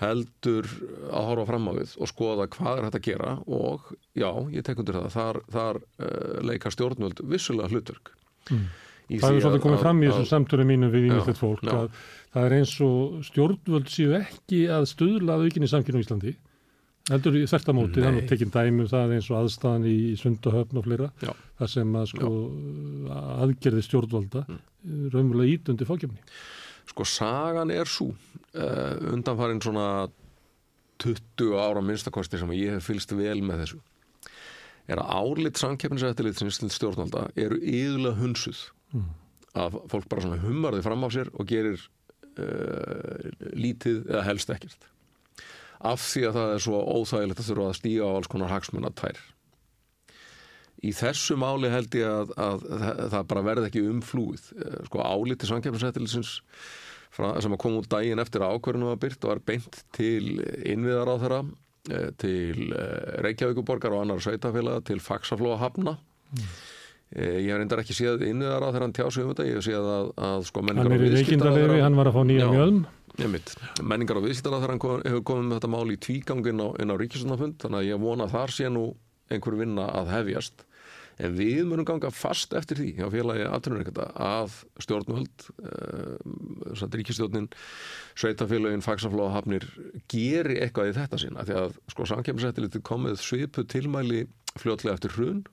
heldur 0.00 0.66
að 1.14 1.26
horfa 1.30 1.46
fram 1.52 1.68
á 1.70 1.72
við 1.76 1.92
og 2.02 2.10
skoða 2.10 2.48
hvað 2.50 2.78
er 2.80 2.86
hægt 2.88 2.96
að 2.98 3.04
gera 3.06 3.34
og 3.46 3.92
já, 4.18 4.30
ég 4.50 4.64
tek 4.66 4.80
undir 4.82 4.96
það 4.98 5.12
þar, 5.14 5.38
þar 5.54 5.78
uh, 5.78 6.40
leika 6.48 6.72
stjórnvöld 6.74 7.24
vissulega 7.30 7.70
hlutverk 7.72 8.14
Mm. 8.44 8.64
Það 9.08 9.22
hefur 9.24 9.40
svolítið 9.40 9.54
að- 9.56 9.62
komið 9.64 9.80
fram 9.80 10.00
í 10.02 10.04
að- 10.06 10.10
þessum 10.12 10.26
samtölu 10.28 10.64
mínum 10.68 10.90
við 10.92 11.00
Já, 11.00 11.06
ímyndilegt 11.08 11.38
fólk 11.40 11.62
já. 11.64 11.72
að 11.72 11.94
það 12.34 12.44
er 12.48 12.54
eins 12.58 12.72
og 12.84 13.14
stjórnvöld 13.24 13.88
séu 13.92 14.10
ekki 14.18 14.58
að 14.68 14.84
stuðla 14.90 15.36
að 15.38 15.44
aukinni 15.46 15.68
samkynum 15.72 16.00
í 16.00 16.04
Íslandi 16.04 16.32
heldur 17.10 17.34
í 17.36 17.44
þvertamóti, 17.50 18.00
það 18.00 18.08
er 18.08 18.14
nú 18.16 18.22
tekinn 18.30 18.52
dæmi 18.54 18.84
um 18.84 18.88
það 18.88 19.10
eins 19.18 19.26
og 19.30 19.38
aðstæðan 19.42 19.86
í 19.90 19.96
Sundahöfn 20.16 20.78
og 20.80 20.86
fleira 20.86 21.08
Já. 21.20 21.32
þar 21.60 21.68
sem 21.74 21.96
að 22.00 22.06
sko 22.14 22.30
aðgerði 23.44 23.82
stjórnvalda 23.88 24.44
Mm. 24.84 25.08
raunverulega 25.14 25.54
ítundi 25.56 25.86
fákjöfni 25.88 26.18
sko 26.90 27.04
sagan 27.08 27.70
er 27.72 27.88
svo 27.88 28.10
uh, 28.12 29.12
undanfarin 29.14 29.62
svona 29.64 30.08
20 31.00 31.54
ára 31.56 31.80
minnstakosti 31.80 32.36
sem 32.38 32.52
ég 32.52 32.74
hef 32.76 32.84
fylst 32.90 33.12
vel 33.16 33.40
með 33.40 33.62
þessu 33.64 33.78
er 34.92 35.00
að 35.00 35.08
álit 35.16 35.56
samkeppnisættilitsins 35.56 36.60
til 36.60 36.68
stjórnvalda 36.70 37.30
eru 37.40 37.56
yðurlega 37.60 38.20
hunsuð 38.20 38.64
Mm. 38.94 39.08
að 39.58 39.80
fólk 39.90 40.04
bara 40.12 40.22
svona 40.22 40.36
hummar 40.44 40.76
þið 40.76 40.84
fram 40.86 41.02
á 41.02 41.08
sér 41.10 41.30
og 41.34 41.48
gerir 41.50 41.80
uh, 42.38 43.30
lítið 43.58 44.04
eða 44.06 44.20
helst 44.28 44.52
ekkert 44.54 44.84
af 45.84 46.02
því 46.02 46.22
að 46.28 46.36
það 46.38 46.52
er 46.54 46.62
svo 46.64 46.80
óþægilegt 46.98 47.42
að 47.42 47.48
þurfa 47.50 47.68
að 47.70 47.78
stíga 47.78 48.08
á 48.08 48.10
alls 48.16 48.30
konar 48.32 48.52
hagsmunna 48.54 48.90
tær 48.96 49.20
í 50.84 50.92
þessu 50.92 51.36
máli 51.40 51.70
held 51.72 51.94
ég 51.96 52.08
að, 52.10 52.32
að, 52.36 52.64
það, 52.68 53.02
það 53.14 53.28
bara 53.30 53.42
verði 53.46 53.68
ekki 53.70 53.82
umflúið. 53.88 54.48
Eh, 54.58 54.80
sko 54.90 55.04
áliti 55.04 55.48
samkeppnisættilitsins 55.48 56.34
sem 57.14 57.54
að 57.54 57.60
koma 57.62 57.78
út 57.80 57.88
daginn 57.92 58.20
eftir 58.20 58.42
að 58.42 58.56
ákvörðinu 58.58 58.90
var 58.90 59.40
beint 59.46 59.78
til 59.94 60.40
innviðar 60.66 61.12
á 61.14 61.16
þeirra 61.22 61.40
til 62.20 62.72
eh, 62.74 63.16
Reykjavíkuborgar 63.24 63.94
og 63.94 64.02
annar 64.02 64.22
sveitafélaga 64.24 64.82
til 64.88 65.00
Faxaflóa 65.04 65.60
Hafna 65.62 65.98
Eh, 67.14 67.44
Ég 67.44 67.52
hef 67.52 67.60
reyndar 67.60 67.82
ekki 67.84 67.94
séð 67.94 68.24
innviðar 68.26 68.64
á 68.64 68.68
þegar 68.72 68.84
hann 68.88 68.94
tjásið 68.96 69.22
um 69.22 69.30
þetta, 69.30 69.44
ég 69.46 69.58
hef 69.58 69.66
séð 69.68 69.88
að, 69.92 70.06
að 70.28 70.46
sko 70.48 70.62
menningar 70.64 70.88
Hann 70.90 70.96
er 70.96 71.04
í 71.04 71.10
veikindaleyfi, 71.14 71.82
hann 71.84 71.98
var 71.98 72.10
að 72.10 72.16
fá 72.16 72.22
nýja 72.26 72.48
einmitt. 72.48 72.88
Menningar 73.14 74.18
og 74.18 74.26
viðskiptar 74.26 74.58
þegar 74.58 74.74
hann 74.74 75.02
hefur 75.06 75.24
komið 75.30 75.48
með 75.48 75.58
þetta 75.58 75.72
mál 75.74 75.94
í 75.94 75.98
tvígang 76.02 76.46
inn 76.50 76.62
á, 76.62 76.68
á 76.74 76.94
ríkisundafund, 76.98 77.58
þannig 77.62 77.80
að 77.80 77.90
ég 77.92 78.00
vona 78.02 78.26
að 78.26 78.34
þar 78.34 78.54
sé 78.56 78.70
nú 78.72 78.86
einhver 79.32 79.58
vinna 79.60 79.88
að 80.00 80.10
hefjast. 80.16 80.64
En 81.22 81.36
við 81.38 81.60
munum 81.70 81.86
ganga 81.86 82.10
fast 82.10 82.56
eftir 82.58 82.80
því 82.80 82.88
hjá 82.96 83.06
félagi 83.12 83.44
afturnureikanda 83.46 84.08
að 84.18 84.56
stjórnvöld, 84.82 85.44
uh, 85.62 86.86
ríkistjórnin, 86.90 87.46
sveitafélagin, 88.18 88.82
fagsaflóða 88.82 89.36
hafnir 89.36 89.68
geri 90.10 90.58
eitthvað 90.64 90.90
í 90.90 90.96
þetta 90.98 91.20
sína. 91.22 91.46
Því 91.46 91.58
að 91.60 91.76
sko 91.94 92.08
samkemmisættiliti 92.10 92.82
komið 92.82 93.20
svipu 93.22 93.62
tilmæli 93.62 94.24
fljótlega 94.58 94.98
eftir 94.98 95.14
hrun 95.14 95.44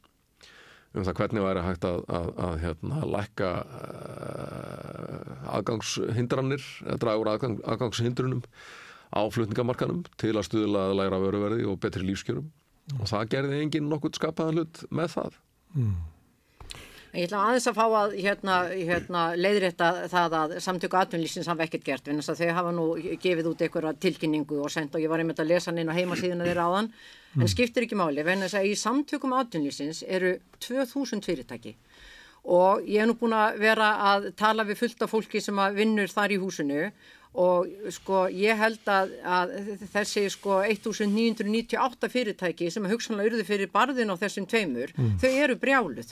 um 0.91 1.05
það 1.07 1.17
hvernig 1.21 1.43
væri 1.45 1.65
hægt 1.65 1.85
að, 1.87 1.99
að, 2.11 2.29
að 2.47 2.55
hérna, 2.65 3.01
lækka 3.15 3.51
uh, 3.65 5.51
aðgangshindranir 5.57 6.65
eða 6.85 6.97
draga 7.03 7.21
úr 7.21 7.31
aðgang, 7.33 7.59
aðgangshindrunum 7.63 8.41
á 9.11 9.21
flutningamarkanum 9.31 10.03
til 10.21 10.33
að 10.35 10.47
stuðla 10.49 10.89
að 10.89 10.97
læra 11.01 11.21
vöruverði 11.23 11.67
og 11.71 11.79
betri 11.83 12.03
lífskjörum 12.07 12.51
og 12.99 13.07
það 13.07 13.31
gerði 13.35 13.63
enginn 13.63 13.89
nokkuð 13.91 14.19
skapaðan 14.19 14.61
hlut 14.61 14.83
með 14.91 15.15
það 15.15 15.39
Mm. 15.71 15.93
Ég 17.11 17.25
ætla 17.27 17.39
aðeins 17.43 17.65
að 17.67 17.75
fá 17.75 17.85
að 18.01 18.13
hérna, 18.23 18.57
hérna, 18.71 19.21
leiðrétta 19.35 19.87
það 20.11 20.35
að 20.37 20.51
samtöku 20.63 20.95
atvinnlýsins 20.95 21.49
hafa 21.51 21.65
ekkert 21.65 21.83
gert 21.83 22.05
vegna 22.07 22.23
þess 22.23 22.31
að 22.31 22.43
þau 22.45 22.53
hafa 22.55 22.71
nú 22.77 22.85
gefið 23.19 23.49
út 23.51 23.63
einhverja 23.65 23.91
tilkynningu 24.05 24.61
og 24.63 24.71
sendt 24.71 24.95
og 24.95 25.03
ég 25.03 25.11
var 25.11 25.19
einmitt 25.19 25.41
að 25.43 25.49
lesa 25.51 25.71
hann 25.73 25.81
inn 25.83 25.91
á 25.91 25.97
heimasíðuna 25.97 26.47
þeirra 26.47 26.67
áðan 26.69 26.87
en 26.91 27.41
Mm. 27.41 27.47
skiptir 27.47 27.85
ekki 27.85 27.95
máli 27.95 28.23
vegna 28.27 28.43
þess 28.47 28.57
að 28.59 28.65
í 28.67 28.71
samtökum 28.75 29.31
atvinnlýsins 29.37 30.01
eru 30.07 30.33
2000 30.59 31.21
fyrirtæki 31.23 31.75
og 32.43 32.81
ég 32.83 32.99
er 33.03 33.07
nú 33.07 33.13
búin 33.15 33.31
að 33.37 33.59
vera 33.61 33.87
að 34.15 34.25
tala 34.35 34.65
við 34.67 34.79
fullt 34.81 35.01
af 35.05 35.11
fólki 35.13 35.39
sem 35.41 35.55
að 35.63 35.77
vinnur 35.79 36.11
þar 36.11 36.31
í 36.35 36.39
húsinu 36.41 36.91
og 37.39 37.69
sko 37.95 38.25
ég 38.35 38.59
held 38.59 38.83
að, 38.91 39.13
að 39.23 39.53
þessi 39.93 40.25
sko 40.33 40.57
1998 40.67 42.09
fyrirtæki 42.11 42.67
sem 42.71 42.83
hugsanlega 42.91 43.31
urðu 43.31 43.45
fyrir 43.47 43.71
barðin 43.71 44.11
á 44.11 44.15
þessum 44.19 44.47
tveimur, 44.51 44.91
Mm. 44.97 45.15
þau 45.23 45.31
eru 45.45 45.55
brjáluð 45.55 46.11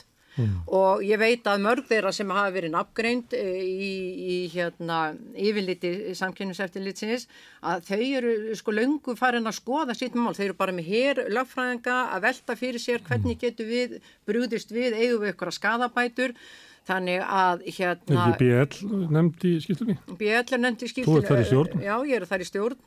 og 0.70 1.02
ég 1.04 1.18
veit 1.18 1.44
að 1.50 1.62
mörg 1.64 1.88
þeirra 1.90 2.12
sem 2.14 2.30
hafa 2.30 2.52
verið 2.54 2.72
nafngreind 2.76 3.34
eh, 3.34 3.60
í, 3.66 3.90
í 4.34 4.36
hérna 4.52 5.00
yfirliti 5.34 6.14
samkynningseftirlitsins 6.16 7.26
að 7.66 7.84
þau 7.90 8.00
eru 8.20 8.56
sko 8.56 8.74
löngu 8.76 9.16
farin 9.18 9.50
að 9.50 9.58
skoða 9.58 9.96
sitt 9.98 10.14
mál, 10.14 10.32
þau 10.36 10.44
eru 10.46 10.56
bara 10.56 10.72
með 10.76 10.88
hér 10.92 11.22
lögfræðinga 11.34 11.98
að 12.14 12.24
velta 12.28 12.56
fyrir 12.56 12.80
sér 12.80 13.04
hvernig 13.08 13.38
getur 13.42 13.68
við 13.68 13.98
brúðist 14.28 14.70
við, 14.72 14.94
eigum 14.96 15.24
við 15.26 15.34
ykkur 15.34 15.50
að 15.52 15.58
skadabætur 15.58 16.36
þannig 16.88 17.20
að 17.26 17.66
Er 17.66 17.76
hérna 17.76 18.26
ekki 18.30 18.48
BL 18.48 19.06
nefnd 19.12 19.44
í 19.44 19.54
skýrslunni? 19.66 19.98
BL 20.16 20.40
er 20.40 20.62
nefnd 20.62 20.82
í 20.82 20.88
Þú 20.88 20.92
skýrslunni. 20.94 21.20
ert 21.20 21.30
þar 21.30 21.42
í 21.42 21.48
stjórn? 21.50 21.82
Já, 21.84 21.94
ég 22.08 22.16
er 22.16 22.26
þar 22.30 22.40
í 22.40 22.48
stjórn. 22.48 22.78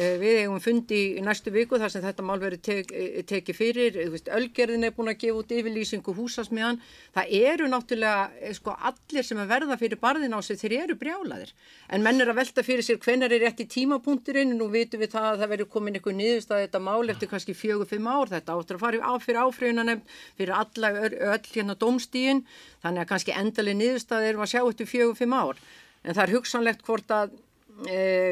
Eh, 0.00 0.16
Við 0.16 0.38
eigum 0.40 0.60
fundi 0.64 0.98
í 1.18 1.22
næstu 1.24 1.50
viku 1.52 1.76
þar 1.76 1.90
sem 1.92 2.00
þetta 2.00 2.24
mál 2.24 2.38
verið 2.40 2.60
tek, 2.64 2.92
eh, 2.96 3.22
tekið 3.28 3.56
fyrir. 3.58 3.96
Veist, 4.08 4.30
Ölgerðin 4.32 4.86
er 4.86 4.94
búin 4.96 5.12
að 5.12 5.18
gefa 5.20 5.42
út 5.42 5.52
yfirlýsingu 5.52 6.14
húsasmiðan. 6.16 6.80
Það 7.12 7.34
eru 7.36 7.66
náttúrulega 7.68 8.30
eh, 8.40 8.54
sko, 8.56 8.72
allir 8.72 9.22
sem 9.28 9.36
að 9.36 9.52
verða 9.52 9.76
fyrir 9.76 10.00
barðin 10.00 10.32
á 10.32 10.40
sig, 10.40 10.56
þeir 10.56 10.76
eru 10.84 10.96
brjálaðir. 10.96 11.52
En 11.92 12.02
menn 12.02 12.24
er 12.24 12.32
að 12.32 12.40
velta 12.40 12.64
fyrir 12.64 12.80
sér 12.80 13.02
hvenar 13.04 13.36
er 13.36 13.44
rétt 13.44 13.60
í 13.60 13.68
tímapunkturinn. 13.68 14.56
Nú 14.56 14.70
vitum 14.72 15.04
við 15.04 15.12
það 15.12 15.28
að 15.34 15.38
það 15.44 15.52
verður 15.52 15.70
komin 15.76 16.00
einhver 16.00 16.16
niðurstað 16.16 16.64
þetta 16.64 16.80
mál 16.88 17.12
eftir 17.12 17.28
kannski 17.28 17.52
fjögur, 17.52 17.92
fimm 17.92 18.08
ár. 18.08 18.32
Þetta 18.32 18.56
áttur 18.56 18.80
að 18.80 18.84
fara 18.88 19.20
fyrir 19.20 19.44
áfrýjunanemnd 19.44 20.18
fyrir 20.40 20.56
alla 20.56 20.94
öll, 21.36 21.46
hérna 21.52 21.76
dómstíin. 21.76 22.46
Þannig 22.80 23.04
að 23.04 23.12
kannski 23.12 23.36
endalega 23.36 23.76
niðurstað 23.76 24.30
erum 24.32 24.48
að 24.48 24.54
sjá 24.56 24.62
eftir 24.64 24.88
fjögur, 24.88 25.20
fimm 25.20 25.36
ár. 25.36 25.60
En 26.02 26.16
það 26.16 26.24
er 26.24 26.38
hugsanlegt 26.38 26.86
hvort 26.88 27.12
að 27.12 27.36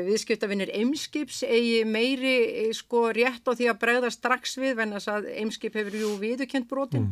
viðskiptavinnir 0.06 0.72
Eimskips 0.76 1.42
eigi 1.46 1.82
meiri 1.88 2.36
e, 2.66 2.68
sko 2.76 3.08
rétt 3.16 3.46
á 3.48 3.52
því 3.52 3.70
að 3.72 3.80
bregða 3.82 4.12
strax 4.14 4.56
við 4.60 4.76
venn 4.78 4.94
að 4.98 5.30
Eimskip 5.34 5.78
hefur 5.78 5.98
jú 5.98 6.14
viðukent 6.20 6.68
brotin 6.70 7.10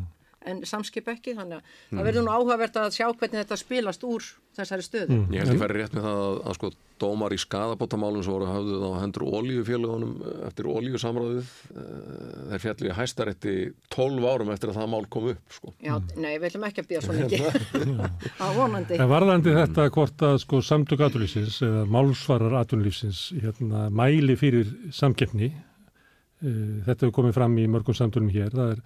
en 0.51 0.65
samskip 0.67 1.09
ekki 1.15 1.37
þannig 1.39 1.61
að 1.61 1.63
Mm. 1.89 1.99
það 1.99 2.05
verður 2.09 2.25
nú 2.27 2.33
áhugavert 2.37 2.77
að 2.77 2.91
sjá 2.99 3.07
hvernig 3.13 3.39
þetta 3.43 3.57
spilast 3.61 4.05
úr 4.05 4.25
þessari 4.59 4.83
stöðu. 4.85 5.17
Ég 5.33 5.45
held 5.45 5.55
ég 5.55 5.61
færi 5.63 5.77
rétt 5.79 5.93
með 5.95 6.07
það 6.09 6.19
að, 6.25 6.39
að 6.51 6.55
sko 6.59 6.71
dómar 6.99 7.31
í 7.33 7.39
skadabótamálum 7.39 8.25
sem 8.27 8.33
voru 8.35 8.49
hafðuð 8.51 8.83
á 8.83 8.91
hendur 8.99 9.25
olíufélagunum 9.39 10.15
eftir 10.49 10.67
olíusamráðið 10.73 11.53
eh, 11.79 12.49
þeir 12.51 12.63
fjallu 12.65 12.89
í 12.91 12.97
hæstarétti 12.99 13.53
12 13.95 14.27
árum 14.33 14.51
eftir 14.51 14.73
að 14.73 14.81
það 14.81 14.91
mál 14.97 15.07
kom 15.15 15.29
upp 15.31 15.55
sko. 15.55 15.73
Já, 15.79 15.95
nei, 16.19 16.33
við 16.43 16.49
ætlum 16.51 16.67
ekki 16.69 16.83
að 16.83 16.89
býða 16.91 17.05
svo 17.07 17.17
mikið. 17.21 17.95
Það 18.41 18.59
vonandi. 18.59 18.99
En 18.99 19.13
varðandi 19.13 19.55
þetta 19.61 19.87
hvort 19.95 20.27
að 20.27 20.41
sko 20.43 20.61
samtök 20.73 21.05
atvinnlýfsins 21.07 21.61
eða 21.69 21.85
málsvarar 21.95 22.59
atvinnlýfsins 22.65 23.23
hérna, 23.39 23.87
mæli 23.95 24.35
fyrir 24.41 24.67
samkeppni 24.95 25.53
uh, 25.55 26.83
þetta 26.89 26.99
hefur 27.07 27.15
komið 27.21 27.39
fram 27.39 27.57
í 27.63 27.69
mörgum 27.71 27.97
samtölum 27.99 28.31
hér 28.35 28.51
það 28.55 28.75
er 28.75 28.83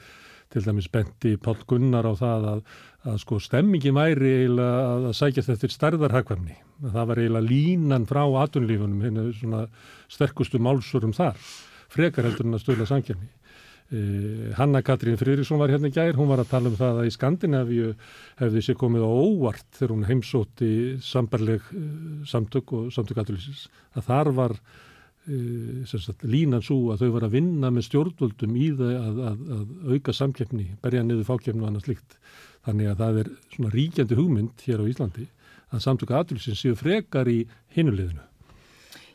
til 0.53 0.65
dæmis 0.66 0.89
benti 0.93 1.35
Pál 1.41 1.59
Gunnar 1.69 2.07
á 2.07 2.15
það 2.19 2.47
að, 2.53 2.62
að 3.09 3.19
sko 3.24 3.41
stemmingin 3.43 3.97
væri 3.97 4.33
eiginlega 4.43 4.87
að, 4.93 5.09
að 5.11 5.19
sækjast 5.19 5.53
eftir 5.57 5.74
stærðarhagkvæmni. 5.74 6.57
Það 6.85 7.11
var 7.11 7.20
eiginlega 7.23 7.49
línan 7.49 8.09
frá 8.11 8.23
atvinnlýfunum 8.45 9.05
hérna 9.05 9.29
svona 9.37 9.66
sterkustu 10.12 10.61
málsvarum 10.62 11.15
þar 11.16 11.39
frekar 11.93 12.29
heldur 12.29 12.49
en 12.49 12.59
að 12.59 12.65
stöðla 12.65 12.89
samkeppni. 12.89 13.31
Uh, 13.93 14.53
Hanna 14.57 14.81
Katrín 14.81 15.19
Friðriksson 15.20 15.61
var 15.61 15.73
hérna 15.73 15.91
gær, 15.93 16.16
hún 16.16 16.31
var 16.31 16.41
að 16.41 16.53
tala 16.55 16.70
um 16.70 16.79
það 16.79 17.03
að 17.03 17.09
í 17.11 17.12
Skandinavíu 17.12 17.91
hefði 18.41 18.62
sér 18.65 18.79
komið 18.81 19.05
á 19.05 19.11
óvart 19.11 19.66
þegar 19.77 19.93
hún 19.93 20.07
heimsótti 20.09 20.70
sambarleg 21.05 21.66
uh, 21.77 21.91
samtök 22.29 22.73
og 22.79 22.87
samtök 22.95 23.20
aðlýsins 23.20 23.66
að 23.93 24.09
þar 24.09 24.33
var 24.39 24.57
sagt, 25.86 26.24
línan 26.27 26.65
svo 26.65 26.93
að 26.93 27.05
þau 27.05 27.12
var 27.16 27.27
að 27.28 27.36
vinna 27.36 27.70
með 27.70 27.86
stjórnvöldum 27.89 28.57
í 28.59 28.70
það 28.78 28.97
að, 28.97 29.20
að, 29.28 29.44
að 29.57 29.94
auka 29.94 30.16
samkeppni, 30.16 30.66
berja 30.82 31.05
niður 31.07 31.28
fákeppni 31.28 31.62
og 31.62 31.69
annað 31.70 31.86
slikt. 31.86 32.19
Þannig 32.66 32.90
að 32.90 33.05
það 33.05 33.23
er 33.23 33.31
svona 33.55 33.73
ríkjandi 33.77 34.19
hugmynd 34.19 34.66
hér 34.66 34.82
á 34.82 34.90
Íslandi 34.90 35.28
að 35.73 35.85
samtök 35.86 36.12
aðlýsins 36.19 36.61
séu 36.62 36.77
frekar 36.78 37.31
í 37.31 37.43
hinuleginu. 37.77 38.27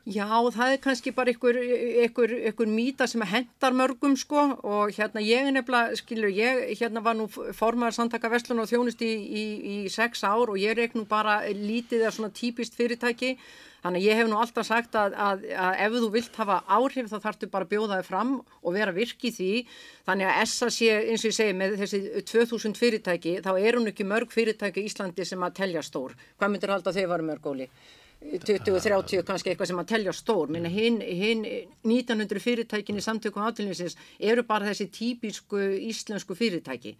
Já, 0.07 0.23
það 0.55 0.69
er 0.71 0.77
kannski 0.79 1.11
bara 1.11 1.33
einhver, 1.33 1.57
einhver, 1.59 2.31
einhver 2.47 2.69
mýta 2.71 3.03
sem 3.11 3.23
hendar 3.27 3.73
mörgum 3.75 4.13
sko 4.15 4.53
og 4.63 4.93
hérna 4.95 5.19
ég 5.19 5.49
er 5.49 5.51
nefnilega, 5.51 5.97
skilur, 5.99 6.31
ég 6.31 6.79
hérna 6.79 7.01
var 7.03 7.17
nú 7.19 7.25
formaður 7.27 7.97
samtaka 7.97 8.31
Vestlun 8.31 8.63
og 8.63 8.69
þjónust 8.69 9.03
í, 9.03 9.09
í, 9.11 9.43
í 9.73 9.75
sex 9.91 10.23
ár 10.23 10.53
og 10.53 10.55
ég 10.61 10.77
reik 10.79 10.95
nú 10.95 11.03
bara 11.09 11.41
lítið 11.51 12.05
að 12.07 12.15
svona 12.15 12.31
típist 12.31 12.79
fyrirtæki 12.79 13.33
þannig 13.83 13.99
að 13.99 14.07
ég 14.07 14.21
hef 14.21 14.31
nú 14.31 14.39
alltaf 14.39 14.69
sagt 14.69 14.95
að, 14.95 15.19
að, 15.27 15.45
að 15.67 15.83
ef 15.89 15.99
þú 15.99 16.13
vilt 16.15 16.39
hafa 16.39 16.61
áhrif 16.79 17.11
þá 17.11 17.19
þarftu 17.27 17.51
bara 17.51 17.67
að 17.67 17.75
bjóða 17.75 17.99
þig 17.99 18.09
fram 18.13 18.33
og 18.39 18.79
vera 18.79 18.95
virk 18.95 19.27
í 19.27 19.35
því 19.35 19.51
þannig 20.07 20.31
að 20.31 20.41
ESSA 20.47 20.73
sé 20.79 20.91
eins 21.03 21.27
og 21.27 21.33
ég 21.33 21.39
segi 21.41 21.59
með 21.65 21.79
þessi 21.83 22.03
2000 22.31 22.79
fyrirtæki 22.79 23.37
þá 23.43 23.53
er 23.59 23.81
hún 23.81 23.91
ekki 23.91 24.07
mörg 24.07 24.31
fyrirtæki 24.31 24.87
í 24.87 24.87
Íslandi 24.87 25.27
sem 25.27 25.43
að 25.43 25.59
telja 25.59 25.83
stór. 25.83 26.15
Hvað 26.39 26.55
myndir 26.55 26.77
halda 26.77 26.95
þau 26.95 27.07
varu 27.11 27.33
mörg 27.33 27.55
óli? 27.57 27.73
20-30 28.21 29.23
kannski 29.27 29.51
eitthvað 29.51 29.69
sem 29.69 29.79
að 29.81 29.89
telja 29.91 30.13
stór. 30.15 30.49
Minna 30.51 30.69
hinn 30.71 30.99
hin 31.01 31.45
1900 31.85 32.41
fyrirtækin 32.43 32.97
í 32.97 33.05
samtökum 33.05 33.45
átilninsins 33.45 33.97
eru 34.19 34.43
bara 34.47 34.69
þessi 34.71 34.89
típisku 34.93 35.61
íslensku 35.91 36.35
fyrirtæki. 36.37 36.97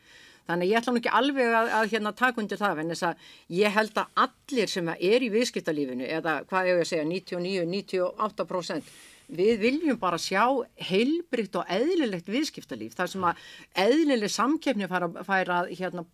Þannig 0.48 0.72
ég 0.72 0.80
ætla 0.80 0.94
nú 0.94 1.02
ekki 1.02 1.12
alveg 1.12 1.52
að, 1.52 1.74
að 1.76 1.90
hérna 1.92 2.14
taka 2.16 2.40
undir 2.42 2.60
það 2.62 2.80
en 2.80 2.94
þess 2.94 3.08
að 3.10 3.16
ég 3.58 3.76
held 3.76 4.00
að 4.00 4.24
allir 4.24 4.72
sem 4.72 4.92
er 4.96 5.26
í 5.26 5.34
viðskiptalífinu 5.34 6.08
eða 6.08 6.40
hvað 6.48 6.70
ég 6.70 6.80
að 6.80 6.90
segja 6.94 7.08
99-98% 7.10 8.94
við 9.28 9.60
viljum 9.60 9.98
bara 10.00 10.20
sjá 10.22 10.46
heilbrikt 10.88 11.58
og 11.60 11.68
eðlilegt 11.68 12.30
viðskiptalíf 12.32 12.96
þar 12.96 13.12
sem 13.12 13.26
að 13.28 13.42
eðlileg 13.84 14.32
samkeppni 14.32 14.88
fara, 14.88 15.10
fara 15.28 15.66
hérna 15.68 16.06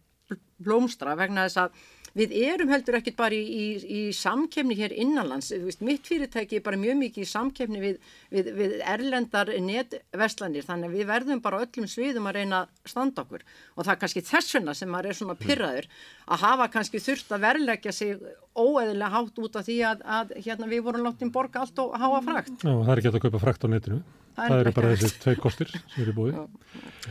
blómstra 0.64 1.18
vegna 1.20 1.48
þess 1.48 1.66
að 1.66 1.84
við 2.18 2.34
erum 2.46 2.70
heldur 2.70 3.00
ekkit 3.00 3.16
bara 3.18 3.34
í, 3.34 3.42
í, 3.42 3.66
í 3.82 4.02
samkefni 4.14 4.76
hér 4.78 4.94
innanlands, 4.94 5.50
veist, 5.64 5.82
mitt 5.86 6.06
fyrirtæki 6.06 6.60
er 6.60 6.66
bara 6.66 6.80
mjög 6.80 7.00
mikið 7.00 7.26
í 7.26 7.30
samkefni 7.30 7.82
við, 7.82 7.98
við, 8.34 8.52
við 8.60 8.76
erlendar 8.94 9.50
netverslanir 9.66 10.68
þannig 10.68 10.92
að 10.92 10.98
við 11.00 11.10
verðum 11.10 11.44
bara 11.44 11.64
öllum 11.66 11.90
sviðum 11.90 12.30
að 12.30 12.40
reyna 12.40 12.64
standa 12.86 13.26
okkur 13.26 13.46
og 13.76 13.82
það 13.82 13.94
er 13.96 14.02
kannski 14.06 14.26
þess 14.30 14.58
vegna 14.60 14.78
sem 14.78 14.94
maður 14.94 15.10
er 15.10 15.20
svona 15.20 15.38
pyrraður 15.42 15.90
að 16.28 16.44
hafa 16.46 16.70
kannski 16.78 17.02
þurft 17.04 17.34
að 17.34 17.46
verleggja 17.48 17.96
sig 17.98 18.28
óeðilega 18.54 19.14
hátt 19.18 19.40
út 19.42 19.58
af 19.58 19.66
því 19.66 19.80
að, 19.90 20.04
að 20.06 20.36
hérna 20.46 20.70
við 20.70 20.86
vorum 20.86 21.08
láttin 21.08 21.34
borga 21.34 21.64
allt 21.64 21.82
og 21.82 21.98
háa 21.98 22.20
frakt. 22.22 22.60
Já, 22.62 22.74
það 22.74 22.94
er 22.94 23.02
ekki 23.02 23.14
að 23.14 23.24
kaupa 23.26 23.42
frakt 23.42 23.66
á 23.66 23.68
netinu. 23.74 24.04
Það, 24.34 24.50
það 24.50 24.60
eru 24.60 24.72
bara 24.74 24.92
þessi 24.94 25.20
tvei 25.22 25.36
kostir 25.38 25.72
sem 25.74 26.04
eru 26.04 26.14
búið. 26.18 26.38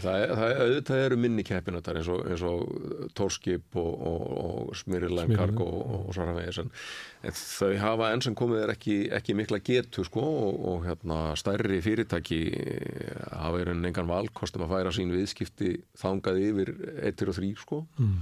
Það, 0.02 0.24
það, 0.40 0.54
það 0.88 1.02
eru 1.04 1.18
minni 1.22 1.44
keppinötar 1.46 1.98
eins 2.00 2.08
og, 2.10 2.22
eins 2.26 2.42
og 2.48 3.10
tórskip 3.18 3.78
og, 3.78 3.92
og, 4.10 4.24
og 4.42 4.72
smyrirlæn 4.80 5.34
karg 5.38 5.62
og, 5.62 5.76
og 5.98 6.08
svona 6.16 6.34
vegis 6.34 6.58
en 6.62 6.72
þau 7.38 7.76
hafa 7.78 8.08
enn 8.10 8.24
sem 8.26 8.34
komið 8.38 8.64
er 8.64 8.72
ekki, 8.74 8.96
ekki 9.14 9.36
mikla 9.38 9.60
getu 9.62 10.02
sko 10.08 10.24
og 10.72 10.88
hérna 10.88 11.20
stærri 11.38 11.78
fyrirtæki 11.84 12.40
hafa 13.28 13.54
verið 13.60 13.86
engan 13.92 14.10
valkostum 14.10 14.66
að 14.66 14.74
færa 14.74 14.94
sín 14.96 15.14
viðskipti 15.14 15.76
þangað 16.02 16.42
yfir 16.48 16.74
1 17.12 17.28
og 17.28 17.38
3 17.38 17.52
sko. 17.62 17.84
Mm. 18.02 18.18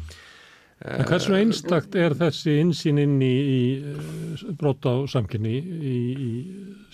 En 0.80 1.04
hversu 1.04 1.34
einstakt 1.36 1.96
er 2.00 2.14
þessi 2.16 2.54
insýn 2.62 3.00
inn 3.02 3.18
í, 3.20 3.34
í 3.36 4.54
brot 4.56 4.86
á 4.88 5.04
samkynni 5.12 5.58
í, 5.60 5.96
í 6.12 6.30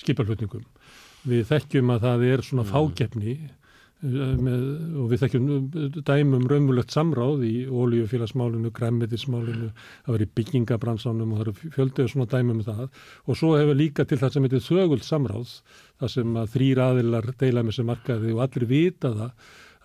skipalflutningum? 0.02 0.64
Við 1.26 1.46
þekkjum 1.50 1.94
að 1.94 2.04
það 2.06 2.26
er 2.30 2.44
svona 2.46 2.66
fágefni 2.68 3.36
með, 4.04 4.64
og 5.00 5.08
við 5.10 5.22
þekkjum 5.22 5.46
dæmum 6.06 6.44
raunmulegt 6.50 6.92
samráð 6.92 7.44
í 7.48 7.54
ólíufélagsmálinu, 7.66 8.70
græmitismálinu, 8.76 9.70
það 10.04 10.24
í 10.26 10.28
byggingabransanum 10.38 11.32
og 11.32 11.38
það 11.40 11.44
eru 11.46 11.72
fjöldið 11.76 12.10
svona 12.12 12.28
dæmum 12.30 12.60
um 12.60 12.66
það 12.66 12.82
og 13.24 13.38
svo 13.40 13.54
hefur 13.56 13.78
líka 13.78 14.04
til 14.04 14.18
það 14.20 14.34
sem 14.34 14.46
heitir 14.46 14.66
þögult 14.66 15.06
samráð, 15.06 15.54
það 16.00 16.12
sem 16.12 16.36
að 16.42 16.50
þrýr 16.56 16.82
aðilar 16.86 17.30
deila 17.40 17.64
með 17.64 17.78
sem 17.78 17.88
markaði 17.88 18.34
og 18.36 18.42
allir 18.44 18.68
vita 18.70 19.14
það 19.16 19.30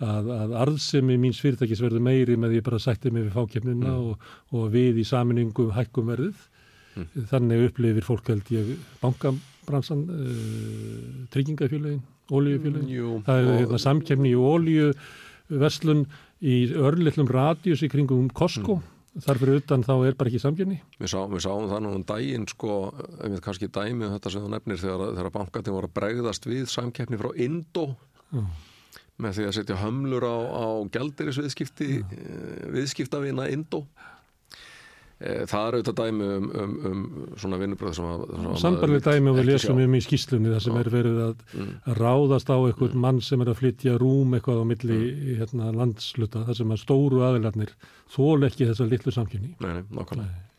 að, 0.02 0.32
að 0.36 0.56
arðsemi 0.66 1.18
míns 1.22 1.40
fyrirtækis 1.44 1.84
verður 1.84 2.06
meiri 2.06 2.38
með 2.40 2.56
því 2.56 2.64
bara 2.68 2.82
sættið 2.82 3.16
með 3.16 3.28
við 3.28 3.38
fákefnina 3.38 3.94
mm. 3.94 4.10
og, 4.10 4.28
og 4.58 4.68
við 4.74 5.02
í 5.02 5.08
saminningu 5.08 5.70
hækkum 5.76 6.12
verðið. 6.12 6.48
Mm. 6.92 7.08
Þannig 7.32 7.66
upplifir 7.70 8.08
fólk 8.10 8.34
held 8.34 8.52
ég 8.52 8.74
bankabransan, 9.62 10.10
uh, 10.10 11.28
tryggingafélagin, 11.30 12.02
ólíufélagin. 12.32 12.90
Mm, 12.90 13.24
það 13.26 13.38
er 13.38 13.60
hérna, 13.60 13.80
samkefni 13.80 14.32
í 14.32 14.38
ólíuverslun 14.38 16.06
í 16.42 16.74
örlillum 16.74 17.30
radjus 17.30 17.84
í 17.84 17.90
kringum 17.90 18.30
Costco. 18.30 18.82
Þarfur 19.12 19.58
utan 19.58 19.84
þá 19.84 20.08
er 20.08 20.16
bara 20.16 20.30
ekki 20.32 20.40
samkynni. 20.40 20.78
Við, 20.98 21.10
sá, 21.12 21.20
við 21.28 21.42
sáum 21.44 21.68
það 21.68 21.82
nú 21.84 21.90
um 21.98 22.04
daginn 22.08 22.48
sko, 22.48 22.94
við 23.20 23.42
kannski 23.44 23.68
dæmið 23.68 24.08
um 24.08 24.14
þetta 24.16 24.32
sem 24.32 24.46
þú 24.46 24.52
nefnir 24.54 24.80
þegar, 24.80 25.16
þegar 25.18 25.34
bankatinn 25.36 25.76
voru 25.76 25.90
að 25.90 25.96
bregðast 26.00 26.48
við 26.48 26.70
samkynni 26.72 27.20
frá 27.20 27.30
Indo 27.36 27.90
mm. 28.32 28.46
með 29.20 29.36
því 29.36 29.50
að 29.50 29.58
setja 29.58 29.82
hömlur 29.82 30.24
á, 30.24 30.38
á 30.48 30.66
gældirisviðskipti 30.96 31.90
mm. 32.00 32.72
viðskiptavina 32.72 33.50
Indo 33.52 33.84
það 35.22 35.66
er 35.68 35.78
auðvitað 35.78 35.98
dæmi 36.00 36.28
um, 36.36 36.46
um, 36.62 36.76
um 36.90 37.02
svona 37.40 37.60
vinnubröð 37.62 37.98
sem 37.98 38.08
að 38.10 38.24
Sambarlega 38.62 39.16
dæmi 39.16 39.32
og 39.32 39.40
við 39.40 39.50
lesum 39.52 39.82
um 39.84 39.98
í 39.98 40.04
skýslunni 40.04 40.54
þar 40.54 40.66
sem 40.66 40.80
er 40.82 40.92
verið 40.94 41.20
að, 41.28 41.42
mm. 41.54 41.74
að 41.92 42.00
ráðast 42.02 42.54
á 42.54 42.58
einhvern 42.58 42.96
mm. 42.96 43.04
mann 43.06 43.24
sem 43.26 43.44
er 43.44 43.52
að 43.54 43.60
flytja 43.62 43.98
rúm 44.02 44.38
eitthvað 44.38 44.62
á 44.62 44.66
milli 44.72 45.00
mm. 45.00 45.34
hérna, 45.42 45.74
landsluta 45.78 46.46
þar 46.48 46.62
sem 46.62 46.74
að 46.74 46.86
stóru 46.86 47.26
aðilarnir 47.28 47.76
þól 48.16 48.40
ekki 48.50 48.70
þessa 48.72 48.90
litlu 48.90 49.14
samkynni 49.14 49.54
Nei, 49.60 49.76
nei, 49.78 49.84
nákvæmlega 49.90 50.51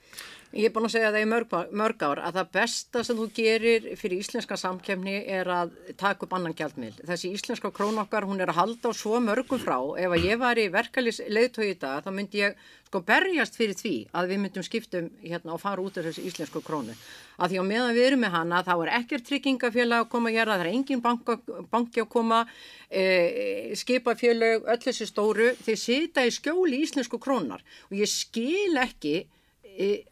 Ég 0.52 0.68
er 0.68 0.72
búin 0.74 0.84
að 0.84 0.92
segja 0.98 1.10
það 1.14 1.22
í 1.22 1.28
mörg, 1.30 1.54
mörg 1.80 2.02
ár 2.04 2.20
að 2.28 2.34
það 2.36 2.48
besta 2.52 3.00
sem 3.08 3.16
þú 3.16 3.26
gerir 3.32 3.86
fyrir 3.96 4.20
íslenska 4.20 4.58
samkefni 4.60 5.14
er 5.24 5.48
að 5.48 5.72
taka 5.96 6.26
upp 6.26 6.36
annan 6.36 6.52
gjaldmiðl. 6.58 7.06
Þessi 7.08 7.30
íslenska 7.38 7.70
krón 7.72 7.96
okkar, 8.02 8.26
hún 8.28 8.44
er 8.44 8.52
að 8.52 8.58
halda 8.58 8.92
á 8.92 9.00
svo 9.00 9.16
mörgum 9.24 9.62
frá. 9.62 9.78
Ef 9.96 10.12
að 10.12 10.28
ég 10.28 10.42
var 10.42 10.60
í 10.60 10.68
verkalýs 10.74 11.22
leiðtói 11.32 11.70
í 11.70 11.78
dag, 11.80 12.04
þá 12.04 12.12
myndi 12.12 12.44
ég 12.44 12.60
sko 12.84 13.00
berjast 13.08 13.56
fyrir 13.56 13.80
því 13.80 13.94
að 14.12 14.28
við 14.28 14.42
myndum 14.44 14.68
skiptum 14.68 15.10
hérna 15.24 15.56
og 15.56 15.64
fara 15.64 15.80
út 15.80 15.96
af 15.96 16.10
þessi 16.10 16.28
íslensku 16.28 16.60
krónu. 16.60 17.00
Að 17.40 17.54
því 17.54 17.64
á 17.64 17.70
meðan 17.72 17.96
við 17.96 18.08
erum 18.10 18.24
með 18.26 18.36
hana, 18.36 18.60
þá 18.68 18.72
er 18.76 18.94
ekkert 19.00 19.28
tryggingafélag 19.32 20.04
að 20.04 20.10
koma 20.12 20.36
hér, 20.36 20.52
það 20.52 20.66
er 20.66 20.74
engin 20.74 21.00
banka, 21.00 21.40
banki 21.72 22.04
að 22.04 22.10
koma, 22.12 22.44
e, 22.92 23.72
skipafélag, 23.80 24.68
öll 24.68 24.82
þessi 24.84 25.08
stóru, 25.08 25.54
þeir 25.64 25.80
sita 25.80 26.28
í 26.28 26.34
skjóli 26.36 26.84
íslensku 26.84 27.16
krónar 27.16 27.64
og 27.88 27.96
ég 27.96 28.12
skil 28.20 28.76
ekki 28.84 29.22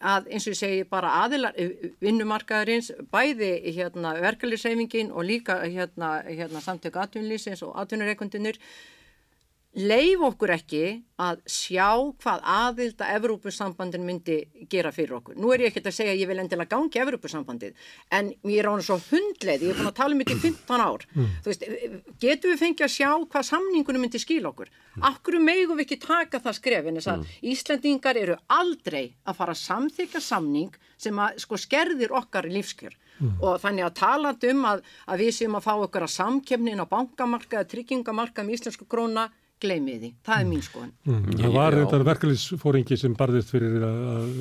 að 0.00 0.30
eins 0.30 0.46
og 0.46 0.54
ég 0.54 0.58
segi 0.58 0.84
bara 0.88 1.12
aðilar 1.24 1.56
vinnumarkaðarins, 2.00 2.92
bæði 3.12 3.50
hérna, 3.76 4.14
verkefliðsreifingin 4.22 5.12
og 5.12 5.26
líka 5.28 5.60
hérna, 5.64 6.20
hérna, 6.26 6.62
samtök 6.64 6.96
atvinnlýsins 7.02 7.62
og 7.66 7.76
atvinnureikundinir 7.82 8.58
leif 9.78 10.22
okkur 10.26 10.50
ekki 10.56 10.84
að 11.20 11.42
sjá 11.46 11.92
hvað 12.18 12.40
aðild 12.48 13.02
að 13.04 13.12
Evrópussambandin 13.18 14.02
myndi 14.02 14.38
gera 14.72 14.90
fyrir 14.94 15.18
okkur. 15.20 15.36
Nú 15.38 15.52
er 15.54 15.62
ég 15.62 15.70
ekkert 15.70 15.90
að 15.90 15.96
segja 15.98 16.14
að 16.14 16.22
ég 16.22 16.30
vil 16.30 16.38
endilega 16.42 16.72
gangi 16.72 17.02
Evrópussambandið, 17.04 17.76
en 18.16 18.32
ég 18.48 18.58
er 18.58 18.70
án 18.70 18.82
svo 18.82 18.96
hundleið, 19.04 19.66
ég 19.68 19.74
er 19.74 19.78
búin 19.78 19.90
að 19.92 19.98
tala 20.00 20.16
um 20.16 20.22
þetta 20.24 20.34
í 20.34 20.42
15 20.42 20.84
ár. 20.86 21.04
Mm. 21.14 21.28
Þú 21.44 21.52
veist, 21.52 21.66
getur 22.24 22.54
við 22.54 22.62
fengið 22.64 22.86
að 22.86 22.94
sjá 22.96 23.10
hvað 23.34 23.48
samningunum 23.50 24.04
myndi 24.06 24.22
skil 24.22 24.42
okkur? 24.50 24.72
Mm. 24.96 25.04
Akkur 25.12 25.38
megum 25.44 25.78
við 25.78 25.86
ekki 25.86 26.00
taka 26.06 26.42
það 26.42 26.58
skrefin 26.58 26.98
þess 26.98 27.12
að 27.12 27.20
mm. 27.20 27.36
Íslandingar 27.52 28.20
eru 28.24 28.38
aldrei 28.50 29.04
að 29.22 29.38
fara 29.38 29.54
að 29.54 29.62
samþykja 29.62 30.24
samning 30.24 30.74
sem 31.00 31.22
að 31.22 31.38
sko 31.44 31.60
skerðir 31.60 32.16
okkar 32.16 32.50
lífskjör. 32.50 32.98
Mm. 33.20 33.34
og 33.44 33.58
þannig 33.60 33.84
að 33.84 33.96
talandi 33.98 34.48
um 34.54 34.62
að, 34.64 34.78
að 35.12 35.20
við 35.20 35.34
séum 35.36 35.56
að 35.58 35.66
fá 35.66 35.74
okkar 35.74 36.06
að 36.06 36.12
samkemnin 36.14 36.80
á 36.80 36.88
bankamarka, 36.88 37.66
tryggingamarka 37.68 38.40
með 38.46 38.54
íslensku 38.56 38.86
króna 38.88 39.26
gleymið 39.62 39.98
því, 40.04 40.12
það 40.26 40.44
er 40.44 40.48
mín 40.50 40.64
skoðan 40.66 40.94
mm. 41.04 41.26
Það 41.40 41.58
var 41.58 41.78
þetta 41.80 42.00
verkefliðsfóringi 42.10 43.00
sem 43.00 43.18
barðist 43.18 43.52
fyrir 43.54 43.84
að 43.88 44.40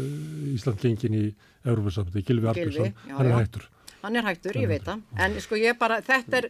Ísland 0.53 0.85
gengin 0.85 1.19
í 1.19 1.25
Európa-samti, 1.65 2.23
Gilvi 2.27 2.49
Arbjörnsson 2.53 2.95
hann 3.17 3.29
er 3.29 3.37
hættur 3.39 3.67
Hann 3.99 4.15
er 4.15 4.23
hættur, 4.23 4.55
ég 4.55 4.69
veit 4.69 4.85
það, 4.85 5.01
en 5.19 5.33
sko 5.43 5.57
ég 5.59 5.75
bara, 5.79 5.97
þetta 6.05 6.39
er 6.39 6.45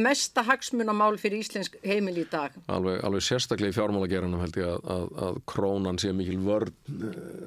mesta 0.00 0.40
hagsmunamál 0.48 1.18
fyrir 1.20 1.42
íslensk 1.42 1.74
heimil 1.84 2.22
í 2.22 2.24
dag. 2.30 2.54
Alveg, 2.72 3.02
alveg 3.04 3.24
sérstaklega 3.26 3.74
í 3.74 3.76
fjármálageranum 3.76 4.40
held 4.40 4.56
ég 4.56 4.70
að, 4.70 4.86
að, 4.94 5.04
að 5.26 5.40
krónan 5.52 6.00
sé 6.00 6.14
mikil 6.16 6.38
vörn, 6.46 6.72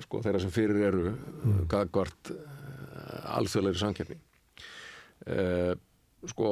sko 0.05 0.21
þeirra 0.21 0.43
sem 0.43 0.53
fyrir 0.53 0.85
eru, 0.91 1.15
mm. 1.15 1.63
gagvart 1.71 2.29
alþjóðleiri 3.39 3.81
samkjörni. 3.81 4.19
Uh, 5.23 5.73
sko 6.31 6.49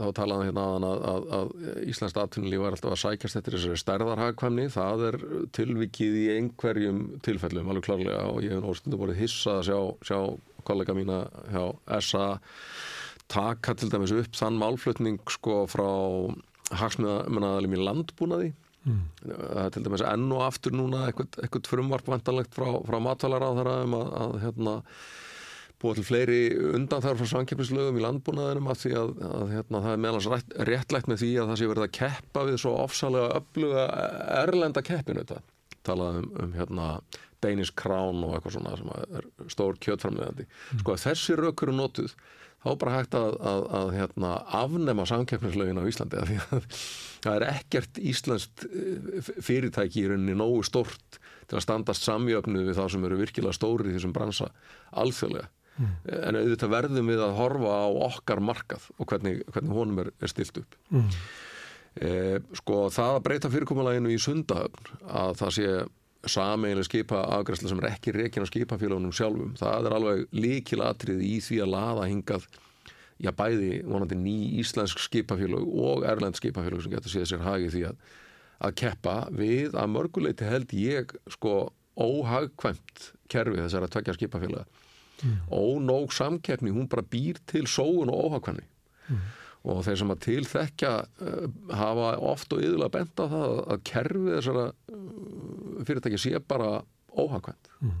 þá 0.00 0.06
talaðum 0.16 0.48
hérna 0.48 0.64
aðan 0.68 0.86
að, 0.88 1.02
að, 1.12 1.26
að 1.38 1.50
Íslands 1.92 2.16
atvinnulíf 2.18 2.62
var 2.64 2.76
alltaf 2.76 2.94
að 2.94 3.02
sækjast 3.02 3.38
eftir 3.38 3.56
þessari 3.56 3.82
stærðarhagkvæmni. 3.82 4.64
Það 4.74 5.04
er 5.08 5.18
tilvikið 5.58 6.16
í 6.18 6.24
einhverjum 6.36 7.02
tilfellum 7.26 7.70
alveg 7.70 7.86
klárlega. 7.86 8.24
Og 8.32 8.42
ég 8.46 8.56
hef 8.56 8.64
náttúrulega 8.64 9.02
borðið 9.04 9.22
hissað 9.22 9.60
að 9.60 9.68
sjá, 9.68 9.78
sjá 10.10 10.18
kollega 10.66 10.96
mína 10.98 11.20
hjá 11.52 12.00
SA 12.02 12.26
taka 13.32 13.76
til 13.78 13.88
dæmis 13.92 14.12
upp 14.14 14.34
þann 14.36 14.58
málflutning 14.60 15.22
sko 15.30 15.62
frá 15.70 15.88
hagsmunnaðalim 16.82 17.78
í 17.78 17.86
landbúnaði. 17.86 18.52
Mm. 18.82 19.02
til 19.70 19.84
dæmis 19.84 20.02
enn 20.02 20.24
og 20.34 20.40
aftur 20.42 20.72
núna 20.74 21.04
eitthvað, 21.06 21.36
eitthvað 21.38 21.68
frumvarp 21.70 22.08
vantanlegt 22.10 22.56
frá, 22.56 22.66
frá 22.82 22.96
matvælar 22.98 23.44
á 23.46 23.50
þeirra 23.54 23.74
um 23.84 23.94
að, 23.94 24.08
að 24.18 24.32
hérna 24.42 24.72
búa 25.82 25.96
til 25.98 26.06
fleiri 26.06 26.40
undanþar 26.76 27.18
frá 27.18 27.28
samkeppnislögum 27.32 27.98
í 27.98 28.04
landbúnaðinum 28.04 28.70
af 28.72 28.82
því 28.82 28.92
að, 29.00 29.14
að 29.28 29.54
hérna, 29.56 29.82
það 29.86 29.94
er 29.94 30.04
meðalans 30.04 30.28
rétt, 30.32 30.54
réttlægt 30.70 31.10
með 31.10 31.24
því 31.24 31.32
að 31.42 31.50
það 31.50 31.60
sé 31.60 31.70
verið 31.72 31.86
að 31.88 31.96
keppa 31.98 32.44
við 32.48 32.60
svo 32.62 32.76
ofsalega 32.82 33.40
öfluga 33.40 33.88
erlenda 34.42 34.84
keppinu 34.86 35.24
þetta 35.24 35.42
talað 35.86 36.20
um, 36.20 36.28
um 36.44 36.52
hérna 36.54 36.88
Danish 37.42 37.74
Crown 37.78 38.22
og 38.22 38.36
eitthvað 38.36 38.56
svona 38.56 38.76
sem 38.78 38.92
er 39.18 39.26
stór 39.50 39.78
kjötframlegandi. 39.82 40.46
Sko 40.78 40.94
að 40.94 41.04
þessi 41.08 41.38
rök 41.38 41.64
eru 41.66 41.74
notuð 41.74 42.14
þá 42.62 42.68
er 42.70 42.76
bara 42.78 42.94
hægt 42.94 43.16
að, 43.18 43.38
að, 43.52 43.64
að 43.78 43.88
hérna, 43.96 44.32
afnema 44.60 45.06
samkeppnislögin 45.10 45.80
á 45.82 45.88
Íslandi 45.90 46.20
af 46.20 46.30
því 46.30 46.38
að 46.42 46.68
það 47.24 47.38
er 47.38 47.46
ekkert 47.48 48.02
íslenskt 48.12 48.66
eh, 48.68 49.32
fyrirtæki 49.42 50.04
í 50.04 50.06
rauninni 50.12 50.36
nógu 50.38 50.62
stort 50.66 51.18
til 51.50 51.58
að 51.58 51.66
standast 51.66 52.06
samjöfnu 52.06 52.62
við 52.68 52.78
þá 52.78 52.84
sem 52.94 53.08
eru 53.08 53.18
virkilega 53.18 53.56
stóri 53.56 53.90
í 53.90 53.96
þessum 53.96 54.14
bransa 54.14 54.52
alþjóðlega. 55.02 55.50
Mm. 55.78 55.94
En 56.18 56.36
auðvitað 56.36 56.74
verðum 56.74 57.08
við 57.08 57.22
að 57.24 57.38
horfa 57.38 57.78
á 57.80 57.88
okkar 58.08 58.42
markað 58.44 58.90
og 58.98 59.08
hvernig, 59.08 59.40
hvernig 59.54 59.78
honum 59.78 60.02
er, 60.04 60.12
er 60.20 60.32
stilt 60.32 60.60
upp. 60.60 60.76
Mm. 60.92 61.08
Eh, 61.92 62.38
sko 62.56 62.86
það 62.92 63.16
að 63.18 63.24
breyta 63.26 63.52
fyrirkomulaginu 63.52 64.12
í 64.14 64.20
sundahöfn 64.20 64.94
að 65.12 65.34
það 65.42 65.54
sé 65.58 65.72
sameiginlega 66.22 66.86
skipa 66.86 67.22
afgræsla 67.36 67.68
sem 67.68 67.80
er 67.82 67.88
ekki 67.90 68.14
reikin 68.14 68.46
á 68.46 68.48
skipafélagunum 68.48 69.12
sjálfum 69.12 69.54
það 69.58 69.88
er 69.88 69.96
alveg 69.96 70.22
líkilatrið 70.32 71.20
í 71.26 71.34
því 71.42 71.58
að 71.64 71.72
laða 71.74 72.06
hingað 72.08 72.46
já 73.22 73.30
bæði 73.36 73.82
vonandi 73.84 74.18
ný 74.18 74.36
íslensk 74.62 75.02
skipafélag 75.02 75.66
og 75.66 76.06
erlend 76.08 76.38
skipafélag 76.38 76.84
sem 76.84 76.94
getur 76.94 77.12
séð 77.12 77.28
sér 77.28 77.44
hagið 77.44 77.74
því 77.74 77.84
að, 77.90 78.00
að 78.68 78.76
keppa 78.82 79.16
við 79.42 79.76
að 79.76 79.92
mörguleiti 79.96 80.48
held 80.48 80.72
ég 80.78 81.12
sko 81.34 81.56
óhagkvæmt 81.98 83.10
kerfi 83.28 83.60
þessar 83.60 83.84
að 83.84 83.96
tvekja 83.98 84.16
skipafélaga 84.16 84.81
mm. 85.22 85.38
ónóg 85.54 86.12
samkeppni 86.12 86.74
hún 86.74 86.88
bara 86.90 87.02
býr 87.02 87.40
til 87.46 87.64
sóun 87.70 88.10
og 88.12 88.28
óhagkvæmni 88.28 88.64
mm. 89.08 89.20
og 89.72 89.82
þeir 89.86 90.00
sem 90.02 90.14
að 90.14 90.22
tilþekja 90.26 90.92
uh, 91.02 91.44
hafa 91.82 92.12
oft 92.32 92.52
og 92.52 92.62
yðurlega 92.62 92.96
bent 92.98 93.22
á 93.22 93.26
það 93.34 93.58
að 93.74 93.84
kerfi 93.90 94.24
þessara 94.36 94.64
uh, 94.70 95.84
fyrirtæki 95.86 96.22
sé 96.22 96.38
bara 96.48 96.82
óhagkvæmt 97.12 97.70
Mm. 97.82 98.00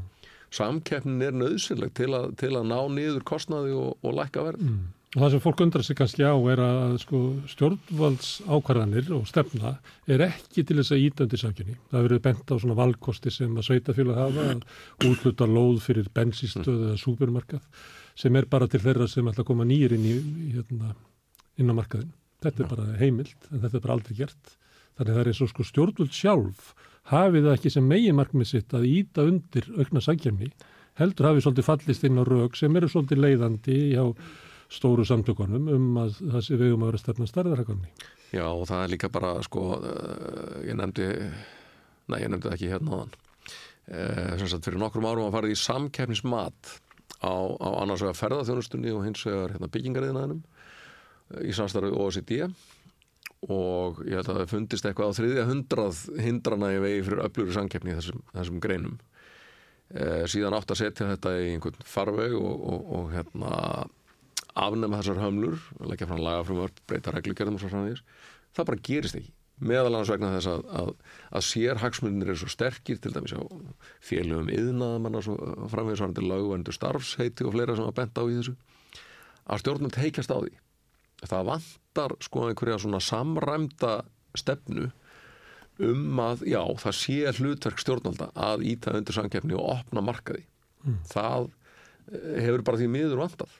samkeppnin 0.54 1.22
er 1.26 1.32
nöðsynleg 1.34 1.90
til 1.96 2.12
að, 2.14 2.36
til 2.38 2.52
að 2.54 2.68
ná 2.70 2.76
niður 2.92 3.24
kostnaði 3.26 3.72
og, 3.74 3.96
og 4.02 4.14
lækka 4.20 4.44
verð 4.46 4.62
Mm. 4.62 4.82
Og 5.12 5.20
það 5.20 5.34
sem 5.34 5.40
fólk 5.44 5.58
undrar 5.60 5.84
sig 5.84 5.96
kannski 5.98 6.24
á 6.24 6.32
er 6.48 6.60
að 6.64 6.94
sko, 7.02 7.18
stjórnvalds 7.52 8.28
ákvarðanir 8.48 9.10
og 9.12 9.26
stefna 9.28 9.74
er 10.08 10.22
ekki 10.24 10.62
til 10.64 10.78
þess 10.78 10.94
að 10.94 11.02
íta 11.04 11.26
undir 11.26 11.40
samkynni. 11.42 11.74
Það 11.90 11.98
hefur 11.98 12.06
verið 12.08 12.22
bent 12.24 12.52
á 12.52 12.56
svona 12.56 12.76
valkosti 12.78 13.32
sem 13.34 13.50
að 13.52 13.66
sveitafélag 13.66 14.20
hafa 14.22 14.46
að 14.54 14.62
útluta 15.10 15.48
lóð 15.50 15.82
fyrir 15.84 16.08
bensinstöð 16.16 16.86
eða 16.86 16.96
súpermarkað 17.02 17.82
sem 18.22 18.38
er 18.40 18.48
bara 18.48 18.70
til 18.72 18.80
þeirra 18.80 19.08
sem 19.12 19.28
ætla 19.28 19.44
að 19.44 19.50
koma 19.50 19.66
nýjir 19.68 19.92
inn, 19.98 20.06
í, 20.08 20.16
hérna, 20.54 20.94
inn 21.60 21.72
á 21.72 21.74
markaðin. 21.76 22.14
Þetta 22.46 22.64
er 22.64 22.70
bara 22.70 22.86
heimild 23.02 23.50
en 23.50 23.60
þetta 23.66 23.76
er 23.76 23.84
bara 23.84 23.96
aldrei 23.98 24.16
gert. 24.22 24.54
Þannig 24.96 25.12
það 25.12 25.20
er 25.22 25.30
eins 25.34 25.42
og 25.44 25.50
sko 25.52 25.66
stjórnvald 25.68 26.16
sjálf 26.16 26.70
hafið 27.10 27.50
það 27.50 27.58
ekki 27.58 27.74
sem 27.74 27.84
megin 27.88 28.16
markmið 28.16 28.48
sitt 28.48 28.72
að 28.72 28.88
íta 28.88 29.26
undir 29.28 29.68
aukna 29.76 30.00
samkynni 30.04 30.48
heldur 31.00 31.28
hafið 31.28 31.46
svolítið 31.46 31.68
fallist 31.68 32.08
inn 32.08 32.20
á 32.20 32.24
rauk 32.28 32.56
sem 32.56 32.80
eru 32.80 32.88
svolítið 32.88 33.22
leiðandi 33.26 33.78
hjá 33.92 34.04
stóru 34.72 35.04
samtökunum 35.06 35.68
um 35.72 35.88
að 36.02 36.20
það 36.20 36.44
sé 36.46 36.58
við 36.60 36.76
um 36.76 36.84
að 36.84 36.92
vera 36.92 37.02
stefna 37.02 37.28
starðarhakanni. 37.28 37.90
Já 38.32 38.46
og 38.48 38.64
það 38.70 38.84
er 38.84 38.92
líka 38.94 39.10
bara 39.12 39.34
sko 39.44 39.66
uh, 39.76 40.62
ég 40.64 40.78
nefndi 40.78 41.08
nei 42.12 42.22
ég 42.22 42.32
nefndi 42.32 42.52
ekki 42.52 42.70
hérna 42.72 42.96
áðan. 42.96 43.14
Uh, 43.82 44.32
sem 44.40 44.48
sagt 44.48 44.68
fyrir 44.68 44.80
nokkrum 44.80 45.08
árum 45.08 45.28
að 45.28 45.36
farið 45.36 45.54
í 45.56 45.60
samkeppnismat 45.60 46.74
á, 47.20 47.34
á 47.34 47.68
annars 47.82 48.04
vegar 48.04 48.18
ferðarþjónustunni 48.18 48.92
og 48.94 49.04
hins 49.06 49.24
vegar 49.26 49.56
hérna, 49.56 49.70
byggingariðinaðinum 49.74 50.42
í 51.42 51.54
samstarfi 51.56 51.92
OECD 51.96 52.46
og 53.50 54.02
ég 54.06 54.20
held 54.20 54.28
að 54.30 54.42
það 54.42 54.52
fundist 54.52 54.86
eitthvað 54.86 55.12
á 55.12 55.18
þriðja 55.18 55.46
hundrað 55.48 56.02
hindrana 56.22 56.68
í 56.76 56.82
vegi 56.82 57.06
fyrir 57.08 57.24
öflugri 57.24 57.56
samkeppni 57.56 57.92
í 57.92 57.96
þessum, 57.98 58.20
þessum 58.36 58.60
greinum. 58.62 59.00
Uh, 59.92 60.22
síðan 60.30 60.54
átt 60.56 60.70
að 60.72 60.84
setja 60.86 61.08
þetta 61.10 61.34
í 61.42 61.50
einhvern 61.52 61.82
farveg 61.84 62.36
og, 62.38 62.52
og, 62.72 62.92
og 62.96 63.10
hérna 63.12 63.56
afnema 64.58 65.00
þessar 65.00 65.20
hömlur, 65.22 65.60
leggja 65.88 66.08
fram 66.08 66.22
lagafrumvörp, 66.22 66.82
breyta 66.88 67.14
reglugjörðum 67.14 67.56
og 67.56 67.62
svo 67.62 67.70
framvegis 67.72 68.02
það 68.52 68.68
bara 68.68 68.84
gerist 68.88 69.18
ekki, 69.18 69.32
meðal 69.62 69.92
annars 69.92 70.10
vegna 70.12 70.32
þess 70.34 70.50
að, 70.52 70.64
að, 70.80 70.90
að 71.38 71.44
sérhagsmunir 71.48 72.32
eru 72.32 72.40
svo 72.42 72.50
sterkir, 72.52 72.98
til 73.00 73.12
dæmis 73.14 73.34
á 73.36 73.40
félögum 74.04 74.50
yðnaðamann 74.52 75.18
og 75.20 75.26
svo 75.26 75.36
framvegis 75.72 76.02
varandi 76.04 76.26
lögvendur 76.26 76.76
starfsheiti 76.76 77.46
og 77.46 77.54
fleira 77.56 77.76
sem 77.78 77.88
að 77.88 77.96
benda 78.00 78.24
á 78.24 78.26
í 78.26 78.38
þessu. 78.40 78.56
Að 79.42 79.62
stjórnum 79.62 79.94
teikast 79.94 80.34
á 80.34 80.38
því. 80.38 80.52
Það 81.22 81.48
vantar 81.48 82.16
sko 82.26 82.48
einhverja 82.48 82.80
svona 82.82 83.00
samræmda 83.02 83.94
stefnu 84.38 84.90
um 85.82 86.20
að, 86.22 86.44
já, 86.50 86.60
það 86.82 86.98
sé 86.98 87.34
hlutverk 87.38 87.80
stjórnvalda 87.80 88.28
að 88.36 88.66
íta 88.68 88.92
undir 88.98 89.16
samkeppni 89.16 89.56
og 89.56 89.78
opna 89.78 90.02
markaði. 90.04 90.44
Mm. 90.82 90.98
það 91.06 91.44
eh, 92.10 92.38
hefur 92.42 92.64
bara 92.66 92.78
því 92.80 92.88
miður 92.90 93.20
vantað 93.22 93.52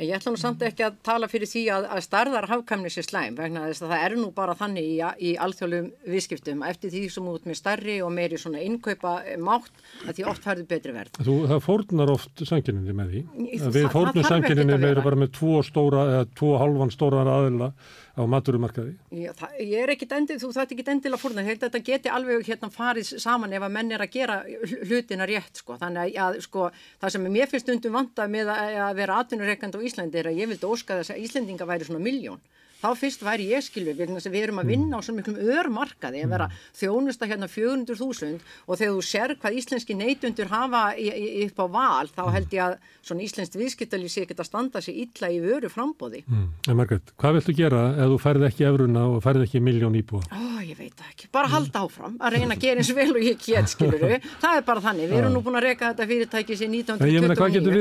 En 0.00 0.06
ég 0.08 0.14
ætla 0.16 0.32
nú 0.32 0.38
samt 0.40 0.62
ekki 0.64 0.80
að 0.86 0.94
tala 1.04 1.26
fyrir 1.28 1.44
því 1.50 1.62
að, 1.74 1.86
að 1.92 1.98
starðar 2.06 2.46
hafkamni 2.48 2.88
sé 2.88 3.02
slæm 3.04 3.34
vegna 3.36 3.66
þess 3.68 3.82
að 3.84 3.90
það 3.92 4.04
er 4.06 4.14
nú 4.16 4.30
bara 4.32 4.54
þannig 4.56 4.86
í, 4.88 4.94
í 5.28 5.32
alþjóðlum 5.44 5.90
viðskiptum 6.14 6.62
eftir 6.70 6.94
því 6.94 7.02
sem 7.12 7.26
út 7.28 7.44
með 7.50 7.58
starri 7.60 7.98
og 8.00 8.14
meiri 8.16 8.38
svona 8.40 8.62
innkaupa 8.64 9.12
mátt 9.44 9.68
að 10.08 10.14
því 10.16 10.26
oft 10.32 10.46
færðu 10.48 10.64
betri 10.70 10.94
verð. 10.96 11.20
Þú, 11.20 11.34
það 11.52 11.60
fórnar 11.66 12.14
oft 12.14 12.44
sanginninni 12.48 12.96
með 12.96 13.12
því. 13.12 13.22
Í- 13.44 13.60
Að 13.60 13.74
Við 13.76 13.84
það- 13.84 13.92
fórnum 13.98 14.24
það 14.24 14.38
að 14.40 14.46
með 14.88 15.04
bara 15.10 15.20
með 15.20 15.32
tvo 15.36 15.60
stóra 15.68 16.06
eða 16.14 16.24
tvo 16.40 16.54
halvan 16.64 16.94
stóra 16.96 17.26
aðila 17.36 17.70
á 18.16 18.22
maturumarkaði. 18.26 18.94
Já, 19.14 19.30
það, 19.38 19.56
ég 19.62 19.82
er 19.84 19.92
ekkit 19.94 20.14
endil, 20.16 20.38
þú 20.42 20.50
þætti 20.56 20.76
ekki 20.76 20.86
endilega 20.94 21.20
fórna, 21.22 21.44
ég 21.44 21.50
held 21.52 21.62
að 21.62 21.68
þetta 21.70 21.82
geti 21.90 22.12
alveg 22.14 22.48
hérna 22.50 22.70
farið 22.74 23.12
saman 23.22 23.52
ef 23.56 23.66
að 23.66 23.74
menn 23.76 23.92
er 23.96 24.04
að 24.04 24.14
gera 24.16 24.38
hl- 24.46 24.80
hlutina 24.88 25.28
rétt 25.30 25.62
sko, 25.62 25.76
þannig 25.80 26.16
að, 26.18 26.40
sko, 26.46 26.70
það 27.00 27.14
sem 27.16 27.28
mér 27.36 27.50
finnst 27.52 27.66
stundum 27.66 27.98
vanda 28.00 28.26
með 28.30 28.50
að, 28.54 28.78
að 28.88 28.96
vera 29.02 29.20
atvinnureikand 29.22 29.78
á 29.78 29.84
Íslandi 29.90 30.22
er 30.22 30.30
að 30.32 30.40
ég 30.42 30.50
vildi 30.50 30.70
óska 30.70 30.98
þess 31.00 31.14
að 31.14 31.22
Íslendinga 31.26 31.68
væri 31.70 31.86
svona 31.88 32.02
miljón. 32.02 32.42
Þá 32.80 32.88
fyrst 32.96 33.24
væri 33.24 33.48
ég 33.50 33.64
skilvið, 33.64 34.00
þess 34.16 34.28
að 34.28 34.34
við 34.36 34.46
erum 34.46 34.60
að 34.62 34.70
vinna 34.72 34.96
á 34.96 35.04
svona 35.04 35.20
miklum 35.20 35.38
örmarkaði, 35.56 36.22
en 36.24 36.32
vera 36.32 36.48
þjónusta 36.78 37.28
hérna 37.28 37.48
400.000 37.50 38.40
og 38.66 38.74
þegar 38.80 38.94
þú 38.96 39.02
ser 39.04 39.34
hvað 39.40 39.58
íslenski 39.60 39.96
neytundur 39.98 40.48
hafa 40.50 40.82
upp 40.96 41.58
á 41.60 41.66
val, 41.76 42.06
þá 42.08 42.22
held 42.36 42.50
ég 42.56 42.62
að 42.64 42.74
svona 43.00 43.24
íslenskt 43.24 43.56
viðskiptalíf 43.60 44.10
sé 44.12 44.26
geta 44.28 44.44
standa 44.46 44.80
sig 44.84 44.94
illa 45.04 45.26
í 45.32 45.40
vöru 45.44 45.68
frambóði. 45.72 46.20
Mm. 46.28 46.48
En 46.68 46.76
Margrét, 46.78 47.06
hvað 47.20 47.32
viltu 47.38 47.52
gera 47.58 47.82
ef 47.96 48.06
þú 48.14 48.18
færði 48.24 48.44
ekki 48.48 48.68
efruna 48.68 49.02
og 49.10 49.18
færði 49.24 49.42
ekki 49.48 49.60
miljón 49.64 49.96
íbúa? 50.00 50.22
Ó, 50.32 50.60
ég 50.64 50.76
veit 50.78 50.98
ekki. 51.10 51.28
Bara 51.32 51.48
halda 51.52 51.84
áfram 51.84 52.16
að 52.20 52.30
reyna 52.36 52.54
að 52.56 52.62
gera 52.64 52.78
eins 52.80 52.92
vel 52.96 53.12
og 53.14 53.22
ég 53.24 53.36
get, 53.44 53.66
skilur 53.72 54.00
Það 54.42 54.54
er 54.56 54.64
bara 54.66 54.80
þannig. 54.84 55.08
Við 55.10 55.16
erum 55.20 55.32
nú 55.36 55.40
búin 55.44 55.58
að 55.60 55.66
reyka 55.68 55.92
þetta 55.92 56.04
fyrirtæki 56.10 56.54
sér 56.56 56.70
getur 56.70 57.74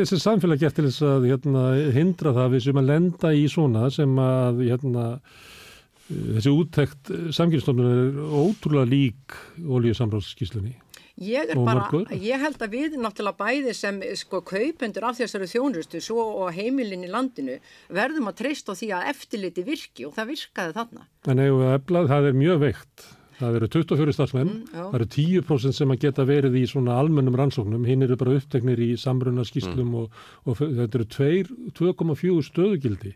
1929. 4.59 4.89
hérna, 4.90 5.22
hérna, 5.22 6.36
þessi 6.40 6.52
úttekt 6.57 7.11
samkynstofnun 7.38 7.90
er 7.94 8.22
ótrúlega 8.34 8.90
lík 8.90 9.36
olíusamráðskíslunni. 9.61 10.76
Ég 11.20 11.49
er 11.52 11.60
bara, 11.60 11.90
ég 12.16 12.40
held 12.40 12.61
að 12.64 12.72
við 12.78 12.94
náttúrulega 12.95 13.36
bæði 13.41 13.74
sem 13.76 13.98
sko 14.16 14.40
kaupendur 14.48 15.03
af 15.10 15.18
þessari 15.20 15.49
þjónustu 15.52 15.99
svo 16.02 16.24
og 16.45 16.53
heimilin 16.56 17.03
í 17.03 17.10
landinu 17.11 17.57
verðum 17.91 18.30
að 18.32 18.38
treysta 18.40 18.76
því 18.80 18.88
að 18.95 19.10
eftirliti 19.11 19.66
virki 19.68 20.07
og 20.07 20.14
það 20.16 20.32
virkaði 20.32 20.76
þarna. 20.78 21.07
En 21.28 21.41
ef 21.44 21.57
við 21.60 21.74
eflað, 21.76 22.07
það 22.14 22.30
er 22.30 22.38
mjög 22.40 22.61
veikt. 22.64 23.07
Það 23.40 23.56
eru 23.56 23.68
24 23.72 24.14
starfsmenn, 24.16 24.49
Mm, 24.49 24.72
það 24.72 24.95
eru 24.95 25.06
10% 25.16 25.76
sem 25.76 25.91
að 25.91 25.99
geta 25.99 26.26
verið 26.28 26.56
í 26.60 26.64
svona 26.68 26.95
almennum 26.99 27.36
rannsóknum, 27.36 27.86
hinn 27.88 28.03
eru 28.03 28.16
bara 28.20 28.36
uppteknir 28.40 28.80
í 28.80 28.98
samruna 28.99 29.44
skýslum 29.48 29.94
og, 29.95 30.10
og 30.45 30.57
þetta 30.60 30.95
eru 30.99 31.06
tveir- 31.06 31.53
2,4 31.76 32.44
stöðugildi 32.44 33.14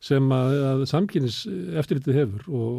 sem 0.00 0.32
að, 0.32 0.56
að 0.70 0.82
samkynnis 0.90 1.42
eftirlitið 1.80 2.20
hefur 2.22 2.50
og 2.56 2.74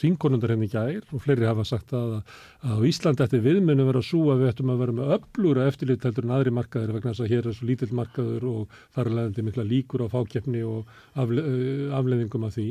þingonundar 0.00 0.54
henni 0.54 0.68
gær 0.72 1.04
og 1.12 1.22
fleiri 1.24 1.48
hafa 1.48 1.64
sagt 1.68 1.92
að, 1.96 2.18
að 2.64 2.80
á 2.80 2.86
Íslandi 2.88 3.24
eftir 3.26 3.44
viðminu 3.44 3.86
vera 3.88 4.02
svo 4.04 4.22
að 4.32 4.42
við 4.42 4.52
ættum 4.52 4.72
að 4.72 4.82
vera 4.82 4.96
með 4.96 5.14
öflúra 5.18 5.66
eftirlit 5.70 6.04
heldur 6.06 6.26
en 6.26 6.34
aðri 6.36 6.52
markaður 6.56 6.94
vegna 6.96 7.12
þess 7.12 7.24
að 7.26 7.32
hér 7.34 7.48
er 7.50 7.56
svo 7.58 7.68
lítill 7.68 7.92
markaður 8.00 8.46
og 8.52 8.76
þar 8.96 9.10
er 9.10 9.16
leðandi 9.18 9.46
mikla 9.48 9.66
líkur 9.68 10.06
á 10.08 10.12
fákeppni 10.12 10.62
og 10.66 10.94
afle, 11.14 11.44
eh, 11.44 11.96
afleðingum 11.98 12.46
af 12.48 12.56
því. 12.56 12.68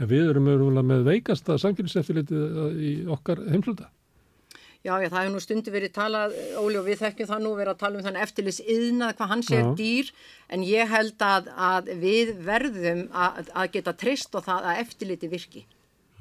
En 0.00 0.08
við 0.08 0.30
erum 0.32 0.78
með 0.88 1.04
veikasta 1.10 1.58
samkynniseftirlitið 1.60 2.80
í 2.80 2.94
okkar 3.12 3.44
heimsluta. 3.52 3.90
Já, 4.82 4.96
já, 4.98 5.06
það 5.12 5.20
hefur 5.20 5.30
nú 5.30 5.40
stundu 5.42 5.70
verið 5.70 5.92
talað, 5.94 6.32
Óli, 6.58 6.78
og 6.80 6.86
við 6.88 7.02
þekkjum 7.04 7.28
það 7.28 7.42
nú 7.44 7.50
verið 7.54 7.72
að 7.72 7.82
tala 7.82 7.98
um 7.98 8.06
þannig 8.06 8.24
eftirlis 8.24 8.56
yðnað, 8.66 9.12
hvað 9.18 9.28
hann 9.30 9.44
sé 9.46 9.60
Já. 9.60 9.68
dýr, 9.78 10.08
en 10.50 10.64
ég 10.66 10.90
held 10.90 11.22
að, 11.22 11.52
að 11.54 11.92
við 12.02 12.32
verðum 12.48 13.04
að, 13.14 13.52
að 13.54 13.68
geta 13.76 13.94
treyst 14.00 14.34
á 14.34 14.40
það 14.42 14.66
að 14.72 14.80
eftirliti 14.82 15.30
virki. 15.30 15.62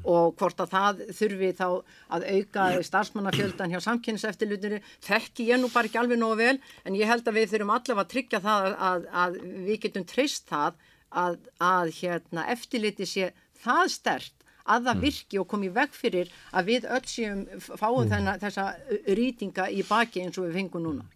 og 0.02 0.34
hvort 0.38 0.62
að 0.64 0.72
það 0.72 1.02
þurfi 1.14 1.50
þá 1.58 1.66
að 2.16 2.24
auka 2.34 2.64
starfsmannafjöldan 2.88 3.70
hjá 3.70 3.82
samkynnseftirlutunni 3.86 4.80
þekki 5.06 5.46
ég 5.52 5.62
nú 5.62 5.70
bara 5.70 5.86
ekki 5.86 6.00
alveg 6.02 6.18
nógu 6.18 6.40
vel 6.40 6.58
en 6.86 6.98
ég 6.98 7.06
held 7.06 7.28
að 7.30 7.38
við 7.38 7.52
þurfum 7.52 7.74
allavega 7.76 8.02
að 8.02 8.10
tryggja 8.14 8.40
það 8.42 8.66
að, 8.66 8.78
að, 8.88 9.06
að 9.24 9.38
við 9.68 9.78
getum 9.84 10.08
treyst 10.10 10.50
það 10.50 10.80
að, 11.12 11.38
að 11.62 11.94
hérna, 12.00 12.48
eftirliti 12.56 13.06
sé 13.06 13.30
það 13.62 13.94
stert 13.94 14.41
að 14.66 14.90
það 14.90 15.02
virki 15.08 15.42
og 15.42 15.48
komi 15.52 15.72
veg 15.74 15.96
fyrir 15.96 16.32
að 16.52 16.70
við 16.74 16.88
öll 16.98 17.08
séum 17.10 17.46
fáum 17.60 18.10
þennan, 18.12 18.42
þessa 18.42 18.68
rýtinga 19.08 19.70
í 19.72 19.86
baki 19.88 20.26
eins 20.26 20.40
og 20.40 20.50
við 20.50 20.62
fengum 20.62 20.86
núna. 20.86 21.08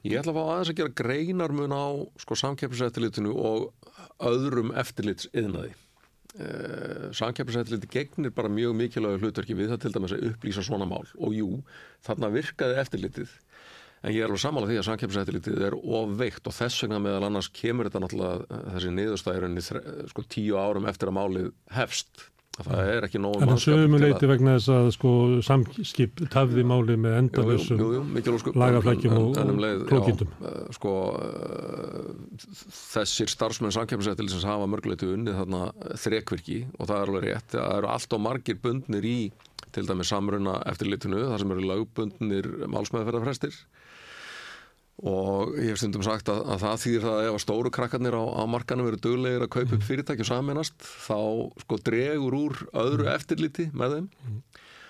Ég 0.00 0.16
ætla 0.16 0.32
að 0.32 0.38
fá 0.38 0.44
aðeins 0.46 0.70
að 0.72 0.78
gera 0.78 0.94
greinarmun 0.96 1.74
á 1.76 1.86
sko, 2.22 2.36
samkeppniseftirlitinu 2.40 3.34
og 3.36 3.68
öðrum 4.24 4.72
eftirlitsiðnaði. 4.80 5.74
Uh, 6.38 7.08
samkeppniseftirliti 7.16 7.90
gegnir 7.90 8.32
bara 8.36 8.50
mjög 8.52 8.76
mikilvægur 8.78 9.26
hlutverki 9.26 9.56
við 9.58 9.72
það 9.72 9.82
til 9.82 9.92
dæmis 9.96 10.14
að 10.14 10.24
upplýsa 10.30 10.64
svona 10.64 10.88
mál. 10.88 11.04
Og 11.20 11.36
jú, 11.36 11.50
þarna 12.06 12.32
virkaði 12.32 12.80
eftirlitið. 12.84 13.34
En 13.98 14.14
ég 14.14 14.22
er 14.22 14.30
alveg 14.30 14.40
sammála 14.44 14.70
því 14.70 14.78
að 14.78 14.88
samkeppniseftirlitið 14.88 15.62
er 15.68 15.76
ofveikt 15.76 16.48
og 16.48 16.54
þess 16.54 16.84
vegna 16.84 17.02
meðal 17.02 17.28
annars 17.28 17.50
kemur 17.50 17.88
þetta 17.88 18.02
náttúrulega 18.04 18.44
eh, 18.46 18.66
þessi 18.76 18.92
niðurstæðurinni 18.94 19.64
sko 20.12 20.24
tíu 20.30 20.60
árum 20.60 20.86
eftir 20.88 21.10
að 21.10 21.18
málið 21.18 21.48
hefst 21.74 22.28
það 22.66 22.90
er 22.92 23.06
ekki 23.06 23.20
nógu 23.22 23.40
En 23.42 23.52
það 23.52 23.60
sögumuleiti 23.64 24.30
vegna 24.30 24.54
þess 24.56 24.72
að 24.74 24.88
sko 24.96 25.12
samskip 25.46 26.22
tafði 26.32 26.64
máli 26.66 26.96
með 27.00 27.16
endalösum 27.22 27.82
lagaflækjum 28.58 29.16
og 29.18 29.40
um 29.42 29.62
klókindum. 29.90 30.32
Sko 30.76 30.94
þessir 32.94 33.30
starfsmenn 33.32 33.74
samkeppniseftirlitsins 33.76 34.48
hafa 34.48 34.68
mörguleiti 34.70 35.10
unnið 35.12 35.40
þarna 35.42 35.62
þrekvirki 36.04 36.60
og 36.78 36.90
það 36.90 36.96
er 36.98 37.12
alveg 37.12 37.26
rétt. 37.28 37.50
Það 37.56 37.76
eru 37.78 37.92
allt 37.94 38.18
og 38.18 38.24
margir 38.26 38.60
bundnir 38.62 39.08
í 39.08 39.18
til 39.74 39.84
dæmis 39.84 40.08
samruna 40.10 40.58
eftirlitinu, 40.70 41.26
það 41.28 41.42
sem 41.42 41.50
eru 41.54 41.66
lagbundnir 41.68 42.48
málsmeðferðarfrestir 42.72 43.58
og 44.98 45.52
ég 45.60 45.70
hef 45.70 45.78
stundum 45.78 46.02
sagt 46.02 46.30
að, 46.32 46.40
að 46.50 46.62
það 46.64 46.80
þýðir 46.82 47.04
það 47.04 47.16
að 47.16 47.28
ef 47.28 47.42
stóru 47.44 47.70
krakkarnir 47.74 48.16
á, 48.18 48.24
á 48.34 48.42
markanum 48.50 48.88
verður 48.88 49.04
döglegir 49.04 49.44
að 49.44 49.52
kaupa 49.54 49.76
upp 49.76 49.84
fyrirtæki 49.86 50.24
og 50.24 50.30
saminast 50.30 50.88
þá 51.06 51.18
sko 51.62 51.78
dregur 51.86 52.38
úr 52.38 52.56
öðru 52.82 53.06
eftirliti 53.12 53.68
með 53.78 53.94
þeim. 53.94 54.08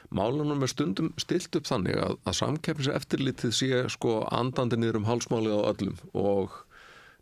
Málunum 0.09 0.65
er 0.65 0.73
stundum 0.73 1.11
stilt 1.21 1.59
upp 1.59 1.69
þannig 1.69 1.99
að, 2.01 2.15
að 2.25 2.39
samkeppnis 2.39 2.89
eftirlitið 2.95 3.53
sé 3.53 3.83
sko 3.93 4.23
andandi 4.33 4.79
niður 4.81 5.03
um 5.03 5.11
hálsmálið 5.11 5.59
á 5.61 5.69
öllum 5.75 5.99
og 6.17 6.57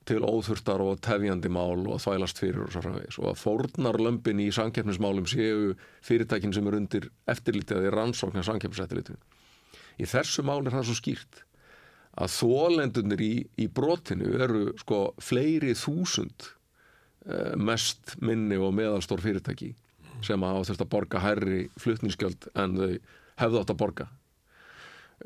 til 0.06 0.20
óþurftar 0.22 0.84
og 0.84 1.00
tefjandi 1.02 1.50
mál 1.50 1.82
og 1.90 1.98
þvælast 1.98 2.38
fyrir 2.38 2.68
og 2.68 2.70
svo 2.70 2.84
framvegis. 2.84 3.18
Og 3.18 3.32
að 3.32 3.40
fórnarlömpin 3.40 4.44
í 4.44 4.52
samkeppnismálum 4.54 5.26
séu 5.26 5.72
fyrirtækin 6.06 6.54
sem 6.54 6.70
er 6.70 6.78
undir 6.78 7.10
eftirlitið 7.26 7.82
því 7.82 7.96
rannsóknar 7.96 8.46
samkeppniseftirlitið 8.46 9.18
í 9.96 10.06
þessu 10.08 10.44
mál 10.46 10.60
er 10.62 10.74
það 10.74 10.88
svo 10.90 10.96
skýrt 10.98 11.42
að 12.16 12.32
þólendunir 12.36 13.22
í, 13.24 13.32
í 13.60 13.66
brotinu 13.68 14.32
eru 14.40 14.66
sko 14.80 15.00
fleiri 15.22 15.74
þúsund 15.76 16.50
eh, 17.28 17.54
mest 17.56 18.16
minni 18.24 18.58
og 18.58 18.74
meðalstór 18.76 19.22
fyrirtæki 19.24 19.74
sem 20.24 20.42
hafa 20.42 20.64
þurft 20.68 20.84
að 20.86 20.92
borga 20.94 21.24
hærri 21.24 21.66
flutningsgjöld 21.80 22.48
en 22.56 22.78
þau 22.80 22.94
hefðu 23.42 23.60
átt 23.60 23.72
að 23.74 23.80
borga 23.82 24.08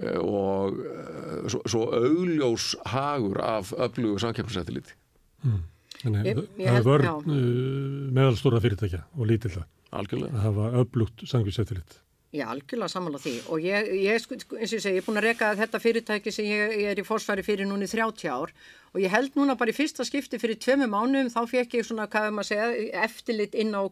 eh, 0.02 0.18
og 0.18 0.80
eh, 0.82 1.44
svo, 1.52 1.62
svo 1.66 1.84
augljós 1.94 2.72
hagur 2.90 3.42
af 3.44 3.74
öflugu 3.78 4.18
samkeppnisættiliti 4.22 4.98
Mm. 5.40 5.60
Þannig 6.00 6.28
að 6.30 6.86
það 6.86 6.90
er 6.92 7.06
uh, 7.08 7.32
meðalstóra 8.16 8.60
fyrirtækja 8.64 9.02
og 9.16 9.28
lítilla 9.28 9.66
Algjörlega. 9.96 10.32
að 10.36 10.46
hafa 10.46 10.68
öflugt 10.82 11.24
samkvæmseftirlit. 11.28 11.98
Já, 12.30 12.44
algjörlega 12.46 12.92
samanlega 12.92 13.24
því. 13.24 13.32
Og 13.50 13.64
ég, 13.64 13.88
ég 14.04 14.20
sko, 14.22 14.36
sko, 14.38 14.58
eins 14.60 14.70
og 14.70 14.78
ég 14.78 14.82
segi, 14.84 14.98
ég 15.00 15.02
er 15.02 15.06
búin 15.08 15.18
að 15.18 15.24
reyka 15.26 15.48
þetta 15.58 15.80
fyrirtæki 15.82 16.32
sem 16.34 16.46
ég, 16.46 16.74
ég 16.78 16.90
er 16.92 17.00
í 17.02 17.04
forsvari 17.06 17.42
fyrir 17.42 17.66
núni 17.66 17.88
30 17.90 18.30
ár. 18.30 18.52
Og 18.94 19.00
ég 19.02 19.10
held 19.10 19.34
núna 19.38 19.56
bara 19.58 19.72
í 19.72 19.74
fyrsta 19.74 20.06
skipti 20.06 20.38
fyrir 20.38 20.60
tveimu 20.62 20.86
mánuðum 20.92 21.32
þá 21.34 21.40
fekk 21.50 21.80
ég 21.80 21.88
svona, 21.88 22.06
hvað 22.12 22.28
er 22.28 22.36
maður 22.36 22.46
að 22.46 22.52
segja, 22.52 23.02
eftirlit 23.02 23.58
inn 23.58 23.74
á 23.74 23.82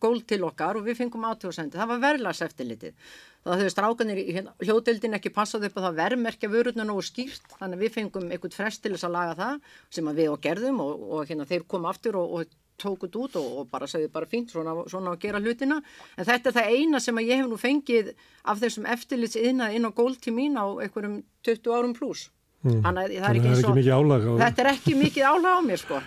gól 0.00 0.22
til 0.24 0.40
okkar 0.48 0.78
og 0.80 0.86
við 0.88 0.98
fengum 1.02 1.26
átjóðsendi, 1.28 1.76
það 1.76 1.90
var 1.92 2.02
verðlags 2.02 2.42
eftirlitið. 2.46 2.98
Það 3.44 3.60
höfðu 3.60 3.72
strákanir 3.74 4.20
í 4.22 4.26
hérna, 4.32 4.54
hljóðdeildin 4.64 5.16
ekki 5.18 5.32
passað 5.34 5.66
upp 5.68 5.78
að 5.78 5.86
það 5.88 5.98
verðmerkja 5.98 6.50
vörurna 6.50 6.86
nógu 6.88 7.04
skýrt, 7.04 7.50
þannig 7.58 7.76
að 7.76 7.84
við 7.84 7.94
fengum 7.98 8.30
einhvern 8.30 8.56
frest 8.56 8.82
til 8.82 8.94
þess 8.94 9.06
að 9.06 9.16
laga 9.18 9.34
það 9.42 9.74
sem 9.98 10.08
við 10.16 10.30
og 10.32 10.40
gerðum 10.46 10.80
og, 10.80 11.04
og 11.18 11.28
hérna, 11.28 11.48
þeir 11.50 11.66
kom 11.68 11.84
aftur 11.90 12.16
og, 12.22 12.38
og 12.38 12.54
tókut 12.80 13.14
út 13.16 13.36
og, 13.38 13.46
og 13.60 13.68
bara 13.70 13.86
segði 13.86 14.08
bara 14.12 14.26
fínt 14.26 14.50
svona, 14.50 14.74
svona 14.90 15.12
að 15.14 15.20
gera 15.26 15.40
hlutina 15.40 15.76
en 16.18 16.24
þetta 16.28 16.50
er 16.50 16.56
það 16.58 16.70
eina 16.74 17.00
sem 17.00 17.16
að 17.20 17.28
ég 17.30 17.42
hef 17.42 17.48
nú 17.50 17.58
fengið 17.60 18.12
af 18.44 18.58
þessum 18.62 18.86
eftirlits 18.90 19.36
yðnað 19.38 19.76
inn 19.78 19.86
á 19.86 19.90
gól 19.94 20.14
til 20.16 20.34
mín 20.34 20.58
á 20.58 20.66
einhverjum 20.82 21.22
20 21.46 21.74
árum 21.78 21.94
pluss 21.98 22.30
Mm. 22.64 22.78
þannig 22.80 23.02
að 23.04 23.20
það 23.20 23.26
er 23.28 23.36
ekki 23.36 23.50
að 23.68 23.74
mikið 23.76 23.92
álag 23.92 24.22
á 24.24 24.32
þetta 24.40 24.62
er 24.62 24.68
ekki 24.70 24.92
mikið 24.96 25.24
álag 25.28 25.52
á 25.52 25.60
mér 25.68 25.80
sko 25.82 25.98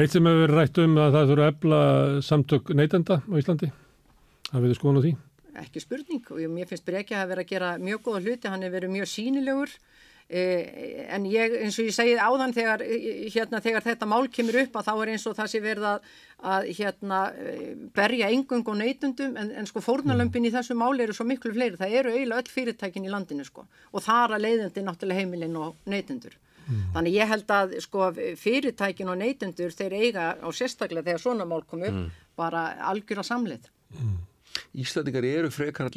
Eitt 0.00 0.14
sem 0.14 0.24
hefur 0.30 0.52
rætt 0.56 0.78
um 0.80 0.94
að 0.96 1.10
það 1.12 1.26
þurfa 1.28 1.44
að 1.44 1.50
ebla 1.52 1.80
samtök 2.24 2.70
neytenda 2.78 3.18
á 3.20 3.32
Íslandi. 3.36 3.68
Það 4.48 4.62
verður 4.64 4.78
skoðan 4.78 4.96
á 4.96 5.02
því. 5.04 5.12
ekki 5.60 5.80
spurning 5.84 6.24
og 6.30 6.38
ég- 6.40 6.48
mér 6.54 6.70
finnst 6.70 6.86
Breki 6.88 7.12
að 7.20 7.28
vera 7.34 7.42
að 7.44 7.50
gera 7.52 7.70
mjög 7.76 8.00
góða 8.06 8.22
hluti, 8.24 8.48
hann 8.48 8.62
er 8.64 8.70
verið 8.72 8.94
mjög 8.96 9.10
sínilegur 9.12 9.68
en 10.30 11.24
ég 11.26 11.54
eins 11.64 11.78
og 11.80 11.86
ég 11.88 11.94
segið 11.96 12.20
áðan 12.22 12.52
þegar, 12.54 12.82
eh, 12.82 13.30
hérna, 13.34 13.60
þegar 13.60 13.82
þetta 13.82 14.06
mál 14.06 14.28
kemur 14.30 14.60
upp 14.62 14.76
að 14.78 14.86
þá 14.88 14.92
er 15.02 15.08
eins 15.14 15.26
og 15.26 15.36
það 15.36 15.48
sé 15.52 15.60
verið 15.64 15.86
að, 15.90 16.10
að 16.54 16.68
hérna, 16.78 17.18
eh, 17.34 17.72
berja 17.94 18.28
engung 18.30 18.62
og 18.68 18.76
neytundum 18.78 19.36
en, 19.36 19.50
en 19.50 19.66
sko 19.66 19.80
fórnalömpin 19.82 20.46
í 20.46 20.52
þessu 20.54 20.76
máli 20.78 21.02
eru 21.02 21.12
svo 21.16 21.26
miklu 21.26 21.52
fleiri, 21.52 21.76
það 21.80 21.96
eru 22.02 22.14
eiginlega 22.14 22.44
öll 22.44 22.54
fyrirtækin 22.54 23.08
í 23.08 23.10
landinu 23.10 23.44
sko 23.44 23.66
og 23.92 24.02
þar 24.06 24.36
að 24.36 24.46
leiðandi 24.46 24.86
náttúrulega 24.86 25.20
heimilin 25.24 25.56
og 25.56 25.74
neytundur 25.86 26.38
Þannig 26.94 27.14
ég 27.16 27.26
held 27.26 27.48
að 27.50 27.72
sko 27.82 28.12
fyrirtækin 28.38 29.08
og 29.10 29.16
neytundur 29.18 29.72
þeir 29.74 29.94
eiga 29.98 30.26
á 30.38 30.48
sérstaklega 30.54 31.02
þegar 31.08 31.18
svona 31.24 31.46
mál 31.48 31.64
kom 31.66 31.82
upp 31.82 31.90
Mm. 31.90 32.10
bara 32.38 32.76
algjör 32.86 33.18
að 33.18 33.26
samlið. 33.26 33.64
Íslandingar 34.74 35.24
eru 35.24 35.50
frekar 35.50 35.90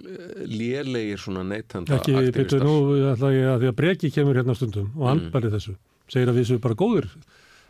lélegir 0.49 1.17
svona 1.21 1.43
neytenda 1.47 1.95
Ekki, 1.97 2.13
betur 2.13 2.43
aktivistar. 2.43 2.65
nú 2.67 2.75
ætla 3.13 3.31
ég 3.34 3.47
að 3.53 3.63
því 3.63 3.69
að 3.71 3.77
breki 3.80 4.11
kemur 4.13 4.35
hérna 4.39 4.55
stundum 4.55 4.91
og 4.95 5.03
Mm. 5.07 5.11
andbæri 5.13 5.51
þessu. 5.53 5.75
Segir 6.09 6.30
að 6.30 6.38
við 6.39 6.45
séum 6.51 6.61
bara 6.61 6.75
góður 6.75 7.07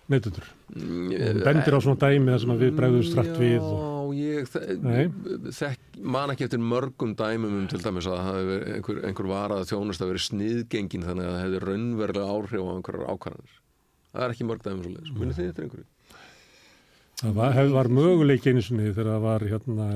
neytundur. 0.10 0.43
Mm, 0.76 1.43
bendir 1.43 1.73
á 1.73 1.80
svona 1.80 1.99
dæmi 2.01 2.31
þar 2.34 2.39
sem 2.43 2.60
við 2.60 2.72
bregðum 2.77 3.03
strætt 3.07 3.38
við. 3.39 3.61
Og, 3.61 3.89
Já, 4.14 4.47
ég 5.57 5.77
man 6.03 6.30
ekki 6.34 6.45
eftir 6.47 6.60
mörgum 6.60 7.15
dæmum 7.15 7.55
um 7.61 7.68
til 7.72 7.80
dæmis 7.80 8.05
að 8.05 8.76
einhver, 8.76 8.99
einhver 9.07 9.27
varað 9.31 9.65
þjónust 9.72 10.01
að 10.03 10.11
verið 10.11 10.26
sniðgengin 10.27 11.05
þannig 11.07 11.26
að 11.26 11.34
það 11.34 11.43
hefði 11.45 11.61
raunverulega 11.64 12.34
áhrif 12.35 12.61
á 12.61 12.73
einhverjar 12.76 13.10
ákvarðanir. 13.14 13.55
Það 14.14 14.23
er 14.27 14.34
ekki 14.35 14.47
mörg 14.49 14.61
dæmi 14.68 14.84
svo 14.84 14.91
leiðis. 14.93 15.14
Munið 15.18 15.38
þið 15.39 15.49
eftir 15.49 15.64
einhverju? 15.65 15.85
Það 17.22 17.35
var, 17.38 17.57
var 17.73 17.88
möguleik 17.94 18.48
einu 18.49 18.61
sinni 18.65 18.90
þegar 18.94 19.10
það 19.14 19.22
var 19.23 19.45
hérna 19.52 19.88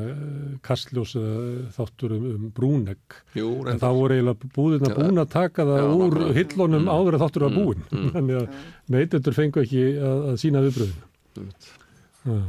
kastljós 0.64 1.15
eða 1.19 1.39
þáttur 1.76 2.14
um, 2.18 2.27
um 2.35 2.45
brúnegg. 2.56 3.18
Jú, 3.35 3.49
en 3.68 3.80
þá 3.81 3.88
voru 3.98 4.15
eiginlega 4.18 4.52
búðina 4.56 4.91
Já, 4.91 4.95
búin 4.99 5.23
að 5.23 5.31
taka 5.34 5.65
það 5.68 5.81
já, 5.81 5.88
úr 5.88 6.06
nákvæmlega. 6.14 6.38
hillunum 6.38 6.85
Mm. 6.88 6.94
áður 6.98 7.18
að 7.18 7.23
þáttur 7.26 7.45
var 7.48 7.52
Mm, 7.52 7.57
búin. 7.64 7.81
mm. 7.91 8.11
Þannig 8.15 8.38
að 8.38 8.48
neytendur 8.95 9.34
fengu 9.41 9.64
ekki 9.65 9.84
að, 9.98 10.23
að 10.31 10.39
sína 10.45 10.64
viðbröðinu. 10.68 12.41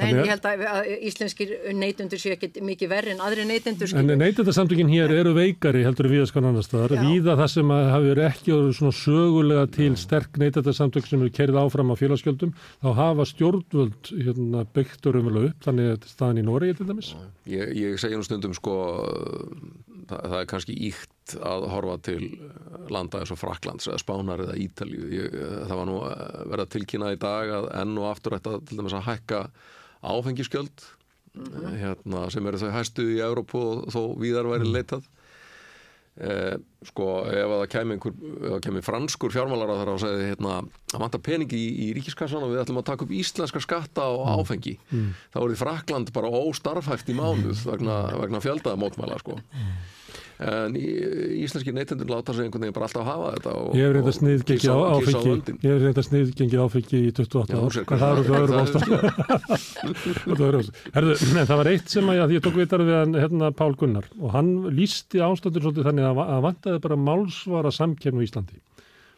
Nei, 0.00 0.06
en 0.08 0.22
ég 0.22 0.30
held 0.32 0.46
að, 0.48 0.62
að 0.72 0.86
íslenskir 1.04 1.50
neytendur 1.76 2.20
séu 2.20 2.32
ekkit 2.32 2.54
mikið 2.64 2.88
verri 2.88 3.12
en 3.12 3.18
aðri 3.20 3.44
neytendur 3.44 3.90
En 4.00 4.08
neytendasamtökin 4.08 4.88
hér 4.88 5.12
eru 5.18 5.34
veikari 5.36 5.82
heldur 5.84 6.08
við 6.08 6.22
að 6.24 6.30
skan 6.30 6.48
annars 6.48 6.70
staðar. 6.70 6.94
Víða 7.10 7.34
það 7.42 7.50
sem 7.52 7.72
að 7.76 7.88
hafi 7.92 8.08
verið 8.08 8.28
ekki 8.30 8.54
orðið 8.56 8.78
svona 8.78 8.96
sögulega 8.96 9.66
til 9.76 9.90
sterk 10.00 10.40
neytendasamtök 10.40 11.10
sem 11.10 11.20
eru 11.20 11.34
kerið 11.36 11.60
áfram 11.60 11.92
á 11.92 12.00
félagsgjöldum, 12.00 12.56
þá 12.80 12.88
hafa 13.02 13.28
stjórnvöld 13.34 14.12
hérna, 14.16 14.64
byggtur 14.78 15.20
umvel 15.20 15.50
upp, 15.50 15.60
þannig 15.68 15.92
að 15.92 16.08
staðan 16.14 16.40
í 16.40 16.46
Noregi 16.48 16.78
til 16.80 16.88
dæmis. 16.88 17.12
Ég, 17.52 17.76
ég 17.76 18.00
segi 18.00 18.16
nú 18.16 18.24
stundum 18.24 18.56
sko 18.56 18.78
það, 20.08 20.24
það 20.28 20.38
er 20.40 20.48
kannski 20.52 20.78
íkt 20.88 21.36
að 21.38 21.68
horfa 21.72 21.98
til 22.08 22.22
landa 22.92 23.20
eins 23.22 23.34
og 23.34 23.40
Fraklands 23.40 23.88
eða 23.88 24.00
Spánar 24.02 24.42
eða 24.46 24.56
Ítalju 24.60 25.12
ég, 25.14 25.36
það 25.68 25.78
var 25.78 25.88
nú 25.90 26.00
eh, 26.08 26.24
verið 26.52 26.64
að 26.66 26.72
tilkynna 26.76 27.12
í 27.14 27.20
dag 27.22 27.54
að 27.58 27.70
enn 27.82 27.94
og 28.00 28.10
aftur 28.10 28.38
ætta 28.38 28.58
til 28.66 28.80
dæmis 28.80 28.96
að 28.98 29.08
hækka 29.10 29.44
áfengiskjöld 30.02 30.90
Mhm. 31.32 31.76
hérna, 31.80 32.30
sem 32.30 32.46
eru 32.46 32.58
þau 32.60 32.72
hæstu 32.74 33.04
í 33.08 33.20
Európu 33.24 33.56
og 33.56 33.86
þó 33.88 34.00
víðar 34.20 34.44
væri 34.50 34.68
leitað 34.68 35.06
Eh, 36.20 36.56
sko 36.84 37.04
ef 37.24 37.48
að 37.48 37.54
það 37.62 37.68
kemi 37.72 37.94
einhver 37.96 38.58
kemi 38.60 38.82
franskur 38.84 39.32
fjármálar 39.32 39.70
að 39.72 39.78
það 39.80 39.92
og 39.94 40.00
segði 40.02 40.26
hérna 40.28 40.50
að 40.60 40.98
vanta 41.00 41.20
peningi 41.24 41.56
í, 41.56 41.70
í 41.86 41.86
ríkiskassan 41.96 42.44
og 42.44 42.52
við 42.52 42.60
ætlum 42.66 42.80
að 42.82 42.84
taka 42.90 43.06
upp 43.06 43.14
íslenska 43.16 43.62
skatta 43.64 44.04
á 44.04 44.12
áfengi 44.36 44.74
Mm. 44.92 45.14
þá 45.32 45.38
er 45.40 45.48
því 45.54 45.56
Frakland 45.62 46.12
bara 46.12 46.28
óstarfhæft 46.28 47.08
í 47.08 47.16
mánuð 47.16 47.64
vegna, 47.64 47.96
vegna 48.20 48.42
fjöldaða 48.44 48.76
mótmæla 48.82 49.16
sko. 49.24 49.38
En 50.42 50.76
í, 50.78 50.86
íslenski 51.44 51.72
neytendur 51.74 52.08
láta 52.10 52.32
sig 52.34 52.44
einhvern 52.46 52.64
veginn 52.64 52.76
bara 52.76 52.86
alltaf 52.88 53.04
hafa 53.06 53.28
þetta 53.36 53.50
og, 53.58 53.68
Ég 53.78 53.84
hef 53.86 53.92
reynda 53.96 54.12
sniðgengið 54.16 54.72
á 54.72 54.78
áfengi. 54.96 55.54
Ég 55.62 55.70
hef 55.70 55.80
reynda 55.84 56.02
sniðgengið 56.08 56.60
áfengi 56.64 56.96
í 56.98 57.12
28 57.12 57.52
Já, 57.52 57.58
ár. 57.62 57.72
en 57.82 57.98
það 58.02 58.10
eru 58.12 58.32
öðrum 58.40 58.58
ástæð 58.62 58.82
Það 61.52 61.56
var 61.60 61.68
eitt 61.72 61.88
sem 61.92 62.06
að, 62.12 62.34
ég 62.36 62.42
tók 62.44 62.56
vitar 62.58 62.82
við 62.86 62.96
hann 62.98 63.14
hérna 63.18 63.52
Pál 63.56 63.74
Gunnar. 63.78 64.06
Og 64.20 64.28
hann 64.34 64.50
lísti 64.74 65.18
ástæður 65.22 65.68
svolítið 65.68 65.88
þannig 65.90 66.10
að 66.10 66.16
að 66.26 66.44
vantaði 66.48 66.78
bara 66.86 67.02
málsvara 67.08 67.70
samkefnu 67.74 68.22
í 68.22 68.28
Íslandi. 68.28 68.56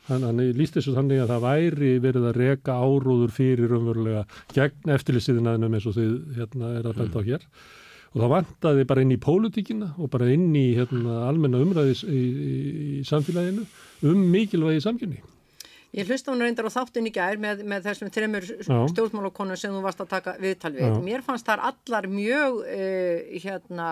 Hann, 0.08 0.20
hann 0.26 0.40
lísti 0.56 0.80
þessu 0.80 0.92
þannig 0.98 1.22
að 1.22 1.30
það 1.32 1.44
væri 1.46 1.92
verið 2.04 2.26
að 2.28 2.36
reka 2.42 2.72
áróður 2.76 3.30
fyrir 3.32 3.72
umverulega 3.72 4.26
gegn 4.52 4.92
eftirlýstiðinaðinum 4.98 5.76
eins 5.78 5.86
og 5.88 5.96
þið 5.96 6.12
hérna 6.36 6.72
er 6.80 6.84
að 6.90 6.98
benda 7.00 7.22
á 7.24 7.28
hér 7.30 7.46
og 8.14 8.22
það 8.22 8.32
vantaði 8.32 8.88
bara 8.88 9.04
inn 9.04 9.12
í 9.14 9.20
pólitíkina 9.20 9.92
og 9.98 10.10
bara 10.12 10.30
inn 10.30 10.52
í 10.54 10.68
hérna, 10.78 11.24
almenna 11.28 11.60
umræðis 11.64 12.04
í, 12.06 12.18
í, 12.18 12.56
í 13.00 13.06
samfélaginu 13.08 13.66
um 14.06 14.26
mikilvægi 14.30 14.84
samkynni. 14.84 15.22
Ég 15.94 16.08
hlusta 16.10 16.32
hún 16.32 16.42
reyndar 16.42 16.66
á 16.66 16.74
þáttin 16.74 17.06
í 17.06 17.12
gær 17.14 17.38
með, 17.38 17.62
með 17.70 17.88
þessum 17.88 18.10
þreymur 18.14 18.46
Já. 18.50 18.78
stjórnmálakonum 18.90 19.58
sem 19.58 19.74
þú 19.74 19.82
varst 19.84 20.02
að 20.02 20.10
taka 20.10 20.34
viðtal 20.42 20.72
við. 20.74 20.88
Já. 20.88 20.94
Mér 21.06 21.22
fannst 21.26 21.46
þar 21.46 21.62
allar 21.70 22.08
mjög 22.10 22.62
uh, 22.64 23.36
hérna 23.44 23.90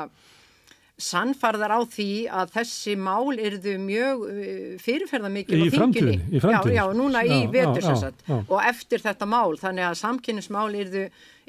sannfarðar 1.03 1.73
á 1.75 1.81
því 1.93 2.07
að 2.31 2.53
þessi 2.55 2.95
mál 3.01 3.33
yrðu 3.37 3.75
mjög 3.83 4.23
uh, 4.29 4.61
fyrirferða 4.83 5.31
mikil 5.35 5.59
Í 5.59 5.67
á 5.67 5.75
þinginni. 5.75 6.17
í 6.31 6.41
framtíðinni. 6.41 6.77
Já, 6.77 6.77
já, 6.79 6.85
núna 6.99 7.23
í 7.27 7.39
Já, 7.43 7.51
vetur 7.57 7.83
já, 7.83 7.87
sem 7.89 7.97
já, 7.97 8.01
sagt 8.07 8.25
já. 8.29 8.37
og 8.47 8.59
eftir 8.71 9.03
þetta 9.05 9.29
mál, 9.29 9.57
þannig 9.61 9.89
að 9.89 9.99
samkynnismál 10.03 10.69
yrðu, 10.83 11.05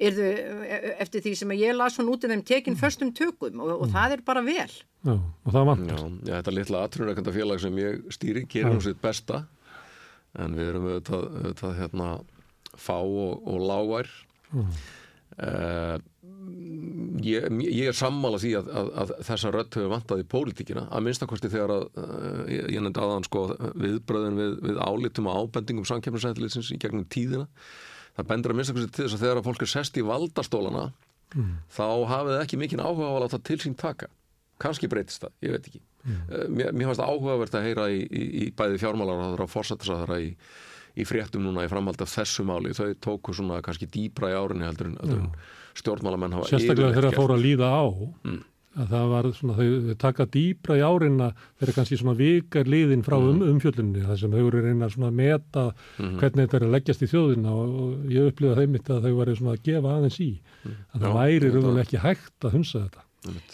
yrðu 0.09 0.29
eh, 0.65 0.89
eftir 1.05 1.23
því 1.27 1.33
sem 1.41 1.53
að 1.55 1.61
ég 1.63 1.77
las 1.77 1.99
hún 2.01 2.09
út 2.13 2.25
af 2.27 2.33
þeim 2.33 2.43
tekin 2.49 2.79
föstum 2.79 3.13
tökum 3.15 3.61
og, 3.63 3.73
og 3.85 3.93
það 3.93 4.17
er 4.17 4.25
bara 4.27 4.43
vel. 4.45 4.69
Já, 5.03 5.13
og 5.19 5.51
það 5.53 5.69
vantar. 5.71 5.97
Já, 6.01 6.11
já, 6.29 6.33
þetta 6.39 6.55
litla 6.57 6.83
atrunreikanda 6.87 7.35
félag 7.35 7.61
sem 7.63 7.81
ég 7.83 8.03
stýri 8.15 8.45
nú 8.69 8.79
sitt 8.83 9.01
besta 9.03 9.43
en 10.39 10.55
við 10.57 10.69
erum 10.71 10.85
auðvitað, 10.89 11.25
auðvitað 11.43 11.73
hérna, 11.81 12.07
fá 12.81 12.95
og, 12.99 13.43
og 13.47 13.65
lágvær 13.69 14.13
Mm. 14.53 14.67
uh, 15.41 15.95
ég, 17.23 17.47
ég 17.67 17.91
er 17.91 17.97
sammála 17.97 18.41
því 18.41 18.51
að, 18.59 18.73
að, 18.81 18.91
að 19.03 19.15
þessa 19.29 19.53
rödd 19.53 19.77
hefur 19.77 19.93
vantað 19.93 20.23
í 20.23 20.27
pólitíkina 20.33 20.85
að 20.89 21.07
minnstakosti 21.07 21.51
þegar 21.53 21.75
að 21.77 21.87
uh, 22.03 22.43
ég, 22.51 22.67
ég 22.75 22.83
nefndi 22.83 23.03
aðan 23.03 23.27
sko 23.27 23.45
viðbröðin 23.73 24.39
við, 24.39 24.53
við 24.67 24.83
álitum 24.83 25.31
og 25.31 25.41
ábendingum 25.47 25.89
samkjöfnisættileysins 25.89 26.73
í 26.75 26.81
gegnum 26.81 27.07
tíðina. 27.11 27.47
Það 28.13 28.29
bendur 28.29 28.53
að 28.53 28.61
minnstakosti 28.61 28.93
til 28.93 29.07
þess 29.07 29.17
að 29.17 29.25
þegar 29.25 29.41
að 29.41 29.49
fólk 29.49 29.65
er 29.65 29.73
sest 29.73 29.97
í 29.99 30.05
valdastólana 30.05 30.91
Mm. 31.33 31.55
þá 31.73 31.87
hafið 32.09 32.35
ekki 32.43 32.59
mikinn 32.61 32.83
áhuga 32.83 33.09
á 33.09 33.13
að 33.15 33.23
láta 33.25 33.39
til 33.41 33.57
sín 33.61 33.77
taka. 33.77 34.09
Kannski 34.61 34.89
breytist 34.89 35.23
það, 35.23 35.33
ég 35.41 35.55
veit 35.55 35.69
ekki. 35.69 35.81
Mm. 36.03 36.19
mér, 36.53 36.69
mér 36.75 36.89
fannst 36.89 37.01
það 37.01 37.09
áhugavert 37.13 37.57
að 37.57 37.65
heyra 37.67 37.87
í, 37.89 38.03
í, 38.03 38.23
í 38.43 38.45
bæði 38.53 38.79
fjármálar 38.81 39.41
og 39.41 39.49
fórsættisaðara 39.49 40.19
í, 40.21 40.29
í 40.99 41.07
fréttum 41.07 41.45
núna 41.45 41.65
í 41.65 41.71
framhald 41.71 42.03
af 42.03 42.11
þessu 42.11 42.45
máli. 42.47 42.75
Þau 42.77 42.93
tóku 43.01 43.35
svona 43.35 43.61
kannski 43.65 43.89
dýpra 43.89 44.33
í 44.33 44.37
árinni 44.37 44.67
heldur 44.67 44.91
en, 44.91 44.97
heldur 45.01 45.23
en 45.23 45.31
stjórnmálamenn 45.79 46.33
hafa 46.37 46.49
Sérstaklega 46.51 46.91
þegar 46.93 47.03
það 47.07 47.11
gert. 47.11 47.21
fór 47.21 47.35
að 47.37 47.45
líða 47.45 47.69
á 47.69 47.83
Mm. 48.23 48.41
að 48.73 48.87
það 48.89 49.09
var 49.13 49.23
svona, 49.37 49.53
þau, 49.53 49.67
þau 49.85 49.97
taka 50.01 50.25
dýpra 50.33 50.75
í 50.79 50.81
árinna 50.81 51.27
þegar 51.61 51.73
kannski 51.77 51.97
svona 51.99 52.15
vikar 52.17 52.65
liðin 52.65 53.03
frá 53.05 53.17
um, 53.21 53.41
umfjöllunni, 53.45 54.01
það 54.01 54.17
sem 54.19 54.31
þau 54.33 54.47
eru 54.47 54.57
að 54.61 54.65
reyna 54.65 54.89
svona 54.89 55.07
að 55.11 55.13
meta 55.19 55.65
Mhm. 55.99 56.17
hvernig 56.19 56.47
þetta 56.47 56.57
er 56.57 56.65
að 56.65 56.73
leggjast 56.73 57.03
í 57.05 57.09
þjóðina 57.13 57.51
og, 57.53 57.69
og 57.83 58.09
ég 58.09 58.31
upplýða 58.33 58.57
þeim 58.57 58.71
mitt 58.73 58.89
að 58.89 59.01
þau 59.05 59.13
væri 59.19 59.35
svona 59.37 59.53
að 59.53 59.63
gefa 59.69 59.93
aðeins 59.93 60.19
í 60.19 60.31
að 60.65 60.99
það 61.01 61.09
Já, 61.09 61.13
væri 61.13 61.39
þetta- 61.39 61.53
raunverulega 61.53 61.85
ekki 61.85 62.01
hægt 62.01 62.39
að 62.49 62.51
hunsa 62.57 62.79
þetta 62.87 63.01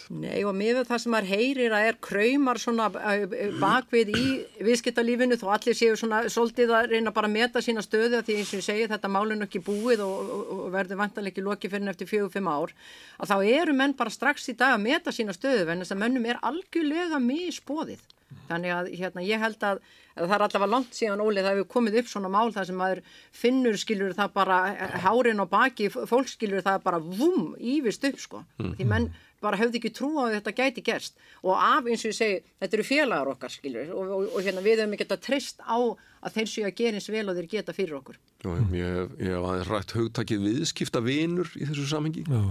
Nei 0.10 0.42
og 0.48 0.56
við 0.58 0.82
það 0.88 1.02
sem 1.04 1.14
maður 1.14 1.30
heyrir 1.30 1.76
að 1.78 1.88
er 1.90 1.98
kraumar 2.02 2.60
svona 2.62 2.88
eh, 3.14 3.54
bakvið 3.62 4.12
í 4.18 4.24
viðskiptalífinu 4.66 5.38
þó 5.40 5.48
allir 5.56 5.78
séu 5.78 5.98
svona 6.00 6.24
svolítið 6.32 6.74
að 6.74 6.94
reyna 6.96 7.14
bara 7.16 7.30
að 7.30 7.36
meta 7.38 7.64
sína 7.64 7.84
stöðu 7.86 8.20
að 8.20 8.30
því 8.30 8.38
eins 8.40 8.54
og 8.54 8.62
ég 8.62 8.68
segi 8.70 8.90
þetta 8.90 9.14
málun 9.14 9.46
ekki 9.46 9.62
búið 9.66 10.06
og, 10.06 10.34
og, 10.40 10.64
verður 10.74 11.02
vantanlega 11.04 11.36
ekki 11.36 11.46
lokið 11.46 11.76
fyrir 11.76 11.86
en 11.86 11.94
eftir 11.94 12.10
fjögur, 12.10 12.34
fimm 12.34 12.50
ár 12.50 12.74
að 13.20 13.34
þá 13.34 13.38
eru 13.60 13.76
menn 13.78 13.98
bara 14.00 14.14
strax 14.14 14.50
í 14.50 14.58
dag 14.58 14.78
að 14.78 14.86
meta 14.88 15.14
sína 15.14 15.38
stöðu 15.38 15.70
en 15.70 15.84
þess 15.84 15.96
að 15.96 16.02
mönnum 16.06 16.30
er 16.30 16.42
algjörlega 16.50 17.22
misbóðið. 17.22 18.08
Þannig 18.50 18.74
að 18.74 18.90
hérna, 18.98 19.24
ég 19.26 19.42
held 19.42 19.64
að, 19.66 19.80
að 20.16 20.28
það 20.28 20.36
er 20.36 20.44
allavega 20.46 20.70
langt 20.74 20.98
síðan 20.98 21.24
Óli 21.24 21.42
það 21.42 21.56
hefur 21.56 21.70
komið 21.74 21.98
upp 22.02 22.12
svona 22.12 22.30
mál 22.34 22.52
þar 22.54 22.68
sem 22.70 22.78
maður 22.78 23.02
finnur 23.42 23.80
skilur 23.82 24.14
það 24.18 24.36
bara 24.36 24.60
eh, 24.74 24.98
hárin 25.06 25.42
og 25.42 25.50
baki 25.50 25.90
fólk 25.94 26.30
skilur 26.30 26.66
það 26.66 26.84
bara 26.86 27.02
vum 27.02 27.56
ívist 27.58 28.06
upp 28.10 28.22
sko. 28.22 28.44
Mhm. 28.60 28.76
Því 28.78 28.88
menn 28.92 29.10
bara 29.44 29.60
höfðu 29.60 29.80
ekki 29.80 29.92
trú 29.96 30.10
á 30.20 30.28
að 30.28 30.36
þetta 30.38 30.54
gæti 30.58 30.84
gerst. 30.86 31.20
Og 31.44 31.56
af 31.56 31.88
eins 31.88 32.04
og 32.04 32.12
ég 32.12 32.18
segi, 32.18 32.40
þetta 32.62 32.78
eru 32.78 32.86
félagar 32.88 33.32
okkar 33.34 33.54
skilur 33.54 33.92
og, 33.96 34.14
og, 34.18 34.26
og 34.36 34.46
hérna 34.46 34.64
við 34.66 34.84
höfum 34.84 34.96
ekki 34.98 35.08
að 35.08 35.24
treyst 35.28 35.64
á 35.64 35.78
að 35.80 36.36
þeir 36.36 36.50
séu 36.54 36.68
að 36.68 36.78
gera 36.82 37.00
eins 37.00 37.10
vel 37.14 37.26
og 37.26 37.40
þeir 37.40 37.50
geta 37.54 37.76
fyrir 37.76 38.00
okkur. 38.00 38.20
Jú, 38.44 38.56
ég, 38.76 39.14
ég 39.24 39.34
hef 39.36 39.50
aðeins 39.52 39.72
rætt 39.72 39.96
hugtakið 39.96 40.46
viðskipta 40.48 41.04
vinur 41.06 41.52
í 41.56 41.68
þessu 41.70 41.88
samhengi. 41.92 42.26
Já. 42.28 42.42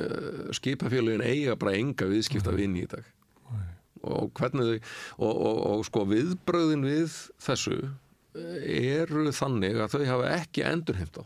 uh, 0.00 0.52
skipafélagin 0.56 1.24
eiga 1.26 1.56
bara 1.60 1.76
enga 1.78 2.08
viðskipta 2.10 2.54
vini 2.56 2.86
í 2.86 2.90
dag. 2.90 3.04
Og 4.00 4.30
hvernig 4.32 4.64
þau 4.64 5.26
og, 5.26 5.34
og, 5.34 5.58
og 5.74 5.82
sko 5.84 6.06
viðbröðin 6.08 6.86
við 6.88 7.16
þessu 7.44 7.74
eh, 7.84 8.94
eru 9.02 9.26
þannig 9.36 9.76
að 9.76 9.98
þau 9.98 10.04
hafa 10.08 10.30
ekki 10.38 10.64
endurheimt 10.64 11.20
á 11.20 11.24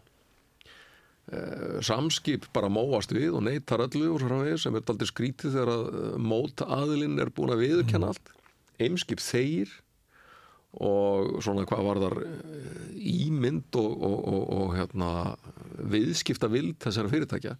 samskip 1.84 2.50
bara 2.52 2.68
móast 2.72 3.14
við 3.16 3.38
og 3.38 3.46
neytar 3.46 3.86
öllu 3.86 4.10
og 4.12 4.20
svo 4.20 4.28
framvegis 4.28 4.66
sem 4.66 4.74
er 4.76 4.84
aldrei 4.92 5.08
skrítið 5.08 5.54
þegar 5.56 5.72
að 5.72 5.86
uh, 5.88 6.18
mót 6.20 6.64
aðilinn 6.66 7.22
er 7.22 7.32
búin 7.34 7.54
að 7.54 7.64
viðurkenna 7.64 8.12
allt. 8.12 8.34
Eimskip 8.82 9.22
þeir 9.24 9.72
og 10.84 11.38
svona 11.44 11.62
hvað 11.70 11.86
var 11.86 12.00
þar 12.02 12.16
ímynd 12.98 13.76
og, 13.78 13.90
og, 13.94 14.16
og, 14.26 14.44
og 14.58 14.72
hérna, 14.74 15.10
viðskipta 15.94 16.50
vild 16.50 16.80
þessara 16.82 17.12
fyrirtækja 17.12 17.54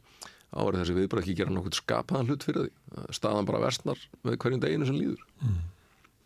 árið 0.54 0.82
þessi 0.82 0.96
viðbröð 0.98 1.24
ekki 1.24 1.36
gera 1.38 1.54
nokkuð 1.54 1.78
skapaðan 1.78 2.30
hlut 2.30 2.46
fyrir 2.46 2.66
því. 2.66 3.04
Staðan 3.14 3.48
bara 3.48 3.62
versnar 3.64 4.00
með 4.26 4.38
hverjum 4.42 4.62
deginu 4.62 4.88
sem 4.88 4.98
líður. 4.98 5.22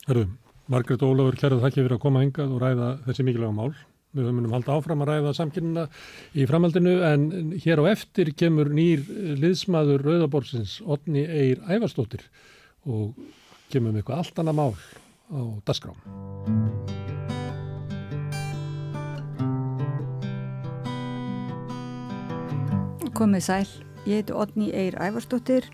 Hörru, 0.08 0.24
Margrét 0.72 1.04
Ólafur 1.04 1.38
kærið 1.40 1.64
þakki 1.64 1.80
fyrir 1.80 1.96
að 1.96 2.02
koma 2.02 2.24
hingað 2.24 2.54
og 2.54 2.62
ræða 2.64 2.90
þessi 3.06 3.24
mikilvæga 3.28 3.56
mál. 3.56 3.70
Við 4.16 4.30
munum 4.32 4.54
halda 4.56 4.72
áfram 4.72 5.02
að 5.04 5.10
ræða 5.10 5.32
samkynna 5.36 5.82
í 6.32 6.46
framhaldinu 6.48 6.94
en 7.04 7.24
hér 7.60 7.82
á 7.84 7.92
eftir 7.92 8.30
kemur 8.32 8.70
nýr 8.72 9.02
liðsmaður 9.36 10.00
Rauðaborgsins, 10.06 10.78
Otni 10.80 11.26
Eir 11.28 11.60
Ævarsdóttir 11.68 12.24
og 12.88 13.12
kemur 13.68 13.92
með 13.92 14.00
eitthvað 14.00 14.22
allt 14.22 14.40
annað 14.40 14.56
mál 14.56 14.72
á 15.28 15.40
dasgrám. 15.68 15.98
Komið 23.18 23.44
sæl, 23.44 23.68
ég 24.06 24.22
heiti 24.22 24.32
Otni 24.32 24.70
Eir 24.72 24.96
Ævarsdóttir 25.04 25.68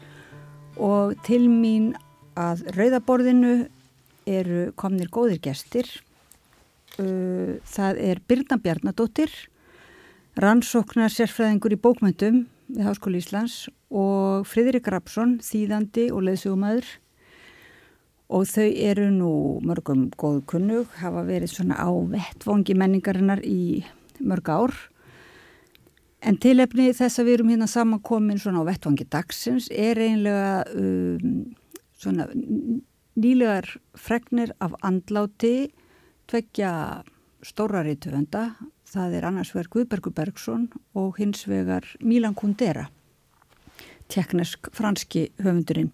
og 0.75 1.15
til 1.23 1.45
mín 1.47 1.93
að 2.35 2.67
rauðaborðinu 2.75 3.55
eru 4.27 4.73
komnir 4.81 5.11
góðir 5.13 5.39
gestir. 5.45 5.87
Uh, 6.95 7.59
Það 7.67 7.99
er 7.99 8.21
Birna 8.23 8.59
Bjarnadóttir, 8.63 9.31
rannsóknar 10.39 11.11
sérfræðingur 11.11 11.75
í 11.75 11.79
bókmyndum 11.83 12.45
við 12.69 12.87
Háskóli 12.87 13.19
Íslands 13.19 13.65
og 13.91 14.47
Friðrik 14.47 14.87
Rapsson, 14.93 15.41
þýðandi 15.43 16.09
og 16.15 16.23
leðsugumæður. 16.29 16.87
Og 18.35 18.47
þau 18.49 18.69
eru 18.87 19.09
nú 19.11 19.33
mörgum 19.67 20.07
góðu 20.15 20.45
kunnug, 20.49 20.89
hafa 21.03 21.27
verið 21.27 21.57
svona 21.57 21.83
á 21.83 21.91
vettvangi 21.91 22.79
menningarinnar 22.79 23.43
í 23.43 23.85
mörg 24.23 24.49
ár. 24.55 24.75
En 26.25 26.39
tilefni 26.41 26.93
þess 26.97 27.21
að 27.21 27.29
við 27.29 27.41
erum 27.41 27.53
hérna 27.53 27.69
samankomin 27.69 28.41
svona 28.41 28.63
á 28.65 28.69
vettvangi 28.71 29.05
dagsins 29.11 29.67
er 29.71 29.99
einlega 30.01 30.63
um, 30.79 31.43
svona 31.99 32.31
nýlegar 33.19 33.67
fregnir 33.99 34.55
af 34.65 34.79
andláti 34.83 35.73
tveggja 36.31 36.73
stóra 37.45 37.85
reytuvenda. 37.85 38.55
Það 38.95 39.17
er 39.19 39.27
annars 39.29 39.53
vegar 39.55 39.71
Guðbergur 39.73 40.15
Bergson 40.15 40.69
og 40.95 41.19
hins 41.19 41.47
vegar 41.51 41.87
Milan 42.01 42.37
Kundera, 42.39 42.87
tjekknesk 44.13 44.71
franski 44.77 45.29
höfundurinn. 45.43 45.91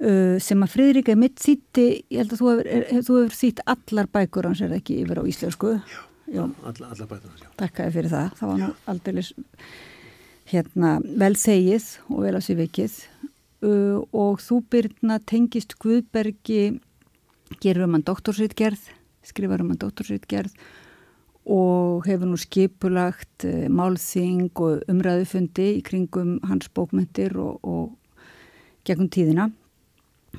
Uh, 0.00 0.38
sem 0.40 0.62
að 0.64 0.72
Friðrik 0.72 1.10
er 1.12 1.18
mitt 1.20 1.36
þýtti, 1.42 1.86
ég 2.08 2.22
held 2.22 2.32
að 2.32 2.40
þú 2.40 2.50
hefur, 2.50 2.68
þú 3.04 3.16
hefur 3.18 3.34
þýtt 3.36 3.64
allar 3.68 4.08
bækur 4.08 4.48
hans 4.48 4.62
er 4.64 4.72
ekki 4.72 5.02
yfir 5.02 5.20
á 5.20 5.24
íslensku. 5.28 5.74
Já, 6.30 6.44
Alla, 6.46 6.88
alla 6.94 7.06
bætuna, 7.10 7.36
já. 7.42 7.48
Takkaði 7.58 7.92
fyrir 7.98 8.12
það. 8.14 8.28
Það 8.38 8.50
var 8.52 8.74
aldrei 8.88 9.24
hérna, 10.50 10.92
vel 11.20 11.34
þegið 11.38 11.88
og 12.08 12.22
vel 12.24 12.38
á 12.38 12.40
sér 12.42 12.58
vikið 12.60 12.96
uh, 13.66 13.98
og 14.16 14.40
þú 14.42 14.60
Byrna 14.72 15.18
tengist 15.28 15.76
Guðbergi 15.82 16.80
gerur 17.62 17.86
um 17.86 17.96
hann 17.98 18.06
doktorsritgerð 18.06 18.88
skrifar 19.26 19.62
um 19.62 19.72
hann 19.72 19.80
doktorsritgerð 19.80 20.54
og 21.50 22.04
hefur 22.06 22.28
nú 22.28 22.38
skipulagt 22.38 23.46
uh, 23.48 23.66
málþing 23.72 24.50
og 24.60 24.84
umræðufundi 24.90 25.70
í 25.78 25.84
kringum 25.86 26.38
hans 26.46 26.68
bókmyndir 26.76 27.36
og, 27.40 27.58
og 27.64 27.96
gegnum 28.84 29.10
tíðina. 29.12 29.50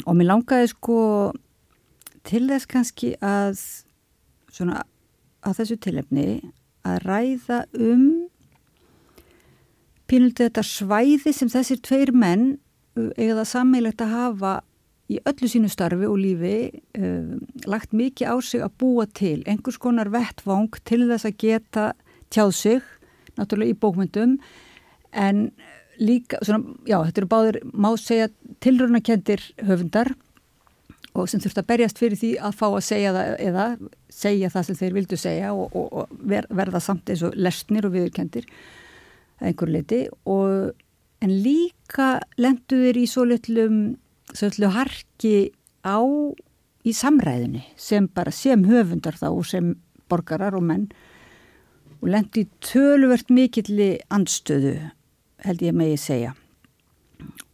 Og 0.06 0.16
mér 0.16 0.32
langaði 0.32 0.72
sko 0.72 1.00
til 2.28 2.46
þess 2.50 2.70
kannski 2.70 3.16
að 3.20 3.60
svona 4.52 4.84
að 5.42 5.62
þessu 5.62 5.78
tilefni 5.82 6.26
að 6.88 7.00
ræða 7.06 7.64
um 7.78 8.06
pínultið 10.12 10.50
þetta 10.50 10.64
svæði 10.68 11.34
sem 11.34 11.50
þessir 11.52 11.82
tveir 11.84 12.12
menn 12.14 12.46
uh, 12.98 13.10
eiga 13.18 13.42
það 13.42 13.48
sammeinlegt 13.56 14.06
að 14.06 14.16
hafa 14.16 14.54
í 15.12 15.20
öllu 15.28 15.50
sínu 15.52 15.70
starfi 15.72 16.08
og 16.08 16.18
lífi 16.22 16.56
uh, 17.00 17.36
lagt 17.70 17.94
mikið 17.98 18.32
á 18.32 18.36
sig 18.46 18.64
að 18.64 18.78
búa 18.82 19.08
til 19.08 19.40
einhvers 19.50 19.80
konar 19.82 20.12
vettvang 20.14 20.72
til 20.88 21.04
þess 21.10 21.28
að 21.28 21.38
geta 21.44 21.86
tjáð 22.32 22.56
sig 22.56 22.90
náttúrulega 23.38 23.76
í 23.76 23.80
bókmyndum 23.82 24.36
en 25.12 25.52
líka, 26.02 26.40
svona, 26.46 26.64
já, 26.88 26.98
þetta 27.06 27.22
eru 27.22 27.32
báðir 27.32 27.62
má 27.74 27.90
segja 28.00 28.30
tilrönakendir 28.64 29.44
höfundar 29.68 30.14
og 31.12 31.28
sem 31.28 31.42
þurft 31.44 31.60
að 31.60 31.68
berjast 31.68 32.00
fyrir 32.00 32.20
því 32.20 32.32
að 32.40 32.56
fá 32.62 32.68
að 32.70 32.86
segja 32.88 33.16
það 33.16 33.34
eða 33.48 33.66
segja 34.12 34.52
það 34.54 34.68
sem 34.68 34.80
þeir 34.80 34.96
vildu 34.96 35.20
segja 35.20 35.52
og, 35.54 35.76
og, 35.76 35.90
og 35.92 36.14
ver, 36.32 36.48
verða 36.50 36.82
samt 36.84 37.12
eins 37.12 37.24
og 37.28 37.36
lesnir 37.36 37.88
og 37.88 37.96
viðurkendir 37.96 38.48
einhver 39.42 39.74
leiti 39.74 40.06
og 40.30 40.72
en 41.22 41.34
líka 41.44 42.14
lendu 42.42 42.80
þeir 42.86 43.02
í 43.02 43.08
svo 43.10 43.26
litlum 43.28 43.82
svo 44.34 44.50
litlu 44.50 44.72
harki 44.74 45.36
á 45.84 46.00
í 46.82 46.94
samræðinni 46.98 47.64
sem 47.80 48.08
bara 48.10 48.34
sem 48.34 48.64
höfundar 48.66 49.18
þá 49.20 49.28
og 49.32 49.46
sem 49.50 49.74
borgarar 50.12 50.58
og 50.58 50.66
menn 50.66 50.88
og 52.02 52.10
lendu 52.10 52.44
í 52.44 52.50
töluvert 52.66 53.30
mikilli 53.34 53.94
anstöðu 54.14 54.78
held 55.46 55.62
ég 55.66 55.76
megi 55.78 56.00
segja. 56.02 56.34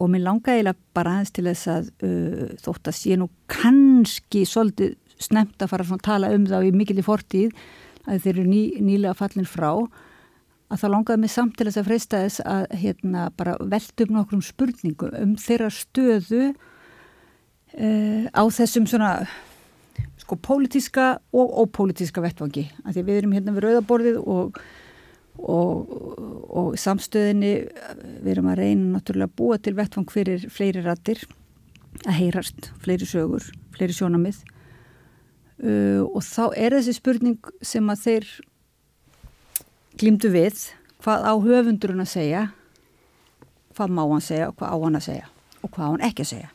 Og 0.00 0.08
mér 0.12 0.24
langaði 0.24 0.72
bara 0.96 1.18
aðeins 1.18 1.34
til 1.36 1.44
þess 1.48 1.68
að 1.72 1.90
uh, 2.06 2.46
þótt 2.62 2.88
að 2.88 2.96
sé 2.96 3.18
nú 3.20 3.28
kannski 3.52 4.44
svolítið 4.48 4.96
snemt 5.20 5.60
að 5.60 5.72
fara 5.72 5.84
að 5.84 6.04
tala 6.06 6.32
um 6.32 6.46
þá 6.48 6.60
í 6.64 6.72
mikil 6.72 7.00
í 7.00 7.04
fortíð 7.04 7.56
að 8.08 8.22
þeir 8.24 8.34
eru 8.34 8.46
ný, 8.48 8.60
nýlega 8.80 9.16
fallin 9.18 9.48
frá 9.48 9.70
að 10.68 10.82
það 10.82 10.92
langaði 10.94 11.22
mig 11.24 11.32
samt 11.32 11.54
til 11.56 11.68
þess 11.68 11.80
að 11.80 11.88
freysta 11.90 12.22
þess 12.24 12.42
að 12.44 12.64
hérna 12.82 13.28
bara 13.36 13.56
velta 13.60 14.04
upp 14.04 14.14
nokkrum 14.14 14.42
spurningum 14.44 15.14
um 15.16 15.36
þeirra 15.40 15.70
stöðu 15.72 16.42
uh, 16.52 18.24
á 18.28 18.42
þessum 18.52 18.88
svona 18.90 19.12
sko 20.18 20.36
pólitíska 20.44 21.06
og 21.32 21.54
ópólitíska 21.64 22.20
vettvangi. 22.22 22.68
Því 22.84 23.02
við 23.06 23.22
erum 23.22 23.32
hérna 23.34 23.54
við 23.56 23.64
rauðaborðið 23.64 24.20
og 24.28 24.60
og, 25.38 25.90
og 26.50 26.76
samstöðinni 26.80 27.52
við 28.24 28.30
erum 28.32 28.50
að 28.52 28.62
reyna 28.62 28.96
náttúrulega 28.96 29.30
að 29.30 29.36
búa 29.38 29.58
til 29.62 29.74
vettvang 29.78 30.10
fyrir 30.12 30.46
fleiri 30.52 30.82
rattir 30.84 31.22
að 32.06 32.18
heyrast, 32.18 32.70
fleiri 32.82 33.06
sögur 33.08 33.46
fleiri 33.76 33.94
sjónamið 33.96 34.40
uh, 35.62 36.02
og 36.04 36.20
þá 36.26 36.44
er 36.58 36.78
þessi 36.78 36.96
spurning 36.98 37.52
sem 37.62 37.86
að 37.90 38.04
þeir 38.04 38.30
glýmdu 39.98 40.30
við 40.32 40.68
hvað 41.02 41.26
á 41.26 41.32
höfundurinn 41.42 42.04
að 42.04 42.12
segja 42.12 42.44
hvað 43.78 43.94
má 43.94 44.04
hann 44.04 44.24
segja 44.24 44.50
og 44.50 44.56
hvað 44.58 44.74
á 44.74 44.76
hann 44.82 44.98
að 44.98 45.06
segja 45.06 45.28
og 45.62 45.70
hvað 45.74 45.84
á 45.84 45.90
hann 45.92 46.06
ekki 46.08 46.24
að 46.24 46.32
segja. 46.32 46.50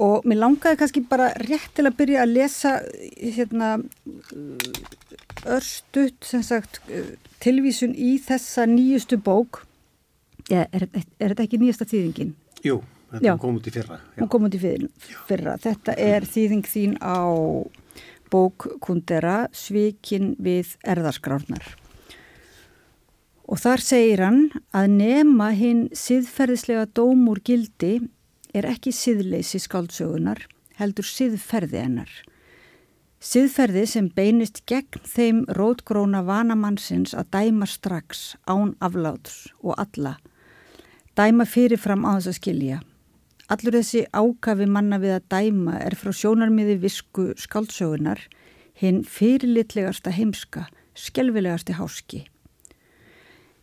Og 0.00 0.24
mér 0.24 0.38
langaði 0.40 0.78
kannski 0.80 1.02
bara 1.08 1.26
rétt 1.44 1.74
til 1.76 1.84
að 1.84 1.96
byrja 1.98 2.22
að 2.24 2.30
lesa 2.32 2.70
hérna 3.20 3.72
sagt 6.30 6.80
tilvísun 7.44 7.92
í 7.92 8.14
þessa 8.24 8.64
nýjustu 8.68 9.20
bók. 9.20 9.62
Ja, 10.48 10.64
er, 10.72 10.88
er, 10.88 11.04
er 11.20 11.34
þetta 11.34 11.44
ekki 11.44 11.60
nýjasta 11.60 11.88
þýðingin? 11.90 12.32
Jú, 12.64 12.78
þetta 13.12 13.36
kom 13.42 13.60
út 13.60 13.68
í 13.68 13.74
fyrra 13.74 14.00
Já. 14.00 14.22
Hún 14.22 14.32
kom 14.32 14.48
út 14.48 14.56
í 14.56 14.62
fyrra. 14.62 15.58
Þetta 15.60 15.98
er 16.00 16.26
þýðing 16.28 16.64
þín 16.72 16.96
á 17.04 17.20
bók 18.32 18.70
Kundera 18.80 19.42
Svikin 19.52 20.32
við 20.40 20.76
erðarskrárnar 20.88 21.74
og 23.50 23.58
þar 23.58 23.82
segir 23.82 24.22
hann 24.24 24.40
að 24.70 24.88
nema 24.94 25.50
hinn 25.58 25.88
siðferðislega 25.90 26.86
dómur 26.94 27.42
gildi 27.42 27.96
er 28.54 28.70
ekki 28.70 28.94
siðleysi 28.94 29.58
skáldsögunar 29.62 30.46
heldur 30.78 31.06
siðferði 31.06 31.82
hennar 31.82 32.12
Siðferði 33.20 33.82
sem 33.84 34.06
beinist 34.16 34.62
gegn 34.70 35.02
þeim 35.04 35.40
rótgróna 35.52 36.22
vanamannsins 36.24 37.12
að 37.12 37.26
dæma 37.34 37.66
strax 37.68 38.30
án 38.48 38.72
afláts 38.80 39.50
og 39.60 39.74
alla. 39.76 40.14
Dæma 41.12 41.44
fyrirfram 41.44 42.06
á 42.08 42.16
þess 42.16 42.30
að 42.30 42.38
skilja. 42.38 42.78
Allur 43.52 43.76
þessi 43.76 44.06
ákafi 44.16 44.64
manna 44.64 44.96
við 45.02 45.18
að 45.18 45.28
dæma 45.36 45.76
er 45.84 45.98
frá 46.00 46.14
sjónarmiði 46.16 46.78
visku 46.80 47.26
skáldsögunar 47.36 48.24
hinn 48.80 49.04
fyrirlitlegasta 49.04 50.16
heimska, 50.16 50.70
skelvilegasti 50.96 51.76
háski. 51.76 52.24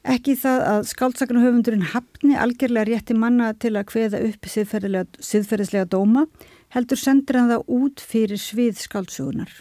Ekki 0.07 0.37
það 0.39 0.61
að 0.71 0.85
skáldsaknahöfundurinn 0.87 1.89
hafni 1.91 2.37
algjörlega 2.39 2.87
rétti 2.87 3.15
manna 3.17 3.49
til 3.59 3.73
að 3.75 3.89
hveða 3.91 4.21
upp 4.29 4.47
siðferðislega 4.47 5.87
dóma 5.91 6.23
heldur 6.75 6.99
sendir 6.99 7.39
hann 7.39 7.51
það 7.51 7.65
út 7.77 8.03
fyrir 8.03 8.39
svið 8.39 8.79
skáldsögunar. 8.79 9.51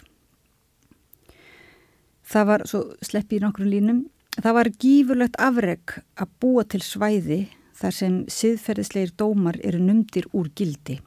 Það 2.27 2.47
var, 2.47 2.63
svo 2.67 2.81
sleppi 3.03 3.39
í 3.39 3.43
nokkrum 3.43 3.69
línum, 3.71 3.99
það 4.35 4.57
var 4.59 4.69
gífurlegt 4.83 5.37
afreg 5.39 5.97
að 6.19 6.31
búa 6.43 6.63
til 6.67 6.81
svæði 6.83 7.41
þar 7.77 7.95
sem 7.95 8.17
siðferðisleir 8.31 9.13
dómar 9.19 9.59
eru 9.63 9.79
numdir 9.83 10.27
úr 10.35 10.49
gildi. 10.55 10.97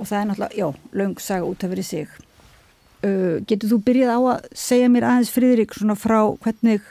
Og 0.00 0.08
það 0.08 0.18
er 0.18 0.28
náttúrulega, 0.30 0.56
já, 0.56 0.68
laung 0.96 1.20
saga 1.20 1.48
út 1.48 1.64
af 1.64 1.72
verið 1.72 1.88
sig. 1.88 2.16
Uh, 3.00 3.40
getur 3.48 3.74
þú 3.74 3.78
byrjað 3.84 4.12
á 4.12 4.20
að 4.34 4.48
segja 4.60 4.88
mér 4.92 5.06
aðeins 5.08 5.32
Fríðrik 5.32 5.76
svona 5.76 5.96
frá 5.96 6.18
hvernig, 6.44 6.84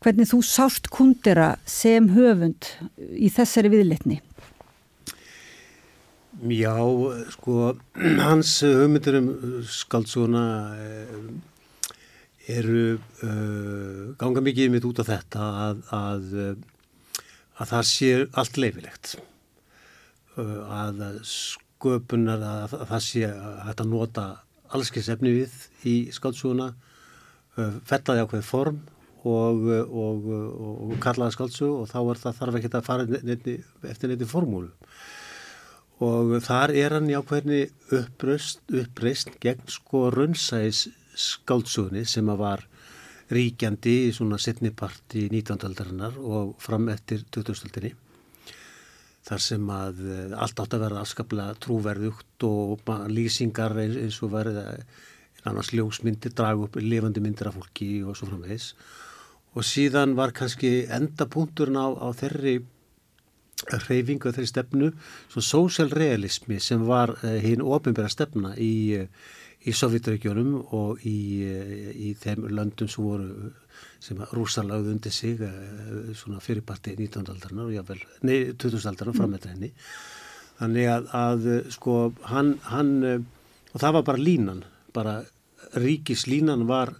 hvernig 0.00 0.30
þú 0.30 0.40
sást 0.46 0.88
kundera 0.92 1.54
sem 1.68 2.08
höfund 2.14 2.72
í 3.12 3.28
þessari 3.32 3.70
viðletni? 3.72 4.20
Já, 6.40 6.72
sko, 7.34 7.74
hans 8.22 8.54
hugmyndir 8.64 9.18
um 9.18 9.30
skaldsóna 9.68 10.44
eru 12.50 12.84
uh, 12.96 14.04
ganga 14.18 14.42
mikið 14.42 14.70
mitt 14.72 14.86
út 14.88 15.02
af 15.02 15.10
þetta 15.10 15.48
að, 15.66 15.82
að, 15.92 16.30
að 17.60 17.72
það 17.74 17.84
sé 17.90 18.12
allt 18.40 18.60
leifilegt. 18.62 19.12
Uh, 20.38 20.62
að 20.64 21.02
sköpunar, 21.28 22.40
að, 22.40 22.78
að 22.78 22.86
það 22.94 23.04
sé 23.04 23.28
að 23.28 23.84
nota 23.90 24.24
allskeiðsefni 24.70 25.34
við 25.34 25.60
í 25.90 25.94
skaldsóna, 26.14 26.70
fellaði 27.84 28.24
á 28.24 28.28
hverju 28.30 28.46
form 28.46 28.80
og, 29.28 29.64
og, 29.90 30.28
og, 30.30 30.94
kallaði 31.02 31.36
skaldsó 31.36 31.70
og 31.82 31.88
þá 31.90 31.98
er 32.02 32.20
það 32.22 32.38
þarf 32.38 32.58
ekki 32.58 32.70
að 32.72 32.86
fara 32.86 33.06
nefni, 33.10 33.56
eftir 33.90 34.12
nefni 34.12 34.28
formúlu 34.28 34.70
og 36.00 36.38
þar 36.46 36.72
er 36.80 36.96
hann 36.96 37.10
jákvæðinni 37.12 37.62
uppreist, 37.98 39.34
gegn 39.42 39.66
sko 39.68 40.06
rönnsæðis 40.14 40.86
skáldsögunni 41.20 42.06
sem 42.08 42.28
að 42.32 42.40
var 42.40 42.64
ríkjandi 43.30 43.96
í 44.06 44.14
svona 44.16 44.40
setnipart 44.40 45.18
í 45.20 45.26
19. 45.28 45.60
aldarinnar 45.68 46.16
og 46.18 46.54
fram 46.62 46.88
eftir 46.90 47.26
20. 47.28 47.60
aldinni 47.68 47.92
þar 49.28 49.44
sem 49.44 49.68
að 49.70 50.00
eh, 50.08 50.32
allt 50.32 50.64
átt 50.64 50.74
að 50.74 50.84
vera 50.86 51.04
afskaplega 51.04 51.58
trúverðugt 51.60 52.46
og 52.48 52.88
lýsingar 53.12 53.76
eins, 53.84 54.16
og 54.24 54.32
verið 54.32 54.62
annars 55.48 55.70
ljósmyndir, 55.76 56.32
dragu 56.36 56.66
upp 56.66 56.80
lifandi 56.80 57.22
myndir 57.22 57.48
af 57.48 57.56
fólki 57.60 58.00
og 58.04 58.16
svo 58.16 58.30
framvegis 58.32 58.72
og 59.54 59.66
síðan 59.66 60.14
var 60.18 60.34
kannski 60.36 60.84
endapunkturinn 60.92 61.78
á, 61.78 61.88
á 61.90 62.08
þeirri 62.14 62.60
reyfingu 63.68 64.32
þeirri 64.32 64.48
stefnu 64.48 64.90
svo 65.32 65.42
sósjálrealismi 65.44 66.60
sem 66.62 66.84
var 66.86 67.12
uh, 67.18 67.36
hinn 67.42 67.62
ofinbæra 67.62 68.10
stefna 68.12 68.54
í, 68.56 69.00
uh, 69.00 69.08
í 69.66 69.74
Sovjetregjónum 69.76 70.54
og 70.76 71.02
í, 71.04 71.18
uh, 71.44 71.90
í 71.92 72.14
þeim 72.20 72.48
löndum 72.48 72.88
sem 72.88 73.04
voru 73.04 73.52
sem 74.00 74.16
rúsa 74.32 74.62
lagði 74.64 74.94
undir 74.94 75.12
sig 75.12 75.40
svona 76.16 76.40
fyrirparti 76.40 76.94
19. 76.96 77.26
aldarnar 77.32 77.66
og 77.68 77.74
jável, 77.74 77.98
nei 78.24 78.52
2000 78.56 78.88
aldarnar 78.88 79.16
fram 79.16 79.34
með 79.34 79.46
henni 79.50 79.68
þannig 80.56 80.88
að, 80.88 81.10
að 81.16 81.48
sko 81.72 81.96
hann, 82.28 82.54
hann 82.68 82.94
og 83.04 83.76
það 83.76 83.96
var 83.98 84.06
bara 84.08 84.24
línan 84.24 84.62
bara 84.96 85.14
ríkislínan 85.76 86.64
var 86.68 86.94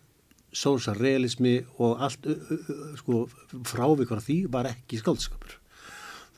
sósjálrealismi 0.56 1.56
og 1.78 2.02
allt 2.06 2.26
sko 2.98 3.24
frávíkvar 3.70 4.22
því 4.24 4.38
var 4.52 4.70
ekki 4.72 5.00
skaldskapur 5.00 5.58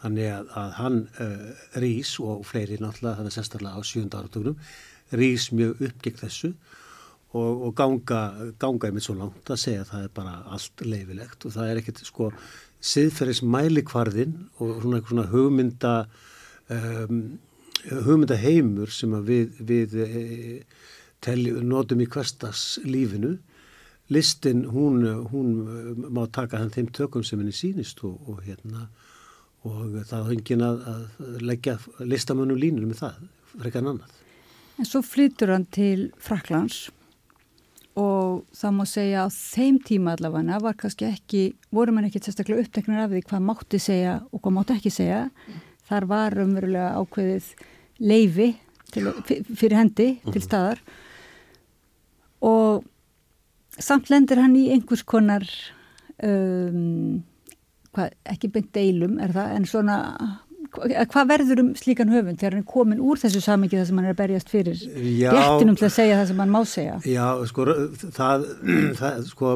Þannig 0.02 0.32
að, 0.34 0.48
að 0.59 0.70
hann 0.80 0.97
uh, 1.22 1.66
rís 1.78 2.16
og 2.18 2.40
fleiri 2.48 2.80
náttúrulega 2.82 3.20
þannig 3.20 3.34
sérstaklega 3.36 3.78
á 3.78 3.80
sjönda 3.86 4.18
áratögnum 4.18 4.56
rís 5.14 5.51
mjög 5.55 5.84
upp 5.86 6.02
gegn 6.02 6.18
þessu 6.24 6.51
og, 7.32 7.62
og 7.68 7.70
ganga, 7.78 8.22
ganga 8.60 8.89
einmitt 8.89 9.06
svo 9.06 9.14
langt 9.18 9.52
að 9.52 9.60
segja 9.62 9.84
að 9.84 9.93
það 9.93 10.09
er 10.09 10.12
bara 10.18 10.34
allt 10.56 10.84
leifilegt 10.84 11.47
og 11.47 11.55
það 11.55 11.70
er 11.70 11.80
ekkert 11.80 12.02
sko 12.09 12.32
siðferðis 12.82 13.43
mælikvarðin 13.47 14.34
og 14.59 14.82
svona 14.82 14.98
eitthvað 14.98 15.14
svona 15.14 15.28
hugmynda 15.30 15.94
um, 16.74 17.22
hugmyndaheimur 18.09 18.93
sem 18.94 19.14
að 19.16 19.30
við, 19.30 19.62
við 19.70 19.97
e, 20.02 20.10
telli, 21.22 21.55
notum 21.66 22.02
í 22.02 22.10
hverstags 22.10 22.80
lífinu 22.86 23.36
listin 24.12 24.64
hún, 24.72 25.02
hún 25.32 25.52
eh, 25.64 26.06
má 26.12 26.24
taka 26.30 26.60
hann 26.60 26.72
þeim 26.74 26.90
tökum 26.94 27.24
sem 27.24 27.40
henni 27.40 27.55
sýnist 27.56 28.02
og, 28.06 28.18
og 28.28 28.43
hérna 28.47 28.89
og 29.68 30.01
það 30.09 30.32
engin 30.34 30.64
að, 30.66 30.80
að 30.90 31.36
leggja 31.47 31.76
listamönnum 32.01 32.59
línur 32.59 32.89
með 32.90 33.05
það, 33.05 33.20
frekar 33.60 33.84
en 33.84 33.90
annað. 33.93 34.16
En 34.80 34.89
svo 34.89 35.02
flyttur 35.06 35.52
hann 35.55 35.68
til 35.70 36.09
Fraklands 36.18 36.89
og 37.98 38.43
það 38.56 38.74
má 38.78 38.82
segja 38.89 39.26
á 39.26 39.28
þeim 39.30 39.78
tíma 39.84 40.16
allavega 40.16 40.59
var 40.64 40.74
kannski 40.80 41.06
ekki, 41.10 41.43
voru 41.70 41.93
mann 41.94 42.09
ekki 42.09 42.22
sérstaklega 42.24 42.64
uppteknur 42.64 43.05
af 43.05 43.12
því 43.12 43.22
hvað 43.28 43.44
mátti 43.51 43.80
segja 43.82 44.16
og 44.32 44.40
hvað 44.40 44.56
mátti 44.56 44.76
ekki 44.78 44.93
segja. 44.94 45.20
Þar 45.90 46.09
var 46.10 46.39
umverulega 46.40 46.94
ákveðið 46.98 47.51
leifi 48.02 48.48
til, 48.93 49.12
fyrir 49.55 49.76
hendi 49.78 50.09
til 50.24 50.40
Mhm. 50.40 50.47
staðar 50.48 50.80
og 52.43 52.84
samt 53.83 54.11
lendir 54.13 54.41
hann 54.43 54.55
í 54.59 54.69
einhvers 54.75 55.03
konar 55.09 55.45
um, 56.23 57.23
hvað, 57.93 58.15
ekki 58.35 58.51
beint 58.55 58.73
deilum 58.77 59.19
er 59.23 59.35
það, 59.35 59.53
en 59.59 59.69
svona 59.69 59.97
hva- 60.73 61.07
hvað 61.13 61.31
verður 61.33 61.63
um 61.65 61.71
slíkan 61.77 62.13
höfund 62.13 62.41
þegar 62.41 62.57
hann 62.57 62.65
er 62.65 62.71
komin 62.73 63.03
úr 63.05 63.21
þessu 63.21 63.43
samingi 63.45 63.77
þar 63.81 63.89
sem 63.91 63.99
hann 64.01 64.09
er 64.09 64.15
að 64.15 64.21
berjast 64.23 64.53
fyrir 64.53 64.85
réttinum 65.35 65.77
til 65.79 65.89
að 65.89 65.97
segja 65.99 66.21
það 66.21 66.31
sem 66.33 66.43
hann 66.45 66.55
má 66.55 66.61
segja? 66.69 66.99
Já, 67.09 67.27
sko, 67.51 67.67
það, 68.19 68.47
það 69.03 69.27
sko, 69.33 69.55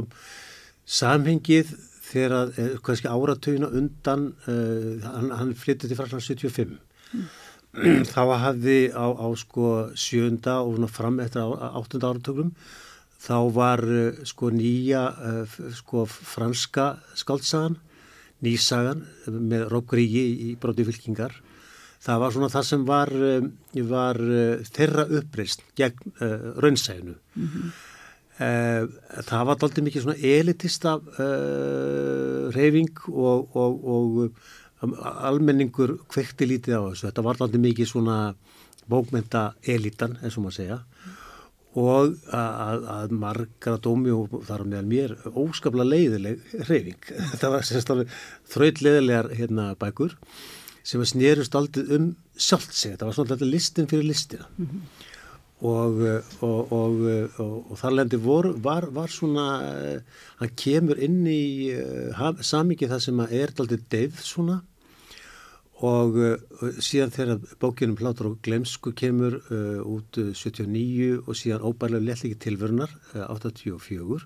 samhengið 0.98 1.72
þegar 2.06 2.34
að, 2.40 2.52
eh, 2.62 2.74
kannski 2.86 3.10
áratugina 3.10 3.70
undan, 3.74 4.28
uh, 4.46 5.06
hann, 5.06 5.32
hann 5.34 5.54
flyttið 5.58 5.90
til 5.90 5.98
Fransland 5.98 6.22
75. 6.22 6.76
Þá 8.12 8.20
hafði 8.40 8.76
á, 8.94 9.04
á 9.10 9.26
sko 9.36 9.70
sjönda 9.98 10.60
og 10.64 10.78
fram 10.88 11.18
eftir 11.20 11.42
á, 11.44 11.76
áttunda 11.76 12.12
áratögnum, 12.12 12.52
þá 13.26 13.36
var 13.56 13.82
uh, 13.82 14.22
sko 14.28 14.52
nýja 14.54 15.02
f- 15.44 15.58
sko 15.80 16.06
franska 16.06 16.92
skaldsagan, 17.18 17.76
nýsagan 18.46 19.02
með 19.26 19.66
Rókrígi 19.72 20.24
í 20.46 20.54
broti 20.60 20.84
fylkingar. 20.86 21.34
Það 22.06 22.20
var 22.22 22.34
svona 22.34 22.48
það 22.52 22.64
sem 22.68 22.82
var, 22.86 23.10
var 23.88 24.18
þeirra 24.68 25.04
uppreist 25.18 25.64
gegn 25.80 26.12
uh, 26.20 26.52
raunsæginu. 26.62 27.16
Uh, 28.36 28.84
það 29.24 29.46
var 29.48 29.64
aldrei 29.64 29.86
mikið 29.86 30.04
svona 30.04 30.20
elitista 30.28 30.92
uh, 31.00 32.52
reyfing 32.54 33.00
og, 33.08 33.56
og, 33.56 33.80
og 33.96 34.84
um, 34.84 34.92
almenningur 35.24 35.96
kvekti 36.12 36.46
lítið 36.52 36.76
á 36.76 36.82
þessu. 36.92 37.08
Þetta 37.08 37.24
var 37.26 37.40
aldrei 37.40 37.62
mikið 37.64 37.90
svona 37.90 38.18
bókmenta 38.86 39.48
elitan, 39.64 40.18
eins 40.20 40.36
og 40.36 40.44
maður 40.46 40.58
segja 40.60 40.78
og 41.76 42.14
að, 42.32 42.86
að 42.88 43.16
margra 43.20 43.76
dómi 43.84 44.12
og 44.14 44.38
þar 44.48 44.64
meðal 44.68 44.86
mér 44.88 45.16
óskaplega 45.32 45.90
leiðileg 45.90 46.54
reyfing. 46.70 47.10
Þetta 47.32 47.50
var 47.52 47.66
sérstaklega 47.68 48.20
þraut 48.52 48.84
leiðilegar 48.84 49.32
hérna, 49.36 49.72
bækur 49.80 50.16
sem 50.86 51.02
að 51.02 51.10
snerust 51.10 51.58
aldrei 51.58 51.98
um 51.98 52.08
sjálft 52.38 52.72
sig. 52.72 52.94
Þetta 52.94 53.10
var 53.10 53.18
svona 53.18 53.50
listin 53.50 53.90
fyrir 53.90 54.08
listina 54.08 54.48
og, 55.64 56.00
uh, 56.04 56.32
og, 56.44 56.72
og, 56.72 56.96
uh, 57.00 57.40
og, 57.40 57.70
og 57.72 57.78
þar 57.80 57.94
lendi 57.96 58.18
vor, 58.20 58.50
var, 58.62 58.88
var 58.92 59.12
svona, 59.12 59.46
uh, 59.64 60.24
hann 60.40 60.56
kemur 60.58 61.00
inn 61.00 61.22
í 61.28 61.72
uh, 61.72 62.42
samingi 62.44 62.88
það 62.90 63.04
sem 63.06 63.22
að 63.24 63.36
er 63.38 63.54
aldrei 63.56 63.80
deyð 63.94 64.20
svona 64.20 64.58
og 65.84 66.16
uh, 66.16 66.36
síðan 66.80 67.12
þegar 67.12 67.42
bókinum 67.60 67.98
Plátur 67.98 68.30
og 68.30 68.38
Glemsku 68.44 68.94
kemur 68.96 69.40
uh, 69.50 69.82
út 69.84 70.16
uh, 70.22 70.32
79 70.32 71.20
og 71.26 71.36
síðan 71.36 71.66
óbærlega 71.68 72.06
lettliki 72.06 72.38
tilvörnar 72.46 72.94
uh, 73.14 73.26
84 73.36 74.24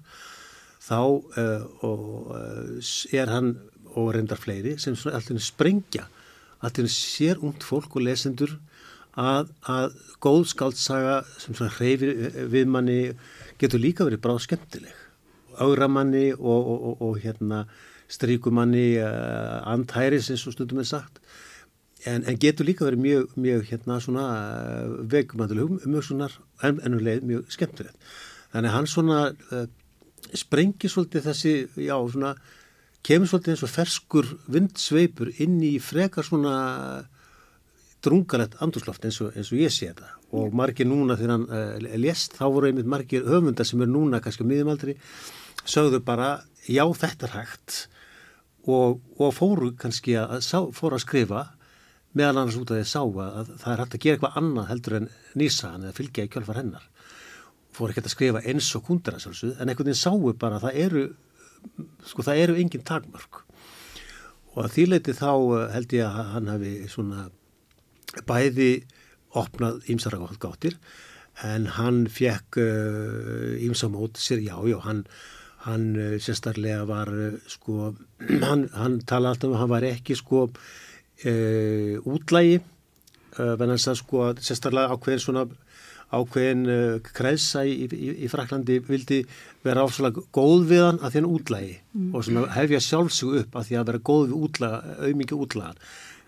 þá 0.81 1.01
uh, 1.01 1.67
uh, 1.83 2.79
er 3.13 3.35
hann 3.35 3.57
og 3.99 4.15
reyndar 4.15 4.39
fleiri 4.39 4.77
sem 4.79 4.95
alltaf 5.11 5.43
sprengja 5.43 6.07
alltaf 6.61 6.91
sér 6.93 7.41
ungt 7.43 7.65
fólk 7.67 7.97
og 7.99 8.07
lesendur 8.07 8.55
að, 9.19 9.51
að 9.67 9.97
góð 10.23 10.45
skaldsaga 10.53 11.21
sem 11.41 11.57
hreyfir 11.59 12.47
við 12.53 12.69
manni 12.71 13.01
getur 13.61 13.83
líka 13.83 14.07
verið 14.07 14.23
bráð 14.25 14.45
skemmtileg. 14.47 14.93
Áramanni 15.61 16.31
og, 16.33 16.61
og, 16.61 16.85
og, 16.91 17.01
og 17.09 17.19
hérna 17.21 17.65
stríkumanni 18.11 19.01
uh, 19.03 19.61
andhæris 19.71 20.31
eins 20.33 20.47
og 20.49 20.55
stundum 20.57 20.81
er 20.83 20.89
sagt 20.89 21.21
en, 22.09 22.25
en 22.25 22.39
getur 22.41 22.69
líka 22.69 22.87
verið 22.87 23.03
mjög, 23.05 23.35
mjög 23.37 23.67
hérna 23.71 23.99
svona 24.01 24.25
uh, 24.31 24.95
vegumandul 25.11 25.67
umhugsunar 25.67 26.39
en 26.65 26.81
ennuleg 26.87 27.25
mjög 27.27 27.51
skemmtilegt. 27.53 27.99
Þannig 28.55 28.71
að 28.71 28.77
hann 28.77 28.91
svona 28.91 29.21
uh, 29.31 29.67
sprengir 30.37 30.93
svolítið 30.93 31.29
þessi 31.29 31.55
já 31.87 31.97
svona 32.13 32.35
kemur 33.07 33.31
svolítið 33.31 33.55
eins 33.55 33.65
og 33.67 33.73
ferskur 33.73 34.31
vindsveipur 34.53 35.33
inn 35.41 35.61
í 35.65 35.75
frekar 35.83 36.27
svona 36.27 36.55
drungalegt 38.05 38.57
andurslóft 38.65 39.05
eins 39.05 39.21
eins 39.29 39.53
og 39.53 39.61
ég 39.61 39.73
sé 39.73 39.91
þetta. 39.91 40.17
Og 40.37 40.55
margir 40.57 40.89
núna 40.89 41.19
þegar 41.21 41.37
hann 41.37 41.47
uh, 41.51 41.95
lést 42.01 42.37
þá 42.39 42.47
voru 42.49 42.71
einmitt 42.71 42.89
margir 42.89 43.29
höfundar 43.29 43.69
sem 43.69 43.83
er 43.85 43.91
núna 43.93 44.23
kannski 44.25 44.47
á 44.47 44.51
miðjumaldri 44.51 44.97
sögðu 45.69 46.01
bara 46.05 46.39
já 46.65 46.85
þetta 46.97 47.29
er 47.29 47.37
hægt. 47.39 47.81
Og, 48.69 49.01
og 49.17 49.33
fóru 49.33 49.73
kannski 49.81 50.19
að, 50.21 50.43
sá, 50.45 50.59
fóru 50.77 50.99
að 50.99 51.07
skrifa 51.07 51.47
meðal 52.17 52.41
annars 52.41 52.59
út 52.59 52.71
af 52.73 52.79
því 52.79 52.85
að 52.85 52.91
sá 52.91 53.03
að 53.03 53.51
það 53.61 53.73
er 53.73 53.83
hægt 53.83 53.97
að 53.97 54.05
gera 54.05 54.17
eitthvað 54.19 54.39
annað 54.41 54.71
heldur 54.71 54.97
en 54.99 55.11
nýsaðan 55.39 55.85
eða 55.87 55.99
fylgja 55.99 56.27
í 56.27 56.31
kjölfar 56.33 56.61
hennar. 56.61 56.87
Fóru 57.71 57.95
ekkert 57.95 58.09
að 58.09 58.15
skrifa 58.17 58.43
eins 58.51 58.71
og 58.75 58.89
sjálfsögð 58.89 59.61
en 59.61 59.71
einhvern 59.71 59.91
veginn 59.91 60.01
sáu 60.01 60.33
bara 60.35 60.59
að 60.59 60.67
það 60.67 60.81
eru 60.85 61.05
sko 62.09 62.25
það 62.27 62.43
eru 62.45 62.57
engin 62.59 62.87
takmörk. 62.87 63.43
Og 64.57 64.65
að 64.65 64.73
því 64.75 64.87
leiti 64.89 65.15
þá 65.15 65.31
uh, 65.31 65.69
held 65.71 65.95
ég 65.95 66.07
að 66.09 66.33
hann 66.35 66.51
hafi 66.51 66.73
svona 66.91 67.29
bæði 68.27 68.71
opnað 69.39 69.85
ímsara 69.93 70.19
gáttir 70.43 70.75
en 71.47 71.69
hann 71.77 72.07
fekk 72.11 72.59
ímsa 73.63 73.87
uh, 73.87 73.93
mót 73.93 74.19
sér, 74.19 74.43
já, 74.43 74.57
já, 74.67 74.81
hann, 74.83 75.05
hann 75.65 75.87
uh, 75.95 76.17
sérstaklega 76.19 76.83
var 76.91 77.13
uh, 77.15 77.39
sko, 77.47 77.95
hann, 78.49 78.67
hann 78.75 78.99
tala 79.07 79.31
alltaf 79.31 79.53
um 79.53 79.55
að 79.55 79.63
hann 79.63 79.75
var 79.77 79.87
ekki 79.93 80.19
sko 80.19 80.49
uh, 81.25 81.97
útlægi 82.09 82.61
uh, 82.61 83.55
venn 83.61 83.75
að 83.75 83.99
sko 84.01 84.31
sérstaklega 84.41 84.95
ákveðin 84.95 85.25
svona 85.25 85.45
ákveðin 86.11 86.63
uh, 86.67 87.11
kreðsa 87.15 87.63
í, 87.69 87.87
í, 87.87 88.13
í 88.27 88.31
Fraklandi 88.31 88.81
vildi 88.83 89.21
vera 89.65 89.85
ásvalega 89.87 90.25
góð 90.35 90.65
við 90.71 90.83
hann 90.87 91.01
að 91.01 91.13
því 91.15 91.21
hann 91.23 91.33
útlægi 91.37 91.77
Mm. 91.91 92.15
og 92.15 92.23
svona 92.23 92.45
hefja 92.55 92.79
sjálfsög 92.87 93.33
upp 93.41 93.57
að 93.59 93.65
því 93.67 93.77
að 93.81 93.87
vera 93.89 93.99
góð 94.07 94.21
við 94.29 94.35
útlaga, 94.47 94.77
auðmikið 95.03 95.41
útlagan. 95.43 95.81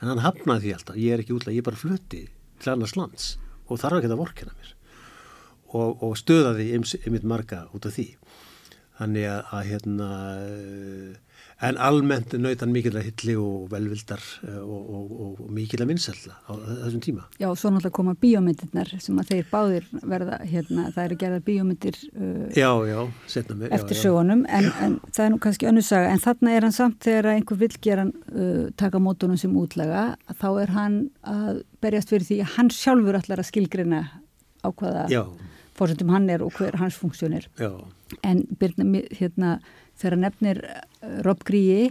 En 0.02 0.09
hann 0.10 0.23
hafnaði 0.24 0.64
því 0.64 0.73
alltaf, 0.74 0.97
ég 0.98 1.12
er 1.14 1.20
ekki 1.23 1.36
útlægi, 1.36 1.55
ég 1.55 1.62
er 1.62 1.69
bara 1.69 1.78
flutti 1.78 2.23
til 2.59 2.73
annars 2.73 2.97
lands 2.98 3.28
og 3.69 3.78
þarf 3.78 4.01
ekki 4.01 4.10
að 4.10 4.19
vorkina 4.19 4.56
mér. 4.56 4.73
Og, 5.73 6.02
og 6.02 6.16
stöðaði 6.19 6.66
einmitt 6.74 7.23
marga 7.23 7.60
út 7.73 7.86
af 7.86 7.94
því 7.94 8.09
þannig 9.02 9.28
að, 9.28 9.52
að 9.52 9.68
hérna 9.72 10.08
en 11.62 11.78
almennt 11.78 12.32
nautan 12.42 12.72
mikilvæg 12.74 13.04
hilli 13.06 13.34
og 13.38 13.68
velvildar 13.70 14.22
og, 14.64 14.70
og, 14.80 15.12
og, 15.12 15.42
og 15.44 15.50
mikilvæg 15.54 15.92
vinsella 15.92 16.34
á 16.50 16.52
þessum 16.58 17.02
tíma 17.04 17.26
Já, 17.38 17.46
svo 17.54 17.70
náttúrulega 17.70 17.94
koma 17.98 18.14
bíómyndirnar 18.18 18.90
sem 19.02 19.20
að 19.22 19.30
þeir 19.30 19.50
báðir 19.52 19.86
verða, 20.00 20.40
hérna, 20.48 20.88
það 20.94 21.04
eru 21.04 21.18
gerðar 21.22 21.44
bíómyndir 21.46 22.00
uh, 22.16 22.48
Já, 22.56 22.70
já, 22.88 22.98
mér 23.54 23.76
eftir 23.78 23.98
já, 23.98 24.02
sögunum, 24.02 24.42
en, 24.50 24.68
en 24.82 24.98
það 25.10 25.24
er 25.26 25.32
nú 25.34 25.40
kannski 25.46 25.70
önnur 25.70 25.86
saga, 25.86 26.10
en 26.10 26.24
þarna 26.24 26.56
er 26.56 26.66
hann 26.66 26.76
samt 26.76 26.98
þegar 27.06 27.30
einhver 27.36 27.62
vill 27.62 27.78
gera 27.86 28.08
uh, 28.10 28.66
taka 28.82 29.02
mótunum 29.02 29.38
sem 29.40 29.54
útlaga, 29.58 30.04
þá 30.42 30.48
er 30.64 30.74
hann 30.74 31.00
að 31.22 31.62
berjast 31.82 32.10
fyrir 32.10 32.26
því 32.26 32.42
að 32.42 32.54
hann 32.58 32.74
sjálfur 32.74 33.22
ætlar 33.22 33.42
að 33.42 33.50
skilgrina 33.52 34.04
á 34.62 34.68
hvaða 34.70 35.08
Já. 35.10 35.22
fórsendum 35.78 36.10
hann 36.14 36.30
er 36.30 36.42
og 36.42 36.54
hver 36.58 36.78
hans 36.80 36.98
funksjónir. 36.98 37.48
Já. 37.58 37.70
En 38.26 38.43
Birna, 38.59 39.02
hérna, 39.16 39.56
þegar 39.98 40.16
hann 40.16 40.24
nefnir 40.26 40.60
uh, 40.66 41.18
Rob 41.26 41.43
Gríi, 41.48 41.90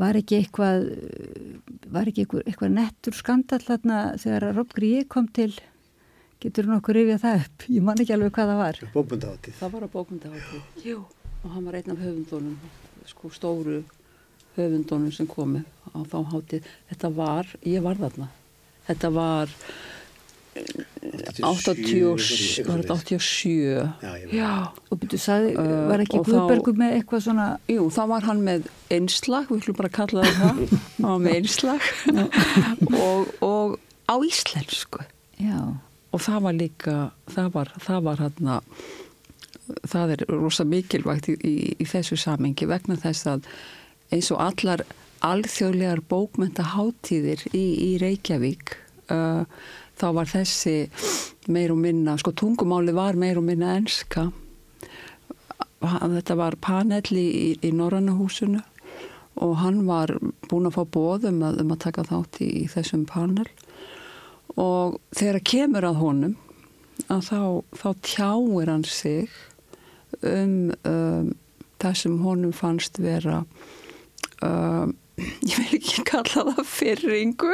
var 0.00 0.18
ekki 0.18 0.40
eitthvað, 0.40 0.88
uh, 0.90 1.80
var 1.94 2.10
ekki 2.10 2.24
eitthvað, 2.24 2.44
eitthvað 2.46 2.76
nettur 2.76 3.16
skandall 3.16 3.62
þarna 3.64 4.00
þegar 4.22 4.48
Rob 4.56 4.72
Gríi 4.76 5.04
kom 5.08 5.28
til, 5.28 5.52
getur 6.42 6.70
nokkur 6.70 6.98
rifjað 6.98 7.22
það 7.24 7.44
upp? 7.44 7.68
Ég 7.76 7.86
man 7.86 8.02
ekki 8.02 8.16
alveg 8.16 8.34
hvað 8.36 8.52
það 8.52 8.62
var. 8.62 8.80
Bókmyndaháttið. 8.96 9.58
Það 9.60 9.76
var 9.76 9.86
á 9.86 9.88
bókmyndaháttið. 9.94 10.86
Jú. 10.86 11.04
Og 11.42 11.52
hann 11.52 11.68
var 11.68 11.78
einn 11.78 11.92
af 11.94 12.02
höfundunum, 12.02 12.56
sko 13.06 13.30
stóru 13.30 13.82
höfundunum 14.56 15.12
sem 15.14 15.28
komu 15.30 15.62
á 15.92 15.98
þá 16.08 16.18
háttið. 16.32 16.72
Þetta 16.90 17.12
var, 17.16 17.52
ég 17.64 17.84
var 17.84 18.00
þarna. 18.00 18.30
Þetta 18.86 19.10
var 19.14 19.52
eh, 20.56 21.40
80, 21.40 22.66
var 22.66 22.82
þetta 22.82 22.96
87? 22.98 23.54
Já, 24.02 24.12
Já. 24.32 24.50
Og 24.90 25.00
byrju, 25.02 25.20
sagði, 25.22 25.54
Uh, 25.56 25.72
var 25.90 26.02
ekki 26.04 26.20
Guðbergur 26.26 26.76
með 26.78 26.98
eitthvað 26.98 27.24
svona... 27.28 27.46
Jú, 27.70 27.88
þá 27.94 28.02
var 28.12 28.28
hann 28.28 28.44
með 28.46 28.68
einslag, 28.92 29.48
við 29.50 29.62
ætlum 29.62 29.78
bara 29.78 29.90
að 29.92 29.96
kalla 30.00 30.26
það 30.26 30.36
það, 30.42 30.76
hann 31.00 31.08
var 31.08 31.24
með 31.24 31.38
einslag 31.40 31.80
og, 33.06 33.34
og 33.46 33.76
á 34.06 34.14
íslensku 34.22 35.06
Já. 35.42 35.58
og 36.12 36.22
það 36.22 36.44
var 36.46 36.60
líka 36.60 36.94
það 37.32 37.50
var, 37.56 37.72
það 37.82 38.06
var 38.06 38.22
hann 38.24 38.52
það 39.86 40.14
er 40.14 40.24
rosa 40.30 40.66
mikilvægt 40.68 41.30
í, 41.32 41.34
í, 41.42 41.56
í 41.82 41.88
þessu 41.88 42.18
samengi 42.20 42.68
vegna 42.70 42.98
þess 43.00 43.26
að 43.30 43.48
eins 44.14 44.30
og 44.34 44.42
allar 44.42 44.84
alþjóðlegar 45.26 46.02
bókmyndaháttíðir 46.10 47.46
í, 47.56 47.64
í 47.88 47.90
Reykjavík 48.02 48.76
uh, 49.10 49.42
þá 49.96 50.06
var 50.18 50.30
þessi 50.30 50.76
meir 51.52 51.72
og 51.74 51.80
minna, 51.80 52.16
sko 52.20 52.32
tungumáli 52.36 52.94
var 52.96 53.18
meir 53.18 53.40
og 53.40 53.46
minna 53.46 53.76
enska. 53.78 54.28
Þetta 55.80 56.36
var 56.38 56.56
panel 56.60 57.04
í, 57.12 57.54
í 57.62 57.70
Norrannahúsinu 57.74 58.62
og 59.44 59.52
hann 59.60 59.82
var 59.84 60.14
búin 60.48 60.66
að 60.68 60.78
fá 60.78 60.84
bóðum 60.96 61.42
að, 61.44 61.60
um 61.60 61.72
að 61.74 61.82
taka 61.84 62.06
þátt 62.08 62.40
í, 62.40 62.48
í 62.64 62.66
þessum 62.72 63.04
panel. 63.08 63.46
Og 64.56 64.96
þegar 65.14 65.42
kemur 65.44 65.84
að 65.84 66.00
honum 66.00 66.36
að 67.12 67.26
þá, 67.28 67.40
þá 67.76 67.88
tjáir 68.08 68.72
hann 68.72 68.86
sig 68.88 69.34
um, 70.22 70.72
um 70.88 71.34
það 71.82 71.98
sem 72.00 72.14
honum 72.24 72.54
fannst 72.56 73.00
vera 73.02 73.42
um, 74.44 74.94
ég 75.48 75.58
vil 75.58 75.78
ekki 75.78 76.04
kalla 76.08 76.46
það 76.50 76.70
fyrringu 76.70 77.52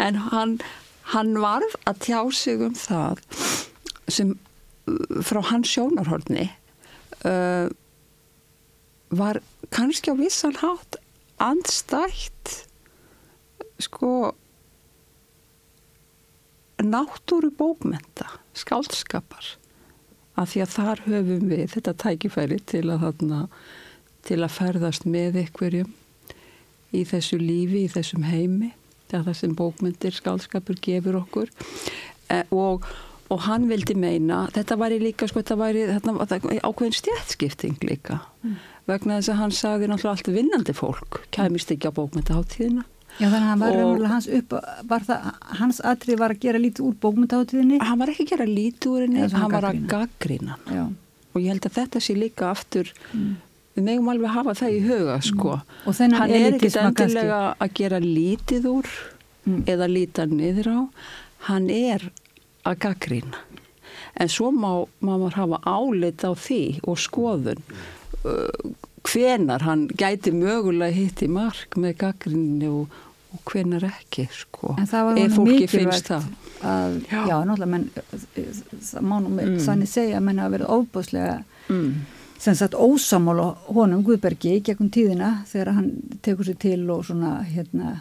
en 0.00 0.20
hann, 0.30 0.58
hann 1.14 1.34
varð 1.42 1.76
að 1.90 2.00
tjá 2.06 2.20
sig 2.34 2.62
um 2.64 2.74
það 2.78 3.22
sem 4.10 4.34
uh, 4.34 5.20
frá 5.26 5.42
hans 5.50 5.70
sjónarhorni 5.70 6.48
uh, 7.26 7.68
var 9.10 9.40
kannski 9.74 10.12
á 10.12 10.16
vissan 10.18 10.58
hátt 10.60 11.00
andstætt 11.40 12.66
sko 13.80 14.34
náttúru 16.80 17.50
bókmenta 17.52 18.28
skáldskapar. 18.56 19.56
Af 20.36 20.52
því 20.52 20.62
að 20.64 20.74
þar 20.74 21.02
höfum 21.04 21.48
við 21.50 21.64
þetta 21.74 21.94
tækifæri 22.04 22.58
til 22.70 22.86
að 22.88 23.04
þarna 23.04 23.40
til 24.24 24.40
að 24.44 24.54
ferðast 24.56 25.06
með 25.08 25.40
ykkurjum 25.44 25.90
í 26.96 27.02
þessu 27.08 27.38
lífi, 27.40 27.84
í 27.84 27.92
þessum 27.92 28.24
heimi 28.28 28.72
það 29.12 29.28
það 29.28 29.38
sem 29.42 29.54
bókmyndir 29.58 30.16
skáldskapur 30.16 30.80
gefur 30.84 31.20
okkur 31.22 31.50
e, 32.30 32.42
og, 32.54 32.86
og 33.30 33.42
hann 33.46 33.68
vildi 33.70 33.96
meina 33.98 34.44
þetta 34.54 34.78
væri 34.80 35.00
líka, 35.02 35.28
sko, 35.30 35.42
þetta 35.42 35.58
væri 35.60 35.88
þetta, 35.90 36.40
ákveðin 36.66 36.96
stjætskipting 37.00 37.82
líka 37.86 38.20
mm. 38.44 38.56
vegna 38.90 39.18
þess 39.18 39.34
að 39.34 39.42
hann 39.42 39.58
sagði 39.58 39.90
náttúrulega 39.90 40.16
allt 40.16 40.32
vinnandi 40.38 40.76
fólk, 40.76 41.20
kæmist 41.34 41.74
ekki 41.74 41.90
á 41.90 41.98
bókmyndaháttíðina 41.98 42.86
Já 43.18 43.26
þannig 43.26 43.42
að 43.42 43.48
hann 43.50 43.60
var 43.60 43.74
raunverulega 43.74 44.10
hans 44.14 44.26
upp, 44.32 44.52
var 44.88 45.04
það, 45.04 45.24
hans 45.58 45.80
atrið 45.90 46.20
var 46.22 46.32
að 46.32 46.44
gera 46.44 46.60
lítið 46.62 46.86
úr 46.86 46.94
bókmyndaháttíðinni? 47.02 47.80
Hann 47.84 48.00
var 48.00 48.12
ekki 48.12 48.24
að 48.24 48.30
gera 48.30 48.46
lítið 48.48 48.92
úr 48.94 49.04
henni, 49.04 49.24
hann 49.34 49.52
var 49.52 49.66
að 49.68 49.80
gaggrina 49.90 50.56
og 51.30 51.38
ég 51.38 51.50
held 51.52 51.66
að 51.68 51.76
þetta 51.76 52.02
sé 52.02 52.16
líka 52.16 52.48
aftur 52.50 52.90
mm. 53.12 53.34
Við 53.80 53.88
megum 53.88 54.12
alveg 54.12 54.36
hafa 54.36 54.56
það 54.60 54.76
í 54.76 54.82
huga 54.84 55.16
sko, 55.24 55.56
mm. 55.88 56.18
hann 56.20 56.36
er 56.36 56.58
ekki 56.58 56.72
endilega 56.84 57.40
að 57.56 57.74
gera 57.80 58.00
lítið 58.04 58.68
úr 58.70 58.90
mm. 59.46 59.62
eða 59.70 59.88
líta 59.90 60.26
niður 60.28 60.70
á 60.70 60.80
hann 61.48 61.70
er 61.72 62.10
að 62.68 62.82
gaggrina 62.84 63.40
en 64.20 64.30
svo 64.30 64.50
má 64.52 64.84
maður 65.04 65.38
hafa 65.38 65.60
álit 65.64 66.24
á 66.26 66.32
því 66.36 66.62
og 66.84 66.98
skoðun 67.00 67.62
uh, 68.24 68.74
hvenar 69.08 69.64
hann 69.64 69.86
gæti 69.88 70.32
mögulega 70.34 70.92
hitt 70.92 71.22
í 71.24 71.30
mark 71.32 71.78
með 71.80 71.96
gaggrinni 72.02 72.68
og, 72.68 72.92
og 73.32 73.42
hvenar 73.48 73.86
ekki 73.88 74.26
sko, 74.34 74.74
en 74.76 74.88
það 74.90 75.08
var 75.08 75.20
það 76.04 76.30
að, 76.60 76.96
já, 77.08 77.20
já 77.30 77.36
náttúrulega 77.48 77.70
menn, 77.72 77.86
það 78.90 79.06
má 79.08 79.16
nú 79.24 79.32
mm. 79.32 79.60
sannig 79.64 79.88
segja 79.88 80.18
að 80.20 80.26
menn 80.28 80.42
hafa 80.42 80.56
verið 80.58 80.74
óbúslega 80.76 81.36
mm. 81.72 81.92
Sem 82.40 82.56
sagt 82.56 82.74
ósamála 82.74 83.52
honum 83.68 84.04
Guðbergi 84.04 84.60
gegn 84.64 84.88
tíðina 84.92 85.42
þegar 85.48 85.74
hann 85.76 85.90
tekur 86.24 86.48
sér 86.48 86.58
til 86.62 86.82
og 86.92 87.04
svona 87.04 87.40
hérna 87.44 87.98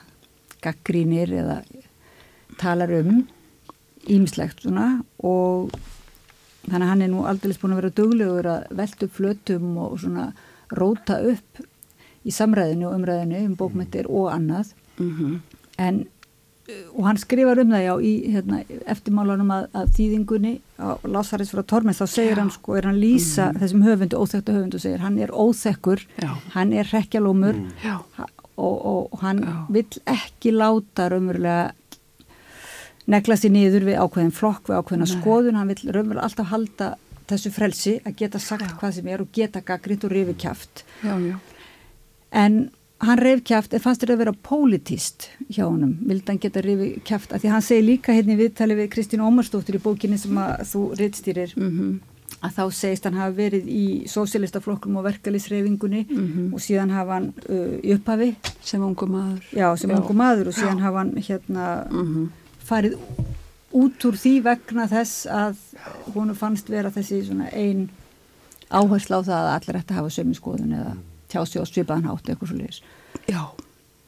gaggrínir 0.64 1.34
eða 1.41 1.57
talar 2.60 2.94
um 3.02 3.26
ímislegt 4.07 4.64
svona 4.64 5.02
og 5.20 5.74
þannig 6.70 6.86
að 6.86 6.91
hann 6.91 7.03
er 7.03 7.11
nú 7.11 7.26
aldrei 7.28 7.57
búin 7.60 7.76
að 7.76 7.82
vera 7.82 7.98
duglegur 7.99 8.49
að 8.53 8.72
velta 8.80 9.07
upp 9.07 9.18
flötum 9.18 9.76
og 9.84 9.99
svona 10.03 10.30
róta 10.80 11.20
upp 11.34 11.61
í 12.24 12.32
samræðinu 12.36 12.90
og 12.90 12.95
umræðinu 12.99 13.44
um 13.45 13.57
bókmyndir 13.60 14.07
og 14.07 14.32
annað 14.32 14.74
mm 14.99 15.11
-hmm. 15.18 15.40
en 15.78 16.06
og 16.94 17.06
hann 17.08 17.20
skrifar 17.20 17.62
um 17.64 17.72
það 17.74 17.84
já 17.86 17.94
í 18.06 18.12
hérna, 18.34 18.60
eftirmálanum 18.91 19.54
að, 19.54 19.66
að 19.80 19.91
þýðingunni 19.98 20.54
á 20.80 20.90
Lásarins 21.08 21.52
frá 21.54 21.64
Tormins 21.68 22.02
þá 22.02 22.06
segir 22.08 22.36
já. 22.36 22.41
hann 22.41 22.54
sko, 22.54 22.76
er 22.80 22.90
hann 22.90 23.00
lýsa 23.02 23.50
mm 23.52 23.60
þessum 23.60 23.84
höfundu, 23.84 24.20
óþektu 24.20 24.56
höfundu 24.56 24.80
segir, 24.80 25.02
hann 25.04 25.18
er 25.20 25.34
óþekkur 25.34 26.04
já. 26.22 26.30
hann 26.54 26.72
er 26.74 26.88
rekjalómur 26.94 27.58
mm. 27.58 28.00
og, 28.56 28.78
og, 28.91 29.20
hann 29.24 29.41
já. 29.44 29.56
vill 29.76 30.00
ekki 30.14 30.54
láta 30.56 31.10
raunverulega 31.12 31.74
negla 33.10 33.38
sér 33.40 33.54
niður 33.56 33.88
við 33.90 34.00
ákveðin 34.00 34.36
flokk, 34.36 34.70
við 34.70 34.80
ákveðina 34.80 35.08
Nei. 35.10 35.14
skoðun 35.16 35.60
hann 35.60 35.72
vill 35.74 35.84
raunverulega 35.90 36.28
alltaf 36.28 36.52
halda 36.54 36.90
þessu 37.30 37.52
frelsi 37.54 37.96
að 38.06 38.18
geta 38.24 38.41
sagt 38.41 38.76
hvað 38.80 39.00
sem 39.00 39.10
er 39.12 39.24
og 39.24 39.32
geta 39.36 39.62
gaggritt 39.66 40.06
og 40.08 40.14
rifi 40.14 40.36
kæft 40.46 40.84
en 42.30 42.60
hann 43.00 43.20
reyf 43.20 43.42
kæft 43.48 43.74
en 43.74 43.84
fannst 43.84 44.04
þetta 44.04 44.16
að 44.18 44.22
vera 44.24 44.36
politist 44.44 45.30
hjá 45.48 45.64
honum, 45.64 45.96
vildi 46.08 46.34
hann 46.34 46.42
geta 46.44 46.64
rifi 46.64 46.90
kæft 47.08 47.34
að 47.34 47.46
því 47.46 47.52
hann 47.54 47.66
segi 47.66 47.86
líka 47.86 48.16
hérna 48.16 48.36
í 48.36 48.40
viðtali 48.42 48.76
við 48.76 48.90
Kristín 48.96 49.24
Ómarsdóttir 49.24 49.80
í 49.80 49.84
bókinni 49.84 50.20
sem 50.20 50.40
að 50.40 50.66
þú 50.74 50.82
rittstýrir 51.00 51.54
mm 51.56 51.70
-hmm. 51.70 51.94
að 52.44 52.58
þá 52.58 52.64
segist 52.82 53.08
hann 53.08 53.20
hafa 53.22 53.36
verið 53.38 53.68
í 53.68 53.86
sósélistaflokkum 54.08 54.98
og 54.98 55.04
verkalisreifingunni 55.08 56.06
mm 56.10 56.28
-hmm. 56.28 56.54
og 56.54 56.60
síðan 56.60 56.92
hafa 56.92 57.14
hann 57.14 57.34
uh, 57.50 57.80
í 57.84 57.94
upphafi 57.96 58.36
sem 58.62 58.84
ungu 58.84 59.06
maður 59.06 59.44
já, 59.54 59.76
sem 59.78 59.90
já. 59.90 59.96
ungu 59.96 60.14
maður 60.14 60.48
og 60.48 60.54
síðan 60.54 60.80
já. 60.80 60.84
hafa 60.84 60.98
hann 60.98 61.14
hérna 61.18 61.88
mm 61.92 62.06
-hmm. 62.08 62.28
farið 62.64 62.98
út 63.72 64.06
úr 64.06 64.16
því 64.16 64.44
vegna 64.44 64.88
þess 64.88 65.26
að 65.26 65.56
húnu 66.14 66.34
fannst 66.34 66.70
vera 66.70 66.90
þessi 66.90 67.26
svona 67.26 67.48
ein 67.54 67.90
áherslu 68.70 69.16
á 69.16 69.22
það 69.24 69.44
að 69.46 69.56
allir 69.56 69.78
ætti 69.78 69.94
að 69.94 70.00
hafa 70.00 70.10
sömu 70.10 70.34
skoðun 70.34 70.74
eða 70.74 70.96
tjási 71.30 71.62
og 71.62 71.70
svipaðan 71.70 72.10
hátt 72.10 72.30
eitthvað 72.30 72.52
svo 72.52 72.60
leiðis. 72.60 72.82
Já, 73.30 73.42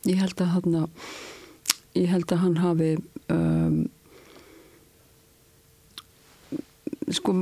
ég 0.09 0.21
held 0.21 0.41
að 0.41 0.53
hann 0.55 0.77
ég 1.97 2.07
held 2.11 2.31
að 2.31 2.43
hann 2.45 2.57
hafi 2.61 2.91
um, 3.33 3.79
sko 7.11 7.35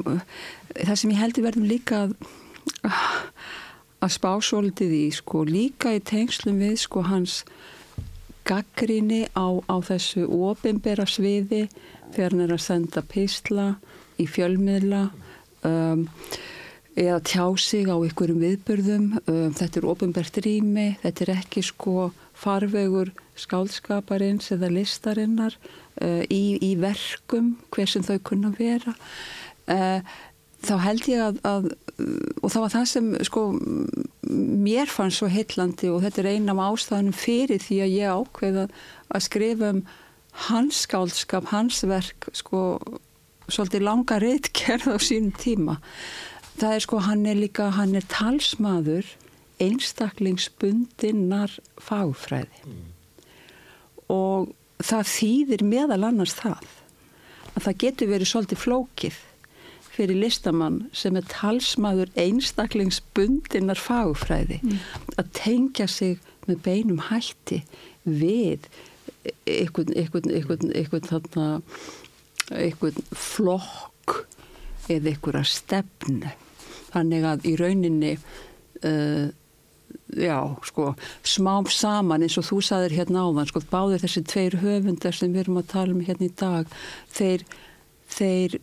það 0.74 0.96
sem 0.98 1.14
ég 1.14 1.22
held 1.22 1.38
í 1.38 1.46
verðum 1.46 1.70
líka 1.70 2.06
að 2.08 2.16
að 4.00 4.14
spá 4.16 4.32
svolítið 4.44 4.94
í 4.96 5.06
sko 5.12 5.44
líka 5.48 5.92
í 5.98 6.02
tengslum 6.08 6.62
við 6.64 6.78
sko 6.86 7.04
hans 7.08 7.42
gaggríni 8.48 9.26
á, 9.36 9.60
á 9.68 9.76
þessu 9.84 10.24
ofinbera 10.26 11.06
sviði 11.10 11.68
þegar 12.16 12.36
hann 12.36 12.46
er 12.46 12.54
að 12.56 12.64
senda 12.64 13.04
písla 13.06 13.68
í 14.20 14.26
fjölmiðla 14.30 15.04
um, 15.68 16.08
eða 17.00 17.20
tjá 17.24 17.46
sig 17.60 17.88
á 17.88 17.96
ykkurum 17.96 18.42
viðbörðum 18.44 19.06
um, 19.24 19.52
þetta 19.56 19.80
er 19.80 19.88
ofinbært 19.88 20.40
rými 20.44 20.88
þetta 21.04 21.26
er 21.26 21.34
ekki 21.38 21.64
sko 21.64 22.10
farvegur 22.40 23.14
skálskaparins 23.40 24.52
eða 24.56 24.72
listarinnar 24.74 25.56
uh, 26.04 26.24
í, 26.28 26.60
í 26.60 26.74
verkum 26.80 27.56
hver 27.74 27.90
sem 27.90 28.06
þau 28.06 28.18
kunna 28.32 28.52
vera. 28.58 28.96
Uh, 29.70 30.02
þá 30.66 30.76
held 30.84 31.08
ég 31.08 31.24
að, 31.24 31.40
að 31.48 31.70
og 32.44 32.52
það 32.52 32.64
var 32.64 32.74
það 32.74 32.86
sem 32.92 33.10
sko 33.28 33.44
mér 34.30 34.92
fann 34.92 35.12
svo 35.14 35.30
heillandi 35.32 35.90
og 35.92 36.04
þetta 36.04 36.24
er 36.24 36.32
eina 36.36 36.56
af 36.56 36.62
ástæðanum 36.66 37.16
fyrir 37.16 37.62
því 37.64 37.80
að 37.84 37.96
ég 37.96 38.20
ákveða 38.20 38.66
að 39.10 39.26
skrifa 39.26 39.72
um 39.74 39.82
hans 40.50 40.84
skálskap, 40.86 41.50
hans 41.52 41.82
verk 41.88 42.30
sko 42.38 42.80
svolítið 43.50 43.84
langa 43.88 44.20
reitkerð 44.22 44.94
á 44.96 44.98
sínum 45.02 45.34
tíma 45.40 45.80
það 46.60 46.76
er 46.76 46.86
sko 46.86 47.02
hann 47.06 47.26
er 47.30 47.40
líka 47.40 47.70
hann 47.76 47.96
er 47.98 48.06
talsmaður 48.12 49.08
einstaklingsbundinnar 49.64 51.56
fagfræði 51.84 52.64
mm. 52.66 52.84
og 54.16 54.52
það 54.80 55.10
þýðir 55.14 55.66
meðal 55.68 56.04
annars 56.10 56.36
það 56.38 56.68
að 57.56 57.66
það 57.66 57.80
getur 57.84 58.12
verið 58.14 58.32
svolítið 58.32 58.64
flókið 58.64 59.20
fyrir 60.00 60.22
listamann 60.22 60.82
sem 60.96 61.18
er 61.20 61.28
talsmaður 61.32 62.14
einstaklingsbundinnar 62.20 63.80
fagfræði 63.80 64.62
mm. 64.64 64.78
að 65.20 65.34
tengja 65.42 65.90
sig 65.92 66.20
með 66.48 66.64
beinum 66.66 67.04
hætti 67.10 67.64
við 68.08 68.70
einhvern, 69.46 69.92
einhvern, 70.00 70.32
einhvern, 70.32 70.72
einhvern 70.72 71.10
þarna, 71.10 71.48
flokk 73.14 74.22
eða 74.90 75.12
einhverja 75.12 75.44
stefnu 75.46 76.32
þannig 76.94 77.28
að 77.30 77.46
í 77.50 77.56
rauninni 77.60 78.14
uh, 78.18 79.28
já, 80.18 80.38
sko, 80.66 80.94
smám 81.26 81.70
saman 81.72 82.26
eins 82.26 82.38
og 82.42 82.48
þú 82.50 82.60
saðir 82.66 82.98
hérna 83.00 83.26
áðan, 83.28 83.50
sko, 83.50 83.62
báðir 83.72 84.04
þessi 84.04 84.24
tveir 84.30 84.60
höfundar 84.64 85.16
sem 85.16 85.34
við 85.34 85.46
erum 85.46 85.62
að 85.62 85.70
tala 85.74 85.96
um 85.96 86.04
hérna 86.06 86.28
í 86.30 86.34
dag, 86.40 86.74
þeir, 87.14 87.46
þeir, 88.16 88.58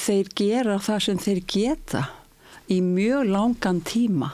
þeir 0.00 0.32
gera 0.38 0.78
það 0.80 1.04
sem 1.06 1.20
þeir 1.26 1.42
geta 1.56 2.04
í 2.70 2.80
mjög 2.84 3.32
langan 3.34 3.82
tíma 3.84 4.32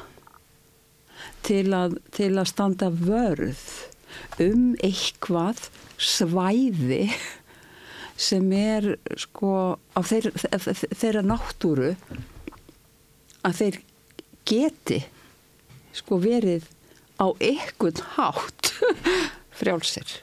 til 1.47 1.71
að, 1.75 1.99
til 2.15 2.35
að 2.37 2.51
standa 2.51 2.91
vörð 2.93 3.65
um 4.43 4.75
eitthvað 4.85 5.69
svæði 5.97 7.07
sem 8.17 8.47
er 8.57 8.95
sko 9.21 9.77
á 9.77 10.01
þeir, 10.01 10.31
þeirra 10.97 11.23
náttúru 11.27 11.93
að 13.47 13.61
þeir 13.61 13.81
geti 14.49 15.03
sko 15.97 16.19
verið 16.23 16.67
á 17.21 17.27
ekkun 17.41 18.01
hátt 18.17 18.73
frjálsir. 19.59 20.19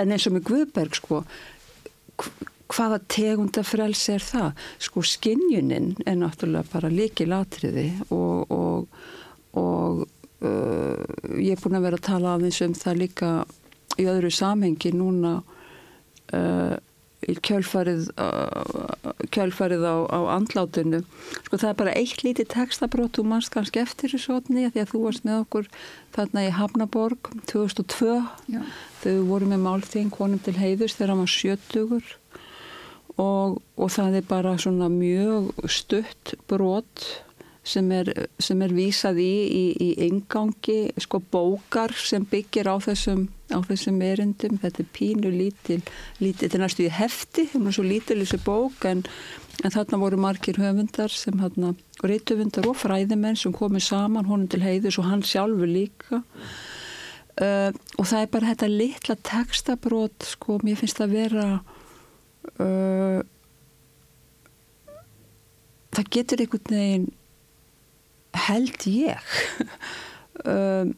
En 0.00 0.12
eins 0.12 0.26
og 0.28 0.36
með 0.36 0.48
Guðberg 0.48 0.96
sko 0.98 1.22
hvaða 2.72 3.00
tegunda 3.10 3.62
frelsi 3.66 4.14
er 4.16 4.24
það? 4.24 4.50
Sko 4.82 5.04
skinjunin 5.04 5.92
er 6.06 6.18
náttúrulega 6.20 6.72
bara 6.72 6.90
líki 6.92 7.26
latriði 7.28 7.88
og, 8.14 8.52
og, 8.52 9.02
og 9.60 10.04
uh, 10.44 11.02
ég 11.36 11.54
er 11.54 11.62
búin 11.62 11.78
að 11.78 11.88
vera 11.88 12.00
að 12.00 12.06
tala 12.08 12.36
aðeins 12.36 12.62
um 12.64 12.76
það 12.76 13.02
líka 13.04 13.32
í 14.00 14.08
öðru 14.08 14.32
samhengi 14.32 14.94
núna 14.96 15.40
uh, 16.36 16.78
kjölfarið, 17.22 18.08
uh, 18.18 19.02
kjölfarið 19.34 19.84
á, 19.86 19.96
á 20.10 20.20
andlátinu. 20.34 21.02
Sko 21.46 21.60
það 21.60 21.68
er 21.70 21.78
bara 21.78 21.96
eitt 21.98 22.24
lítið 22.26 22.50
textabrót 22.54 23.20
og 23.22 23.28
mannst 23.30 23.52
kannski 23.54 23.82
eftir 23.82 24.10
þessu 24.14 24.38
otni 24.40 24.66
því 24.70 24.82
að 24.82 24.90
þú 24.94 25.02
varst 25.04 25.28
með 25.28 25.44
okkur 25.44 25.68
þarna 26.16 26.46
í 26.48 26.54
Hafnaborg 26.56 27.30
2002 27.50 28.16
Já. 28.56 28.62
þau 29.04 29.14
voru 29.30 29.52
með 29.52 29.64
málþing 29.68 30.10
honum 30.18 30.42
til 30.42 30.58
heiðus 30.58 30.98
þegar 30.98 31.14
hann 31.14 31.22
var 31.22 31.32
sjötugur 31.36 32.16
og, 33.20 33.60
og 33.76 33.92
það 33.92 34.18
er 34.20 34.28
bara 34.28 34.56
svona 34.60 34.88
mjög 34.92 35.52
stutt 35.70 36.34
brot 36.50 37.06
sem 37.62 37.92
er, 37.94 38.10
sem 38.42 38.62
er 38.64 38.72
vísað 38.74 39.20
í 39.22 39.30
í, 39.46 39.62
í 39.78 39.90
engangi 40.08 40.90
sko 41.00 41.20
bókar 41.32 41.94
sem 41.94 42.24
byggir 42.26 42.66
á 42.66 42.76
þessum, 42.82 43.28
á 43.54 43.62
þessum 43.68 44.00
erindum. 44.02 44.58
Þetta 44.62 44.82
er 44.82 44.90
pínu 44.96 45.30
lítil, 45.30 45.78
lítil 46.18 46.48
þetta 46.48 46.58
er 46.58 46.64
næstu 46.64 46.86
í 46.88 46.90
hefti, 46.90 47.46
það 47.52 47.70
er 47.70 47.76
svo 47.78 47.86
lítil 47.86 48.18
þessi 48.24 48.40
bók 48.42 48.86
en, 48.90 49.04
en 49.62 49.74
þarna 49.74 50.02
voru 50.02 50.18
margir 50.24 50.58
höfundar 50.58 51.14
sem 51.14 51.38
hérna, 51.42 51.74
reytöfundar 52.02 52.66
og 52.66 52.80
fræðimenn 52.82 53.38
sem 53.38 53.54
komið 53.54 53.86
saman 53.92 54.26
honum 54.30 54.50
til 54.50 54.64
heiðus 54.64 54.98
og 54.98 55.10
hann 55.10 55.22
sjálfur 55.26 55.70
líka. 55.70 56.24
Uh, 57.32 57.70
og 57.96 58.04
það 58.10 58.26
er 58.26 58.32
bara 58.34 58.50
þetta 58.50 58.66
litla 58.68 59.14
textabrót 59.24 60.26
sko, 60.34 60.58
mér 60.66 60.76
finnst 60.76 60.98
það 60.98 61.06
að 61.06 61.14
vera 61.16 61.46
uh, 62.60 63.22
það 65.96 66.10
getur 66.12 66.42
einhvern 66.44 66.76
veginn 66.76 67.06
held 68.36 68.86
ég 68.88 69.32
um, 70.52 70.92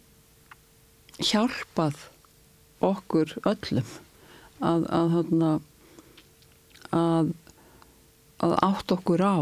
hjálpað 1.19 2.09
okkur 2.85 3.37
öllum 3.47 3.93
að, 4.65 4.87
að, 4.91 5.15
að, 6.95 7.31
að 8.45 8.57
átt 8.67 8.97
okkur 8.97 9.25
á 9.25 9.39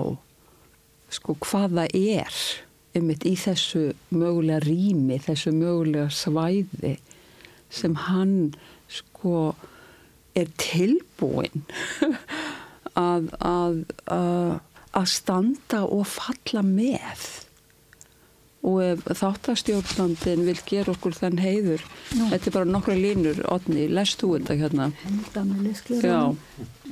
sko 1.13 1.37
hvað 1.45 1.79
það 1.79 1.97
er 1.99 2.39
einmitt 2.93 3.25
í 3.29 3.35
þessu 3.41 3.93
mögulega 4.13 4.63
rými, 4.67 5.19
þessu 5.21 5.53
mögulega 5.57 6.09
svæði 6.13 6.97
sem 7.73 7.97
hann 8.09 8.53
sko 8.93 9.55
er 10.37 10.49
tilbúin 10.61 11.65
að, 12.97 13.31
að, 13.41 13.79
að 14.93 15.09
standa 15.09 15.85
og 15.87 16.05
falla 16.09 16.65
með 16.67 17.27
og 18.63 18.79
ef 18.85 19.03
þáttastjórnandin 19.19 20.45
vil 20.47 20.59
gera 20.67 20.93
okkur 20.95 21.17
þann 21.19 21.41
heiður 21.43 21.83
Nú. 22.15 22.29
þetta 22.31 22.49
er 22.49 22.55
bara 22.55 22.71
nokkra 22.71 22.95
línur, 22.99 23.41
Otni, 23.51 23.89
lest 23.91 24.23
þú 24.23 24.37
þetta 24.37 24.59
hérna? 24.61 24.91
Leskljóðan 25.65 26.37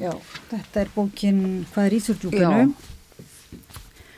Já, 0.01 0.15
þetta 0.51 0.83
er 0.83 0.91
bókin 0.97 1.45
Hvað 1.71 1.87
er 1.87 1.97
Ísurdjúkinu? 2.01 2.65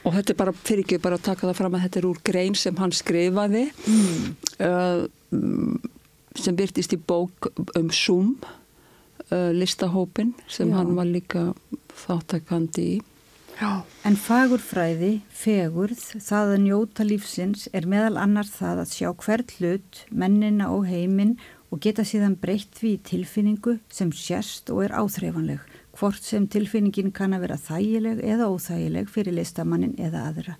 Og 0.03 0.17
þetta 0.17 0.33
er 0.33 0.39
bara, 0.41 0.57
fyrir 0.57 0.87
ekki 0.87 0.99
bara 1.03 1.19
að 1.21 1.27
taka 1.29 1.47
það 1.51 1.59
fram 1.61 1.77
að 1.77 1.85
þetta 1.85 2.01
er 2.01 2.09
úr 2.09 2.23
grein 2.27 2.57
sem 2.59 2.81
hann 2.81 2.97
skrifaði 2.97 3.67
mm. 3.71 4.33
uh, 4.67 5.05
sem 6.41 6.57
byrtist 6.59 6.97
í 6.97 6.99
bók 6.99 7.53
um 7.79 7.93
Zoom 7.93 8.35
uh, 9.29 9.53
listahópin 9.55 10.33
sem 10.49 10.73
Já. 10.73 10.79
hann 10.81 10.97
var 10.97 11.07
líka 11.11 11.51
þáttakandi 12.03 12.89
í 12.97 13.01
Já. 13.61 13.83
En 14.09 14.17
fagurfræði, 14.19 15.21
fegurð, 15.31 16.01
það 16.23 16.55
að 16.55 16.63
njóta 16.65 17.07
lífsins 17.07 17.69
er 17.77 17.87
meðal 17.91 18.17
annar 18.21 18.49
það 18.49 18.83
að 18.83 18.95
sjá 18.97 19.11
hvert 19.25 19.55
hlut, 19.59 20.01
mennina 20.11 20.71
og 20.75 20.89
heiminn 20.89 21.37
og 21.73 21.81
geta 21.85 22.05
síðan 22.05 22.37
breytt 22.41 22.75
því 22.77 22.97
tilfinningu 23.09 23.79
sem 23.93 24.11
sérst 24.13 24.73
og 24.73 24.83
er 24.87 24.97
áþreifanleg, 24.99 25.63
hvort 25.97 26.21
sem 26.25 26.49
tilfinningin 26.51 27.13
kann 27.17 27.37
að 27.37 27.47
vera 27.47 27.61
þægileg 27.61 28.21
eða 28.35 28.51
óþægileg 28.53 29.09
fyrir 29.13 29.39
listamannin 29.39 29.97
eða 30.01 30.27
aðra. 30.31 30.59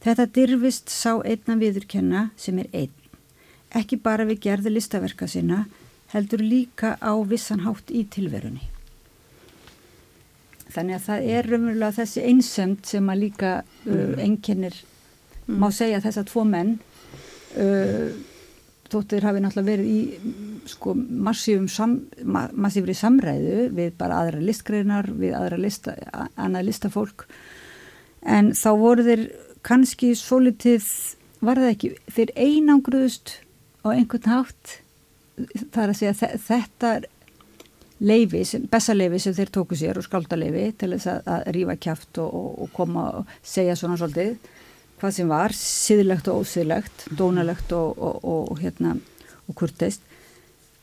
Þetta 0.00 0.30
dirfist 0.32 0.88
sá 0.88 1.20
einna 1.20 1.58
viðurkenna 1.60 2.28
sem 2.40 2.58
er 2.62 2.70
einn. 2.72 2.96
Ekki 3.76 4.00
bara 4.00 4.24
við 4.26 4.40
gerði 4.46 4.72
listaverka 4.78 5.28
sinna, 5.28 5.66
heldur 6.14 6.42
líka 6.42 6.96
á 6.98 7.12
vissan 7.20 7.66
hátt 7.66 7.92
í 7.92 8.06
tilverunni. 8.08 8.64
Þannig 10.70 10.96
að 10.96 11.06
það 11.08 11.28
er 11.34 11.50
raunverulega 11.50 11.96
þessi 11.98 12.24
einsönd 12.30 12.88
sem 12.88 13.12
að 13.12 13.22
líka 13.24 13.52
uh, 13.60 13.92
mm. 13.92 14.16
enginnir, 14.24 14.76
mm. 15.46 15.56
má 15.62 15.68
segja 15.74 16.02
þess 16.04 16.22
að 16.22 16.28
tvo 16.30 16.44
menn, 16.48 16.74
uh, 17.58 18.10
þóttir 18.90 19.24
hafi 19.26 19.42
náttúrulega 19.42 19.70
verið 19.70 19.90
í 19.90 20.64
sko 20.70 20.94
sam, 21.70 21.94
ma 22.24 22.48
massífri 22.52 22.94
samræðu 22.94 23.68
við 23.76 23.92
bara 23.98 24.24
aðra 24.24 24.42
listgreinar, 24.42 25.10
við 25.14 25.36
aðra 25.38 25.60
lista, 25.62 25.94
annað 26.34 26.66
listafólk, 26.70 27.26
en 28.26 28.52
þá 28.58 28.70
voru 28.80 29.06
þeir 29.06 29.24
kannski 29.66 30.14
svo 30.18 30.40
litið, 30.42 30.86
var 31.44 31.60
það 31.60 31.74
ekki, 31.74 31.92
þeir 32.10 32.34
einangruðust 32.36 33.36
á 33.86 33.88
einhvern 33.94 34.32
hátt, 34.34 34.76
það 35.70 35.82
er 35.84 35.92
að 35.94 36.00
segja 36.00 36.36
þetta 36.48 36.94
er 36.98 37.08
leifi, 38.00 38.42
bestaleifi 38.72 39.20
sem 39.20 39.36
þeir 39.36 39.52
tóku 39.52 39.76
sér 39.78 40.00
og 40.00 40.06
skáldaleifi 40.06 40.66
til 40.80 40.92
þess 40.94 41.10
að, 41.12 41.20
að 41.34 41.50
rífa 41.56 41.76
kæft 41.76 42.20
og, 42.22 42.34
og, 42.34 42.50
og 42.64 42.72
koma 42.76 43.06
og 43.20 43.34
segja 43.42 43.76
svona 43.76 43.98
svolítið 44.00 44.36
hvað 45.00 45.16
sem 45.16 45.28
var, 45.32 45.54
síðlegt 45.56 46.28
og 46.28 46.42
ósíðlegt, 46.42 47.06
dónalegt 47.16 47.72
og, 47.72 48.00
og 48.20 48.58
hérna 48.60 48.98
og 49.48 49.56
kurtist 49.56 50.02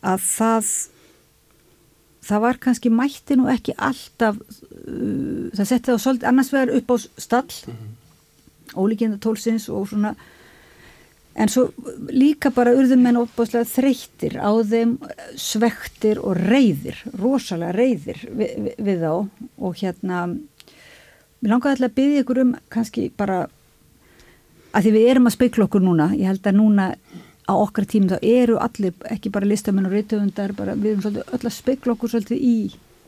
að 0.06 0.24
það 0.26 0.72
það 2.28 2.44
var 2.44 2.60
kannski 2.62 2.92
mætti 2.92 3.38
nú 3.38 3.48
ekki 3.52 3.76
alltaf 3.78 4.40
uh, 4.40 5.48
það 5.56 5.70
setti 5.70 5.92
það 5.92 6.02
svolítið 6.04 6.32
annars 6.32 6.52
vegar 6.54 6.74
upp 6.80 6.92
á 6.92 6.96
stall 6.98 7.54
-hmm. 7.54 7.94
ólíkjönda 8.76 9.20
tólsins 9.20 9.70
og 9.70 9.88
svona 9.90 10.16
En 11.38 11.52
svo 11.54 11.68
líka 12.10 12.50
bara 12.50 12.74
urðum 12.74 13.04
menn 13.06 13.20
opbáslega 13.20 13.68
þreyttir 13.70 14.40
á 14.42 14.50
þeim 14.66 14.96
svektir 15.38 16.18
og 16.18 16.40
reyðir, 16.40 16.98
rosalega 17.14 17.76
reyðir 17.78 18.24
við, 18.40 18.72
við 18.82 19.06
þá. 19.06 19.12
Og 19.62 19.78
hérna, 19.78 20.24
mér 21.38 21.54
langaði 21.54 21.76
alltaf 21.76 21.92
að 21.92 21.96
byggja 22.00 22.24
ykkur 22.26 22.42
um 22.42 22.56
kannski 22.74 23.06
bara 23.22 23.44
að 24.74 24.88
því 24.88 24.96
við 24.98 25.08
erum 25.12 25.30
að 25.30 25.38
speikla 25.38 25.68
okkur 25.68 25.86
núna, 25.86 26.10
ég 26.18 26.32
held 26.32 26.50
að 26.50 26.58
núna 26.58 26.90
á 27.48 27.54
okkar 27.54 27.86
tímum 27.88 28.12
þá 28.12 28.18
eru 28.26 28.58
allir, 28.60 28.98
ekki 29.08 29.32
bara 29.34 29.48
listamenn 29.48 29.88
og 29.88 29.94
reytöfundar, 29.94 30.58
við 30.58 30.92
erum 30.92 31.06
svolítið 31.06 31.34
öll 31.38 31.46
að 31.46 31.56
speikla 31.56 31.94
okkur 31.94 32.14
svolítið 32.16 32.44
í 32.44 32.58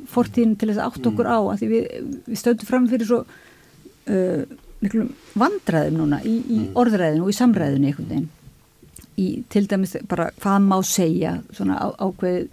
fortíðin 0.10 0.56
til 0.56 0.70
þess 0.70 0.80
að 0.80 0.88
átt 0.88 1.10
okkur 1.12 1.28
á 1.28 1.40
að 1.42 1.62
því 1.64 1.70
við, 1.74 2.10
við 2.30 2.42
stöndum 2.46 2.70
fram 2.70 2.90
fyrir 2.94 3.10
svo... 3.10 3.24
Uh, 4.10 4.60
miklum 4.84 5.14
vandraðum 5.40 6.00
núna 6.00 6.22
í, 6.24 6.36
í 6.40 6.60
mm. 6.64 6.74
orðræðinu 6.80 7.26
og 7.26 7.34
í 7.34 7.38
samræðinu 7.38 7.90
einhvern 7.90 8.12
veginn. 8.14 8.30
Í 9.20 9.28
til 9.52 9.66
dæmis 9.68 9.98
bara 10.08 10.30
hvað 10.40 10.68
má 10.68 10.78
segja 10.88 11.40
svona 11.52 11.80
á, 11.80 11.88
ákveð 12.00 12.48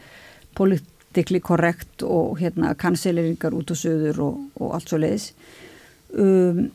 politíkli 0.57 1.41
korrekt 1.45 2.03
og 2.03 2.41
hérna 2.41 2.75
kanseleringar 2.79 3.55
út 3.55 3.71
og 3.71 3.79
söður 3.79 4.23
og, 4.27 4.43
og 4.59 4.75
allt 4.75 4.91
svo 4.91 5.01
leiðis 5.01 5.31
um, 6.17 6.67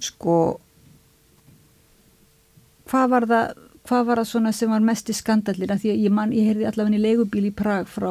sko 0.00 0.36
hvað 2.88 3.10
var 3.14 3.26
það 3.28 3.64
hvað 3.88 4.04
var 4.04 4.20
það 4.20 4.30
svona 4.30 4.52
sem 4.52 4.72
var 4.72 4.84
mest 4.84 5.08
í 5.08 5.16
skandallina 5.16 5.78
því 5.80 5.92
að 5.94 6.02
ég, 6.04 6.12
man, 6.12 6.32
ég 6.36 6.50
heyrði 6.50 6.68
allavega 6.68 6.98
í 6.98 7.04
leigubíl 7.04 7.46
í 7.48 7.54
Prag 7.56 7.88
frá 7.88 8.10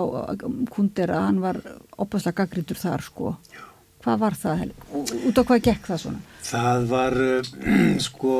Kundera, 0.73 1.21
hann 1.27 1.41
var 1.43 1.59
opaslega 2.01 2.43
gaggrindur 2.43 2.79
þar 2.81 3.05
sko 3.05 3.33
Hvað 4.05 4.19
var 4.23 4.35
það? 4.37 4.65
Út 4.93 5.39
á 5.39 5.43
hvað 5.43 5.63
gekk 5.67 5.87
það 5.89 6.01
svona? 6.03 6.21
Það 6.47 6.89
var 6.91 7.17
uh, 7.27 7.53
sko 8.07 8.35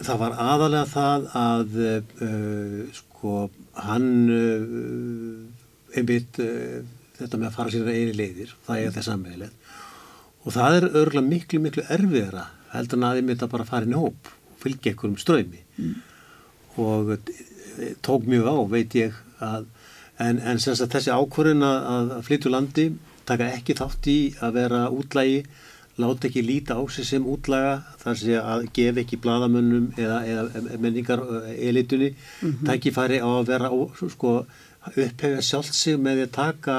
það 0.00 0.20
var 0.22 0.38
aðalega 0.40 0.86
það 0.90 1.26
að 1.40 1.80
uh, 1.84 2.78
sko 2.96 3.34
hann 3.84 4.10
uh, 4.32 5.96
einmitt 5.96 6.40
uh, 6.42 6.80
þetta 7.20 7.40
með 7.40 7.48
að 7.50 7.56
fara 7.56 7.74
sér 7.74 7.90
eini 7.90 8.16
leiðir 8.16 8.54
það 8.66 8.84
er 8.84 8.94
það 8.96 9.08
sammeðilegt 9.08 9.74
og 10.40 10.54
það 10.56 10.76
er 10.78 10.86
örgulega 11.02 11.28
miklu 11.28 11.60
miklu 11.64 11.84
erfiðara 11.92 12.46
heldur 12.72 13.00
en 13.00 13.08
að 13.08 13.20
einmitt 13.20 13.44
að 13.44 13.52
bara 13.56 13.68
fara 13.68 13.86
inn 13.86 13.96
í 13.96 14.00
hóp 14.00 14.30
og 14.30 14.62
fylgja 14.62 14.94
einhverjum 14.94 15.20
ströymi 15.20 15.60
og 16.80 17.12
eh, 17.16 17.92
tók 18.04 18.28
mjög 18.30 18.48
á 18.48 18.56
veit 18.72 18.96
ég 18.96 19.18
að 19.44 19.68
en, 20.20 20.40
en 20.40 20.60
þessi 20.60 21.12
ákvörðin 21.12 21.64
að, 21.66 22.10
að 22.16 22.26
flytja 22.28 22.48
úr 22.50 22.56
landi 22.56 22.86
taka 23.30 23.50
ekki 23.56 23.74
þátt 23.78 24.08
í 24.10 24.18
að 24.42 24.52
vera 24.58 24.80
útlægi 24.92 25.42
láta 26.00 26.28
ekki 26.30 26.42
líta 26.46 26.76
á 26.78 26.82
sig 26.88 27.04
sem 27.04 27.24
útlaga 27.28 27.72
þar 28.00 28.16
sé 28.16 28.36
að 28.40 28.62
gefa 28.76 29.02
ekki 29.02 29.18
bladamönnum 29.20 29.90
eða, 30.00 30.18
eða 30.32 30.78
menningar 30.80 31.20
elitunni 31.56 32.14
Mhm. 32.42 32.64
tækifæri 32.68 33.18
á 33.20 33.28
að 33.28 33.46
vera 33.52 33.68
sko, 34.14 34.46
upphefja 34.96 35.42
sjálft 35.44 35.74
sig 35.76 35.98
með 36.00 36.16
því 36.16 36.26
að 36.28 36.32
taka 36.38 36.76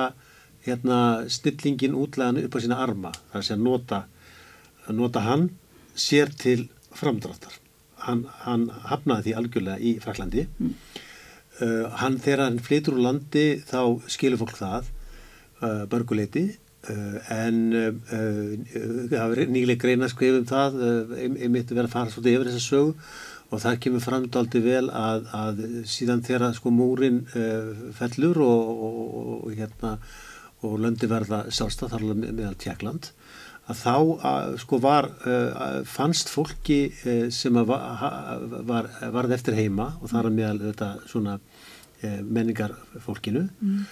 hérna, 0.66 0.98
snillingin 1.30 1.94
útlagan 1.98 2.38
upp 2.44 2.56
á 2.56 2.60
sína 2.62 2.78
arma 2.82 3.12
þar 3.34 3.42
sé 3.46 3.54
að 3.56 3.62
nota, 3.68 4.00
nota 4.90 5.20
hann 5.26 5.50
sér 5.96 6.30
til 6.38 6.70
framdráttar. 6.94 7.54
Hann, 8.02 8.26
hann 8.46 8.64
hafnaði 8.90 9.24
því 9.30 9.34
algjörlega 9.38 9.80
í 9.80 9.92
Fraklandi 10.02 10.48
uh, 11.62 11.90
hann 12.02 12.18
þegar 12.18 12.46
hann 12.48 12.60
flytur 12.64 12.96
úr 12.98 13.04
landi 13.06 13.44
þá 13.70 14.02
skilur 14.10 14.42
fólk 14.42 14.58
það 14.58 14.90
mörguleiti 15.62 16.46
uh, 16.90 17.18
en 17.34 17.60
það 19.12 19.36
er 19.36 19.52
nýlega 19.52 19.82
greina 19.84 20.10
skrifum 20.12 20.48
það 20.50 20.80
uh, 20.80 21.14
einmitt 21.20 21.72
verið 21.72 21.90
að 21.90 21.94
fara 21.94 22.14
svolítið 22.14 22.38
yfir 22.38 22.50
þessa 22.50 22.66
sögu 22.66 22.96
og 23.52 23.62
það 23.62 23.80
kemur 23.84 24.04
fram 24.06 24.28
daldi 24.32 24.62
vel 24.64 24.86
að, 24.96 25.26
að 25.36 25.64
síðan 25.92 26.22
þegar 26.24 26.54
sko 26.56 26.72
múrin 26.72 27.18
fellur 27.98 28.38
og, 28.46 28.70
og, 28.72 29.02
og, 29.34 29.50
hérna 29.58 29.98
og 30.64 30.78
löndi 30.80 31.10
verða 31.12 31.42
sjálfstað 31.52 31.92
þar 31.92 32.06
meðal 32.22 32.54
Tjekkland 32.62 33.10
að 33.68 33.82
þá 33.82 33.98
að, 34.30 34.56
sko 34.64 34.80
var 34.86 35.10
fannst 35.90 36.32
fólki 36.32 36.80
sem 37.36 37.60
að 37.60 37.74
var, 38.70 38.88
varð 39.18 39.36
eftir 39.36 39.60
heima 39.60 39.90
og 40.00 40.14
þar 40.14 40.32
að 40.32 40.38
meðal 40.38 40.64
þetta 40.70 40.90
svona 41.12 41.36
menningar 42.24 42.78
fólkinu 43.04 43.50
Mm. 43.60 43.84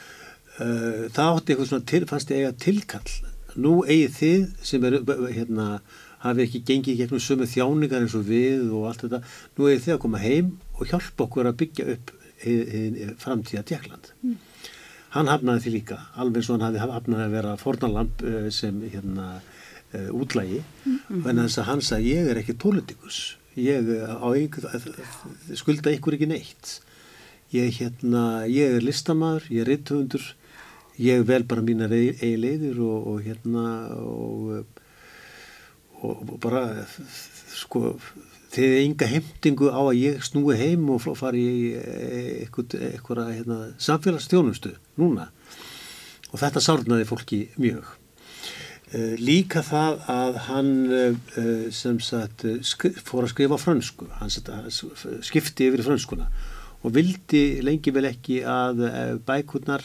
Uh, 0.59 1.07
það 1.15 1.33
átti 1.39 1.53
eitthvað 1.55 1.71
svona 1.71 1.85
til, 1.93 2.05
fannst 2.09 2.31
ég 2.31 2.43
eiga 2.43 2.53
tilkall. 2.65 3.11
Nú 3.59 3.73
eigið 3.87 4.13
þið 4.19 4.45
sem 4.69 4.83
eru 4.85 5.01
hérna, 5.33 5.67
hafi 6.19 6.43
ekki 6.45 6.61
gengið 6.67 6.97
gegnum 6.99 7.23
sömu 7.23 7.47
þjáningar 7.49 8.03
eins 8.03 8.15
og 8.19 8.25
við 8.27 8.69
og 8.75 8.85
allt 8.89 9.05
þetta 9.05 9.21
nú 9.57 9.67
eigið 9.69 9.83
þið 9.87 9.93
að 9.95 10.01
koma 10.03 10.19
heim 10.23 10.49
og 10.75 10.89
hjálpa 10.91 11.25
okkur 11.25 11.47
að 11.49 11.57
byggja 11.63 11.85
upp 11.95 12.11
framtíða 13.19 13.63
Tjekkland 13.67 14.09
hann 15.15 15.27
hafnaði 15.31 15.63
því 15.63 15.71
líka 15.73 15.97
alveg 16.21 16.43
svo 16.45 16.55
hann 16.57 16.65
hafi 16.67 16.91
hafnaði 16.93 17.25
að 17.25 17.33
vera 17.37 17.53
fornalamp 17.59 18.21
uh, 18.23 18.49
sem 18.53 18.81
hérna 18.91 19.29
uh, 19.39 20.09
útlægi 20.15 20.61
Mhm. 20.85 21.23
en 21.27 21.41
þess 21.43 21.59
að 21.63 21.67
hann 21.71 21.81
sagði 21.81 22.13
ég 22.13 22.27
er 22.31 22.39
ekki 22.43 22.53
politikus 22.61 23.17
ég 23.59 23.89
á 24.05 24.27
ykkur, 24.39 24.67
skulda 25.57 25.91
ykkur 25.95 26.15
ekki 26.15 26.27
neitt. 26.29 26.75
Ég, 27.51 27.73
hérna, 27.79 28.45
ég 28.47 28.75
er 28.77 28.83
listamaður, 28.85 29.47
ég 29.49 29.63
er 29.65 29.71
rithöfundur 29.73 30.27
ég 30.99 31.23
vel 31.27 31.45
bara 31.47 31.63
mínar 31.63 31.93
eigi 31.95 32.35
leiðir 32.39 32.79
og, 32.83 33.07
og 33.13 33.21
hérna 33.23 33.65
og, 34.03 34.81
og, 36.03 36.33
bara 36.43 36.65
sko 37.55 37.93
þið 38.49 38.65
er 38.65 38.83
ynga 38.83 39.09
heimtingu 39.13 39.69
á 39.71 39.79
að 39.79 39.99
ég 40.01 40.25
snúi 40.25 40.57
heim 40.59 40.89
og 40.91 41.05
fari 41.17 41.45
í 41.45 41.69
eitthvað 42.43 43.23
hérna, 43.29 43.59
samfélagsstjónustu 43.77 44.73
núna. 44.99 45.29
Og 46.33 46.41
þetta 46.41 46.61
sárnaði 46.61 47.07
fólki 47.09 47.39
mjög. 47.61 47.95
Uh, 48.89 49.13
líka 49.21 49.61
það 49.61 49.99
að 50.09 50.37
hann 50.47 50.71
uh, 50.89 51.67
sem 51.73 51.99
sagt 52.01 52.47
fór 53.05 53.27
að 53.27 53.33
skrifa 53.35 53.57
á 53.57 53.61
frönsku. 53.61 54.09
Hann 54.17 54.33
skipti 54.33 55.69
yfir 55.69 55.83
í 55.83 55.85
frönskuna 55.85 56.25
og 56.79 56.95
vildi 56.95 57.59
lengi 57.61 57.91
vel 57.93 58.07
ekki 58.07 58.39
að 58.47 58.85
bækurnar 59.27 59.83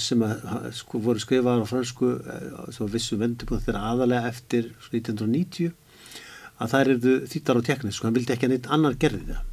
sem 0.00 0.22
að, 0.24 0.70
sko, 0.78 1.00
voru 1.04 1.20
skrifaðar 1.20 1.64
á 1.64 1.70
frönsku 1.70 2.12
uh, 2.16 2.62
sem 2.72 2.88
vissu 2.92 3.18
vendibúð 3.20 3.66
þeirra 3.66 3.82
aðalega 3.92 4.30
eftir 4.30 4.70
1990 4.88 5.74
að 6.56 6.72
þær 6.72 6.92
eru 6.94 7.14
þýttar 7.28 7.60
á 7.60 7.66
teknísku 7.68 8.08
hann 8.08 8.16
vildi 8.16 8.32
ekki 8.32 8.48
að 8.48 8.54
neitt 8.54 8.70
annar 8.72 8.96
gerði 8.96 9.34
það. 9.34 9.52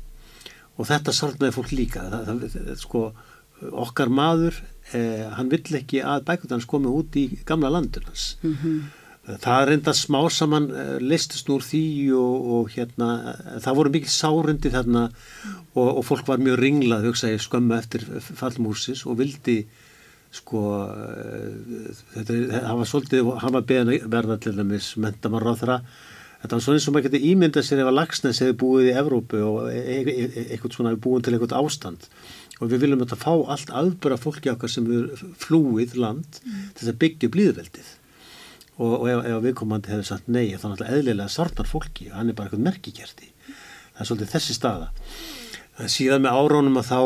Og 0.74 0.88
þetta 0.90 1.14
sárnaði 1.14 1.54
fólk 1.54 1.74
líka. 1.76 2.06
Það, 2.10 2.30
það, 2.30 2.46
það, 2.54 2.78
sko, 2.82 3.02
okkar 3.84 4.10
maður 4.12 4.58
eh, 4.96 5.28
hann 5.36 5.52
vill 5.52 5.78
ekki 5.78 6.02
að 6.04 6.26
bækundans 6.28 6.68
komi 6.70 6.92
út 6.92 7.16
í 7.20 7.28
gamla 7.48 7.72
landunans 7.72 8.34
það 9.24 9.62
er 9.62 9.72
enda 9.78 9.94
smá 9.96 10.20
saman 10.34 10.66
listist 11.00 11.48
úr 11.54 11.64
því 11.64 11.86
og, 12.20 12.48
og 12.58 12.74
hérna 12.74 13.38
það 13.64 13.78
voru 13.78 13.94
mikil 13.94 14.12
sárundi 14.12 14.72
þarna 14.74 15.06
og, 15.08 15.88
og 15.88 16.02
fólk 16.04 16.28
var 16.28 16.44
mjög 16.44 16.60
ringlað 16.60 17.08
hugsa 17.08 17.32
ég 17.32 17.44
skömmu 17.44 17.78
eftir 17.78 18.04
fallmúsis 18.20 19.06
og 19.08 19.22
vildi 19.22 19.62
sko 20.34 20.64
þetta, 22.16 22.40
það 22.54 22.80
var 22.80 22.90
svolítið 22.90 23.32
hann 23.44 23.54
var 23.54 23.70
beðin 23.70 23.94
að 23.94 24.10
verða 24.16 24.40
til 24.42 24.56
dæmis 24.58 24.94
mentamar 24.98 25.46
á 25.46 25.54
þeirra 25.54 25.80
þetta 26.44 26.58
var 26.58 26.64
svona 26.66 26.80
eins 26.80 26.88
og 26.90 26.96
maður 26.96 27.08
getur 27.08 27.28
ímyndað 27.30 27.66
sér 27.68 27.82
ef 27.84 27.90
að 27.90 27.98
Lagsnes 28.00 28.40
hefði 28.44 28.56
búið 28.60 28.88
í 28.90 28.96
Evrópu 29.00 29.44
og 29.48 29.60
e- 29.72 29.84
e- 29.94 30.16
e- 30.28 30.46
eitthvað 30.50 30.76
svona 30.76 30.92
hefði 30.92 31.04
búin 31.06 31.24
til 31.24 31.34
eitthvað 31.36 31.56
ástand. 31.62 32.08
Og 32.60 32.72
við 32.72 32.84
viljum 32.84 33.04
þetta 33.04 33.20
fá 33.22 33.32
allt 33.54 33.72
aðbara 33.72 34.18
fólki 34.20 34.52
okkar 34.52 34.72
sem 34.72 34.90
er 34.92 35.24
flúið 35.40 35.96
land 36.00 36.42
til 36.76 36.90
að 36.90 37.00
byggja 37.00 37.30
upp 37.30 37.38
líðveldið 37.40 37.94
og, 38.74 38.92
og 38.92 39.08
ef, 39.10 39.24
ef 39.30 39.42
viðkomandi 39.46 39.94
hefði 39.94 40.08
sagt 40.10 40.28
nei 40.28 40.52
þá 40.52 40.68
náttúrulega 40.68 40.98
eðlilega 40.98 41.32
sarnar 41.32 41.70
fólki 41.70 42.10
og 42.10 42.18
hann 42.20 42.32
er 42.32 42.38
bara 42.38 42.50
eitthvað 42.50 42.68
merkikerti 42.68 43.30
það 43.94 44.04
er 44.04 44.10
svolítið 44.10 44.34
þessi 44.36 44.58
staða. 44.58 44.90
En 45.80 45.92
síðan 45.94 46.26
með 46.26 46.40
árónum 46.42 46.80
að 46.82 46.90
þá 46.92 47.00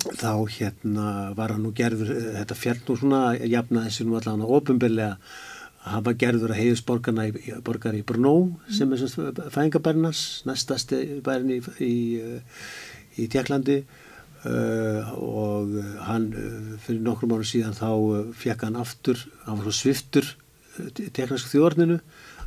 þá 0.00 0.32
hérna 0.56 1.08
var 1.36 1.54
hann 1.54 1.64
nú 1.66 1.72
gerður 1.76 2.12
eh, 2.14 2.28
þetta 2.40 2.58
fjall 2.58 2.78
nú 2.86 2.98
svona 2.98 3.22
jafna 3.38 3.86
þessi 3.86 4.06
nú 4.08 4.18
allan 4.18 4.44
ofinbyrlega 4.46 5.16
að 5.82 5.90
hann 5.92 6.06
var 6.06 6.18
gerður 6.18 6.54
að 6.54 6.60
heiðus 6.62 6.84
borgarna 6.86 7.26
í, 7.28 7.32
borgar 7.66 7.98
í 7.98 8.04
Brno 8.06 8.34
sem 8.70 8.92
er 8.94 9.02
sem 9.02 9.32
fæðingabærnas 9.50 10.22
næstasti 10.48 11.02
bærin 11.26 11.56
í, 11.56 11.60
í, 11.82 11.96
eh, 12.22 12.66
í 13.18 13.26
Tjekklandi 13.28 13.80
uh, 13.82 15.10
og 15.18 15.74
hann 16.06 16.28
fyrir 16.84 17.02
nokkrum 17.02 17.34
árum 17.34 17.48
síðan 17.50 17.74
þá 17.74 18.30
fekk 18.38 18.62
hann 18.68 18.78
aftur, 18.78 19.18
hann 19.42 19.58
var 19.58 19.66
svo 19.66 19.74
sviftur 19.80 20.30
teknarsk 21.12 21.50
þjórninu 21.50 21.98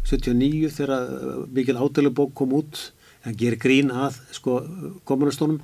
79 0.05 0.69
þegar 0.73 1.47
mikil 1.53 1.79
ádælubók 1.81 2.33
kom 2.37 2.53
út. 2.53 2.91
Hann 3.25 3.37
gerir 3.37 3.57
grín 3.57 3.89
að 3.89 4.19
sko 4.35 4.59
komunastónum 5.09 5.63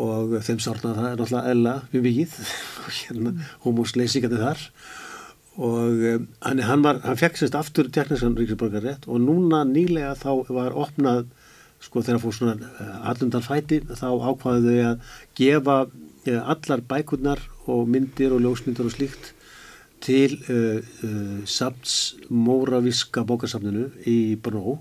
og 0.00 0.38
þeim 0.40 0.60
sárna 0.62 0.94
það 0.96 1.06
er 1.06 1.16
náttúrulega 1.20 1.52
eðla 1.52 1.72
mjög 1.92 2.04
mikið 2.06 2.36
og 2.82 2.92
hérna 2.96 3.32
homosleysingandi 3.64 4.40
þar. 4.40 4.62
Og 5.60 6.04
um, 6.08 6.28
hann, 6.40 6.62
hann, 6.64 6.84
var, 6.84 7.02
hann 7.04 7.18
fekk 7.20 7.36
sérst 7.36 7.58
aftur 7.58 7.90
tekniskan 7.92 8.38
ríkisborgarrétt 8.38 9.04
og 9.04 9.20
núna 9.20 9.66
nýlega 9.68 10.14
þá 10.16 10.48
var 10.48 10.72
opnað 10.80 11.26
sko 11.82 12.00
þegar 12.00 12.22
fór 12.22 12.36
svona 12.38 12.54
uh, 12.56 12.94
allundar 13.10 13.44
fæti 13.44 13.82
þá 13.90 14.06
ákvaðu 14.16 14.72
þau 14.72 14.88
að 14.88 15.12
gefa 15.36 15.76
uh, 15.84 16.40
allar 16.54 16.84
bækurnar 16.88 17.44
og 17.68 17.84
myndir 17.90 18.32
og 18.32 18.40
ljósmyndir 18.46 18.88
og 18.88 18.96
slíkt 18.96 19.34
til 20.02 20.38
uh, 20.48 20.80
uh, 20.80 21.42
Sabts 21.44 22.16
Móravíska 22.32 23.26
bókarsafninu 23.28 23.90
í 24.08 24.38
Brno. 24.40 24.80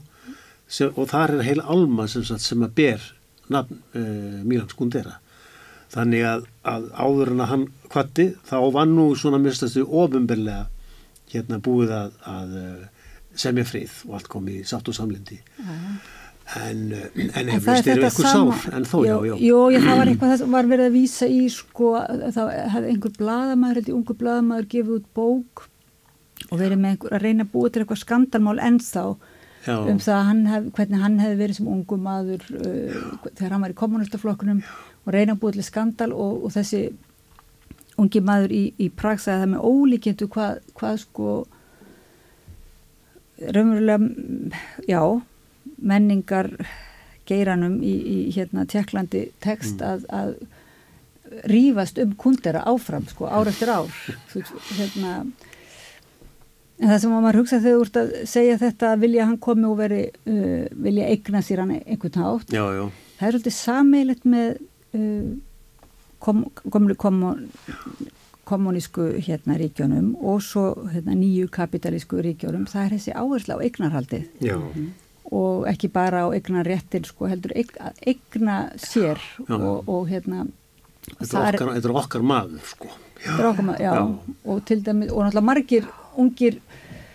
Og 0.96 1.04
þar 1.12 1.36
er 1.36 1.44
heil 1.44 1.60
alma 1.68 2.08
sem, 2.08 2.24
sem 2.24 2.64
að 2.64 2.78
ber 2.78 3.10
nafn 3.54 3.82
uh, 3.96 4.40
Mílan 4.48 4.70
Skundera 4.72 5.18
þannig 5.92 6.24
að, 6.24 6.46
að 6.72 6.86
áður 6.96 7.34
en 7.34 7.44
að 7.44 7.50
hann 7.52 7.66
kvatti 7.92 8.30
þá 8.48 8.58
var 8.78 8.88
nú 8.88 9.10
svona 9.20 9.42
mistastu 9.44 9.84
ofinberlega 9.86 10.70
hérna 11.34 11.60
búið 11.64 11.92
að, 11.96 12.14
að 12.28 12.56
uh, 12.62 13.06
semja 13.36 13.64
frið 13.68 13.92
og 14.08 14.18
allt 14.20 14.30
kom 14.32 14.48
í 14.52 14.62
sátt 14.68 14.88
og 14.92 14.96
samlindi 14.98 15.38
en, 16.56 16.80
uh, 16.92 17.04
en 17.16 17.30
En 17.32 17.50
það 17.50 17.52
eflust 17.58 17.90
eru 17.94 18.08
ykkur 18.08 18.28
sama- 18.28 18.56
sár? 18.60 18.74
En 18.80 18.88
þó 18.88 18.96
já, 19.08 19.14
já. 19.30 19.36
Jú, 19.40 19.60
já, 19.72 19.80
það 19.86 20.00
var 20.02 20.12
eitthvað 20.14 20.34
sem 20.42 20.56
var 20.58 20.72
verið 20.72 20.88
að 20.90 20.96
vísa 20.98 21.28
í 21.32 21.42
sko, 21.54 21.92
það 22.36 22.50
hefði 22.74 22.90
einhver 22.96 23.14
bladamæður, 23.20 23.80
þetta 23.82 23.96
ungu 24.00 24.18
bladamæður 24.24 24.68
gefið 24.74 24.96
út 24.98 25.12
bók 25.20 25.68
og 26.52 26.56
verið 26.60 26.80
með 26.82 26.96
einhver 26.96 27.16
að 27.16 27.24
reyna 27.28 27.46
að 27.46 27.52
búa 27.54 27.70
til 27.72 27.84
eitthvað 27.84 28.02
skandalmál 28.04 28.60
ennþá 28.68 29.06
Já. 29.62 29.76
um 29.78 30.00
það 30.02 30.18
að 30.18 30.28
hann 30.28 30.44
hef, 30.50 30.68
hvernig 30.78 31.04
hann 31.04 31.20
hefði 31.22 31.40
verið 31.44 31.60
sem 31.60 31.70
ungu 31.70 31.98
maður 32.02 32.46
uh, 32.58 33.00
þegar 33.30 33.56
hann 33.56 33.66
var 33.66 33.74
í 33.74 33.80
kommunistaflokkunum 33.82 34.62
og 35.06 35.16
reyna 35.16 35.36
að 35.36 35.42
búa 35.44 35.56
til 35.56 35.66
skandal 35.66 36.12
og, 36.14 36.46
og 36.48 36.54
þessi 36.56 36.84
ungi 38.02 38.22
maður 38.26 38.56
í, 38.56 38.62
í 38.82 38.88
Prag 38.90 39.22
sagði 39.22 39.36
að 39.36 39.44
það 39.44 39.52
með 39.54 39.68
ólíkjendu 39.72 40.30
hvað, 40.34 40.62
hvað 40.78 40.96
sko 41.04 41.36
raunverulega 43.42 44.00
mm, 44.02 44.56
já, 44.90 45.02
menningar 45.82 46.52
geiranum 47.30 47.78
í, 47.86 47.94
í 47.94 48.18
hérna 48.36 48.66
Tjekklandi 48.70 49.28
tekst 49.44 49.82
að, 49.86 50.06
að 50.14 50.36
rífast 51.48 52.00
um 52.02 52.16
kundera 52.20 52.64
áfram 52.68 53.06
sko, 53.10 53.30
ár 53.32 53.50
eftir 53.52 53.72
ár. 53.72 53.92
Þú, 54.32 54.44
hérna 54.78 55.14
en 56.82 56.90
það 56.90 57.00
sem 57.04 57.14
maður 57.14 57.40
hugsa 57.42 57.62
þegar 57.62 57.78
þú 57.78 57.86
ert 57.86 58.00
að 58.02 58.14
segja 58.32 58.58
þetta 58.62 58.96
vilja 59.02 59.28
hann 59.30 59.38
komi 59.46 59.68
og 59.70 59.78
veri 59.80 60.02
uh, 60.10 60.66
vilja 60.88 61.12
eigna 61.14 61.44
sér 61.46 61.64
hann 61.64 61.76
einhvern 61.78 62.24
hátt 62.24 62.56
Já, 62.56 62.64
já. 62.74 62.84
það 63.20 63.28
er 63.28 63.36
svolítið 63.38 63.58
sameilegt 63.58 64.26
með 64.34 64.50
uh, 64.98 65.30
kom, 66.20 66.48
komlu 66.74 66.98
kommun 67.00 67.46
kommunísku 68.52 69.06
hérna 69.24 69.56
ríkjónum 69.60 70.16
og 70.18 70.42
svo 70.44 70.66
hérna, 70.92 71.14
nýju 71.16 71.48
kapitalísku 71.54 72.20
ríkjónum, 72.26 72.66
það 72.68 72.84
er 72.84 72.96
þessi 72.98 73.14
áherslu 73.16 73.56
á 73.56 73.64
eignarhaldið 73.64 74.26
Já. 74.44 74.58
og 75.32 75.68
ekki 75.72 75.92
bara 75.94 76.26
á 76.26 76.34
eignarréttin 76.36 77.06
sko 77.08 77.30
heldur 77.32 77.54
eign, 77.56 77.72
eigna 78.02 78.58
sér 78.82 79.22
Já. 79.46 79.56
og, 79.56 79.88
og 79.88 80.10
hérna 80.12 80.48
Þetta 81.02 81.40
er 81.48 81.56
okkar, 81.58 81.70
er 81.80 81.94
okkar 81.98 82.22
maður, 82.22 82.66
sko. 82.70 82.90
Okkar 83.26 83.72
já, 83.82 83.90
Já. 83.90 84.02
og 84.46 84.60
til 84.70 84.84
dæmis, 84.86 85.10
og 85.10 85.24
náttúrulega 85.26 85.48
margir 85.48 85.88
ungir 86.20 86.58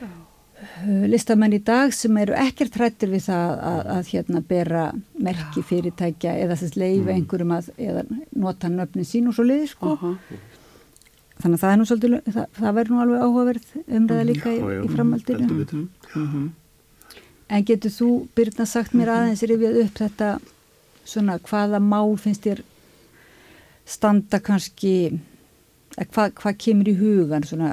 uh, 0.03 1.07
listamenn 1.11 1.57
í 1.57 1.61
dag 1.65 1.93
sem 1.95 2.17
eru 2.23 2.35
ekkert 2.39 2.77
hrættir 2.81 3.11
við 3.13 3.25
það 3.29 3.55
að, 3.71 3.81
að 3.97 4.11
hérna 4.15 4.43
bera 4.49 4.85
merki 5.29 5.63
fyrirtækja 5.69 6.37
eða 6.45 6.57
þess 6.63 6.77
leifa 6.81 7.15
einhverjum 7.15 7.57
að 7.59 7.71
eða 7.77 8.05
nota 8.47 8.71
nöfnin 8.73 9.09
sín 9.09 9.29
og 9.31 9.37
svo 9.37 9.45
liði 9.49 9.69
sko 9.73 9.97
þannig 11.37 11.59
að 11.59 11.63
það 11.63 11.73
er 11.73 11.81
nú 11.81 11.87
svolítið 11.91 12.15
það, 12.33 12.47
það 12.57 12.77
verður 12.79 12.95
nú 12.95 13.01
alveg 13.05 13.25
áhugaverð 13.27 13.73
umræða 13.99 14.29
líka 14.31 14.53
í, 14.55 14.61
Já, 14.61 14.71
já, 14.73 14.83
í 14.87 14.93
framhaldinu. 14.95 15.41
heldur 15.47 15.59
betur. 15.65 16.47
en 17.57 17.67
getur 17.69 17.93
þú 17.99 18.09
Birna 18.39 18.67
sagt 18.67 18.95
mér 18.97 19.13
aðeins 19.13 19.43
rifjað 19.47 19.81
upp 19.85 20.01
þetta 20.01 20.31
svona 21.07 21.37
hvaða 21.47 21.79
mál 21.85 22.17
finnst 22.19 22.47
þér 22.49 22.63
standa 23.87 24.41
kannski 24.43 24.95
eða 25.97 26.09
hvað, 26.11 26.33
hvað 26.41 26.57
kemur 26.65 26.89
í 26.91 26.97
hugan 26.99 27.45
svona 27.47 27.69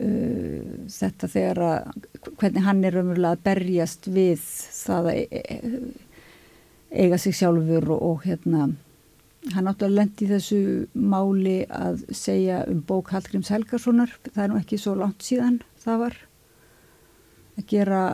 uh, 0.00 0.86
þetta 0.90 1.30
þegar 1.30 1.62
að 1.68 2.08
hvernig 2.40 2.66
hann 2.66 2.82
er 2.84 2.98
raunverulega 2.98 3.36
að 3.36 3.44
berjast 3.50 4.08
við 4.14 4.42
það 4.78 5.10
að 5.12 5.20
e- 5.20 5.44
e- 5.44 7.04
eiga 7.04 7.18
sig 7.18 7.34
sjálfur 7.34 7.88
og, 7.90 8.02
og 8.02 8.26
hérna 8.26 8.68
hann 9.52 9.68
átti 9.68 9.84
að 9.84 9.96
lendi 9.98 10.28
þessu 10.30 10.60
máli 10.96 11.64
að 11.68 12.04
segja 12.16 12.62
um 12.70 12.80
bók 12.86 13.10
Hallgríms 13.12 13.50
Helgarssonar 13.52 14.12
það 14.30 14.44
er 14.44 14.52
nú 14.52 14.60
ekki 14.60 14.78
svo 14.80 14.94
langt 14.96 15.24
síðan 15.26 15.58
það 15.84 16.00
var. 16.04 16.16
Að 17.54 17.66
gera 17.70 18.04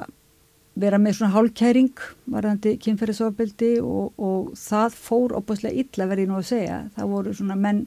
vera 0.80 0.98
með 1.02 1.18
svona 1.18 1.34
hálkæring 1.34 2.02
varðandi 2.30 2.74
kynferðisofbeldi 2.82 3.72
og, 3.82 4.12
og 4.20 4.52
það 4.58 4.98
fór 5.06 5.34
opaslega 5.38 5.82
illa 5.82 6.08
verið 6.10 6.30
nú 6.30 6.38
að 6.40 6.50
segja. 6.52 6.82
Það 6.96 7.14
voru 7.14 7.34
svona 7.36 7.56
menn 7.58 7.80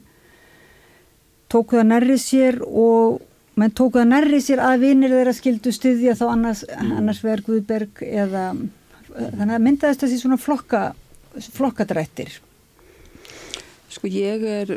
tóku 1.52 1.80
það 1.80 1.90
nærri 1.90 2.18
sér 2.22 2.60
og 2.66 3.22
menn 3.60 3.74
tóku 3.76 4.00
það 4.00 4.10
nærri 4.10 4.40
sér 4.42 4.62
að 4.66 4.86
vinir 4.88 5.14
þeirra 5.14 5.34
skildu 5.38 5.74
styðja 5.74 6.16
þá 6.18 6.26
annars, 6.32 6.64
annars 6.74 7.22
verð 7.24 7.52
Guðberg 7.52 8.02
eða 8.08 8.48
þannig 9.14 9.56
að 9.56 9.66
myndaðist 9.68 10.06
þessi 10.06 10.22
svona 10.24 10.40
flokka 10.42 10.84
flokkadrættir. 11.54 12.40
Sko 13.94 14.10
ég 14.10 14.46
er 14.46 14.74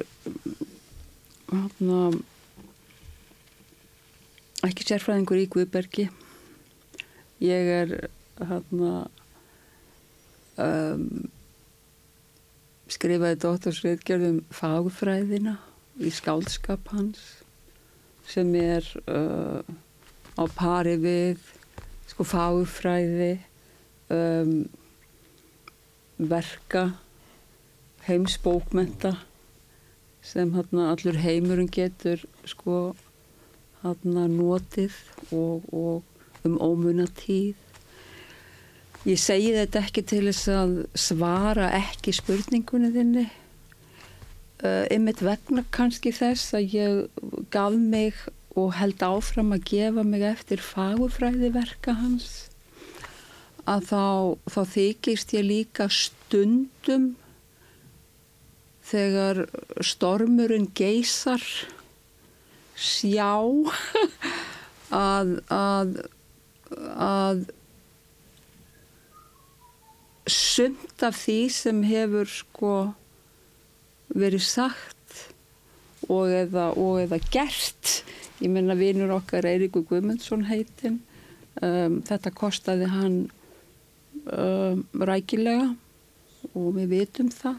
hana, 1.51 2.01
ekki 4.67 4.87
sérfræðingur 4.89 5.41
í 5.41 5.49
Guðbergi. 5.53 6.09
Ég 7.45 7.73
er 7.79 7.95
hana, 8.41 8.93
um, 10.61 11.09
skrifaði 12.93 13.41
dóttarsriðgjörðum 13.45 14.45
fagfræðina 14.55 15.59
í 16.01 16.13
skáldskap 16.13 16.93
hans 16.93 17.36
sem 18.27 18.55
er 18.59 18.87
uh, 19.07 19.61
á 20.37 20.45
pari 20.57 20.97
við 21.01 21.43
sko 22.11 22.27
fagfræði 22.27 23.33
um, 24.13 24.67
verka 26.17 26.89
heimsbókmenta 28.07 29.17
sem 30.27 30.53
hérna 30.55 30.91
allur 30.93 31.19
heimurinn 31.23 31.71
getur 31.71 32.23
sko 32.49 32.95
hérna 33.83 34.27
notið 34.31 34.95
og, 35.31 35.67
og 35.71 36.47
um 36.47 36.59
ómuna 36.63 37.07
tíð. 37.19 37.55
Ég 39.07 39.19
segi 39.23 39.53
þetta 39.55 39.83
ekki 39.87 40.03
til 40.03 40.25
þess 40.27 40.49
að 40.51 40.73
svara 40.99 41.71
ekki 41.79 42.15
spurningunni 42.17 42.91
þinni. 42.95 43.27
Uh, 44.65 44.87
einmitt 44.89 45.21
vegna 45.21 45.67
kannski 45.69 46.15
þess 46.17 46.55
að 46.57 46.73
ég 46.73 47.23
gaf 47.53 47.75
mig 47.77 48.17
og 48.57 48.71
held 48.79 49.03
áfram 49.05 49.53
að 49.53 49.67
gefa 49.69 50.05
mig 50.07 50.23
eftir 50.25 50.63
fagufræðiverka 50.65 51.93
hans 51.99 52.47
að 53.69 53.89
þá, 53.91 54.05
þá 54.49 54.61
þykist 54.73 55.35
ég 55.37 55.45
líka 55.45 55.89
stundum 55.93 57.11
þegar 58.87 59.43
stormurinn 59.85 60.71
geysar 60.79 61.43
sjá 62.79 63.43
að, 65.05 65.33
að, 65.53 65.97
að 66.97 67.43
sumt 70.31 71.03
af 71.07 71.19
því 71.27 71.41
sem 71.55 71.83
hefur 71.87 72.31
sko 72.31 72.77
verið 74.15 74.45
sagt 74.47 74.95
og 76.09 76.31
eða, 76.31 76.71
og 76.77 77.01
eða 77.03 77.19
gert. 77.33 78.01
Ég 78.43 78.53
menna 78.53 78.77
vinur 78.79 79.15
okkar 79.17 79.49
Eiríku 79.49 79.83
Guðmundsson 79.89 80.47
heitin 80.51 81.01
um, 81.63 82.01
þetta 82.07 82.33
kostaði 82.37 82.91
hann 82.93 83.19
um, 84.29 84.85
rækilega 84.93 85.73
og 86.53 86.75
við 86.77 86.93
vitum 86.93 87.31
það. 87.33 87.59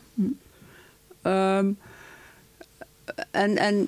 Um, 1.28 1.74
en, 3.34 3.57
en 3.57 3.82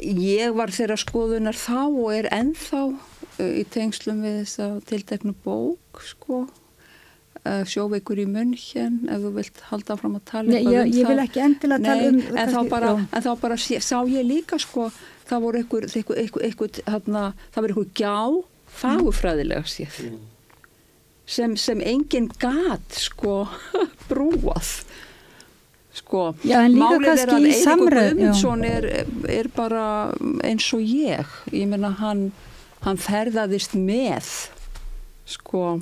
ég 0.00 0.56
var 0.56 0.72
þeirra 0.74 0.98
skoðunar 1.00 1.58
þá 1.58 1.80
og 1.84 2.10
er 2.16 2.30
ennþá 2.34 2.82
uh, 2.90 3.52
í 3.52 3.64
tengslum 3.70 4.24
við 4.24 4.42
þessa 4.42 4.70
tilteknu 4.88 5.36
bók 5.44 6.02
sko 6.08 6.46
sjóveikur 7.68 8.20
í 8.22 8.26
munn 8.30 8.54
hér 8.56 8.94
ef 9.12 9.20
þú 9.24 9.32
vilt 9.36 9.58
halda 9.70 9.96
fram 10.00 10.14
að 10.16 10.22
tala 10.30 10.48
Nei, 10.54 10.62
ég, 10.64 10.78
um 10.80 10.92
ég 10.92 11.04
það. 11.04 11.10
vil 11.10 11.24
ekki 11.26 11.42
endilega 11.44 11.78
Nei, 11.78 11.88
tala 11.88 12.08
um 12.08 12.20
en, 12.20 12.24
þá 12.34 12.54
kannski- 12.54 12.70
bara, 12.72 12.92
já. 12.94 13.06
en 13.18 13.22
þá 13.26 13.32
bara 13.42 13.56
sé, 13.64 13.80
sá 13.84 13.96
ég 14.08 14.24
líka 14.28 14.58
sko 14.62 14.86
það 15.28 15.42
voru 15.44 15.60
einhver, 15.62 15.88
það 15.92 17.60
voru 17.60 17.72
einhver 17.76 17.90
gjá 18.00 18.16
fagufræðilega 18.80 19.64
séð 19.68 19.98
sem, 21.26 21.56
sem 21.56 21.80
enginn 21.80 22.28
gat 22.40 22.98
sko 23.00 23.36
brúað 24.08 24.72
sko 25.94 26.24
Já, 26.42 26.58
en 26.64 26.74
líka 26.74 26.88
málið 26.96 27.20
er 27.22 27.30
að 27.36 27.44
já. 27.46 28.10
Guðmundsson 28.10 28.64
er, 28.66 28.88
er 29.30 29.48
bara 29.54 29.84
eins 30.44 30.66
og 30.74 30.82
ég 30.82 31.36
ég 31.54 31.68
meina 31.70 31.92
hann, 32.00 32.26
hann 32.82 32.98
ferðaðist 33.00 33.76
með 33.78 34.32
sko 35.36 35.80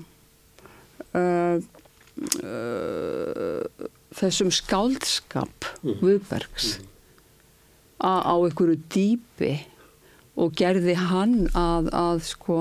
þessum 4.17 4.53
skáldskap 4.55 5.69
Guðbergs 5.83 6.79
á, 8.01 8.25
á 8.25 8.35
einhverju 8.37 8.79
dýpi 8.93 9.55
og 10.41 10.55
gerði 10.57 10.97
hann 10.97 11.47
að, 11.53 11.91
að 11.93 12.23
sko 12.31 12.59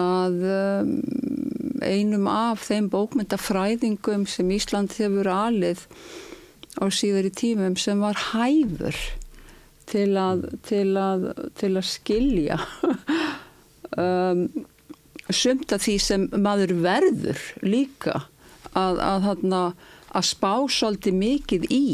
að 0.00 0.42
um, 0.48 0.92
einum 1.84 2.28
af 2.30 2.64
þeim 2.68 2.88
bókmyndafræðingum 2.92 4.26
sem 4.28 4.50
Ísland 4.54 4.94
hefur 4.96 5.28
alið 5.32 5.84
á 6.80 6.84
síðari 6.92 7.32
tímum 7.34 7.76
sem 7.80 8.00
var 8.00 8.18
hæfur 8.30 8.96
til 9.90 10.10
að, 10.20 10.46
til 10.66 10.88
að, 11.00 11.30
til 11.58 11.74
að 11.76 11.86
skilja. 11.90 12.60
Um, 13.98 14.44
sumt 15.36 15.72
af 15.74 15.84
því 15.84 15.96
sem 16.02 16.26
maður 16.34 16.74
verður 16.84 17.44
líka 17.62 18.24
að, 18.72 19.00
að, 19.02 19.30
að, 19.30 19.86
að 20.10 20.28
spá 20.30 20.52
svolítið 20.70 21.16
mikið 21.20 21.70
í 21.74 21.86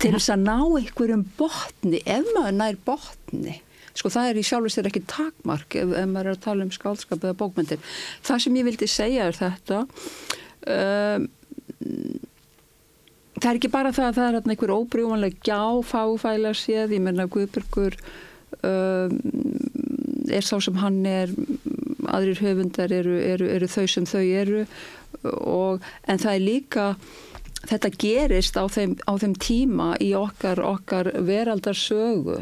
til 0.00 0.14
þess 0.14 0.32
að 0.32 0.46
ná 0.46 0.56
einhverjum 0.58 1.26
botni, 1.36 2.00
ef 2.08 2.30
maður 2.36 2.56
nær 2.56 2.78
botni 2.86 3.58
sko 3.96 4.10
það 4.12 4.30
er 4.30 4.38
í 4.40 4.46
sjálfur 4.46 4.72
sér 4.72 4.88
ekki 4.90 5.02
takmark 5.10 5.76
ef, 5.76 5.92
ef 5.92 6.08
maður 6.08 6.30
er 6.30 6.38
að 6.38 6.44
tala 6.46 6.66
um 6.66 6.72
skálskap 6.72 7.20
eða 7.20 7.36
bókmyndir. 7.40 7.82
Það 8.24 8.42
sem 8.44 8.58
ég 8.60 8.66
vildi 8.68 8.88
segja 8.90 9.28
er 9.28 9.36
þetta 9.36 9.82
um, 9.84 11.28
það 13.40 13.50
er 13.50 13.60
ekki 13.60 13.72
bara 13.72 13.92
það 13.96 14.08
að 14.10 14.18
það 14.18 14.28
er 14.28 14.50
einhver 14.54 14.74
óbrjúanleg 14.76 15.38
gjá 15.46 15.62
fáfæla 15.90 16.54
séð, 16.56 16.96
ég 16.96 17.04
menna 17.04 17.28
Guðbergur 17.30 17.96
um, 18.66 19.16
er 20.30 20.46
sá 20.46 20.56
sem 20.62 20.76
hann 20.80 21.00
er 21.08 21.32
aðrir 22.08 22.40
höfundar 22.44 22.92
eru, 22.94 23.18
eru, 23.20 23.48
eru 23.50 23.68
þau 23.70 23.86
sem 23.90 24.06
þau 24.08 24.22
eru. 24.22 24.62
Og, 25.24 25.84
en 26.08 26.22
það 26.22 26.36
er 26.36 26.44
líka 26.44 26.86
þetta 27.68 27.90
gerist 28.00 28.56
á 28.56 28.64
þeim, 28.70 28.96
á 29.04 29.12
þeim 29.20 29.36
tíma 29.40 29.90
í 30.00 30.12
okkar, 30.16 30.62
okkar 30.64 31.12
veraldarsögu. 31.26 32.40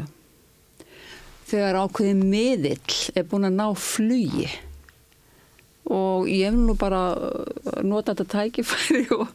Þegar 1.49 1.79
ákveðin 1.83 2.25
miðill 2.29 2.97
er 3.17 3.27
búin 3.27 3.49
að 3.49 3.57
ná 3.57 3.67
flugi. 3.73 4.49
Og 5.89 6.27
ég 6.29 6.51
hef 6.51 6.57
nú 6.57 6.75
bara 6.77 7.01
uh, 7.17 7.79
nota 7.81 8.13
þetta 8.13 8.27
tækifæri 8.35 9.07
og, 9.17 9.31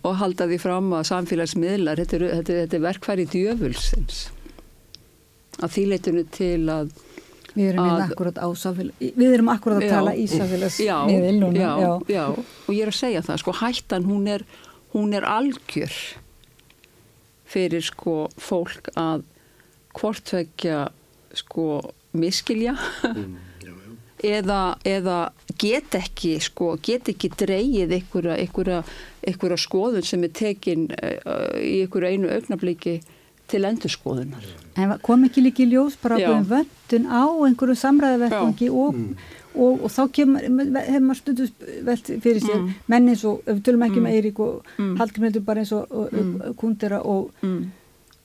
og 0.00 0.14
halda 0.22 0.48
því 0.48 0.58
fram 0.62 0.88
að 0.96 1.10
samfélagsmiðlar, 1.10 2.00
þetta 2.00 2.16
er, 2.16 2.26
er, 2.38 2.52
er 2.64 2.84
verkfæri 2.86 3.28
djöfulsins. 3.28 4.22
Að 5.60 5.74
því 5.74 5.84
leitinu 5.90 6.24
til 6.32 6.62
að 6.72 6.94
Við 7.54 7.68
erum 7.72 7.86
hérna 7.86 8.06
akkurat 8.06 8.40
á 8.40 8.48
samfélag, 8.54 8.94
við 9.00 9.34
erum 9.34 9.52
akkurat 9.52 9.80
að 9.80 9.86
Já. 9.86 9.92
tala 9.96 10.14
í 10.14 10.26
samfélagsmiðil 10.30 11.36
núna. 11.40 11.58
já, 11.58 11.70
já, 11.80 11.92
já, 12.14 12.24
og 12.66 12.72
ég 12.74 12.82
er 12.84 12.92
að 12.92 12.98
segja 13.00 13.22
það, 13.26 13.40
sko 13.42 13.54
hættan 13.60 14.08
hún 14.08 14.28
er, 14.30 14.46
hún 14.94 15.14
er 15.18 15.26
algjör 15.26 15.96
fyrir 17.50 17.82
sko 17.82 18.16
fólk 18.38 18.92
að 18.94 19.24
hvortvekja 19.98 20.88
sko 21.34 21.66
miskilja 22.16 22.76
eða, 24.22 24.76
eða 24.86 25.18
get 25.60 25.94
ekki 25.98 26.36
sko, 26.42 26.74
get 26.82 27.08
ekki 27.12 27.30
dreigið 27.40 27.94
einhverja, 27.98 28.36
einhverja, 28.40 28.82
einhverja 29.26 29.60
skoðun 29.60 30.06
sem 30.06 30.26
er 30.26 30.34
tekin 30.36 30.88
uh, 30.94 31.56
í 31.58 31.82
einhverju 31.84 32.14
einu 32.14 32.30
augnabliki 32.34 33.00
til 33.50 33.64
endurskoðunar. 33.68 34.44
En 34.80 34.94
kom 35.02 35.24
ekki 35.26 35.42
líki 35.44 35.66
ljós 35.70 35.96
bara 36.02 36.16
ákveðin 36.20 36.46
vöndun 36.50 37.06
á 37.10 37.22
einhverju 37.46 37.76
samræðavettvangi 37.80 38.68
og, 38.70 38.94
og, 39.54 39.82
og 39.84 39.90
þá 39.90 40.00
kemur, 40.14 40.46
hefur 40.46 41.02
maður 41.08 41.18
stundu 41.20 41.48
velt 41.88 42.06
fyrir 42.22 42.40
sér, 42.44 42.60
Mm. 42.60 42.70
menn 42.88 43.08
eins 43.10 43.24
og, 43.24 43.42
ef 43.46 43.56
við 43.58 43.62
tölum 43.66 43.84
ekki 43.88 43.98
Mm. 44.00 44.06
með 44.06 44.16
Eirík 44.20 44.38
og 44.40 44.64
Mm. 44.78 44.96
Hallgrímildur 44.98 45.44
bara 45.44 45.60
eins 45.60 45.72
og, 45.72 45.86
og 45.90 46.12
Mm. 46.12 46.54
Kundera 46.56 47.00
og, 47.04 47.30
Mm. 47.42 47.70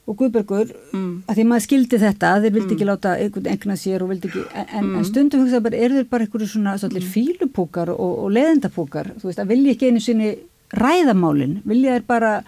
og 0.08 0.18
Guðbergur, 0.18 0.70
Mm. 0.94 1.24
að 1.28 1.36
því 1.36 1.44
maður 1.50 1.66
skildi 1.66 1.98
þetta, 1.98 2.28
að 2.36 2.42
þeir 2.46 2.54
vildi 2.54 2.70
Mm. 2.70 2.78
ekki 2.78 2.86
láta 2.92 3.16
einhvern 3.18 3.48
engna 3.52 3.74
sér 3.76 4.02
og 4.04 4.10
vildi 4.10 4.28
ekki, 4.30 4.44
en, 4.54 4.66
en, 4.78 4.86
Mm. 4.86 4.98
en 4.98 5.04
stundum 5.06 5.42
hugsa 5.42 5.60
bara, 5.64 5.76
eru 5.78 5.94
þeir 5.96 6.10
bara 6.10 6.26
einhverju 6.26 6.48
svona 6.48 6.78
svolítið 6.78 7.10
fílupúkar 7.16 7.90
og, 7.90 8.20
og 8.24 8.32
leðendapúkar, 8.32 9.16
þú 9.18 9.24
veist, 9.26 9.40
að 9.40 9.48
vilja 9.48 9.74
ekki 9.74 9.88
einu 9.90 10.00
sinni 10.00 10.38
ræðamálin, 10.74 11.62
vilja 11.66 11.98
þeir 12.00 12.06
bara 12.08 12.44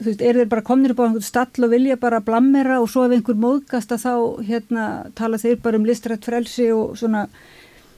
þú 0.00 0.06
veist, 0.08 0.22
eru 0.24 0.40
þeir 0.40 0.48
bara 0.48 0.62
komnir 0.64 0.92
upp 0.94 1.00
á 1.00 1.06
einhvern 1.06 1.22
stall 1.26 1.64
og 1.66 1.70
vilja 1.74 1.96
bara 2.00 2.20
blammera 2.24 2.80
og 2.80 2.88
svo 2.88 3.04
ef 3.06 3.12
einhver 3.12 3.36
móðgast 3.36 3.92
að 3.92 4.04
þá 4.06 4.14
hérna 4.48 4.84
tala 5.14 5.36
þeir 5.38 5.58
bara 5.62 5.76
um 5.76 5.84
listrætt 5.84 6.24
frelsi 6.24 6.70
og 6.72 6.96
svona 6.96 7.26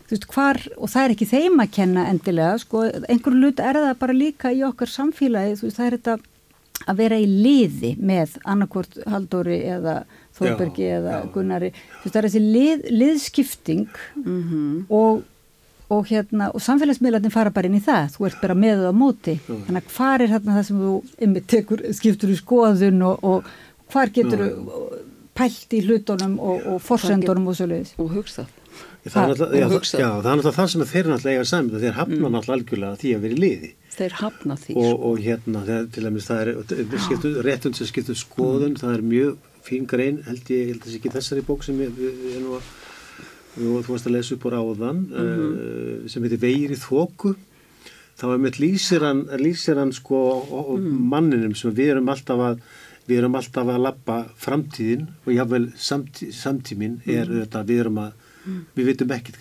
þú 0.09 0.17
veist, 0.17 0.27
hvar, 0.35 0.59
og 0.77 0.91
það 0.93 1.05
er 1.07 1.15
ekki 1.15 1.31
þeim 1.31 1.63
að 1.63 1.71
kenna 1.79 2.09
endilega, 2.11 2.59
sko, 2.61 2.83
einhver 3.09 3.33
hlut 3.39 3.61
er 3.65 3.79
það 3.81 3.95
bara 4.03 4.13
líka 4.19 4.51
í 4.53 4.61
okkar 4.67 4.91
samfélagi, 4.93 5.55
þú 5.61 5.69
veist, 5.69 5.79
það 5.79 5.87
er 5.87 5.97
þetta 5.99 6.19
að 6.91 6.97
vera 6.99 7.17
í 7.23 7.27
liði 7.31 7.93
með 8.03 8.35
annarkvort 8.45 8.99
Haldóri 9.07 9.61
eða 9.71 10.01
Þórbergi 10.35 10.83
Já, 10.89 10.97
eða 10.99 11.13
já. 11.21 11.27
Gunnari, 11.35 11.69
þú 11.71 12.03
veist, 12.03 12.15
það 12.17 12.21
er 12.23 12.27
þessi 12.29 12.43
lið, 12.57 12.87
liðskipting 12.99 13.87
Mhm. 14.17 14.87
og 14.91 15.23
og 15.93 16.07
hérna, 16.09 16.49
og 16.55 16.63
samfélagsmiðlarnir 16.65 17.33
fara 17.35 17.51
bara 17.55 17.69
inn 17.71 17.77
í 17.79 17.83
það, 17.85 18.15
þú 18.17 18.27
ert 18.31 18.41
bara 18.43 18.55
með 18.59 18.81
það 18.83 18.91
á 18.93 19.01
móti. 19.03 19.35
Þannig 19.49 19.83
að 19.83 19.93
hvar 19.97 20.25
er 20.27 20.33
hérna 20.35 20.57
það 20.59 20.67
sem 20.71 20.81
þú 20.87 20.95
einmitt 21.27 21.47
tekur, 21.53 21.85
skiptur 21.99 22.33
í 22.33 22.39
skoðun 22.41 23.03
og, 23.11 23.23
og 23.23 23.53
hvar 23.93 24.13
getur 24.17 24.43
þú 24.47 24.81
pælt 25.37 25.73
í 25.77 25.81
hlutunum 25.87 26.35
og, 26.45 26.67
og 26.75 26.83
forsendunum 26.85 27.47
og 27.53 27.57
svo 27.57 27.69
leiðis. 27.71 27.95
Og 28.01 28.11
hugsa 28.19 28.49
Það 29.03 29.17
er 29.17 29.31
náttúrulega- 29.33 29.63
það- 29.67 29.73
hugsa. 29.75 29.99
já, 29.99 30.09
það 30.23 30.27
er 30.31 30.37
náttúrulega 30.39 30.57
það 30.59 30.69
sem 30.73 30.83
þeir 30.93 31.07
náttúrulega 31.11 31.33
eiga 31.37 31.47
saman, 31.51 31.81
þeir 31.83 31.97
hafna 31.97 32.17
Mm. 32.17 32.35
náttúrulega 32.37 32.57
algjörlega 32.57 32.99
því 33.03 33.09
að 33.17 33.23
vera 33.25 33.35
í 33.35 33.41
liði. 33.43 33.71
Þeir 33.97 34.13
hafna 34.21 34.55
því. 34.63 34.77
og, 34.77 34.93
og 35.09 35.19
hérna, 35.19 35.63
þegar, 35.67 35.89
til 35.93 36.05
dæmis 36.07 36.29
það 36.29 36.41
er 36.43 37.01
skiptu, 37.07 37.33
réttund 37.43 37.75
sem 37.81 37.87
skiptur 37.91 38.15
skoðun, 38.21 38.77
það 38.79 38.95
er 38.95 39.03
mjög 39.03 39.37
fín 39.67 39.87
grein, 39.91 40.23
held 40.29 40.45
ég, 40.47 40.61
ég 40.63 40.67
held 40.71 40.81
að 40.81 40.87
það 40.87 40.93
sé 40.95 40.99
ekki 41.01 41.13
þessari 41.17 41.43
bók 41.51 41.63
sem 41.67 41.77
ég, 41.83 41.91
ég, 41.99 42.15
ég 42.31 42.41
nú 42.47 42.55
að 42.61 42.63
þú 43.57 43.83
þú 43.85 43.89
varst 43.93 44.07
að 44.09 44.13
lesa 44.17 44.35
upp 44.35 44.45
úr 44.49 44.57
áðan 44.61 45.01
Mhm. 45.09 46.05
uh, 46.05 46.09
sem 46.09 46.23
heitir 46.23 46.39
Veir 46.41 46.71
í 46.71 46.79
þóku 46.79 47.35
þá 48.19 48.25
er 48.35 48.39
mitt 48.39 48.59
lýsir 48.61 49.01
hann, 49.03 49.25
lýsir 49.41 49.77
hann 49.77 49.93
sko 49.93 50.79
Mm. 50.79 51.09
manninum 51.11 51.55
sem 51.57 51.73
við 51.75 51.91
erum 51.97 52.09
alltaf 52.09 52.39
að 52.39 52.61
við 53.09 53.19
erum 53.19 53.35
alltaf 53.35 53.67
að 53.67 53.83
lappa 53.83 54.17
framtíðin 54.39 55.09
og 55.27 55.33
jáfnvel 55.35 55.73
samtí, 55.77 56.31
samtímin 56.33 57.01
er 57.07 57.27
Mm. 57.27 57.33
auðvitað, 57.43 57.67
við 57.67 57.81
erum 57.81 57.99
að 57.99 58.13
Mm. 58.47 58.65
við 58.77 58.85
vitum 58.87 59.09
ekkit 59.11 59.37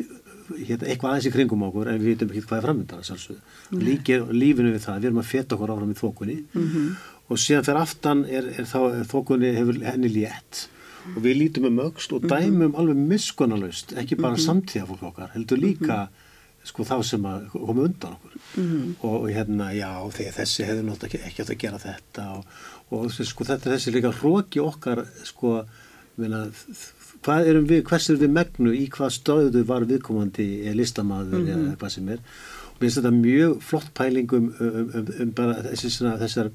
hérna, 0.51 0.87
eitthvað 0.87 1.09
aðeins 1.11 1.27
í 1.27 1.31
kringum 1.31 1.63
okkur 1.63 1.87
en 1.87 1.99
við 2.01 2.15
vitum 2.17 2.29
ekkit 2.29 2.45
hvað 2.47 2.57
er 2.57 2.65
framöndan 2.67 3.37
líkir 3.71 4.21
lífinu 4.33 4.73
við 4.73 4.83
það, 4.85 4.99
við 4.99 5.05
erum 5.05 5.19
að 5.23 5.31
feta 5.31 5.55
okkur 5.55 5.69
áfram 5.69 5.91
í 5.93 6.01
þókunni 6.01 6.43
Mhm. 6.53 6.95
og 7.29 7.37
síðan 7.37 7.63
fyrir 7.63 7.81
aftan 7.81 8.25
er, 8.25 8.43
er 8.59 8.65
þá 8.65 8.99
er 8.99 9.05
þókunni 9.05 9.55
hefur 9.55 9.81
henni 9.85 10.09
létt 10.09 10.67
og 11.15 11.23
við 11.23 11.35
lítum 11.41 11.65
um 11.65 11.79
öxt 11.79 12.11
og 12.13 12.21
Mhm. 12.23 12.29
dæmum 12.29 12.75
alveg 12.75 12.95
miskunnalaust, 12.97 13.93
ekki 13.97 14.15
bara 14.17 14.35
Mhm. 14.37 14.45
samtíða 14.45 14.87
fólk 14.87 15.03
okkar, 15.03 15.29
heldur 15.33 15.57
líka 15.57 16.07
sko 16.63 16.83
þá 16.83 17.03
sem 17.03 17.21
að 17.23 17.49
koma 17.51 17.81
undan 17.83 18.11
okkur 18.15 18.31
Mhm. 18.57 18.95
og, 19.03 19.21
og 19.23 19.29
hérna, 19.29 19.73
já, 19.73 19.89
þessi 20.11 20.63
hefur 20.65 20.83
náttúrulega 20.83 21.25
ekki, 21.25 21.41
átt 21.41 21.49
að 21.49 21.57
gera 21.57 21.77
þetta 21.79 22.37
og, 22.37 22.45
og 22.91 23.11
sko 23.11 23.43
þetta 23.43 23.65
er 23.67 23.77
þessi 23.77 23.91
líka 23.93 24.11
hróki 24.13 24.59
okkar 24.61 25.07
sko, 25.23 25.65
meina, 26.17 26.51
hvað 27.23 27.47
erum 27.47 27.67
við, 27.67 27.83
hvers 27.83 28.09
erum 28.09 28.21
við 28.21 28.31
megnu 28.31 28.71
í 28.77 28.89
hvað 28.89 29.11
stöðu 29.19 29.63
var 29.65 29.81
viðkomandi 29.85 30.73
listamaður 30.75 31.41
Mhm. 31.41 31.47
eða 31.47 31.77
hvað 31.77 31.89
sem 31.91 32.09
er 32.09 32.17
og 32.17 32.79
mér 32.79 32.89
finnst 32.89 32.97
þetta 32.97 33.21
mjög 33.21 33.61
flott 33.61 33.93
pæling 33.93 34.33
um, 34.33 34.53
um, 34.59 34.91
um, 34.95 35.07
um 35.19 35.31
bara 35.31 35.53
þessi, 35.63 35.89
svona, 35.89 36.17
þessar 36.19 36.51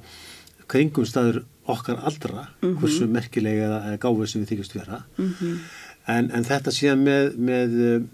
kringumstæður 0.68 1.42
okkar 1.68 1.98
aldra 2.04 2.48
Mhm. 2.62 2.76
hversu 2.80 3.08
merkilega 3.08 3.98
gáfið 3.98 4.28
sem 4.28 4.44
við 4.44 4.52
þykjast 4.54 4.74
vera 4.80 5.02
Mhm. 5.18 5.58
en, 6.08 6.30
en 6.30 6.44
þetta 6.44 6.70
síðan 6.70 7.02
með, 7.04 7.36
með 7.36 7.96
um, 7.96 8.08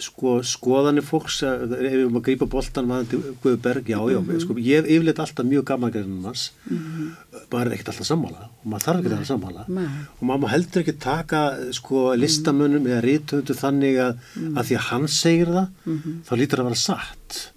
sko, 0.00 0.38
skoðanir 0.42 1.04
fólks 1.04 1.42
að- 1.44 1.74
ef 1.74 1.92
við 1.92 1.98
erum 2.00 2.16
að 2.16 2.22
grípa 2.24 2.46
vaðandi 2.48 3.18
Guðberg, 3.42 3.84
já, 3.84 3.98
já, 4.10 4.18
Mhm. 4.20 4.40
sko, 4.40 4.54
ég 4.56 4.80
hef 4.80 4.86
yfirleitt 4.88 5.18
alltaf 5.20 5.44
mjög 5.46 5.64
gaman 5.64 5.92
greinum 5.92 6.24
hans 6.24 6.50
Mhm. 6.70 7.10
maður 7.52 7.66
er 7.66 7.74
ekkert 7.76 7.88
alltaf 7.92 8.06
sammála 8.08 8.48
og 8.48 8.64
maður 8.66 8.84
þarf 8.86 8.98
ekki 8.98 9.06
að 9.06 9.14
vera 9.14 9.30
sammála 9.32 9.68
Nei. 9.68 9.88
og 10.22 10.24
maður 10.28 10.48
heldur 10.54 10.82
ekki 10.82 10.98
taka 10.98 11.42
sko 11.72 12.16
listamönnum 12.16 12.86
eða 12.88 13.02
ríthundu 13.04 13.54
þannig 13.54 13.94
að, 14.00 14.18
Mhm. 14.36 14.54
að 14.56 14.64
því 14.64 14.74
að 14.76 14.86
hann 14.88 15.06
segir 15.08 15.46
það 15.46 15.68
Mhm. 15.86 16.22
þá 16.24 16.32
lítur 16.38 16.56
það 16.58 16.64
að 16.64 16.70
vera 16.70 16.74
satt 16.88 17.50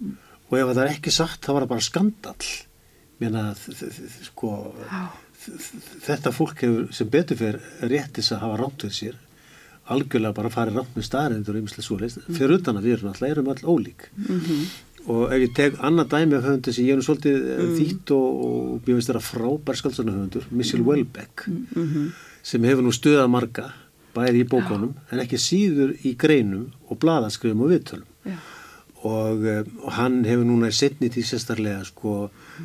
og 0.50 0.58
ef 0.58 0.76
það 0.76 0.84
er 0.84 0.94
ekki 0.94 1.10
satt 1.10 1.40
þá 1.40 1.52
var 1.54 1.62
það 1.62 1.68
bara 1.68 1.80
skandall 1.80 2.46
Mér 3.20 3.32
sko 4.22 4.72
þetta 6.06 6.32
fólk 6.34 6.60
hefur 6.64 6.92
sem 6.92 7.08
betur 7.12 7.36
fyrir 7.40 7.60
réttis 7.90 8.32
að 8.32 8.42
hafa 8.44 8.60
rámt 8.62 8.84
við 8.86 8.94
sér 8.98 9.16
algjörlega 9.88 10.34
bara 10.36 10.50
farið 10.52 10.76
rámt 10.80 10.96
með 10.98 11.06
staðarendur 11.08 11.56
og 11.56 11.62
ymslega 11.62 11.86
svo 11.86 11.96
leist, 12.02 12.18
fyrir 12.36 12.58
utan 12.58 12.76
að 12.76 12.84
við 12.88 12.96
erum 12.98 13.08
alltaf 13.12 13.30
erum 13.30 13.48
all 13.48 13.62
ólík 13.72 14.08
Mhm. 14.18 14.60
og 15.08 15.32
ef 15.32 15.40
ég 15.40 15.54
teg 15.56 15.78
annað 15.80 16.08
dæmi 16.12 16.36
af 16.36 16.44
höfundu 16.44 16.72
sem 16.74 16.84
ég 16.84 16.92
er 16.92 16.96
nú 17.00 17.06
svolítið 17.06 17.36
mm. 17.40 17.64
Mm. 17.64 17.76
þýtt 17.78 18.10
og, 18.12 18.28
og 18.44 18.80
mér 18.84 18.94
finnst 18.98 19.08
þetta 19.08 19.24
frábær 19.30 19.76
skáldsarna 19.80 20.12
höfundur 20.12 20.44
Michel 20.50 20.82
Welbeck 20.84 21.46
Mhm. 21.48 22.12
sem 22.42 22.62
hefur 22.62 22.82
nú 22.84 22.92
stuðað 22.92 23.30
marga 23.30 23.72
bæði 24.14 24.44
í 24.44 24.48
bókunum 24.48 24.94
en 25.12 25.18
ekki 25.20 25.38
síður 25.40 25.96
í 26.04 26.14
greinum 26.16 26.72
og 26.90 26.98
blaðaskrifum 26.98 27.60
og 27.64 27.70
viðtölum 27.72 28.04
Já. 28.26 28.36
Og, 29.06 29.44
og 29.84 29.92
hann 29.94 30.24
hefur 30.26 30.46
núna 30.48 30.72
í 30.72 30.74
setni 30.74 31.10
tíð 31.12 31.28
sérstarlega 31.30 31.84
sko 31.86 32.14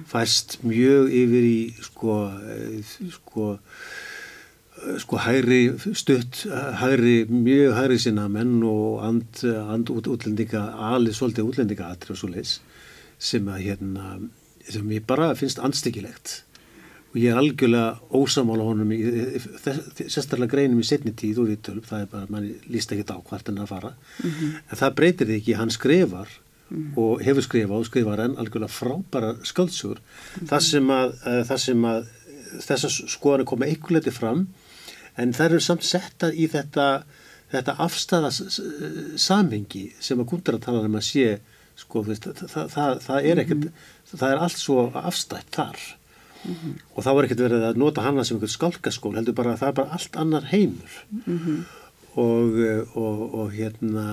færst 0.10 0.60
mjög 0.66 1.12
yfir 1.14 1.46
í 1.46 1.60
sko 1.86 2.16
eh, 2.50 2.96
sko 3.14 3.50
eh, 3.54 4.98
sko 5.00 5.20
hægri 5.22 5.62
stutt 5.96 6.46
hægri, 6.82 7.24
mjög 7.30 7.76
hægri 7.78 8.00
sinna 8.02 8.28
menn 8.28 8.64
og 8.66 9.04
and, 9.06 9.44
and 9.46 9.92
út, 9.94 10.10
útlendinga 10.10 10.66
alið 10.94 11.20
svolítið 11.20 11.52
útlendinga 11.52 11.92
atri 11.94 12.16
og 12.16 12.20
svo 12.20 12.32
leis 12.34 12.58
sem 13.20 13.46
að 13.48 13.68
hérna 13.68 14.18
sem 14.64 14.90
ég 14.96 15.06
bara 15.08 15.34
finnst 15.38 15.62
andstyggilegt 15.62 16.42
og 17.14 17.20
ég 17.22 17.30
er 17.30 17.38
algjörlega 17.38 18.00
ósamála 18.18 18.66
honum 18.66 18.92
í, 18.92 19.00
sérstaklega 20.02 20.50
greinum 20.50 20.82
í 20.82 20.88
setni 20.88 21.14
tíð 21.14 21.44
og 21.44 21.52
viðtölum, 21.52 21.86
það 21.86 22.06
er 22.06 22.08
bara, 22.10 22.30
manni 22.34 22.56
líst 22.74 22.94
ekki 22.94 23.06
á 23.06 23.22
hann 23.22 23.58
er 23.58 23.64
að 23.64 23.70
fara. 23.70 23.94
Mhm. 24.24 24.56
en 24.72 24.78
það 24.82 24.96
breytir 24.98 25.30
því 25.30 25.38
ekki, 25.38 25.56
hann 25.60 25.70
skrifar 25.70 26.40
og 26.98 27.22
hefur 27.22 27.46
skrifað 27.46 27.80
og 27.84 27.86
skrifar 27.86 28.24
enn 28.24 28.38
algjörlega 28.42 28.74
frábæra 28.74 29.34
sköldsjúr 29.46 30.00
þar 30.50 30.64
sem 30.66 30.90
að, 30.90 31.16
þar 31.50 31.62
sem 31.62 31.86
að 31.86 32.08
þessar 32.64 32.96
skoðanir 33.14 33.50
koma 33.50 33.70
einhverleiti 33.70 34.14
fram 34.14 34.48
en 35.20 35.34
þær 35.38 35.52
eru 35.52 35.64
samt 35.64 35.86
settar 35.86 36.34
í 36.34 36.48
þetta, 36.50 37.04
þetta 37.54 37.78
afstæða 37.86 38.32
samhengi 39.22 39.92
sem 40.02 40.22
að 40.22 40.30
kundar 40.32 40.58
að 40.58 40.66
tala 40.66 40.86
um 40.88 40.98
að 40.98 41.06
sé 41.12 41.28
sko, 41.78 42.04
veist, 42.08 42.26
það, 42.26 42.72
það, 42.74 42.98
það 43.06 43.30
er 43.30 43.44
ekkert 43.44 43.70
það 44.14 44.30
er 44.32 44.44
allt 44.48 44.62
svo 44.62 44.88
afstætt 44.98 45.54
þar 45.54 45.86
og 46.44 47.06
þá 47.06 47.12
er 47.14 47.28
ekkert 47.28 47.46
verið 47.46 47.64
að 47.70 47.80
nota 47.82 48.04
hana 48.06 48.26
sem 48.26 48.38
einhvern 48.38 48.52
skálkaskól 48.52 49.16
heldur 49.18 49.38
bara 49.38 49.54
að 49.54 49.64
það 49.64 49.72
er 49.72 49.80
bara 49.80 49.98
allt 49.98 50.20
annar 50.20 50.50
heimur. 50.52 51.00
Og, 52.14 52.58
eh, 52.62 52.82
og, 52.94 53.22
og 53.34 53.54
hérna 53.56 54.04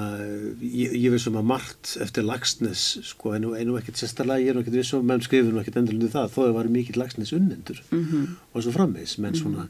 ég, 0.64 0.94
ég 0.96 1.10
veist 1.12 1.28
um 1.28 1.36
að 1.36 1.50
margt 1.50 1.98
eftir 2.00 2.24
Lagsnes 2.24 2.84
sko, 3.04 3.34
en 3.36 3.44
nú 3.44 3.76
ekkert 3.76 4.00
sérstaklega 4.00 4.40
ég 4.40 4.48
er 4.48 4.56
nú 4.56 4.62
ekkert 4.62 4.78
vissum, 4.78 5.04
menn 5.04 5.20
skrifur 5.20 5.52
nú 5.52 5.60
ekkert 5.60 5.82
endurlundi 5.82 6.08
það 6.14 6.30
þó 6.32 6.38
það 6.46 6.54
var 6.56 6.70
mikill 6.72 6.96
Lagsnes 6.96 7.34
unnendur 7.36 7.82
og 8.54 8.64
svo 8.64 8.72
frammeins, 8.72 9.18
menn 9.20 9.36
svona 9.36 9.68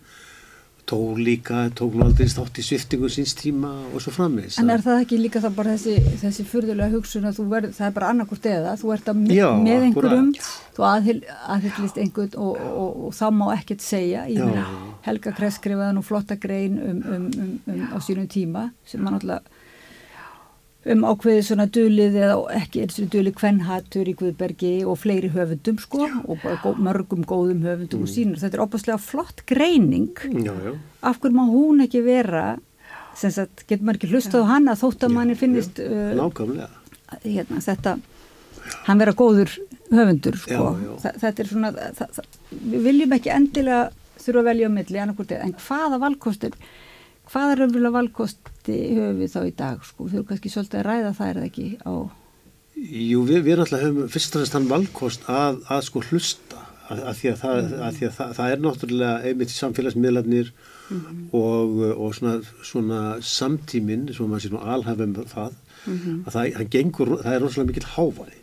tók 0.90 1.18
líka, 1.22 1.62
aldrei 2.04 2.28
státt 2.30 2.58
í 2.58 2.64
sviftingu 2.66 3.10
síns 3.12 3.34
tíma 3.38 3.70
og 3.94 4.02
svo 4.02 4.12
frammeins 4.14 4.58
En 4.60 4.72
er 4.72 4.82
það 4.84 5.04
ekki 5.04 5.20
líka 5.20 5.42
það 5.44 5.56
bara 5.60 5.76
þessi, 5.76 6.16
þessi 6.22 6.46
furðulega 6.50 6.90
hugsun 6.94 7.28
að 7.30 7.38
þú 7.38 7.46
verð, 7.52 7.76
það 7.76 7.86
er 7.86 7.94
bara 7.98 8.10
annarkort 8.14 8.48
eða, 8.50 8.74
þú 8.80 8.92
ert 8.96 9.12
að 9.12 9.22
Já, 9.36 9.46
með 9.60 9.86
einhverjum, 9.88 10.32
þú 10.76 10.86
aðhyl, 10.90 11.16
aðhyllist 11.56 12.02
einhvern 12.02 12.36
og, 12.42 12.50
og, 12.50 12.74
og, 12.82 13.00
og 13.06 13.16
það 13.20 13.38
má 13.38 13.46
ekkert 13.54 13.86
segja. 13.86 14.26
Ég 14.30 14.50
meina, 14.50 14.66
Helga 15.06 15.34
Kress 15.36 15.60
skrifaði 15.60 15.96
nú 15.96 16.04
flotta 16.06 16.38
grein 16.40 16.78
um, 16.82 17.00
um, 17.14 17.30
um, 17.44 17.56
um 17.70 17.86
á 17.94 17.98
sínum 18.02 18.28
tíma 18.30 18.70
sem 18.88 19.02
var 19.04 19.16
náttúrulega 19.16 19.59
um 20.88 21.02
ákveðið 21.04 21.42
svona 21.44 21.66
dulið 21.68 22.14
eða 22.22 22.36
ekki 22.56 22.84
eins 22.84 22.96
og 23.02 23.10
dulið 23.12 23.34
kvennhatur 23.36 24.08
í 24.08 24.14
Guðbergi 24.16 24.72
og 24.88 24.96
fleiri 25.02 25.28
höfundum 25.34 25.80
sko 25.82 26.06
og 26.08 26.40
bara 26.40 26.56
gó, 26.62 26.72
mörgum 26.80 27.26
góðum 27.28 27.60
höfundum 27.66 28.06
og 28.06 28.12
sínur. 28.12 28.40
Þetta 28.40 28.56
er 28.56 28.64
opaslega 28.64 29.00
flott 29.04 29.44
greining 29.50 30.14
já, 30.24 30.54
já. 30.54 30.72
af 31.04 31.20
hverju 31.20 31.36
má 31.36 31.44
hún 31.50 31.84
ekki 31.84 32.00
vera 32.06 32.44
sem 33.18 33.32
sagt, 33.34 33.66
getur 33.68 33.84
maður 33.84 34.00
ekki 34.00 34.12
hlustað 34.14 34.46
á 34.48 34.52
hana 34.54 34.76
þótt 34.78 35.04
að 35.04 35.16
manni 35.18 35.36
finnist 35.36 35.80
uh, 35.82 36.16
hérna, 37.26 37.60
þetta 37.60 37.96
hann 38.86 39.00
vera 39.02 39.16
góður 39.18 39.52
höfundur 39.90 40.38
sko. 40.38 40.54
Já, 40.54 40.84
já. 40.86 40.92
Þa, 41.02 41.14
þetta 41.24 41.42
er 41.42 41.50
svona 41.50 41.72
það, 41.74 42.14
það, 42.16 42.28
við 42.62 42.86
viljum 42.86 43.16
ekki 43.18 43.34
endilega 43.34 43.80
þurfa 44.20 44.40
að 44.42 44.48
velja 44.50 44.70
á 44.70 44.76
milli 44.76 45.02
en 45.02 45.56
hvaða 45.58 46.00
valkostir 46.00 46.56
hvaða 47.30 47.58
raunverulega 47.58 47.96
valkosti 47.96 48.78
höfum 48.96 49.20
við 49.20 49.34
þá 49.34 49.40
í 49.44 49.52
dag 49.58 49.84
sko, 49.86 50.06
við 50.06 50.16
þurfum 50.16 50.30
kannski 50.30 50.52
svolítið 50.54 50.80
að 50.80 50.88
ræða 50.88 51.12
það 51.18 51.30
er 51.30 51.40
það 51.40 51.50
ekki 51.50 51.68
á 51.86 51.92
Jú, 52.80 53.22
við, 53.28 53.42
við 53.44 53.60
náttúrulega 53.60 53.86
höfum 53.90 54.10
fyrst 54.10 54.34
og 54.34 54.40
fremst 54.40 54.56
þann 54.56 54.68
valkost 54.70 55.26
að, 55.28 55.58
að 55.68 55.82
sko 55.84 56.02
hlusta. 56.08 56.66
Að, 56.90 57.02
að 57.06 57.18
því 57.18 57.28
að, 57.30 57.36
það, 57.42 57.58
að, 57.60 57.96
því 57.96 58.06
að 58.06 58.14
það, 58.16 58.30
það 58.38 58.52
er 58.52 58.62
náttúrulega 58.64 59.28
einmitt 59.28 59.52
samfélagsmiðlarnir 59.54 60.48
og, 61.38 61.76
og 61.92 62.14
svona, 62.16 62.32
svona 62.66 63.00
samtíminn, 63.22 64.08
svona 64.16 64.32
maður 64.32 64.46
sé 64.46 64.50
nú 64.50 64.62
alhæfum 64.74 65.14
það, 65.20 65.58
að 65.86 66.34
það, 66.34 66.64
gengur, 66.72 67.12
það 67.20 67.36
er 67.36 67.44
rosalega 67.44 67.70
mikill 67.70 67.92
hávæði 67.94 68.40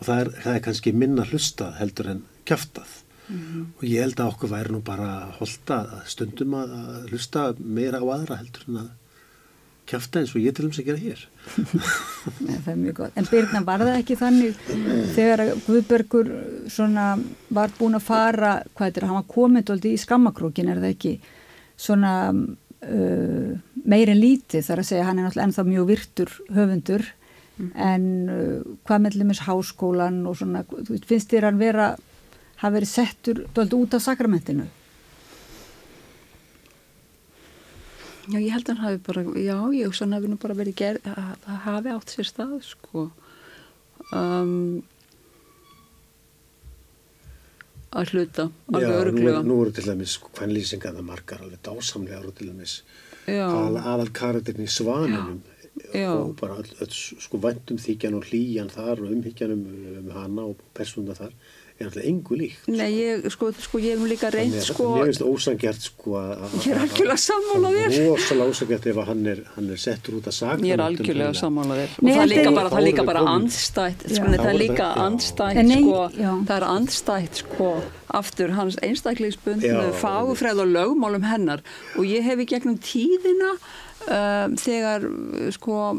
og 0.00 0.06
það 0.06 0.22
er, 0.22 0.32
það 0.40 0.54
er 0.54 0.64
kannski 0.64 0.94
minna 0.96 1.26
hlustað 1.28 1.76
heldur 1.82 2.12
en 2.14 2.22
kjaftað 3.30 3.76
og 3.80 3.84
ég 3.86 4.04
held 4.04 4.20
að 4.20 4.32
okkur 4.34 4.52
væri 4.54 4.74
nú 4.74 4.80
bara 4.84 5.10
holta 5.38 5.82
stundum 6.10 6.56
að, 6.58 6.72
að 6.80 7.12
hlusta 7.12 7.44
meira 7.58 8.02
á 8.02 8.06
aðra 8.06 8.40
heldur 8.40 8.66
en 8.68 8.80
að 8.84 8.90
kjafta 9.90 10.20
eins 10.20 10.32
og 10.36 10.44
ég 10.44 10.54
til 10.54 10.66
um 10.68 10.72
sig 10.74 10.86
að 10.86 10.90
gera 10.90 11.02
hér 11.02 11.22
Nei, 12.46 12.56
það 12.62 12.72
er 12.72 12.80
mjög 12.80 12.96
gott. 13.00 13.18
En 13.18 13.28
Birna, 13.30 13.62
var 13.66 13.82
það 13.82 13.98
ekki 13.98 14.16
þannig 14.20 14.58
þegar 15.16 15.44
að 15.44 15.52
Guðbergur 15.66 16.32
svona 16.70 17.06
var 17.50 17.72
búin 17.78 17.98
að 17.98 18.06
fara, 18.06 18.56
hvað 18.76 18.90
er 18.90 18.98
það, 18.98 19.08
hann 19.08 19.20
var 19.20 19.30
komið 19.34 19.68
dóldi 19.70 19.94
í 19.94 20.00
skammakrókin, 20.00 20.70
er 20.70 20.82
það 20.82 20.92
ekki 20.94 21.14
svona 21.80 22.12
uh, 22.34 23.54
meir 23.94 24.12
en 24.12 24.20
lítið, 24.20 24.66
þar 24.68 24.84
að 24.84 24.90
segja 24.90 25.08
hann 25.08 25.18
er 25.18 25.26
náttúrulega 25.26 25.48
ennþá 25.48 25.66
mjög 25.70 25.88
virtur 25.90 26.36
höfundur 26.58 27.08
en 27.90 28.06
uh, 28.30 28.76
hvað 28.86 29.04
með 29.06 29.18
limis 29.20 29.42
háskólan 29.48 30.22
og 30.28 30.38
svona, 30.40 30.64
þú 30.68 30.94
veist, 30.94 31.08
finnst 31.08 31.32
þér 31.32 31.48
hann 31.50 31.60
vera, 31.60 31.90
hafa 32.60 32.74
verið 32.76 32.92
settur 32.92 33.42
dóldi 33.56 33.80
út 33.80 33.96
af 33.96 34.04
sakramentinu? 34.04 34.68
Já, 38.30 38.38
ég 38.38 38.52
held 38.54 38.68
að 38.68 38.76
hann 38.76 38.84
hafi 38.84 39.02
bara, 39.08 39.26
já, 39.42 39.56
ég 39.74 39.88
hugsa 39.88 40.04
hann 40.04 40.14
hafi 40.14 40.30
nú 40.30 40.38
bara 40.38 40.54
verið 40.58 40.78
gerð, 40.78 41.10
að 41.10 41.30
það 41.46 41.60
hafi 41.66 41.94
átt 41.96 42.12
sér 42.14 42.28
stað, 42.28 42.56
sko. 42.62 43.06
Um, 44.14 44.82
að 47.90 48.12
hluta, 48.14 48.46
alveg 48.70 48.84
Já, 48.84 48.90
nú, 48.90 48.98
öruglega. 49.02 49.40
nú 49.42 49.56
eru 49.64 49.72
til 49.74 49.86
dæmis 49.88 50.16
hvernlýsingar 50.22 50.94
það 50.94 51.06
margar 51.08 51.40
alveg 51.42 51.62
dásamlega 51.66 52.20
eru 52.20 52.34
til 52.38 52.50
dæmis 52.52 52.74
al, 53.26 53.78
aðal 53.80 54.12
karakterin 54.14 54.66
í 54.66 54.70
svaninum 54.70 55.40
Já. 55.94 56.12
og 56.12 56.36
bara 56.38 56.60
öll, 56.60 56.70
öll 56.84 56.92
sko 56.94 57.40
væntum 57.42 57.80
þykjan 57.82 58.18
og 58.18 58.28
hlýjan 58.30 58.70
þar 58.70 59.02
og 59.02 59.10
umhyggjan 59.16 59.56
um, 59.56 59.64
um 60.04 60.12
hana 60.14 60.46
og 60.52 60.62
persónuna 60.76 61.18
þar 61.18 61.34
er 61.80 61.88
alltaf 61.88 62.04
engu 62.10 62.36
líkt 62.38 62.68
Nei, 62.68 62.88
ég, 62.92 63.26
sko, 63.32 63.48
sko, 63.56 63.78
ég 63.80 63.94
hef 63.94 64.00
nú 64.02 64.08
líka 64.10 64.28
reynd, 64.34 64.52
Þannig 64.52 64.62
að 64.62 64.68
sko, 64.74 64.88
mér 64.96 65.08
finnst 65.10 65.24
ósangjart 65.24 65.86
sko 65.86 66.14
að 66.20 66.30
að- 66.44 66.56
Ég 66.60 66.74
er 66.74 66.80
algjörlega 66.84 67.20
sammála 67.24 67.70
þér. 67.76 67.96
rosalega 68.06 68.48
ósangjart 68.54 68.86
ef 68.92 69.00
að 69.02 69.06
hann 69.10 69.26
er, 69.32 69.42
hann 69.54 69.70
er 69.70 69.80
settur 69.84 70.18
út 70.20 70.28
að 70.30 70.36
sakna 70.40 70.66
ég 70.68 70.72
er 70.76 70.82
algjörlega 70.84 71.34
sammála 71.40 71.78
þér. 71.80 71.96
Og 71.96 72.04
Nei, 72.04 72.12
það 72.14 72.22
er 72.22 72.30
líka 72.34 72.46
er- 72.50 72.54
bara, 72.60 72.70
það 72.70 72.80
er 72.82 72.86
líka 72.90 73.06
bara 73.10 73.24
andstætt, 73.34 74.06
sko, 74.10 74.24
það 74.24 74.44
er 74.44 74.50
er 74.50 74.58
líka 74.60 74.88
andstætt, 75.06 75.72
sko, 75.80 75.98
það 76.46 76.56
er 76.60 76.66
andstætt, 76.76 77.34
sko, 77.44 77.70
aftur 78.20 78.50
hans 78.50 78.76
einstaklingsbundnu 78.82 79.70
Já, 79.70 79.92
fagufræð 80.02 80.60
og 80.64 80.68
lögmálum 80.74 81.22
hennar. 81.24 81.60
Og 81.96 82.04
ég 82.04 82.22
hef 82.26 82.38
í 82.38 82.46
gegnum 82.46 82.76
tíðina 82.82 83.52
um, 84.10 84.56
þegar, 84.56 85.06
sko, 85.54 85.94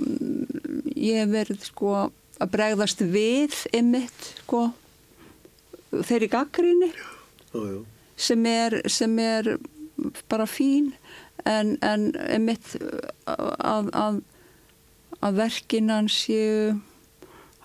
ég 0.96 1.22
hef 1.24 1.30
verið, 1.32 1.66
sko, 1.72 2.12
að 2.42 2.50
bregðast 2.56 3.02
við 3.14 3.56
ymmit, 3.78 4.32
sko, 4.44 4.72
þeirri 5.92 6.30
gaggrinni 6.32 6.92
sem 8.16 8.46
er, 8.46 8.82
sem 8.92 9.18
er 9.20 9.56
bara 10.32 10.46
fín 10.50 10.92
en, 11.46 11.76
en 11.82 12.12
einmitt 12.30 12.76
að, 13.28 13.90
að, 13.98 14.22
að 15.22 15.42
verkin 15.42 15.90
hans 15.92 16.16
séu 16.26 16.78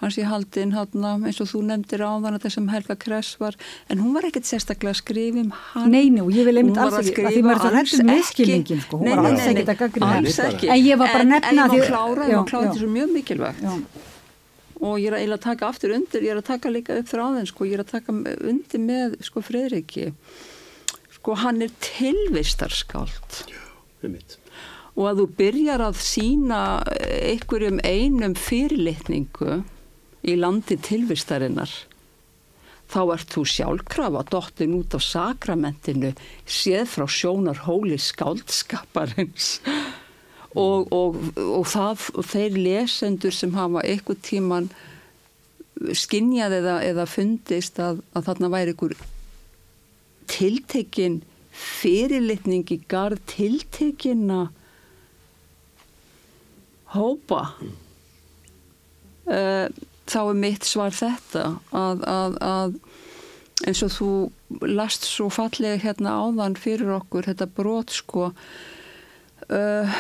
hans 0.01 0.13
sé 0.19 0.27
haldinn 0.29 0.75
hátna, 0.77 1.15
eins 1.25 1.39
og 1.41 1.49
þú 1.49 1.63
nefndir 1.71 2.03
á 2.05 2.13
þann 2.21 2.35
þetta 2.37 2.51
sem 2.53 2.67
Helga 2.69 2.97
Kress 3.01 3.39
var 3.41 3.55
en 3.89 4.03
hún 4.03 4.13
var 4.13 4.27
ekkert 4.29 4.45
sérstaklega 4.49 4.93
að 4.93 4.99
skrifa 5.01 5.41
um 5.41 5.53
hann. 5.73 5.87
Nei, 5.95 6.11
nei, 6.13 6.21
og 6.21 6.35
ég 6.37 6.45
vil 6.45 6.59
einmitt 6.61 6.77
alls 6.83 6.99
að 6.99 7.09
ekki, 7.15 7.25
að 7.25 7.39
því 7.39 7.45
maður 7.47 7.57
er 7.57 7.63
svo 7.63 7.71
alls 7.71 7.95
hræddur 7.95 8.05
með 8.11 8.21
ekki- 8.21 8.29
skilningin, 8.35 8.83
sko, 8.85 8.99
hún 9.01 9.09
Nei, 9.09 9.15
var 9.17 9.31
alls 9.31 9.47
ekkert 9.47 9.73
að 9.73 9.87
það. 10.27 10.51
ekki. 10.51 10.69
En 10.75 10.83
ég 10.85 11.01
var 11.01 11.15
bara 11.15 11.25
að 11.25 11.31
nefna 11.33 11.49
en, 11.49 11.57
ég 11.57 11.81
má 11.81 11.89
klára, 11.89 12.29
ég 12.29 12.37
má 12.37 12.51
klára 12.51 12.75
svo 12.77 12.91
mjög 12.93 13.15
mikilvægt. 13.17 13.65
Já. 13.65 13.73
Og 14.81 14.99
ég 15.01 15.09
er 15.09 15.17
að 15.19 15.37
að 15.37 15.45
taka 15.47 15.71
aftur 15.71 15.95
undir, 15.97 16.25
ég 16.25 16.35
er 16.35 16.41
að 16.41 16.51
taka 16.51 16.73
líka 16.73 16.97
upp 17.01 17.09
þráðin 17.11 17.49
sko, 17.49 17.69
ég 17.69 17.79
er 17.79 17.85
að 17.85 17.93
taka 17.95 18.15
undir 18.51 18.83
með 18.83 19.17
sko 19.25 19.43
Friðriki. 19.45 20.11
Sko 21.17 21.37
hann 21.41 21.63
er 21.65 21.73
tilvistarskáld 21.83 23.41
einmitt. 24.05 24.39
og 24.95 25.09
að 25.11 25.23
þú 25.23 25.27
byrjar 25.41 25.85
að 25.89 26.01
sína 26.05 26.61
einhverjum 26.87 27.81
einum 27.85 28.37
fyrirlitningu 28.39 29.61
í 30.27 30.37
landi 30.39 30.79
tilvistarinnar 30.83 31.73
þá 32.91 33.01
ert 33.17 33.33
þú 33.35 33.45
sjálfkrafa 33.51 34.23
dottin 34.31 34.77
út 34.79 34.95
af 34.97 35.05
sakramentinu 35.05 36.13
séð 36.47 36.87
frá 36.93 37.07
sjónar 37.11 37.65
hóli 37.67 37.99
skáldskaparins 37.99 39.57
og, 40.57 40.93
og, 40.95 41.17
og, 41.37 41.65
það, 41.69 42.05
þeir 42.25 42.59
lesendur 42.59 43.35
sem 43.35 43.55
hafa 43.57 43.85
eitthvað 43.85 44.23
tíman 44.25 44.69
skinjað 45.97 46.59
eða, 46.63 46.77
eða 46.87 47.07
fundist 47.11 47.81
að, 47.83 48.01
að 48.17 48.31
þarna 48.31 48.53
væri 48.55 48.73
einhver 48.73 48.95
tiltekin 50.33 51.21
fyrirlitning 51.57 52.69
í 52.73 52.79
garð 52.89 53.21
tiltekinna 53.31 54.47
hópa. 56.97 57.43
Uh, 59.27 59.67
þá 60.07 60.21
er 60.23 60.39
mitt 60.39 60.67
svar 60.67 60.95
þetta 60.95 61.49
að, 61.75 62.05
að, 62.07 62.37
að 62.47 62.77
eins 63.67 63.83
og 63.83 63.93
þú 63.95 64.11
last 64.71 65.07
svo 65.09 65.27
fallega 65.33 65.81
hérna 65.83 66.15
áðan 66.21 66.57
fyrir 66.61 66.93
okkur 66.99 67.27
þetta 67.27 67.49
brot 67.57 67.95
sko 67.97 68.29
uh, 68.31 69.99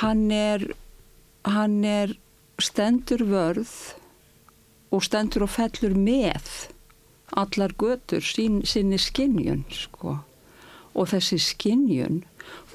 hann 0.00 0.30
er 0.30 0.68
hann 1.44 1.82
er 1.84 2.14
stendur 2.62 3.24
vörð 3.28 3.72
og 4.94 5.02
stendur 5.04 5.44
og 5.46 5.52
fellur 5.52 5.96
með 5.98 6.68
allar 7.34 7.74
götur 7.80 8.22
sín, 8.24 8.62
sinni 8.64 8.98
skinjun 9.00 9.64
sko. 9.72 10.20
Og 10.94 11.10
þessi 11.10 11.40
skinjun 11.42 12.22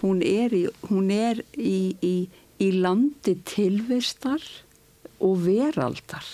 hún 0.01 0.21
er 0.25 0.53
í, 0.55 0.65
hún 0.89 1.09
er 1.13 1.41
í, 1.55 1.95
í, 2.03 2.15
í 2.59 2.69
landi 2.75 3.37
tilvistar 3.47 4.43
og 5.23 5.41
veraldar. 5.45 6.27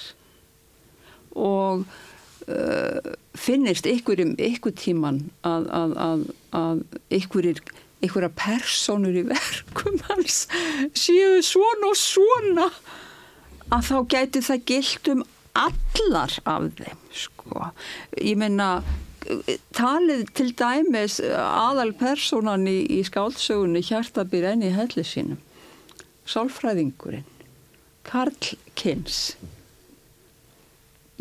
Og 1.35 1.85
uh, 1.85 3.13
finnist 3.37 3.87
ykkurum 3.89 4.35
ykkur 4.41 4.75
tíman 4.77 5.25
að, 5.45 5.69
að, 5.69 5.97
að, 6.07 6.27
að 6.57 6.83
ykkurir 7.19 7.61
einhverja 8.03 8.31
personur 8.35 9.15
í 9.15 9.23
verkum 9.29 9.97
hans 10.09 10.45
séu 10.97 11.39
svona 11.45 11.91
og 11.91 11.99
svona 11.99 12.69
að 13.73 13.87
þá 13.89 13.97
gæti 14.13 14.43
það 14.45 14.67
gilt 14.71 15.09
um 15.13 15.23
allar 15.55 16.35
af 16.45 16.69
þeim 16.77 17.01
sko. 17.15 17.71
ég 18.19 18.37
meina 18.39 18.69
talið 19.73 20.27
til 20.37 20.51
dæmis 20.53 21.17
aðal 21.23 21.91
personan 21.97 22.67
í, 22.69 22.83
í 22.99 23.01
skáldsögunni 23.07 23.81
hjartabýr 23.85 24.51
enn 24.51 24.65
í 24.67 24.73
helli 24.75 25.05
sínum 25.07 25.41
sálfræðingurinn 26.29 27.25
Karl 28.05 28.53
Kins 28.77 29.35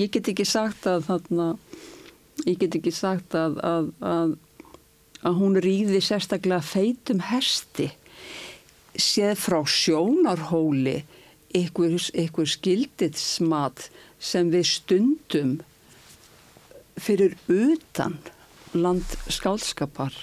ég 0.01 0.13
get 0.13 0.29
ekki 0.29 0.45
sagt 0.49 0.89
að 0.91 1.07
þarna 1.09 1.49
ég 2.45 2.59
get 2.61 2.77
ekki 2.77 2.93
sagt 2.95 3.37
að 3.39 3.61
að, 3.65 3.91
að, 4.05 4.37
að 5.25 5.39
hún 5.41 5.59
rýði 5.65 6.01
sérstaklega 6.05 6.63
feitum 6.65 7.23
hesti 7.25 7.91
séð 8.95 9.37
frá 9.41 9.61
sjónarhóli 9.67 11.01
ykkur, 11.55 11.97
ykkur 12.25 12.51
skildið 12.51 13.19
smat 13.19 13.89
sem 14.23 14.51
við 14.53 14.69
stundum 14.71 15.55
fyrir 17.01 17.35
utan 17.51 18.19
land 18.75 19.17
skálskapar 19.31 20.15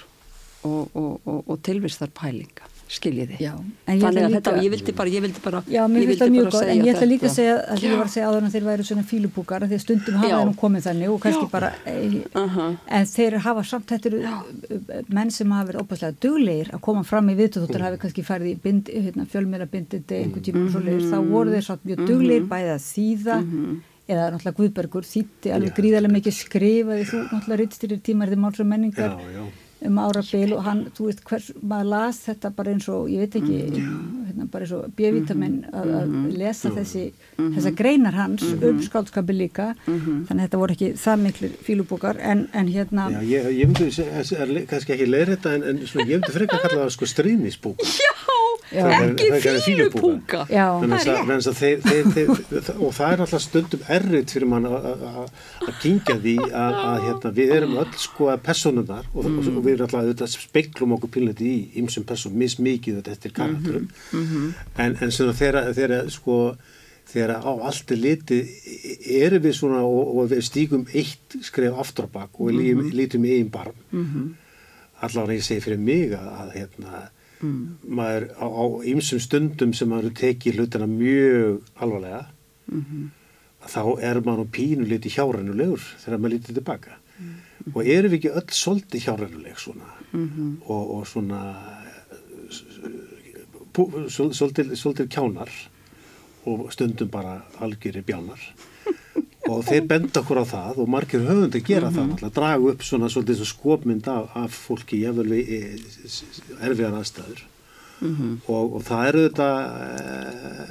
og, 0.63 0.91
og, 0.93 1.19
og, 1.25 1.39
og 1.47 1.61
tilvistarpælinga 1.65 2.70
skiljiði. 2.91 3.37
Já, 3.39 3.53
en 3.55 3.95
ég 3.95 4.01
ætla 4.01 4.07
Þannig 4.11 4.21
að 4.21 4.31
líka- 4.31 4.41
þetta, 4.41 4.63
ég 4.65 4.71
vildi 4.73 4.93
bara, 4.99 5.09
ég 5.09 5.21
vildi 5.25 5.41
bara, 5.45 5.61
Já, 5.71 5.81
ég 5.87 6.07
vildi 6.11 6.27
mjög 6.33 6.43
bara 6.43 6.51
gott, 6.51 6.61
segja 6.61 6.73
en 6.75 6.85
ég 6.85 6.95
ætla 6.95 7.07
líka 7.07 7.25
að 7.25 7.29
þetta. 7.29 7.35
segja 7.39 7.55
að 7.71 7.77
því 7.79 7.87
ég 7.91 7.97
var 8.01 8.05
að 8.05 8.13
segja 8.15 8.27
áður 8.31 8.43
að 8.47 8.51
þeir 8.55 8.65
væru 8.67 8.83
svona 8.89 9.05
fílubúkar, 9.11 9.61
því 9.67 9.75
að 9.77 9.83
stundum 9.85 10.15
hafa 10.21 10.39
nú 10.49 10.55
komið 10.61 10.81
þannig 10.87 11.09
og 11.13 11.19
kannski 11.21 11.45
Já. 11.47 11.51
bara, 11.51 11.69
e, 11.85 11.93
en 12.99 13.05
þeir 13.05 13.37
hafa 13.45 13.63
samt 13.63 13.87
þetta 13.87 14.05
eru 14.11 14.19
menn 15.09 15.31
sem 15.31 15.51
hafa 15.51 15.71
verið 15.71 15.81
óbærslega 15.85 16.15
duglegir 16.19 16.71
að 16.75 16.81
koma 16.81 17.03
fram 17.03 17.29
í 17.31 17.35
viðtöðúttur 17.39 17.81
hafi 17.87 17.97
kannski 18.03 18.23
farið 18.27 18.51
í 18.51 18.57
bind, 18.61 18.85
hérna, 18.91 19.25
fjölmjöla 19.31 19.69
bindindi 19.71 20.15
einhvern 20.23 20.43
tíma 20.43 20.65
og 20.67 20.71
svoleiðis, 20.75 21.07
þá 21.11 21.17
voru 21.31 21.49
þeir 21.55 21.65
samt 21.69 21.85
mjög 21.87 22.05
duglegir 22.07 22.45
bæði 22.51 22.75
að 22.75 22.83
þýða 22.91 23.37
eða 24.11 24.23
náttúrulega 24.33 24.57
Guðbergur 24.57 25.05
þýtti 25.07 25.51
alveg 25.55 25.75
gríðarlega 25.77 26.11
mikið 26.17 26.33
skrifaði 26.35 27.03
þú 27.07 27.19
náttúrulega 27.31 27.59
rittstýrir 27.61 28.01
tímarði 28.03 28.35
máls 28.41 28.59
og 28.59 28.67
menningar 28.67 29.13
Já, 29.15 29.29
já. 29.37 29.43
Um 29.87 29.97
árabil 30.01 30.53
og 30.53 30.63
hann, 30.67 30.81
þú 30.97 31.07
veist, 31.09 31.23
hvers, 31.25 31.47
maður 31.61 31.87
las 31.93 32.19
þetta 32.27 32.51
bara 32.57 32.73
eins 32.75 32.87
og, 32.91 33.07
ég 33.09 33.23
veit 33.23 33.37
ekki 33.39 33.57
hérna, 33.71 34.45
bara 34.53 34.65
eins 34.67 34.73
og 34.77 34.91
B-vitamin 34.97 35.55
að, 35.73 35.91
að 36.01 36.13
lesa 36.37 36.71
þessi, 36.75 37.05
þessa 37.39 37.73
greinar 37.81 38.17
hans 38.19 38.45
um 38.53 38.81
skáldskapi 38.85 39.35
líka. 39.37 39.71
Þannig 39.87 40.35
að 40.37 40.43
þetta 40.45 40.61
voru 40.61 40.77
ekki 40.77 40.91
það 41.01 41.23
miklu 41.25 41.51
fílubókar 41.65 42.21
en, 42.21 42.45
en 42.53 42.69
hérna 42.71 43.09
Já, 43.15 43.21
ég, 43.31 43.49
ég 43.61 43.71
myndi, 43.71 43.89
þessi 43.97 44.37
er 44.37 44.53
kannski 44.69 44.95
ekki 44.97 45.09
leiðrætta 45.09 45.55
en, 45.57 45.65
en 45.73 45.81
svona, 45.87 46.07
ég 46.09 46.21
myndi 46.21 46.35
frekar 46.37 46.59
að 46.61 46.67
kalla 46.67 46.83
það 46.85 46.95
sko 46.97 47.11
stríðnisbók. 47.15 47.85
Já, 48.71 48.85
ekki. 49.03 49.25
Já. 50.47 50.65
Þannig 50.79 50.93
að, 50.95 51.17
þannig 51.27 51.47
að 51.51 51.57
þeir, 51.59 51.81
þeir, 51.83 52.05
þeir, 52.15 52.69
og 52.85 52.93
það 52.95 53.09
er 53.15 53.23
alltaf 53.25 53.41
stundum 53.43 53.81
erfitt 53.91 54.31
fyrir 54.31 54.47
mann 54.47 54.67
að- 54.69 55.73
kingja 55.81 56.15
því 56.23 56.35
að, 56.47 56.77
hérna, 57.07 57.31
við 57.41 57.51
erum 57.57 57.75
öll 57.81 57.89
sko 57.99 58.29
að 58.31 58.39
personunar 58.45 59.09
og, 59.11 59.27
og 59.27 59.65
við 59.79 60.11
alltaf 60.11 60.35
speiklum 60.35 60.97
okkur 60.97 61.13
pínleiti 61.15 61.47
í 61.47 61.81
ymsum 61.81 62.05
personum, 62.07 62.39
mismikið 62.41 62.99
þetta 62.99 63.15
eftir 63.15 63.33
karakterum. 63.37 63.87
En, 64.77 64.95
en 64.99 65.11
svona 65.11 65.33
þegar, 65.37 65.71
þegar 65.77 66.11
sko 66.13 66.37
þegar 67.11 67.41
á 67.43 67.51
allt 67.67 67.91
er 67.91 67.99
litið 67.99 68.51
erum 69.21 69.43
við 69.43 69.55
svona 69.57 69.81
og, 69.83 70.11
og 70.15 70.29
við 70.31 70.43
stígum 70.47 70.85
eitt 70.93 71.37
skref 71.43 71.79
aftur 71.83 72.07
á 72.07 72.15
bak 72.19 72.39
og 72.39 72.51
við 72.51 72.61
lítum, 72.61 72.91
lítum 72.99 73.25
einn 73.27 73.49
barm. 73.51 73.75
Allavega 75.01 75.39
ég 75.39 75.47
segi 75.47 75.65
fyrir 75.65 75.81
mig 75.81 76.13
að, 76.13 76.29
að 76.43 76.53
hérna, 76.59 77.01
maður 77.41 78.27
á, 78.37 78.45
á 78.45 78.63
ymsum 78.91 79.19
stundum 79.23 79.73
sem 79.73 79.89
maður 79.89 80.13
tekið 80.21 80.61
hlutina 80.61 80.87
mjög 80.87 81.61
alvarlega 81.81 82.27
að 83.61 83.73
þá 83.75 83.83
er 84.09 84.21
maður 84.25 84.51
pínu 84.55 84.87
liti 84.89 85.09
hjárænulegur 85.09 85.81
þegar 86.03 86.19
maður 86.21 86.35
lítið 86.35 86.59
tilbaka 86.61 86.97
og 87.73 87.81
erum 87.85 88.11
við 88.11 88.17
ekki 88.19 88.31
öll 88.41 88.55
svolítið 88.57 89.05
hjárænuleg 89.05 89.59
svona? 89.61 89.89
Og, 90.67 90.83
og 90.97 91.05
svona 91.07 91.41
pú, 93.73 93.85
svol- 94.11 94.33
svolítið, 94.35 94.73
svolítið 94.79 95.07
kjánar 95.13 95.51
og 96.49 96.71
stundum 96.73 97.09
bara 97.13 97.41
algjörir 97.61 98.03
bjánar. 98.07 98.41
Og 99.51 99.63
þeir 99.67 99.85
benda 99.89 100.21
okkur 100.21 100.41
á 100.41 100.45
það 100.47 100.81
og 100.83 100.89
margir 100.89 101.23
höfundi 101.25 101.61
gera 101.65 101.89
það 101.91 102.11
náttúrulega, 102.11 102.35
draga 102.35 102.71
upp 102.71 102.83
svona 102.85 103.09
svolítið 103.11 103.39
svo 103.41 103.47
skopmynd 103.49 104.07
af, 104.07 104.29
af 104.37 104.51
fólki 104.67 105.01
jafnvel 105.01 105.31
við 105.33 105.49
eh, 105.57 105.79
erfiðar 106.67 106.99
aðstæður. 107.01 107.41
Og, 108.49 108.75
og 108.79 108.83
það 108.87 109.07
eru 109.11 109.23
þetta 109.27 109.47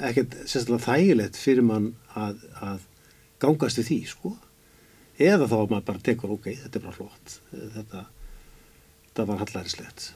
ekkert 0.08 0.32
sérstaklega 0.50 0.86
þægilegt 0.86 1.36
fyrir 1.38 1.62
mann 1.66 1.90
að, 2.18 2.40
að 2.58 2.80
gangast 3.42 3.78
við 3.78 3.86
því 3.90 3.98
sko 4.10 4.32
eða 5.20 5.50
þá 5.50 5.58
að 5.58 5.68
maður 5.74 5.86
bara 5.90 6.06
tekur 6.08 6.32
ok, 6.36 6.48
þetta 6.64 6.80
er 6.80 6.86
bara 6.86 6.96
flott. 6.96 7.36
Þetta, 7.52 8.06
þetta 9.04 9.28
var 9.28 9.44
hallærislegt. 9.44 10.08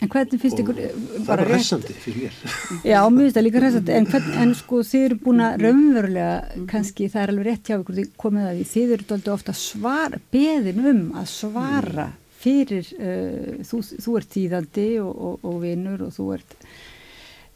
En 0.00 0.08
hvernig 0.08 0.40
finnst 0.40 0.60
ykkur 0.62 0.78
eh, 0.80 0.92
það 0.94 1.26
bara 1.26 1.44
var 1.44 1.50
rétt? 1.50 1.58
hressandi 1.58 1.94
fyrir 2.00 2.22
mér. 2.24 2.36
Já, 2.92 3.00
mér 3.12 3.26
finnst 3.26 3.36
það 3.36 3.44
líka 3.44 3.60
hressandi, 3.60 3.96
en, 3.96 4.06
hvern, 4.08 4.30
en 4.42 4.54
sko 4.56 4.80
þið 4.88 5.02
eru 5.08 5.18
búin 5.26 5.42
að 5.44 5.64
raunverulega, 5.66 6.62
kannski 6.70 7.08
það 7.12 7.22
er 7.22 7.32
alveg 7.34 7.48
rétt 7.50 7.68
hjá 7.68 7.76
ykkur, 7.76 8.00
komið 8.22 8.46
að 8.46 8.60
því, 8.60 8.68
þið 8.70 8.94
eru 8.96 9.08
doldið 9.10 9.34
ofta 9.34 9.56
svara, 9.60 10.22
beðin 10.32 10.80
um 10.92 11.02
að 11.20 11.28
svara 11.34 12.06
fyrir, 12.40 12.88
uh, 12.96 13.58
þú, 13.68 13.82
þú 14.06 14.16
ert 14.22 14.32
tíðandi 14.32 14.86
og, 15.04 15.10
og, 15.12 15.44
og 15.50 15.60
vinur 15.66 16.06
og 16.06 16.14
þú 16.16 16.30
ert, 16.38 16.56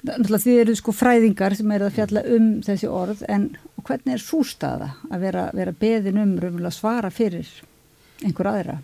náttúrulega 0.05 0.45
þið 0.45 0.63
eru 0.67 0.77
sko 0.77 0.93
fræðingar 0.93 1.57
sem 1.57 1.73
eru 1.79 1.89
að 1.89 1.97
fjalla 1.97 2.27
um 2.37 2.51
þessi 2.67 2.93
orð, 2.93 3.25
en 3.33 3.55
og 3.85 3.91
hvernig 3.91 4.15
er 4.17 4.23
svo 4.25 4.41
staða 4.49 4.91
að 5.13 5.21
vera, 5.27 5.45
vera 5.53 5.75
beðin 5.85 6.17
um 6.23 6.35
raunverulega 6.41 6.71
að 6.73 6.77
svara 6.79 7.11
fyrir 7.13 7.51
einhver 8.25 8.49
aðra? 8.49 8.79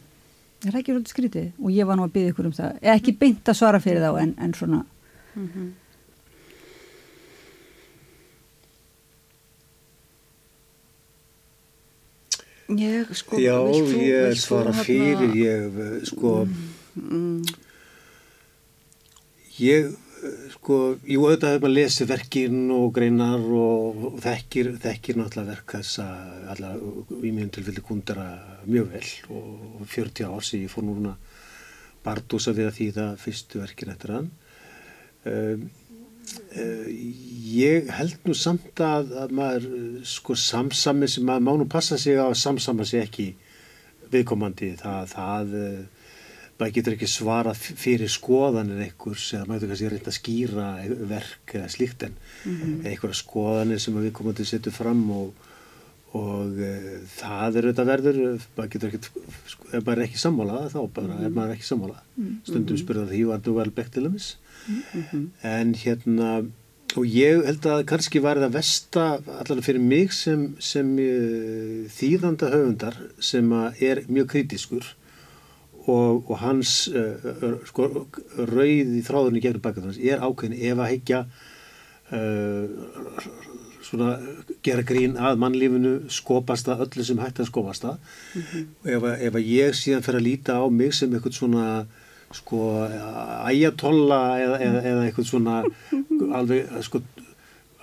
Er 0.61 0.75
það 0.75 0.81
ekki 0.83 0.93
svolítið 0.93 1.13
skrítið? 1.15 1.47
Og 1.65 1.71
ég 1.73 1.87
var 1.89 1.97
nú 1.97 2.05
að 2.05 2.13
beða 2.19 2.33
ykkur 2.35 2.49
um 2.51 2.57
það, 2.59 2.75
eða 2.85 2.97
ekki 3.01 3.15
beint 3.23 3.49
að 3.49 3.57
svara 3.63 3.81
fyrir 3.81 4.05
þá, 4.05 4.11
en, 4.21 4.35
en 4.45 4.53
svona... 4.59 4.83
Ég, 12.71 13.09
sko, 13.19 13.39
Já, 13.43 13.57
vilt 13.67 13.89
þú- 13.91 14.03
ég 14.07 14.27
vilt 14.29 14.39
svara 14.45 14.71
þarna- 14.73 14.85
fyrir, 14.85 15.33
ég 15.35 16.05
sko. 16.07 16.47
Mm, 16.95 17.43
ég 19.59 19.85
eh, 19.87 19.91
sko, 20.55 20.77
jú 21.09 21.25
auðvitað 21.25 21.55
hefur 21.55 21.65
maður 21.65 21.75
lesið 21.77 22.11
verkin 22.11 22.59
og 22.75 22.87
greinar 22.97 23.43
og, 23.43 24.05
og 24.11 24.17
þekkir, 24.25 24.71
þekkir 24.83 25.19
náttúrulega 25.21 25.55
verk 25.55 25.75
þessa 25.79 26.07
alla, 26.55 26.73
í 27.21 27.33
mjög 27.37 27.53
tilfelli 27.57 27.85
kundara 27.87 28.29
mjög 28.67 28.91
vel 28.95 29.11
og 29.37 29.85
40 29.89 30.29
ár 30.29 30.47
sem 30.47 30.65
ég 30.65 30.73
fór 30.73 30.87
núna 30.87 31.15
Bardúsa 32.05 32.55
við 32.57 32.71
að 32.71 32.79
þýða 32.79 33.07
fyrstu 33.21 33.61
verkin 33.61 33.93
eftir 33.93 34.15
hann. 34.15 34.29
Um, 35.29 35.67
uh, 36.57 36.87
ég 37.53 37.91
held 37.93 38.25
nú 38.25 38.37
samt 38.39 38.81
að, 38.81 39.13
að 39.21 39.35
maður 39.37 39.67
sko 40.09 40.37
samsami 40.39 41.11
sem 41.13 41.27
maður 41.29 41.45
má 41.45 41.53
nú 41.61 41.69
passa 41.69 42.01
sig 42.01 42.17
á 42.17 42.25
að 42.25 42.39
samsama 42.41 42.87
sig 42.89 43.05
ekki 43.05 43.29
viðkomandi. 44.11 44.73
Það, 44.81 45.13
það 45.13 45.53
eh, 45.61 46.00
maður 46.61 46.75
getur 46.77 46.95
ekki 46.99 47.09
svara 47.09 47.55
fyrir 47.57 48.11
skoðanir 48.13 48.83
einhvers 48.87 49.27
eða 49.35 49.47
maður 49.49 49.61
getur 49.63 49.71
kannski 49.75 49.93
reynd 49.95 50.11
að 50.11 50.19
skýra 50.21 50.67
verk 51.15 51.55
eða 51.57 51.71
slíkt 51.73 52.03
en 52.09 52.19
Mhm. 52.45 52.75
einhverja 52.87 53.17
skoðanir 53.25 53.81
sem 53.81 53.97
að 53.97 54.07
viðkomandi 54.11 54.47
setur 54.49 54.73
fram 54.77 55.01
og, 55.11 55.33
og 56.15 56.59
e, 56.61 56.71
það 57.17 57.57
er 57.61 57.67
auðvitað 57.71 57.91
verður 57.91 58.21
maður 58.57 58.71
getur 58.75 58.89
ekki, 58.95 59.25
sko, 59.55 59.67
ef 59.73 59.85
maður 59.87 59.99
er 59.99 60.07
ekki 60.09 60.23
sammála 60.25 60.63
þá 60.73 60.79
bara, 60.97 61.19
ef 61.27 61.33
maður 61.37 61.51
er 61.51 61.57
ekki 61.59 61.69
sammála. 61.73 61.99
Mhm. 62.17 62.39
stundum 62.45 62.81
spyrða 62.81 63.09
því 63.11 63.21
var 63.33 63.39
þú 63.45 63.55
vel 63.61 63.71
bekt 63.71 63.93
til 63.95 64.07
dæmis? 64.09 64.31
En 65.43 65.75
hérna 65.75 66.31
og 66.99 67.05
ég 67.07 67.45
held 67.47 67.67
að 67.71 67.85
kannski 67.87 68.21
var 68.23 68.37
það 68.43 68.53
versta 68.57 69.05
allavega 69.23 69.63
fyrir 69.63 69.81
mig 69.81 70.13
sem, 70.13 70.57
sem 70.59 70.89
uh, 70.99 71.85
þýðanda 71.95 72.49
höfundar 72.51 72.97
sem 73.23 73.47
að 73.55 73.83
er 73.87 74.01
mjög 74.11 74.27
kritiskur 74.35 74.89
og, 75.89 76.27
og 76.31 76.37
hans 76.43 76.75
uh, 76.93 77.55
sko, 77.69 77.89
rauði 78.51 79.01
þráðunni 79.07 79.41
gegnum 79.45 79.63
bakað 79.65 79.87
hans 79.91 80.01
er 80.03 80.21
ákveðin 80.27 80.59
ef 80.61 80.83
að 80.85 80.91
heikja 80.93 81.21
uh, 82.13 82.67
svona 83.91 84.11
gera 84.67 84.85
grín 84.87 85.17
að 85.19 85.39
mannlífinu 85.41 85.95
skopast 86.13 86.69
að 86.71 86.85
öllu 86.87 87.07
sem 87.09 87.19
hægt 87.23 87.41
að 87.43 87.49
skopast 87.49 87.87
að. 87.89 87.97
Ef, 88.85 89.01
að- 89.03 89.25
ef 89.31 89.39
að 89.41 89.49
ég 89.51 89.75
síðan 89.79 90.05
fer 90.07 90.19
að 90.21 90.27
líta 90.29 90.59
á 90.61 90.65
mig 90.71 90.93
sem 90.95 91.11
eitthvað 91.17 91.39
svona 91.39 91.65
sko 92.31 92.61
æjatolla 93.51 94.21
eða, 94.39 94.59
eða, 94.63 94.83
eða 94.93 95.07
eitthvað 95.09 95.27
svona 95.33 95.57
alveg 96.39 96.69
sko 96.87 97.01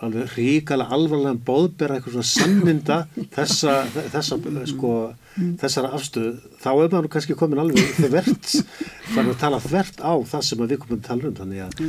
alveg 0.06 0.34
ríkala 0.38 0.86
alvarlega 0.94 1.40
bóðbera 1.48 1.96
eitthvað 1.98 2.14
svona 2.18 2.30
samminda 2.30 2.98
þessa, 3.34 3.74
þessa 4.14 4.38
sko, 4.70 4.92
þessara 5.62 5.90
afstöðu, 5.98 6.34
þá 6.62 6.68
er 6.74 6.92
maður 6.94 7.08
kannski 7.16 7.38
komin 7.40 7.62
alveg 7.64 7.90
þvert, 7.98 8.52
þannig 9.16 9.32
að 9.34 9.40
tala 9.42 9.60
þvert 9.64 10.02
á 10.06 10.14
það 10.34 10.46
sem 10.50 10.62
við 10.64 10.78
komum 10.84 11.00
að 11.00 11.08
tala 11.10 11.30
um 11.32 11.36
þannig 11.42 11.64
að, 11.66 11.82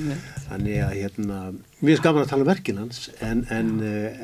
þannig 0.48 0.80
að 0.86 0.94
hérna, 1.02 1.38
mér 1.82 1.94
er 1.98 2.04
gaman 2.08 2.24
að 2.24 2.32
tala 2.32 2.46
um 2.46 2.50
verkin 2.52 2.80
hans 2.82 3.02
en, 3.20 3.44
en, 3.52 3.72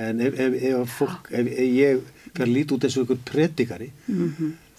en 0.08 0.24
ef, 0.28 0.40
ef, 0.46 0.58
ef, 0.72 0.96
fólk, 0.98 1.28
ef, 1.36 1.52
ég 1.68 2.04
fer 2.34 2.46
að 2.48 2.54
líti 2.56 2.76
út 2.78 2.84
eins 2.88 2.96
og 3.00 3.04
ykkur 3.06 3.20
predikari 3.32 3.90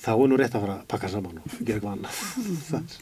þá 0.06 0.12
er 0.18 0.30
nú 0.30 0.38
rétt 0.42 0.58
að 0.58 0.66
fara 0.66 0.80
að 0.82 0.88
pakka 0.92 1.10
saman 1.14 1.38
og 1.42 1.60
gera 1.62 1.78
eitthvað 1.78 1.94
annað. 1.98 2.24
Það- 2.70 3.02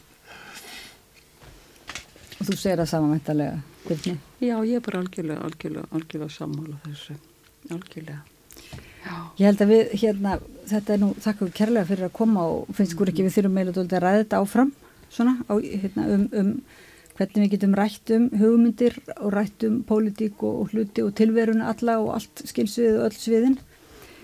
Og 2.34 2.48
þú 2.48 2.56
segir 2.58 2.80
það 2.82 2.88
samanmæntalega, 2.90 3.58
Birni. 3.84 4.14
Já, 4.40 4.56
ég 4.64 4.78
er 4.78 4.84
bara 4.84 5.02
algjörlega, 5.02 5.40
algjörlega, 5.48 5.88
algjörlega 5.92 6.32
sammála 6.32 6.78
þessu. 6.86 7.18
Algjörlega. 7.70 8.22
Ég 9.36 9.44
held 9.44 9.60
að 9.60 9.72
við 9.74 9.92
hérna, 10.00 10.38
þetta 10.70 10.94
er 10.94 11.02
nú, 11.02 11.10
þakka 11.20 11.48
við 11.48 11.54
kærlega 11.58 11.88
fyrir 11.90 12.06
að 12.08 12.16
koma 12.16 12.46
og 12.54 12.72
finnst 12.76 12.94
ykkur 12.94 13.12
ekki 13.12 13.26
við 13.26 13.36
þurfum 13.36 13.58
meila 13.58 13.74
dóldi 13.76 13.98
að 13.98 14.04
ræða 14.06 14.22
þetta 14.22 14.40
áfram 14.40 14.72
svona, 15.12 15.34
á, 15.44 15.54
hérna, 15.60 16.06
um, 16.14 16.24
um 16.40 16.54
hvernig 17.18 17.44
við 17.44 17.52
getum 17.54 17.76
rætt 17.78 18.12
um 18.16 18.24
hugmyndir 18.40 18.96
og 19.18 19.34
rætt 19.34 19.66
um 19.68 19.76
pólitík 19.86 20.40
og, 20.42 20.64
og 20.64 20.72
hluti 20.72 21.04
og 21.04 21.12
tilveruna 21.18 21.68
alla 21.74 21.98
og 22.02 22.14
allt 22.16 22.44
skilsvið 22.48 22.98
og 22.98 23.06
öll 23.10 23.18
sviðin. 23.20 23.60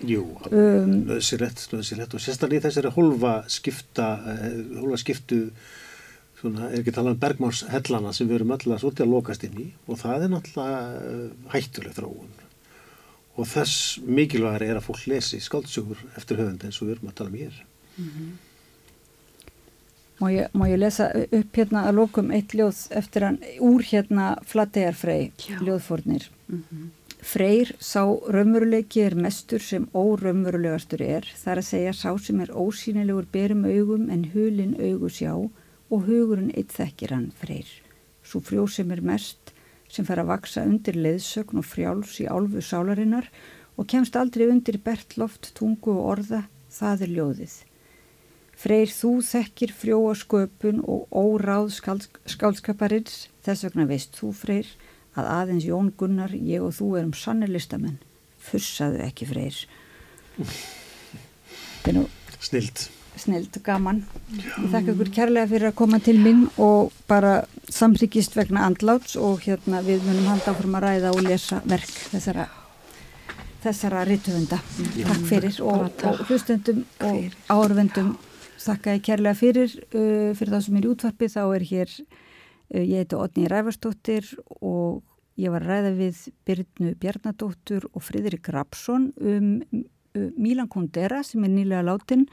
Jú, 0.07 0.25
Um, 0.49 1.05
nöðsilegt, 1.05 1.67
nöðsilegt 1.71 2.15
og 2.17 2.23
sérstaklega 2.23 2.63
í 2.63 2.65
þessari 2.65 2.89
hólfa 2.95 3.35
skipta, 3.53 4.07
eh, 4.33 4.55
hólfa 4.81 4.97
skiptu, 4.97 5.37
svona, 6.41 6.69
er 6.69 6.81
ekki 6.81 6.93
talað 6.95 7.15
um 7.15 7.21
Bergmáns 7.21 7.63
hellana 7.71 8.13
sem 8.15 8.29
við 8.29 8.39
erum 8.39 8.53
alltaf 8.55 8.83
svolítið 8.83 9.05
að 9.05 9.15
lokast 9.15 9.43
inn 9.47 9.59
í 9.61 9.67
og 9.87 9.99
það 10.01 10.25
er 10.25 10.31
náttúrulega 10.35 10.79
eh, 10.99 11.25
hættuleg 11.53 11.97
þróun. 11.97 12.37
Og 13.39 13.47
þess 13.47 13.99
mikilvægari 14.03 14.71
er 14.71 14.79
að 14.79 14.87
fólk 14.89 15.03
lesi 15.09 15.39
skáldsögur 15.41 16.01
eftir 16.19 16.41
höfund 16.41 16.65
eins 16.67 16.79
og 16.81 16.89
við 16.89 16.97
erum 16.97 17.11
að 17.11 17.19
tala 17.19 17.31
um 17.31 17.37
hér. 17.39 17.61
Má 20.21 20.27
ég, 20.29 20.49
má 20.53 20.67
ég 20.69 20.77
lesa 20.77 21.07
upp 21.17 21.57
hérna 21.57 21.87
að 21.89 21.97
lokum 21.97 22.33
eitt 22.35 22.53
ljóð 22.53 22.83
eftir 22.93 23.25
hann 23.25 23.39
úr 23.63 23.81
hérna 23.87 24.35
Flateyjarfrey, 24.45 25.31
ljóðfórnir. 25.65 26.27
Freyr 27.21 27.71
sá 27.81 28.03
raunveruleiki 28.33 29.01
er 29.05 29.15
mestur 29.17 29.61
sem 29.61 29.87
óraunverulegastur 29.93 31.01
er, 31.05 31.25
þar 31.41 31.61
að 31.61 31.67
segja 31.69 31.95
sá 31.97 32.11
sem 32.21 32.39
er 32.41 32.53
ósýnilegur 32.53 33.27
berum 33.33 33.65
augum 33.65 34.07
en 34.13 34.27
hulin 34.33 34.73
augu 34.77 35.09
sjá 35.09 35.33
og 35.91 36.05
hugurinn 36.07 36.53
eitt 36.55 36.73
þekkir 36.75 37.15
hann 37.15 37.31
Freyr. 37.35 37.67
Svo 38.23 38.39
frjó 38.45 38.67
sem 38.69 38.91
er 38.95 39.03
mest 39.03 39.51
sem 39.91 40.07
fer 40.07 40.21
að 40.21 40.31
vaksa 40.31 40.63
undir 40.63 40.95
leiðsögn 40.95 41.59
og 41.59 41.67
frjáls 41.67 42.15
í 42.23 42.29
álfu 42.31 42.63
sálarinnar 42.63 43.27
og 43.75 43.89
kemst 43.91 44.15
aldrei 44.15 44.47
undir 44.47 44.79
bert 44.83 45.17
loft, 45.19 45.51
tungu 45.57 45.97
og 45.97 46.07
orða, 46.15 46.45
það 46.71 47.07
er 47.07 47.13
ljóðið. 47.17 47.57
Freyr 48.61 48.91
þú 48.93 49.11
þekkir 49.25 49.71
frjóa 49.73 50.13
sköpun 50.15 50.83
og 50.85 51.09
óráð 51.09 51.71
skálskaparins, 52.29 53.25
þess 53.41 53.65
vegna 53.65 53.87
veist 53.89 54.15
þú 54.19 54.31
Freyr 54.37 54.69
að 55.17 55.31
aðeins 55.33 55.67
Jón 55.67 55.89
Gunnar, 55.97 56.35
ég 56.35 56.63
og 56.63 56.75
þú 56.77 56.93
erum 57.01 57.15
sannir 57.17 57.51
listamenn. 57.51 57.99
Fussaðu 58.39 59.01
ekki 59.07 59.27
Freyr. 59.33 59.65
Snilt. 62.41 63.00
Snild, 63.21 63.59
gaman. 63.65 64.01
Ég 64.33 64.71
þakka 64.71 64.95
ykkur 64.95 65.11
kærlega 65.15 65.49
fyrir 65.51 65.69
að 65.71 65.77
koma 65.81 65.99
til 66.03 66.17
minn 66.21 66.47
og 66.61 66.95
bara 67.09 67.41
samþykist 67.71 68.35
vegna 68.39 68.65
andláts 68.67 69.17
og 69.19 69.45
hérna 69.45 69.83
við 69.85 70.03
munum 70.07 70.31
handa 70.31 70.53
áfram 70.53 70.79
að 70.79 70.87
ræða 70.87 71.13
og 71.13 71.23
lesa 71.27 71.61
verk 71.69 71.93
þessara 72.11 72.47
þessara 73.61 74.01
rítuðunda. 74.09 74.57
Takk 75.05 75.23
fyrir 75.29 75.61
og, 75.61 75.87
og 76.09 76.25
hlustendum 76.27 76.83
og 77.05 77.39
árvendum 77.53 78.15
þakka 78.61 78.97
ég 78.97 79.05
kærlega 79.05 79.37
fyrir 79.37 79.71
uh, 79.93 80.33
fyrir 80.37 80.53
það 80.55 80.65
sem 80.65 80.77
er 80.77 80.85
í 80.85 80.91
útvarpi 80.91 81.29
þá 81.31 81.41
er 81.45 81.65
hér 81.69 81.93
uh, 82.01 82.81
ég 82.81 83.01
heiti 83.01 83.17
Otni 83.17 83.47
Ræfarsdóttir 83.51 84.29
og 84.59 85.01
ég 85.41 85.53
var 85.53 85.65
að 85.65 85.71
ræða 85.71 85.93
við 85.97 86.23
Byrnu 86.47 86.93
Bjarnadóttur 87.01 87.87
og 87.91 88.05
Friðrik 88.05 88.51
Rapsson 88.53 89.11
um 89.17 89.51
uh, 89.71 90.29
Milan 90.37 90.69
Kundera 90.71 91.21
sem 91.25 91.45
er 91.47 91.53
nýlega 91.53 91.85
látin 91.87 92.27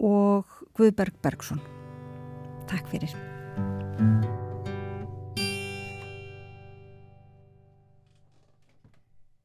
og 0.00 0.48
Guðberg 0.76 1.20
Bergson. 1.22 1.62
Takk 2.70 2.88
fyrir 2.90 3.14